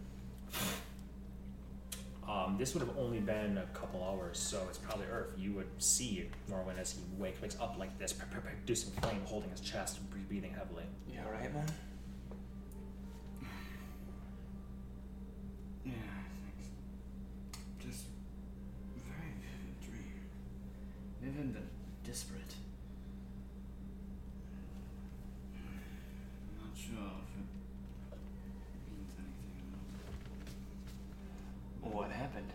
Um, 2.29 2.57
this 2.59 2.75
would 2.75 2.81
have 2.87 2.95
only 2.99 3.19
been 3.21 3.57
a 3.57 3.65
couple 3.73 4.03
hours, 4.05 4.39
so 4.39 4.63
it's 4.69 4.77
probably 4.77 5.07
Earth. 5.07 5.31
You 5.39 5.53
would 5.53 5.69
see 5.79 6.29
Norwin 6.51 6.79
as 6.79 6.93
he 6.93 7.01
wake, 7.17 7.41
wakes 7.41 7.57
up 7.61 7.77
like 7.79 7.99
this, 7.99 8.13
p- 8.13 8.25
p- 8.31 8.41
producing 8.41 8.93
flame, 9.01 9.21
holding 9.25 9.49
his 9.51 9.61
chest, 9.61 9.99
bre- 10.11 10.19
breathing 10.29 10.53
heavily. 10.53 10.85
You 11.11 11.21
alright, 11.25 11.53
man? 11.55 11.67
Yeah, 15.85 15.93
thanks. 15.93 16.69
Just 17.83 18.05
very 18.97 19.33
vivid 19.41 19.81
dream. 19.81 20.21
Vivid 21.23 21.57
and 21.57 21.69
disparate. 22.05 22.55
I'm 26.51 26.59
not 26.61 26.73
sure 26.87 27.11
if 27.25 27.31
it 27.39 27.47
means 28.91 29.13
anything 29.19 29.63
or. 31.85 31.91
What 31.91 32.11
happened? 32.11 32.51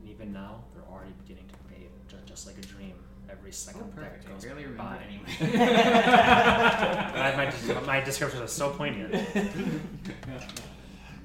And 0.00 0.08
even 0.10 0.32
now, 0.32 0.64
they're 0.74 0.84
already 0.90 1.12
beginning 1.22 1.46
to 1.48 1.54
fade, 1.74 1.90
ju- 2.08 2.16
just 2.26 2.46
like 2.46 2.58
a 2.58 2.62
dream. 2.62 2.94
Every 3.30 3.50
oh, 3.50 3.52
second 3.52 3.82
Oh, 3.84 3.88
perfect. 3.94 4.24
that 4.26 4.32
goes 4.34 4.44
I 4.44 4.48
barely 4.48 4.64
remember 4.66 4.82
by. 4.82 4.98
anyway. 5.08 5.30
My, 7.74 7.80
my 7.86 8.00
description 8.04 8.40
was 8.40 8.52
so 8.52 8.70
poignant. 8.70 9.12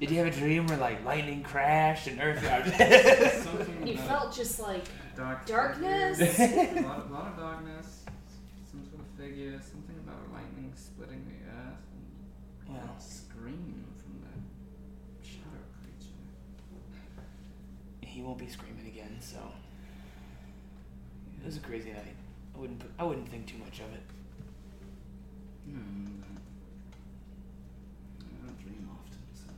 Did 0.00 0.10
you 0.12 0.18
have 0.18 0.28
a 0.28 0.30
dream 0.30 0.66
where 0.68 0.78
like 0.78 1.04
lightning 1.04 1.42
crashed 1.42 2.06
and 2.06 2.20
Earth? 2.20 2.40
Something 3.42 3.84
You 3.86 3.94
about 3.94 4.06
felt 4.08 4.32
just 4.34 4.60
like 4.60 4.84
dark 5.16 5.44
darkness. 5.44 6.20
a 6.38 6.80
lot, 6.82 6.98
of, 7.00 7.10
lot 7.10 7.26
of 7.32 7.36
darkness, 7.36 8.04
some 8.70 8.84
sort 8.88 9.00
of 9.02 9.08
figure, 9.18 9.60
something 9.60 9.96
about 10.06 10.30
lightning 10.32 10.72
splitting 10.76 11.24
the 11.26 11.37
and 12.80 13.02
scream 13.02 13.84
from 14.02 14.20
that 14.22 15.26
shadow 15.26 15.64
creature. 15.80 16.14
He 18.00 18.22
won't 18.22 18.38
be 18.38 18.48
screaming 18.48 18.86
again, 18.86 19.18
so 19.20 19.38
it 21.40 21.46
was 21.46 21.56
a 21.56 21.60
crazy 21.60 21.90
night. 21.92 22.16
I 22.54 22.58
wouldn't 22.60 22.78
put, 22.80 22.90
I 22.98 23.04
wouldn't 23.04 23.28
think 23.28 23.46
too 23.46 23.58
much 23.58 23.80
of 23.80 23.92
it. 23.94 24.02
No, 25.66 25.78
I 28.20 28.46
don't 28.46 28.58
dream 28.58 28.88
often, 28.90 29.22
so 29.34 29.50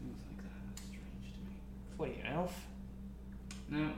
things 0.00 0.20
like 0.28 0.38
that 0.42 0.48
are 0.50 0.76
strange 0.76 1.26
to 1.34 1.40
me. 1.44 1.54
What 1.96 2.08
are 2.08 2.12
you, 2.12 2.20
an 2.24 2.32
elf? 2.32 2.56
No, 3.68 3.78
no, 3.78 3.92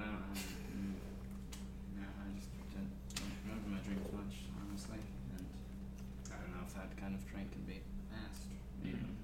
No, 1.97 2.03
I 2.03 2.29
just 2.37 2.51
don't, 2.75 2.91
don't 3.15 3.33
remember 3.47 3.69
my 3.71 3.81
dreams 3.87 4.11
much, 4.13 4.35
honestly. 4.61 4.99
And 5.37 5.47
I 6.31 6.37
don't 6.43 6.53
know 6.55 6.65
if 6.67 6.75
that 6.75 6.91
kind 7.07 7.15
of 7.15 7.31
trait 7.31 7.47
can 7.53 7.63
be 7.63 7.79
passed, 8.11 8.51
even. 8.83 9.15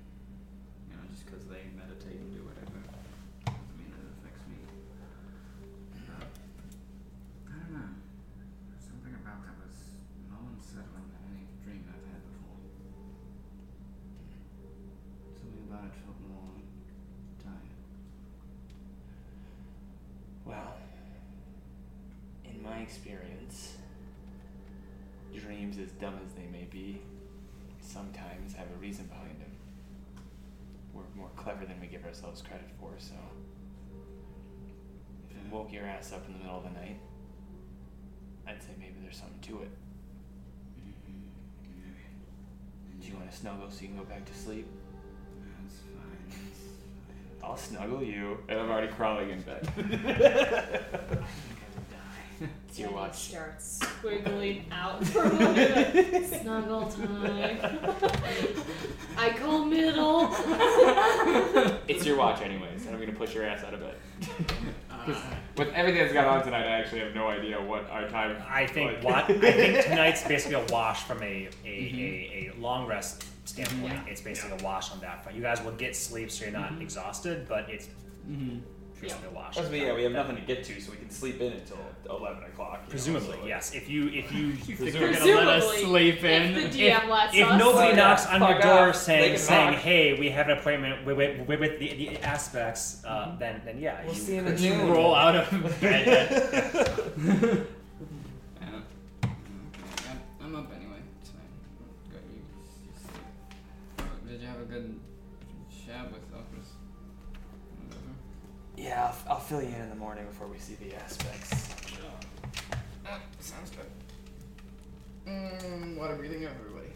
You 0.86 0.94
know, 0.94 1.02
just 1.10 1.26
because 1.26 1.42
they 1.50 1.66
meditate 1.74 2.14
and 2.14 2.30
do 2.30 2.46
whatever 2.46 2.78
doesn't 2.78 3.74
mean 3.74 3.90
it 3.90 4.06
affects 4.06 4.46
me. 4.46 4.62
But, 6.06 6.30
I 7.50 7.58
don't 7.58 7.74
know. 7.74 7.90
There's 8.70 8.86
something 8.86 9.10
about 9.18 9.42
that 9.42 9.58
was 9.58 9.98
more 10.30 10.46
unsettling 10.54 11.10
than 11.10 11.26
any 11.34 11.50
dream 11.66 11.82
I've 11.90 12.06
had 12.06 12.22
before. 12.22 12.62
Something 15.42 15.66
about 15.66 15.90
it 15.90 15.98
felt 16.06 16.22
more 16.30 16.54
tired. 17.42 17.74
Well, 20.46 20.78
in 22.46 22.62
my 22.62 22.78
experience, 22.78 23.74
dreams, 25.34 25.82
as 25.82 25.90
dumb 25.98 26.22
as 26.22 26.30
they 26.38 26.46
may 26.46 26.70
be, 26.70 27.02
sometimes 27.92 28.54
have 28.54 28.66
a 28.74 28.80
reason 28.80 29.06
behind 29.06 29.38
them. 29.40 29.50
We're 30.94 31.02
more 31.14 31.30
clever 31.36 31.66
than 31.66 31.78
we 31.80 31.86
give 31.86 32.04
ourselves 32.04 32.40
credit 32.40 32.68
for, 32.80 32.90
so. 32.98 33.14
If 35.30 35.36
it 35.36 35.52
woke 35.52 35.72
your 35.72 35.84
ass 35.84 36.12
up 36.12 36.26
in 36.26 36.32
the 36.32 36.38
middle 36.38 36.56
of 36.56 36.64
the 36.64 36.70
night, 36.70 36.98
I'd 38.46 38.62
say 38.62 38.70
maybe 38.78 38.94
there's 39.02 39.18
something 39.18 39.40
to 39.42 39.62
it. 39.62 39.70
Mm-hmm. 40.80 41.20
Do 43.00 43.08
you 43.08 43.14
want 43.14 43.30
to 43.30 43.36
snuggle 43.36 43.70
so 43.70 43.82
you 43.82 43.88
can 43.88 43.98
go 43.98 44.04
back 44.04 44.24
to 44.24 44.34
sleep? 44.34 44.66
That's 45.62 45.76
fine. 45.80 46.28
That's 46.28 46.40
fine. 47.06 47.50
I'll 47.50 47.56
snuggle 47.56 48.02
you. 48.02 48.38
And 48.48 48.58
I'm 48.58 48.70
already 48.70 48.92
crawling 48.92 49.30
in 49.30 49.42
bed. 49.42 49.68
I 49.76 49.82
think 49.82 50.06
I 50.06 51.18
would 51.74 51.90
die. 51.90 52.48
It's 52.72 52.78
your 52.78 52.90
watch. 52.90 53.14
starts 53.14 53.80
squiggling 53.80 54.62
out 54.72 55.06
for 55.06 55.24
a 55.24 55.32
moment. 55.34 56.26
Snuggle 56.26 56.86
time. 56.90 57.58
I 59.18 59.30
call 59.38 59.66
middle. 59.66 60.28
It's 61.86 62.06
your 62.06 62.16
watch, 62.16 62.40
anyways, 62.40 62.86
and 62.86 62.94
I'm 62.94 63.00
gonna 63.00 63.12
push 63.12 63.34
your 63.34 63.44
ass 63.44 63.62
out 63.64 63.74
of 63.74 63.80
bed. 63.80 63.94
Uh, 65.04 65.20
With 65.56 65.68
everything 65.74 66.00
that's 66.00 66.12
gone 66.12 66.26
on 66.26 66.44
tonight, 66.44 66.62
I 66.64 66.78
actually 66.78 67.00
have 67.00 67.12
no 67.12 67.26
idea 67.26 67.60
what 67.60 67.90
our 67.90 68.08
time. 68.08 68.40
I 68.48 68.68
think 68.68 69.02
like- 69.02 69.02
what 69.02 69.14
I 69.24 69.36
think 69.36 69.84
tonight's 69.88 70.22
basically 70.22 70.54
a 70.54 70.64
wash 70.72 71.02
from 71.02 71.20
a 71.24 71.48
a, 71.64 71.68
Mm-hmm. 71.68 71.98
a, 71.98 72.52
a 72.56 72.60
long 72.60 72.86
rest 72.86 73.24
standpoint. 73.44 73.94
Yeah. 73.94 74.04
It's 74.06 74.20
basically 74.20 74.56
a 74.60 74.62
wash 74.64 74.92
on 74.92 75.00
that 75.00 75.24
front. 75.24 75.36
You 75.36 75.42
guys 75.42 75.60
will 75.60 75.72
get 75.72 75.96
sleep, 75.96 76.30
so 76.30 76.44
you're 76.44 76.52
not 76.52 76.80
exhausted, 76.80 77.48
but 77.48 77.68
it's 77.68 77.88
Mm-hmm. 78.30 78.58
Basically 79.02 79.28
a 79.28 79.30
wash. 79.32 79.54
Plus, 79.54 79.70
yeah, 79.72 79.92
we 79.94 80.02
have 80.04 80.12
nothing 80.12 80.36
to 80.36 80.42
get 80.42 80.64
to, 80.64 80.80
so 80.80 80.90
we 80.92 80.96
can 80.96 81.10
sleep 81.10 81.40
in 81.40 81.52
until 81.52 81.78
eleven 82.08 82.42
o'clock. 82.44 82.78
you 82.78 82.86
know, 82.86 82.90
Presumably, 82.90 83.36
so, 83.40 83.46
yes. 83.46 83.74
If 83.74 83.88
you 83.90 84.08
if 84.08 84.32
you 84.32 84.46
You 84.46 84.76
think 84.76 84.94
you're 84.94 85.10
you're 85.10 85.12
gonna 85.12 85.34
let 85.34 85.48
us 85.48 85.68
Presumably, 85.70 86.12
sleep 86.12 86.24
in? 86.24 86.42
If 86.56 86.72
the 86.72 86.78
DM 86.88 87.08
lets 87.08 87.34
if 87.36 87.46
us. 87.46 87.58
nobody 87.58 87.88
Fuck 87.88 87.96
knocks 87.96 88.26
on 88.26 88.40
your 88.40 88.60
door 88.60 88.88
off. 88.90 88.96
saying 88.96 89.36
saying 89.38 89.72
knock. 89.72 89.80
hey 89.80 90.18
we 90.18 90.30
have 90.30 90.48
an 90.48 90.58
appointment 90.58 91.04
with 91.04 91.16
with, 91.16 91.46
with, 91.46 91.60
with 91.60 91.78
the, 91.78 91.94
the 91.94 92.18
aspects, 92.22 93.02
uh, 93.04 93.36
then 93.38 93.60
then 93.64 93.78
yeah, 93.78 94.00
We'll 94.04 94.14
you, 94.14 94.20
see 94.20 94.36
in 94.36 94.44
the 94.44 94.54
You 94.58 94.74
roll 94.92 95.14
out 95.14 95.36
of 95.36 95.50
bed. 95.80 96.06
Yeah. 96.06 97.60
I'm, 98.60 98.86
I'm 100.42 100.54
up 100.56 100.70
anyway. 100.74 100.98
It's 101.20 101.30
fine. 101.30 101.40
Got 102.12 102.22
you. 102.30 102.38
you 102.38 102.92
sleep. 102.94 103.16
Oh, 104.00 104.28
Did 104.28 104.40
you 104.40 104.46
have 104.46 104.60
a 104.60 104.64
good 104.64 104.98
Yeah, 108.82 109.12
I'll, 109.28 109.34
I'll 109.34 109.40
fill 109.40 109.62
you 109.62 109.68
in 109.68 109.74
in 109.80 109.88
the 109.90 109.94
morning 109.94 110.24
before 110.26 110.48
we 110.48 110.58
see 110.58 110.74
the 110.74 110.96
aspects. 110.96 111.68
Oh, 113.06 113.18
sounds 113.38 113.70
good. 113.70 113.86
Mm, 115.32 115.96
water 115.96 116.16
breathing, 116.16 116.44
everybody. 116.44 116.88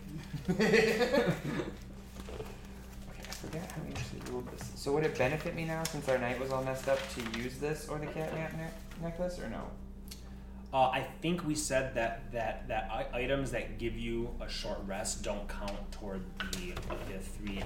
Okay, 3.09 3.23
I 3.29 3.33
forget 3.33 3.71
how 3.71 3.83
we 3.83 3.91
actually 3.95 4.21
ruled 4.33 4.49
this. 4.49 4.73
So 4.75 4.91
would 4.93 5.05
it 5.05 5.17
benefit 5.17 5.55
me 5.55 5.65
now, 5.65 5.85
since 5.85 6.09
our 6.09 6.19
night 6.19 6.41
was 6.41 6.51
all 6.51 6.65
messed 6.65 6.89
up, 6.89 6.99
to 7.15 7.39
use 7.41 7.57
this 7.59 7.89
or 7.89 7.99
the 7.99 8.07
catnap 8.07 8.53
ne- 8.57 9.03
necklace, 9.03 9.39
or 9.39 9.49
no? 9.49 9.63
Uh, 10.77 10.91
I 10.93 11.07
think 11.23 11.47
we 11.47 11.55
said 11.55 11.95
that 11.95 12.31
that 12.33 12.69
that 12.69 12.91
I- 12.93 13.21
items 13.23 13.51
that 13.53 13.79
give 13.79 13.97
you 13.97 14.29
a 14.43 14.49
short 14.49 14.79
rest 14.87 15.23
don't 15.23 15.49
count 15.49 15.81
toward 15.91 16.21
the 16.53 16.75
the 17.11 17.19
three 17.19 17.63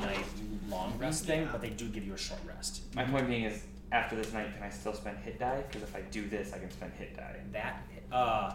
night 0.00 0.24
long 0.68 0.96
rest 0.96 1.24
thing, 1.24 1.48
but 1.50 1.60
they 1.60 1.70
do 1.70 1.88
give 1.88 2.06
you 2.06 2.14
a 2.14 2.22
short 2.28 2.38
rest. 2.46 2.82
My 2.94 3.02
point 3.02 3.26
being 3.26 3.42
is, 3.42 3.64
after 3.90 4.14
this 4.14 4.32
night, 4.32 4.54
can 4.54 4.62
I 4.62 4.70
still 4.70 4.94
spend 4.94 5.18
hit 5.18 5.40
die? 5.40 5.64
Because 5.66 5.82
if 5.82 5.96
I 5.96 6.02
do 6.02 6.28
this, 6.28 6.52
I 6.52 6.58
can 6.58 6.70
spend 6.70 6.92
hit 6.96 7.16
die. 7.16 7.40
That 7.50 7.82
uh, 8.12 8.52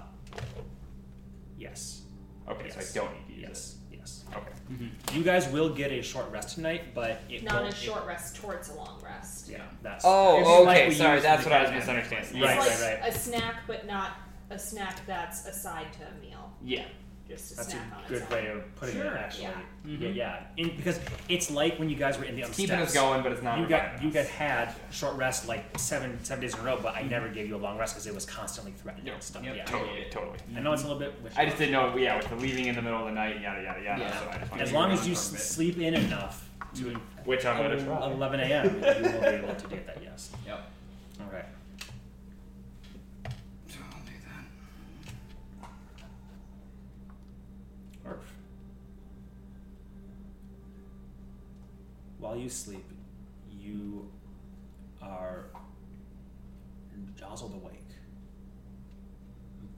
yes, 1.58 2.04
Okay, 2.50 2.70
so 2.70 2.80
I 2.80 2.86
don't 2.94 3.14
need 3.14 3.28
to 3.36 3.42
use 3.42 3.50
yes, 3.50 3.76
yes. 4.00 4.24
it. 4.32 4.38
Okay. 4.38 4.50
Mm-hmm. 4.72 5.18
You 5.18 5.24
guys 5.24 5.48
will 5.50 5.70
get 5.70 5.92
a 5.92 6.02
short 6.02 6.32
rest 6.32 6.56
tonight, 6.56 6.94
but 6.94 7.22
it 7.30 7.44
Not 7.44 7.64
won't, 7.64 7.74
a 7.74 7.78
short 7.78 8.06
rest 8.06 8.36
towards 8.36 8.70
a 8.70 8.74
long 8.76 9.02
rest. 9.04 9.50
Yeah, 9.50 9.64
that's 9.82 10.04
Oh, 10.08 10.40
it's 10.40 10.66
like 10.66 10.78
okay, 10.84 10.94
sorry, 10.94 11.20
that's 11.22 11.44
what 11.44 11.54
I 11.54 11.64
was 11.64 11.72
misunderstanding. 11.72 12.40
necklace. 12.40 12.60
It's 12.60 12.80
Right, 12.80 12.82
like 12.82 12.92
right, 12.92 13.02
right. 13.02 13.14
a 13.14 13.18
snack, 13.18 13.56
but 13.68 13.88
not 13.88 14.12
a 14.52 14.60
snack 14.60 15.06
that's 15.08 15.46
aside 15.48 15.88
to 15.94 16.00
a 16.08 16.22
meal. 16.22 16.52
Yeah. 16.64 16.86
Yes. 17.30 17.51
That's 17.51 17.69
snack 17.69 17.84
a 18.10 18.14
its 18.14 18.22
good 18.26 18.31
way 18.31 18.47
of 18.47 18.76
putting 18.76 18.95
Sure. 18.95 19.06
it. 19.14 19.18
Actually, 19.18 19.43
Yeah. 19.43 19.51
yeah, 19.85 19.97
Mhm. 20.10 20.15
yeah. 20.15 20.39
In, 20.57 20.76
because 20.76 20.99
it's 21.30 21.51
like 21.51 21.77
when 21.77 21.88
you 21.88 21.95
guys 21.95 22.18
were 22.18 22.23
in 22.23 22.34
the 22.35 22.41
It's 22.41 22.49
um, 22.49 22.56
keeping 22.56 22.80
us 22.80 22.91
going, 22.93 23.22
but 23.22 23.31
it's 23.31 23.43
not. 23.43 23.60
You 23.60 23.68
got 23.68 23.84
reviving 23.84 24.01
you 24.11 24.19
us. 24.19 24.26
got 24.27 24.34
had 24.34 24.76
short 24.89 25.15
rest 25.15 25.47
like 25.47 25.64
seven 25.77 26.18
seven 26.23 26.41
days 26.41 26.56
in 26.56 26.61
a 26.61 26.64
row, 26.64 26.80
but 26.81 26.95
I 26.95 27.03
never 27.03 27.30
gave 27.30 27.47
you 27.47 27.56
a 27.56 27.57
long 27.57 27.77
rest 27.77 27.93
because 27.93 28.07
it 28.07 28.15
was 28.15 28.26
constantly 28.26 28.72
threatening 28.73 29.06
Yep. 29.06 29.14
and 29.15 29.23
stuff. 29.23 29.43
Yep. 29.43 29.56
Yeah, 29.57 29.65
Totally, 29.65 30.06
totally. 30.10 30.38
I 30.56 30.60
know 30.60 30.73
it's 30.73 30.84
a 30.84 30.88
little 30.88 30.99
bit. 30.99 31.14
I 31.38 31.45
just 31.45 31.57
didn't 31.60 31.73
know. 31.73 31.95
Yeah, 31.95 32.18
with 32.18 32.27
the 32.30 32.35
leaving 32.35 32.65
in 32.65 32.73
the 32.76 32.81
middle 32.81 32.99
of 32.99 33.06
the 33.06 33.11
night, 33.11 33.39
yada 33.41 33.61
yada 33.61 33.81
yada. 33.84 34.01
Yeah. 34.01 34.19
So 34.19 34.30
I 34.31 34.38
just 34.39 34.53
As 34.61 34.72
long 34.72 34.91
as 34.91 35.06
you 35.07 35.14
on 35.14 35.18
s- 35.18 35.26
top 35.27 35.34
of 35.35 35.39
it. 35.39 35.43
sleep 35.43 35.77
in 35.77 35.93
enough 35.93 36.49
to 36.76 36.89
which 37.26 37.45
I'm 37.45 37.57
gonna 37.61 37.84
try. 37.84 38.11
11 38.11 38.39
a.m., 38.39 38.65
you 38.65 38.72
will 38.81 39.22
be 39.22 39.27
able 39.27 39.56
to 39.56 39.68
get 39.68 39.85
that. 39.85 39.97
Yes. 40.01 40.31
Yep. 40.47 40.60
All 41.22 41.27
right. 41.31 41.45
So 43.68 43.77
I'll 43.91 43.99
do 44.01 44.14
that. 44.26 45.69
Orf. 48.06 48.19
While 52.30 52.38
you 52.38 52.47
sleep, 52.47 52.85
you 53.60 54.07
are 55.01 55.45
jostled 57.19 57.56
awake 57.56 57.89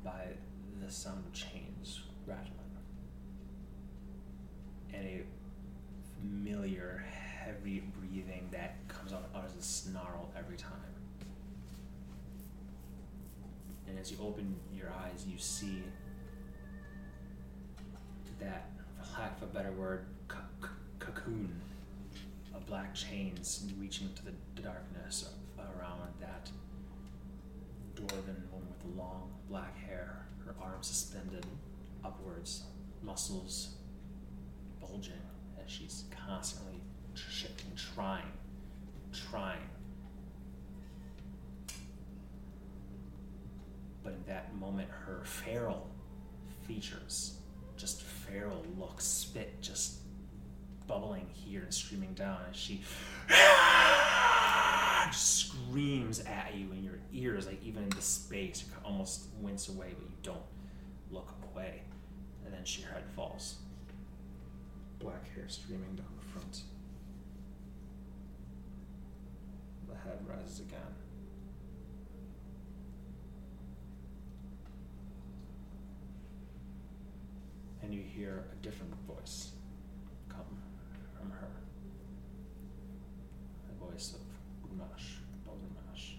by 0.03 0.25
the 0.83 0.91
sound 0.91 1.23
of 1.25 1.31
chains 1.31 2.01
rattling 2.27 2.51
and 4.93 5.07
a 5.07 5.23
familiar 6.19 7.05
heavy 7.09 7.83
breathing 7.97 8.49
that 8.51 8.85
comes 8.89 9.13
out 9.13 9.29
as 9.45 9.55
a 9.55 9.63
snarl 9.63 10.29
every 10.37 10.57
time. 10.57 10.73
And 13.87 13.97
as 13.97 14.11
you 14.11 14.17
open 14.21 14.57
your 14.75 14.89
eyes, 14.89 15.25
you 15.25 15.37
see 15.37 15.83
that, 18.41 18.71
for 18.97 19.21
lack 19.21 19.37
of 19.37 19.43
a 19.43 19.53
better 19.53 19.71
word, 19.71 20.03
c- 20.29 20.67
cocoon 20.99 21.61
black 22.67 22.93
chains 22.93 23.65
reaching 23.79 24.07
into 24.07 24.25
the, 24.25 24.31
darkness 24.61 25.27
around 25.57 26.01
that 26.19 26.49
dwarven 27.95 28.35
woman 28.51 28.67
with 28.69 28.97
long 28.97 29.31
black 29.49 29.77
hair, 29.77 30.25
her 30.45 30.55
arms 30.61 30.88
suspended 30.88 31.45
upwards, 32.03 32.63
muscles 33.01 33.75
bulging 34.79 35.13
as 35.63 35.71
she's 35.71 36.03
constantly 36.27 36.79
shifting, 37.15 37.71
trying, 37.95 38.31
trying. 39.29 39.69
But 44.03 44.13
in 44.13 44.23
that 44.27 44.55
moment, 44.55 44.89
her 44.89 45.21
feral 45.25 45.89
features, 46.67 47.35
just 47.77 48.01
feral 48.01 48.65
looks, 48.77 49.05
spit 49.05 49.61
just 49.61 50.01
bubbling 50.91 51.26
here 51.31 51.61
and 51.61 51.73
streaming 51.73 52.13
down 52.15 52.38
as 52.49 52.55
she 52.57 52.81
screams 55.13 56.19
at 56.19 56.53
you 56.53 56.69
in 56.73 56.84
your 56.84 56.99
ears, 57.13 57.47
like 57.47 57.63
even 57.63 57.84
into 57.84 58.01
space. 58.01 58.61
You 58.65 58.73
can 58.73 58.84
almost 58.84 59.27
wince 59.39 59.69
away, 59.69 59.93
but 59.97 60.03
you 60.03 60.15
don't 60.22 60.43
look 61.09 61.34
away. 61.53 61.84
And 62.43 62.53
then 62.53 62.65
she, 62.65 62.81
head 62.81 63.03
falls. 63.15 63.55
Black 64.99 65.34
hair 65.34 65.45
streaming 65.47 65.95
down 65.95 66.07
the 66.19 66.27
front. 66.27 66.63
The 69.88 69.95
head 69.95 70.19
rises 70.27 70.59
again. 70.59 70.80
And 77.81 77.93
you 77.93 78.01
hear 78.01 78.43
a 78.51 78.55
different 78.61 78.93
voice 79.07 79.51
from 81.22 81.31
her. 81.31 81.48
The 83.68 83.85
voice 83.85 84.15
of 84.15 84.22
Umash, 84.69 85.19
Bozumash. 85.48 86.15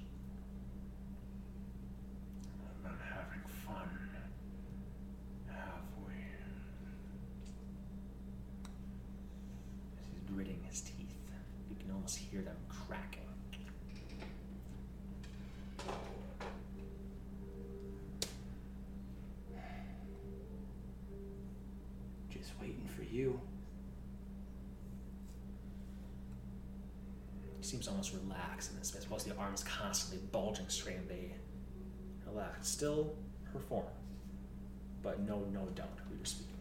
I've 2.65 2.83
been 2.83 2.99
having 3.09 3.43
fun, 3.67 3.91
have 5.49 5.87
we? 6.07 6.15
He's 10.13 10.23
gritting 10.33 10.63
his 10.69 10.81
teeth, 10.83 11.17
you 11.69 11.77
can 11.77 11.91
almost 11.93 12.19
hear 12.19 12.43
them 12.43 12.57
cracking. 12.69 13.21
Just 22.31 22.53
waiting 22.61 22.89
for 22.97 23.03
you. 23.03 23.41
Almost 28.03 28.25
relaxed 28.25 28.73
in 28.73 28.79
this 28.81 28.89
space, 28.89 29.09
whilst 29.09 29.29
the 29.29 29.37
arms 29.37 29.63
constantly 29.63 30.27
bulging 30.33 30.69
straight 30.69 30.97
and 30.97 31.09
they 31.09 31.37
relax. 32.27 32.69
Still 32.69 33.15
perform, 33.53 33.85
but 35.05 35.21
no, 35.21 35.45
no 35.53 35.69
don't. 35.77 35.89
you're 36.11 36.25
speaking 36.25 36.57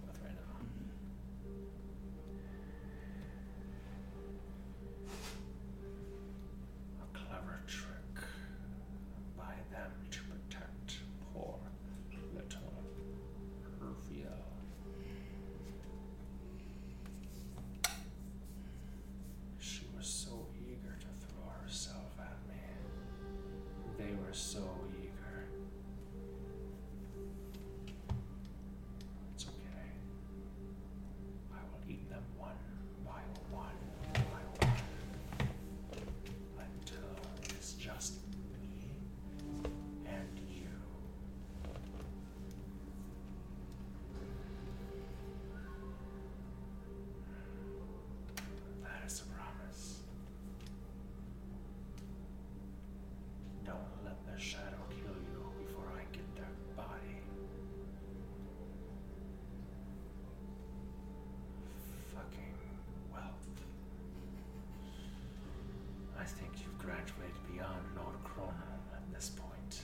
I 66.21 66.23
think 66.23 66.51
you've 66.59 66.77
graduated 66.77 67.35
beyond 67.51 67.81
Lord 67.97 68.23
Cronin 68.23 68.53
at 68.93 69.11
this 69.11 69.29
point. 69.29 69.81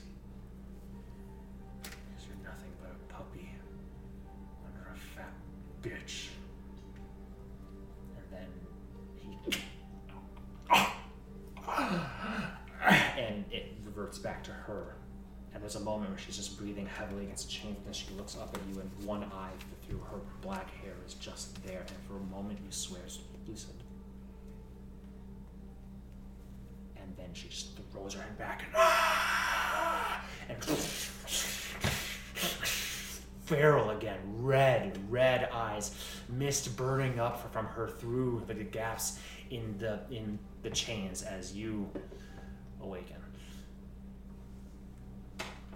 Because 1.82 2.28
you're 2.28 2.36
nothing 2.44 2.70
but 2.80 2.92
a 2.92 2.94
puppy 3.12 3.50
under 4.64 4.88
a 4.88 4.96
fat 5.16 5.32
bitch. 5.82 6.28
And 8.16 8.24
then 8.30 8.46
he. 9.16 9.36
and 13.20 13.44
it 13.50 13.74
reverts 13.84 14.18
back 14.18 14.44
to 14.44 14.52
her. 14.52 14.94
And 15.52 15.60
there's 15.60 15.74
a 15.74 15.80
moment 15.80 16.10
where 16.10 16.20
she's 16.20 16.36
just 16.36 16.56
breathing 16.56 16.86
heavily 16.86 17.24
against 17.24 17.48
the 17.48 17.52
chain, 17.52 17.74
and 17.74 17.84
then 17.84 17.92
she 17.92 18.14
looks 18.14 18.36
up 18.36 18.56
at 18.56 18.60
you, 18.72 18.80
and 18.80 18.88
one 19.04 19.24
eye 19.24 19.50
through 19.88 19.98
her 19.98 20.20
black 20.40 20.70
hair 20.82 20.94
is 21.04 21.14
just 21.14 21.60
there. 21.64 21.80
And 21.80 21.98
for 22.06 22.16
a 22.16 22.22
moment, 22.30 22.60
you 22.64 22.70
swear 22.70 23.02
it's 23.04 23.18
lucid. 23.48 23.74
And 27.08 27.16
then 27.16 27.26
she 27.38 27.48
just 27.48 27.78
throws 27.92 28.14
her 28.14 28.22
head 28.22 28.36
back 28.36 28.62
and, 28.64 28.72
ah, 28.76 30.24
and 30.48 30.58
feral 33.44 33.90
again, 33.90 34.18
red, 34.26 34.98
red 35.08 35.48
eyes, 35.52 35.94
mist 36.28 36.76
burning 36.76 37.20
up 37.20 37.52
from 37.52 37.64
her 37.66 37.88
through 37.88 38.42
the 38.46 38.54
gaps 38.54 39.20
in 39.50 39.76
the 39.78 40.00
in 40.10 40.38
the 40.62 40.70
chains 40.70 41.22
as 41.22 41.54
you 41.54 41.88
awaken. 42.82 43.16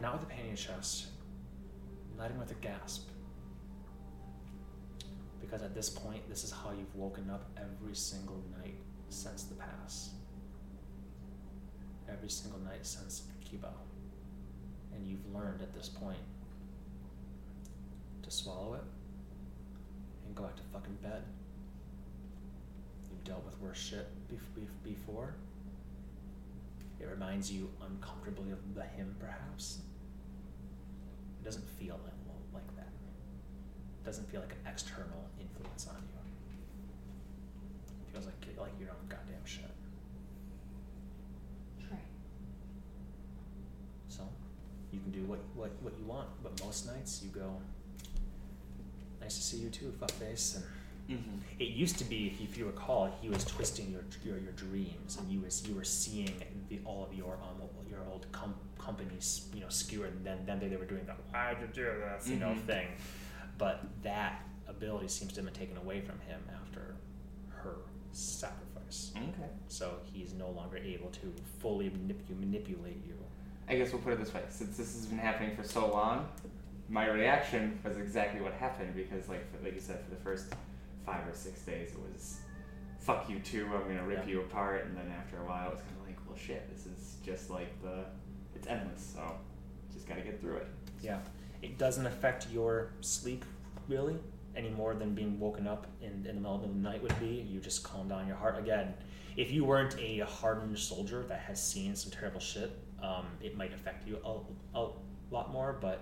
Not 0.00 0.14
with 0.14 0.24
a 0.24 0.26
pain 0.26 0.40
in 0.40 0.46
your 0.48 0.56
chest, 0.56 1.06
letting 2.18 2.38
with 2.38 2.50
a 2.50 2.54
gasp. 2.54 3.08
Because 5.40 5.62
at 5.62 5.74
this 5.74 5.88
point, 5.88 6.28
this 6.28 6.44
is 6.44 6.50
how 6.50 6.70
you've 6.70 6.94
woken 6.94 7.30
up 7.30 7.50
every 7.56 7.94
single 7.94 8.42
night 8.58 8.76
since 9.08 9.44
the 9.44 9.54
pass. 9.54 10.10
Every 12.12 12.28
single 12.28 12.60
night 12.60 12.84
since 12.84 13.22
Kiba. 13.44 13.70
And 14.94 15.06
you've 15.06 15.34
learned 15.34 15.62
at 15.62 15.74
this 15.74 15.88
point 15.88 16.18
to 18.22 18.30
swallow 18.30 18.74
it 18.74 18.84
and 20.26 20.34
go 20.34 20.44
back 20.44 20.56
to 20.56 20.62
fucking 20.72 20.96
bed. 21.02 21.22
You've 23.10 23.24
dealt 23.24 23.44
with 23.44 23.58
worse 23.60 23.78
shit 23.78 24.08
bef- 24.30 24.60
bef- 24.60 24.84
before. 24.84 25.34
It 27.00 27.08
reminds 27.08 27.50
you 27.50 27.68
uncomfortably 27.84 28.52
of 28.52 28.74
the 28.74 28.84
him, 28.84 29.16
perhaps. 29.18 29.78
It 31.40 31.44
doesn't 31.44 31.68
feel 31.70 31.98
like, 32.04 32.12
like 32.54 32.76
that. 32.76 32.88
It 34.02 34.04
doesn't 34.04 34.30
feel 34.30 34.40
like 34.40 34.52
an 34.52 34.70
external 34.70 35.28
influence 35.40 35.88
on 35.88 35.96
you. 35.96 36.18
It 38.06 38.12
feels 38.12 38.26
like 38.26 38.34
like 38.58 38.78
your 38.78 38.90
own 38.90 39.08
goddamn 39.08 39.44
shit. 39.44 39.70
Try. 41.80 41.98
So 44.08 44.22
you 44.92 45.00
can 45.00 45.10
do 45.10 45.22
what, 45.24 45.40
what, 45.54 45.70
what 45.82 45.94
you 45.98 46.04
want, 46.04 46.28
but 46.42 46.62
most 46.64 46.86
nights 46.86 47.20
you 47.24 47.30
go, 47.30 47.56
nice 49.20 49.36
to 49.36 49.42
see 49.42 49.58
you 49.58 49.70
too, 49.70 49.92
fuckface. 50.00 50.56
And 50.56 50.64
Mm-hmm. 51.10 51.38
it 51.58 51.64
used 51.70 51.98
to 51.98 52.04
be, 52.04 52.38
if 52.40 52.56
you, 52.56 52.64
recall, 52.64 53.12
he 53.20 53.28
was 53.28 53.44
twisting 53.44 53.90
your 53.90 54.02
your, 54.24 54.38
your 54.40 54.52
dreams, 54.52 55.18
and 55.18 55.28
you 55.30 55.40
was 55.40 55.66
you 55.68 55.74
were 55.74 55.82
seeing 55.82 56.30
the 56.68 56.78
all 56.84 57.04
of 57.04 57.12
your 57.12 57.34
um 57.42 57.60
your 57.90 57.98
old 58.08 58.24
com- 58.30 58.54
companies 58.78 59.48
you 59.52 59.60
know 59.60 59.68
skewered, 59.68 60.12
and 60.14 60.24
then 60.24 60.38
then 60.46 60.60
they, 60.60 60.68
they 60.68 60.76
were 60.76 60.84
doing 60.86 61.04
the 61.04 61.12
why'd 61.32 61.56
you 61.60 61.66
do 61.74 61.82
this 61.82 62.28
you 62.28 62.36
know 62.36 62.50
Mhm. 62.54 62.60
thing, 62.66 62.86
but 63.58 63.84
that 64.04 64.46
ability 64.68 65.08
seems 65.08 65.32
to 65.32 65.40
have 65.42 65.44
been 65.52 65.54
taken 65.60 65.76
away 65.76 66.00
from 66.00 66.20
him 66.20 66.40
after 66.62 66.94
her 67.48 67.74
sacrifice. 68.12 69.10
Okay. 69.16 69.50
So 69.66 69.96
he's 70.04 70.32
no 70.34 70.50
longer 70.50 70.76
able 70.76 71.10
to 71.10 71.32
fully 71.58 71.90
manip- 71.90 72.30
manipulate 72.38 73.04
you. 73.04 73.16
I 73.72 73.76
guess 73.76 73.90
we'll 73.90 74.02
put 74.02 74.12
it 74.12 74.18
this 74.18 74.34
way: 74.34 74.42
since 74.50 74.76
this 74.76 74.94
has 74.94 75.06
been 75.06 75.16
happening 75.18 75.56
for 75.56 75.64
so 75.64 75.90
long, 75.90 76.28
my 76.90 77.08
reaction 77.08 77.78
was 77.82 77.96
exactly 77.96 78.42
what 78.42 78.52
happened 78.52 78.94
because, 78.94 79.30
like, 79.30 79.50
for, 79.50 79.64
like 79.64 79.74
you 79.74 79.80
said, 79.80 80.04
for 80.04 80.10
the 80.10 80.20
first 80.20 80.52
five 81.06 81.26
or 81.26 81.32
six 81.32 81.62
days, 81.62 81.92
it 81.92 81.98
was 82.12 82.40
"fuck 82.98 83.30
you 83.30 83.38
too," 83.38 83.64
I'm 83.74 83.88
gonna 83.88 84.04
rip 84.04 84.26
Yeah. 84.26 84.32
you 84.32 84.40
apart, 84.42 84.84
and 84.84 84.94
then 84.94 85.10
after 85.10 85.38
a 85.40 85.46
while, 85.46 85.68
it 85.68 85.74
was 85.74 85.80
kind 85.82 85.96
of 86.02 86.06
like, 86.06 86.18
"Well, 86.28 86.36
shit, 86.36 86.68
this 86.70 86.84
is 86.84 87.16
just 87.24 87.48
like 87.48 87.80
the, 87.82 88.04
it's 88.54 88.66
endless." 88.66 89.14
So, 89.14 89.36
just 89.90 90.06
gotta 90.06 90.20
get 90.20 90.38
through 90.38 90.56
it. 90.56 90.66
Yeah. 91.00 91.20
It 91.62 91.78
doesn't 91.78 92.04
affect 92.04 92.50
your 92.50 92.90
sleep 93.00 93.46
really 93.88 94.18
any 94.54 94.68
more 94.68 94.94
than 94.94 95.14
being 95.14 95.40
woken 95.40 95.66
up 95.66 95.86
in, 96.02 96.26
in 96.26 96.34
the 96.34 96.40
middle 96.42 96.56
of 96.56 96.60
the 96.62 96.68
night 96.68 97.02
would 97.02 97.18
be. 97.18 97.46
You 97.48 97.58
just 97.58 97.82
calm 97.82 98.06
down 98.08 98.26
your 98.26 98.36
heart. 98.36 98.58
Again, 98.58 98.92
if 99.36 99.50
you 99.50 99.64
weren't 99.64 99.96
a 99.98 100.20
hardened 100.20 100.78
soldier 100.78 101.24
that 101.28 101.40
has 101.40 101.62
seen 101.62 101.94
some 101.96 102.10
terrible 102.10 102.40
shit, 102.40 102.70
um, 103.02 103.26
it 103.42 103.56
might 103.56 103.72
affect 103.74 104.06
you 104.06 104.18
a, 104.24 104.78
a 104.78 104.88
lot 105.30 105.50
more, 105.52 105.76
but 105.80 106.00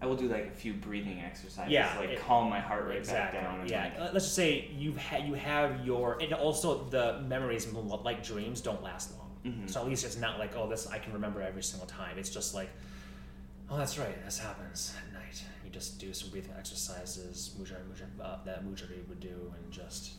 I 0.00 0.06
will 0.06 0.16
do 0.16 0.28
like 0.28 0.46
a 0.46 0.50
few 0.50 0.72
breathing 0.74 1.20
exercises, 1.20 1.70
Yeah, 1.72 1.96
like 1.98 2.10
it- 2.10 2.20
calm 2.20 2.48
my 2.50 2.58
heart 2.60 2.86
rate 2.88 2.98
exactly. 2.98 3.40
back 3.40 3.56
down. 3.58 3.68
Yeah, 3.68 3.84
like, 4.02 4.12
let's 4.12 4.24
just 4.26 4.34
say 4.34 4.68
you've 4.76 4.96
ha- 4.98 5.18
you 5.24 5.34
have 5.34 5.84
your 5.86 6.18
and 6.20 6.32
also 6.32 6.84
the 6.84 7.20
memories 7.28 7.72
like 7.72 8.24
dreams 8.24 8.60
don't 8.60 8.82
last 8.82 9.12
long. 9.16 9.30
Mhm. 9.44 9.70
So 9.70 9.80
at 9.80 9.86
least 9.86 10.04
it's 10.04 10.16
not 10.16 10.38
like 10.38 10.56
oh 10.56 10.68
this 10.68 10.86
I 10.88 10.98
can 10.98 11.12
remember 11.12 11.40
every 11.42 11.62
single 11.62 11.86
time. 11.86 12.18
It's 12.18 12.30
just 12.30 12.52
like 12.54 12.70
oh 13.70 13.76
that's 13.76 13.96
right 13.98 14.24
this 14.24 14.38
happens 14.38 14.92
at 15.06 15.12
night. 15.12 15.42
You 15.64 15.70
just 15.70 15.98
do 16.00 16.12
some 16.12 16.30
breathing 16.30 16.52
exercises 16.58 17.54
mujari, 17.60 17.82
mujari, 17.88 18.08
uh, 18.24 18.38
that 18.44 18.64
mujari 18.64 19.06
would 19.08 19.20
do 19.20 19.52
and 19.56 19.72
just 19.72 20.14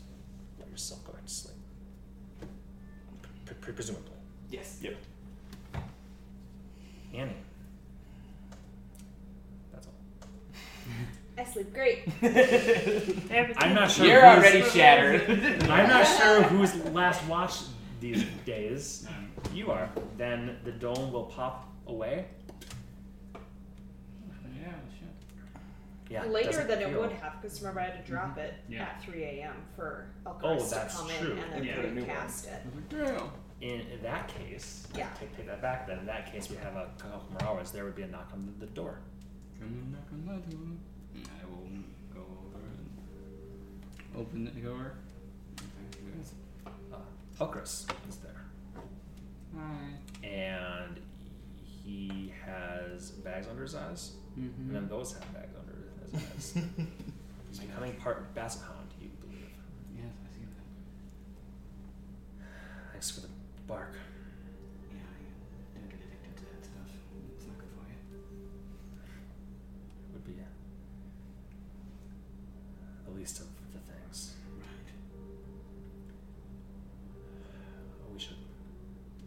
let 0.58 0.70
yourself 0.70 1.04
go 1.04 1.12
back 1.12 1.26
to 1.26 1.32
sleep. 1.32 1.56
Pre- 3.44 3.56
pre- 3.56 3.72
presumably, 3.74 4.10
yes. 4.50 4.78
Yep. 4.82 4.96
Annie. 7.14 7.32
That's 9.72 9.86
all. 9.86 9.92
I 11.38 11.44
sleep 11.44 11.72
great. 11.72 12.02
I'm 13.58 13.74
not 13.74 13.90
sure. 13.90 14.06
You're 14.06 14.20
who's- 14.22 14.38
already 14.38 14.62
shattered. 14.70 15.28
I'm 15.70 15.88
not 15.88 16.06
sure 16.06 16.42
who's 16.42 16.74
last 16.92 17.24
watched 17.26 17.64
these 18.00 18.24
days. 18.44 19.06
You 19.52 19.70
are. 19.70 19.88
Then 20.16 20.56
the 20.64 20.72
dome 20.72 21.12
will 21.12 21.24
pop 21.24 21.68
away. 21.86 22.24
Yeah, 23.34 24.72
shit. 24.98 25.08
Yeah. 26.10 26.24
Later 26.26 26.50
doesn't 26.50 26.68
than 26.68 26.82
it 26.82 26.98
would 27.00 27.12
have, 27.12 27.40
because 27.40 27.60
remember 27.60 27.80
I 27.80 27.84
had 27.84 28.04
to 28.04 28.10
drop 28.10 28.36
it 28.38 28.54
Yeah. 28.68 28.82
at 28.84 29.02
3 29.02 29.22
a.m. 29.24 29.54
for 29.74 30.06
Oh, 30.26 30.58
to 30.58 30.88
come 30.90 31.08
true. 31.08 31.32
in 31.32 31.38
and 31.38 31.52
then 31.54 31.64
Yeah. 31.64 31.76
New 31.80 31.86
one. 31.86 31.96
recast 31.96 32.46
it. 32.48 32.62
In 33.60 33.86
that 34.02 34.28
case, 34.28 34.86
Yeah. 34.94 35.08
take, 35.18 35.34
take 35.36 35.46
that 35.46 35.62
back. 35.62 35.86
Then 35.86 36.00
in 36.00 36.06
that 36.06 36.30
case, 36.30 36.50
we 36.50 36.56
have 36.56 36.76
a 36.76 36.90
couple 36.98 37.24
more 37.30 37.42
hours. 37.44 37.70
There 37.72 37.84
would 37.84 37.94
be 37.94 38.02
a 38.02 38.06
knock 38.08 38.28
on 38.34 38.44
the, 38.58 38.66
the 38.66 38.72
door. 38.72 38.98
Come 39.58 39.68
and 39.68 39.92
knock 39.92 40.12
on 40.12 40.26
my 40.26 40.32
door. 40.34 40.76
I 41.40 41.46
will 41.46 41.68
go 42.12 42.20
over 42.20 42.58
and 42.66 44.20
open 44.20 44.44
the 44.44 44.50
door. 44.60 44.92
Okay. 45.56 46.72
Uh, 46.92 47.44
Okris 47.44 47.86
is 48.08 48.16
there, 48.16 48.44
Hi. 49.56 50.26
and 50.26 51.00
he 51.56 52.32
has 52.44 53.10
bags 53.12 53.46
under 53.48 53.62
his 53.62 53.74
eyes, 53.74 54.12
Mm-hmm. 54.38 54.62
and 54.62 54.74
then 54.74 54.88
those 54.88 55.12
have 55.14 55.32
bags 55.32 55.54
under 55.58 55.63
his 56.14 56.56
eyes. 56.56 56.64
He's 57.50 57.58
becoming 57.60 57.92
part 57.94 58.34
Basset 58.34 58.62
Hound, 58.62 58.88
you 59.00 59.08
believe. 59.20 59.52
Yes, 59.96 60.12
I 60.24 60.28
see 60.34 60.44
that. 62.40 62.46
Thanks 62.92 63.10
for 63.10 63.20
the 63.20 63.28
bark. 63.66 63.92
Yeah, 64.92 64.98
I 65.00 65.78
don't 65.78 65.88
get 65.90 66.00
addicted 66.00 66.36
to 66.38 66.44
that 66.50 66.64
stuff. 66.64 66.90
It's 67.36 67.46
not 67.46 67.58
good 67.58 67.68
for 67.70 67.84
you. 67.88 67.98
It 70.08 70.12
would 70.12 70.24
be 70.26 70.34
the 73.06 73.10
least 73.18 73.40
of 73.40 73.46
the 73.72 73.78
things. 73.80 74.34
Right. 74.58 74.90
We 78.12 78.20
should 78.20 78.36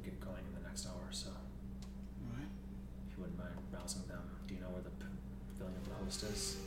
get 0.03 0.19
going 0.21 0.43
in 0.47 0.53
the 0.61 0.67
next 0.67 0.87
hour 0.87 1.03
or 1.03 1.11
so. 1.11 1.29
Right. 2.35 2.47
If 3.11 3.17
you 3.17 3.23
wouldn't 3.23 3.37
mind 3.37 3.51
rousing 3.71 4.03
them. 4.07 4.23
Do 4.47 4.53
you 4.55 4.61
know 4.61 4.69
where 4.69 4.81
the 4.81 4.91
p- 4.91 5.11
pavilion 5.51 5.75
of 5.77 5.89
the 5.89 5.95
host 6.05 6.23
is? 6.23 6.57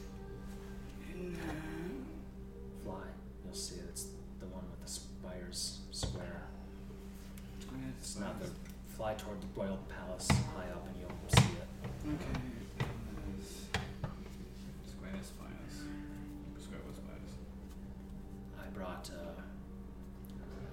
Fly. 2.85 3.07
You'll 3.45 3.55
see 3.55 3.77
it. 3.77 3.85
It's 3.91 4.07
the 4.41 4.47
one 4.47 4.65
with 4.71 4.81
the 4.85 4.91
spires 4.91 5.81
square. 5.91 6.43
It's 7.99 8.19
not 8.19 8.41
the 8.41 8.49
fly 8.97 9.15
toward 9.15 9.41
the 9.41 9.47
royal 9.61 9.79
palace 9.89 10.29
high 10.57 10.71
up 10.73 10.87
and 10.87 10.97
you'll 11.01 11.11
see 11.29 11.53
it. 11.61 11.69
Okay. 12.09 12.41
Square 14.89 15.21
spires. 15.23 15.75
Square 16.59 16.81
with 16.87 16.97
spires. 16.97 17.33
I 18.59 18.67
brought, 18.77 19.11
uh, 19.13 19.41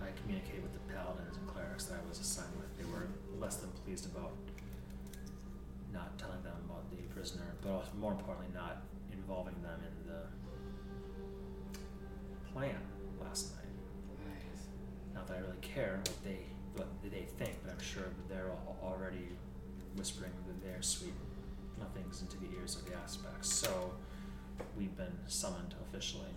I 0.03 0.09
communicated 0.21 0.63
with 0.63 0.73
the 0.73 0.93
paladins 0.93 1.35
and 1.37 1.47
clerics 1.47 1.85
that 1.85 1.99
I 1.99 2.09
was 2.09 2.19
assigned 2.19 2.55
with. 2.57 2.71
They 2.77 2.85
were 2.91 3.07
less 3.39 3.57
than 3.57 3.69
pleased 3.83 4.05
about 4.05 4.31
not 5.93 6.17
telling 6.17 6.41
them 6.43 6.55
about 6.65 6.89
the 6.91 6.97
prisoner, 7.13 7.55
but 7.61 7.71
also, 7.71 7.89
more 7.99 8.11
importantly, 8.13 8.53
not 8.53 8.83
involving 9.27 9.61
them 9.61 9.79
in 9.83 10.07
the 10.07 10.21
plan 12.53 12.79
last 13.21 13.55
night. 13.57 13.65
Nice. 14.25 14.67
Not 15.13 15.27
that 15.27 15.37
I 15.37 15.39
really 15.41 15.57
care 15.61 15.97
what 15.97 16.23
they 16.23 16.39
what 16.75 16.87
they 17.03 17.25
think, 17.37 17.55
but 17.63 17.73
I'm 17.73 17.81
sure 17.81 18.03
that 18.03 18.29
they're 18.29 18.51
already 18.83 19.29
whispering 19.95 20.31
their 20.63 20.81
sweet 20.81 21.13
nothings 21.79 22.21
into 22.21 22.37
the 22.37 22.47
ears 22.57 22.75
of 22.75 22.85
the 22.85 22.95
aspects. 22.95 23.51
So 23.51 23.93
we've 24.77 24.95
been 24.95 25.17
summoned 25.25 25.73
officially. 25.89 26.31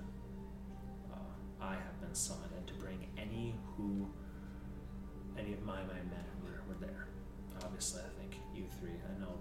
Uh, 1.13 1.63
I 1.63 1.75
have 1.75 2.01
been 2.01 2.15
summoned, 2.15 2.53
and 2.57 2.67
to 2.67 2.75
bring 2.75 3.07
any 3.17 3.55
who, 3.77 4.09
any 5.39 5.53
of 5.53 5.63
my 5.63 5.81
my 5.83 6.01
men 6.11 6.25
who 6.41 6.51
were, 6.51 6.63
were 6.67 6.81
there. 6.87 7.07
Obviously, 7.63 8.01
I 8.01 8.21
think 8.21 8.41
you 8.53 8.65
three. 8.81 8.91
I 8.91 9.21
know 9.21 9.35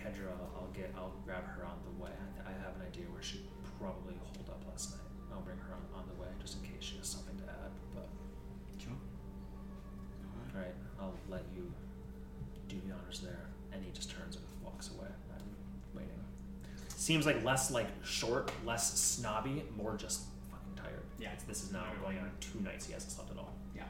Kedra. 0.00 0.32
I'll 0.56 0.72
get. 0.74 0.92
I'll 0.96 1.14
grab 1.24 1.44
her 1.44 1.64
on 1.64 1.76
the 1.84 2.02
way. 2.02 2.10
I, 2.10 2.50
I 2.50 2.52
have 2.64 2.74
an 2.80 2.86
idea 2.86 3.04
where 3.12 3.22
she 3.22 3.42
probably 3.78 4.14
holed 4.16 4.48
up 4.48 4.62
last 4.68 4.92
night. 4.92 5.00
I'll 5.32 5.42
bring 5.42 5.58
her 5.58 5.72
on, 5.74 6.02
on 6.02 6.08
the 6.08 6.20
way 6.20 6.28
just 6.40 6.56
in 6.56 6.62
case 6.64 6.80
she 6.80 6.96
has 6.98 7.06
something 7.06 7.36
to 7.38 7.44
add. 7.44 7.72
But 7.94 8.08
Sure. 8.78 8.92
Alright. 10.54 10.56
Alright, 10.56 10.74
I'll 11.00 11.14
let 11.28 11.44
you 11.54 11.70
do 12.68 12.76
the 12.86 12.94
honors 12.94 13.20
there. 13.20 13.46
And 13.72 13.84
he 13.84 13.90
just 13.92 14.10
turns 14.10 14.36
and 14.36 14.44
walks 14.64 14.90
away. 14.90 15.08
I'm 15.32 15.46
waiting. 15.94 16.10
Seems 16.88 17.26
like 17.26 17.44
less 17.44 17.70
like 17.70 17.86
short, 18.04 18.50
less 18.66 18.98
snobby, 18.98 19.62
more 19.76 19.96
just 19.96 20.22
fucking 20.50 20.74
tired. 20.76 21.04
Yeah. 21.18 21.30
It's, 21.32 21.44
this 21.44 21.62
is 21.62 21.72
now 21.72 21.84
going 22.02 22.18
on 22.18 22.30
two 22.40 22.60
nights 22.60 22.86
he 22.86 22.92
hasn't 22.92 23.12
slept 23.12 23.30
at 23.30 23.38
all. 23.38 23.54
Yeah. 23.76 23.84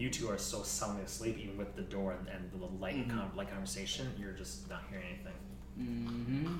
You 0.00 0.08
two 0.08 0.30
are 0.30 0.38
so 0.38 0.62
soundly 0.62 1.02
asleep, 1.04 1.36
even 1.38 1.58
with 1.58 1.76
the 1.76 1.82
door 1.82 2.12
and, 2.12 2.26
and 2.28 2.50
the 2.58 2.64
light 2.82 2.96
Mhm. 3.06 3.10
con- 3.10 3.30
light 3.36 3.50
conversation. 3.50 4.10
You're 4.18 4.32
just 4.32 4.66
not 4.70 4.82
hearing 4.88 5.04
anything. 5.06 5.34
Mm-hmm. 5.78 6.56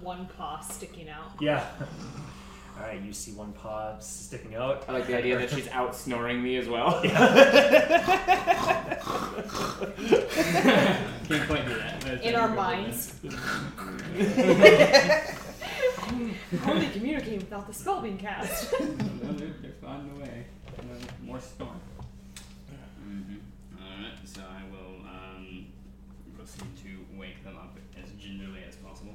One 0.00 0.26
paw 0.26 0.60
sticking 0.60 1.08
out. 1.08 1.32
Yeah. 1.40 1.66
All 2.76 2.82
right, 2.86 3.00
you 3.02 3.12
see 3.12 3.32
one 3.32 3.52
paw 3.52 3.98
sticking 3.98 4.54
out. 4.54 4.84
I 4.88 4.92
like 4.92 5.08
the 5.08 5.16
idea 5.18 5.36
that 5.38 5.50
she's 5.50 5.66
out 5.68 5.96
snoring 5.96 6.40
me 6.40 6.56
as 6.56 6.68
well. 6.68 7.00
Can't 7.12 7.12
quite 11.48 11.66
do 11.66 11.74
that. 11.74 12.00
That's 12.00 12.24
In 12.24 12.36
our 12.36 12.48
you 12.48 12.54
go 12.54 12.56
with 12.56 12.56
minds. 12.56 13.12
How 16.62 16.72
are 16.72 16.78
they 16.78 16.88
communicating 16.90 17.40
without 17.40 17.66
the 17.66 17.74
spell 17.74 18.00
being 18.00 18.18
cast? 18.18 18.72
it. 18.72 18.80
no, 18.80 18.86
they're, 19.32 19.48
they're 19.62 19.72
finding 19.82 20.16
a 20.16 20.20
way. 20.20 20.46
No, 20.82 20.94
more 21.26 21.40
storm. 21.40 21.80
Alright, 24.36 24.36
so 24.36 24.42
I 24.42 24.62
will 24.70 25.00
um, 25.06 25.66
proceed 26.36 26.76
to 26.82 27.18
wake 27.18 27.42
them 27.44 27.56
up 27.56 27.76
as 28.02 28.10
gingerly 28.12 28.60
as 28.68 28.76
possible. 28.76 29.14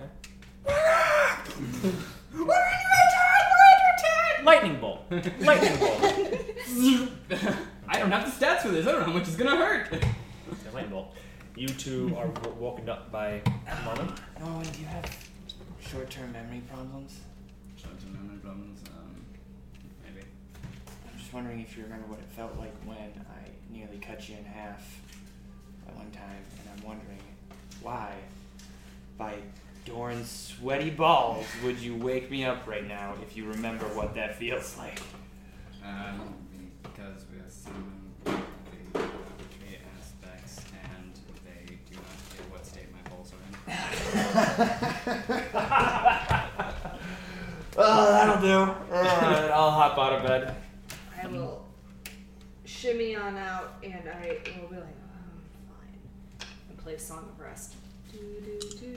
Okay. 0.00 0.10
Lightning 4.44 4.80
bolt. 4.80 5.04
Lightning 5.40 5.78
bolt. 5.78 6.02
I 7.88 7.98
don't 7.98 8.10
have 8.10 8.24
the 8.24 8.46
stats 8.46 8.60
for 8.62 8.68
this. 8.68 8.86
I 8.86 8.92
don't 8.92 9.00
know 9.00 9.06
how 9.06 9.12
much 9.12 9.28
it's 9.28 9.36
gonna 9.36 9.56
hurt. 9.56 9.92
Okay, 9.92 10.06
lightning 10.72 10.92
bolt. 10.92 11.14
You 11.56 11.68
two 11.68 12.14
are 12.16 12.28
w- 12.28 12.56
woken 12.56 12.88
up 12.88 13.10
by 13.12 13.42
Mama. 13.84 14.14
Norman, 14.38 14.66
do 14.72 14.80
you 14.80 14.86
have 14.86 15.04
short-term 15.80 16.32
memory 16.32 16.62
problems? 16.70 17.20
Short-term 17.76 18.12
memory 18.14 18.38
problems. 18.38 18.80
Um, 18.96 19.24
maybe. 20.04 20.24
I'm 21.12 21.18
just 21.18 21.32
wondering 21.32 21.60
if 21.60 21.76
you 21.76 21.82
remember 21.84 22.06
what 22.06 22.20
it 22.20 22.28
felt 22.34 22.56
like 22.58 22.72
when 22.84 22.96
I 22.96 23.49
nearly 23.72 23.98
cut 23.98 24.28
you 24.28 24.36
in 24.36 24.44
half 24.44 25.00
at 25.86 25.94
one 25.96 26.10
time, 26.10 26.42
and 26.58 26.68
I'm 26.78 26.84
wondering 26.86 27.18
why, 27.82 28.12
by 29.16 29.34
Dorn's 29.84 30.30
sweaty 30.30 30.90
balls, 30.90 31.46
would 31.64 31.78
you 31.78 31.96
wake 31.96 32.30
me 32.30 32.44
up 32.44 32.66
right 32.66 32.86
now 32.86 33.14
if 33.22 33.36
you 33.36 33.46
remember 33.46 33.86
what 33.86 34.14
that 34.14 34.36
feels 34.36 34.76
like? 34.78 35.00
Um, 35.84 36.34
because 36.82 37.24
we 37.32 37.38
are 37.38 37.46
assuming 37.46 38.12
the 38.24 39.00
three 39.00 39.78
aspects, 39.98 40.60
and 40.94 41.12
they 41.44 41.78
do 41.90 41.96
not 41.96 42.04
care 42.36 42.46
what 42.50 42.66
state 42.66 42.88
my 42.92 43.10
balls 43.10 43.32
are 43.32 43.40
in. 45.42 46.90
Oh, 47.82 48.10
that'll 48.10 48.42
do. 48.42 48.72
Alright, 48.92 49.50
I'll 49.50 49.70
hop 49.70 49.96
out 49.96 50.12
of 50.12 50.22
bed. 50.22 50.54
I 51.22 51.26
will 51.28 51.59
shimmy 52.80 53.14
on 53.14 53.36
out 53.36 53.74
and 53.82 54.08
I 54.08 54.38
will 54.60 54.68
be 54.68 54.76
like, 54.76 54.84
oh, 54.86 55.20
fine. 55.68 56.48
And 56.70 56.78
play 56.78 56.96
Song 56.96 57.28
of 57.30 57.38
Rest. 57.38 57.74
Do 58.10 58.18
do 58.18 58.58
do. 58.78 58.96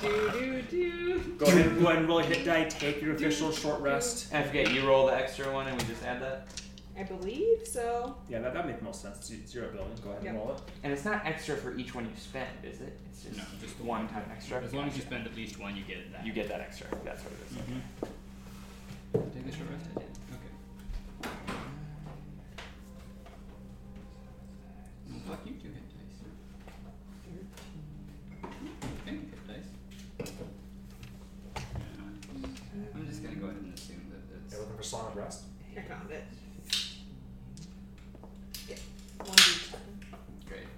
do 0.00 0.30
do 0.32 0.62
do. 0.62 1.18
Go 1.38 1.46
ahead, 1.46 1.78
go 1.78 1.86
ahead 1.86 1.98
and 1.98 2.08
roll 2.08 2.18
a 2.18 2.24
hit 2.24 2.44
die. 2.44 2.64
Take 2.64 3.00
your 3.00 3.14
official 3.14 3.52
short 3.52 3.80
rest. 3.80 4.34
I 4.34 4.42
forget, 4.42 4.72
you 4.72 4.86
roll 4.86 5.06
the 5.06 5.14
extra 5.14 5.52
one 5.52 5.68
and 5.68 5.80
we 5.80 5.86
just 5.86 6.02
add 6.04 6.20
that? 6.20 6.48
I 6.98 7.04
believe 7.04 7.66
so. 7.66 8.16
Yeah, 8.28 8.40
that, 8.40 8.52
that 8.52 8.66
makes 8.66 8.82
most 8.82 9.00
sense. 9.00 9.30
It's 9.30 9.52
zero 9.52 9.68
building. 9.72 9.94
Go 10.04 10.10
ahead 10.10 10.24
and 10.24 10.36
roll 10.36 10.50
it. 10.50 10.60
And 10.82 10.92
it's 10.92 11.04
not 11.04 11.24
extra 11.24 11.56
for 11.56 11.74
each 11.76 11.94
one 11.94 12.04
you 12.04 12.10
spend, 12.16 12.50
is 12.64 12.80
it? 12.80 12.98
It's 13.08 13.22
just, 13.22 13.36
No, 13.38 13.44
just 13.62 13.78
the 13.78 13.84
one 13.84 14.08
time 14.08 14.24
extra. 14.30 14.60
As 14.60 14.74
long 14.74 14.88
as 14.88 14.96
you 14.96 15.02
spend 15.02 15.26
at 15.26 15.34
least 15.36 15.58
one, 15.58 15.76
you 15.76 15.84
get 15.84 16.12
that. 16.12 16.26
You 16.26 16.32
get 16.32 16.48
that 16.48 16.60
extra. 16.60 16.88
That's 17.04 17.22
what 17.22 17.32
it 17.32 17.38
is. 17.50 17.56
Mm-hmm. 17.56 19.38
Take 19.38 19.54
a 19.54 19.56
short 19.56 19.70
rest. 19.70 19.86
I 19.96 20.00
did. 20.00 20.08
Okay. 21.22 21.30
Well, 25.10 25.20
fuck 25.28 25.40
you 25.46 25.52
two 25.52 25.68
hit 25.68 25.86
dice. 25.92 26.18
Thank 29.04 29.18
you, 29.20 29.28
hit 29.30 29.42
dice. 29.48 29.70
Yeah. 32.74 32.94
I'm 32.94 33.06
just 33.06 33.22
gonna 33.22 33.36
go 33.36 33.46
ahead 33.46 33.58
and 33.62 33.74
assume 33.74 34.10
that 34.10 34.22
it's. 34.44 34.52
You're 34.52 34.62
looking 34.62 34.76
for 34.76 34.82
song 34.82 35.06
of 35.08 35.16
rest. 35.16 35.42
I 35.76 35.80
found 35.82 36.10
it. 36.10 36.24
Yeah. 38.68 38.76
One 39.18 39.36
d 39.36 39.42
ten. 39.70 39.80
Great. 40.48 40.68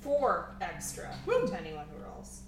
Four 0.00 0.54
extra 0.60 1.14
to 1.26 1.56
anyone 1.58 1.86
who 1.90 2.04
rolls. 2.04 2.42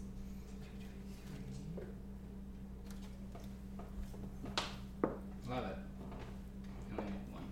Love 5.48 5.66
it. 5.66 5.76
I 5.76 6.98
only 6.98 7.10
need 7.12 7.20
one. 7.30 7.46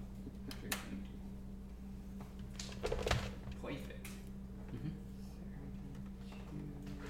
Three, 0.60 0.70
twenty, 3.60 3.76
two. 3.76 3.88
Perfect. 3.90 4.06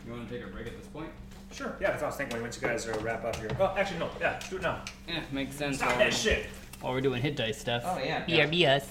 You 0.04 0.10
want 0.12 0.28
to 0.28 0.34
take 0.34 0.44
a 0.44 0.48
break 0.50 0.66
at 0.66 0.76
this 0.76 0.88
point? 0.88 1.10
Sure. 1.52 1.76
Yeah, 1.80 1.90
that's 1.90 2.02
what 2.02 2.08
I 2.08 2.10
was 2.10 2.16
thinking. 2.16 2.38
Once 2.52 2.60
you 2.60 2.68
guys 2.68 2.86
are 2.86 3.00
wrap 3.02 3.24
up 3.24 3.34
here. 3.36 3.48
Oh, 3.58 3.74
actually, 3.78 4.00
no. 4.00 4.10
Yeah, 4.20 4.38
do 4.50 4.56
it 4.56 4.62
now. 4.62 4.82
Yeah, 5.08 5.22
makes 5.32 5.56
sense. 5.56 5.78
Stop 5.78 5.96
that 5.96 6.12
shit. 6.12 6.48
while 6.82 6.92
we're 6.92 7.00
doing 7.00 7.22
hit 7.22 7.34
dice 7.34 7.58
stuff. 7.58 7.82
Oh, 7.86 7.98
yeah. 7.98 8.26
BRB 8.26 8.68
us. 8.68 8.90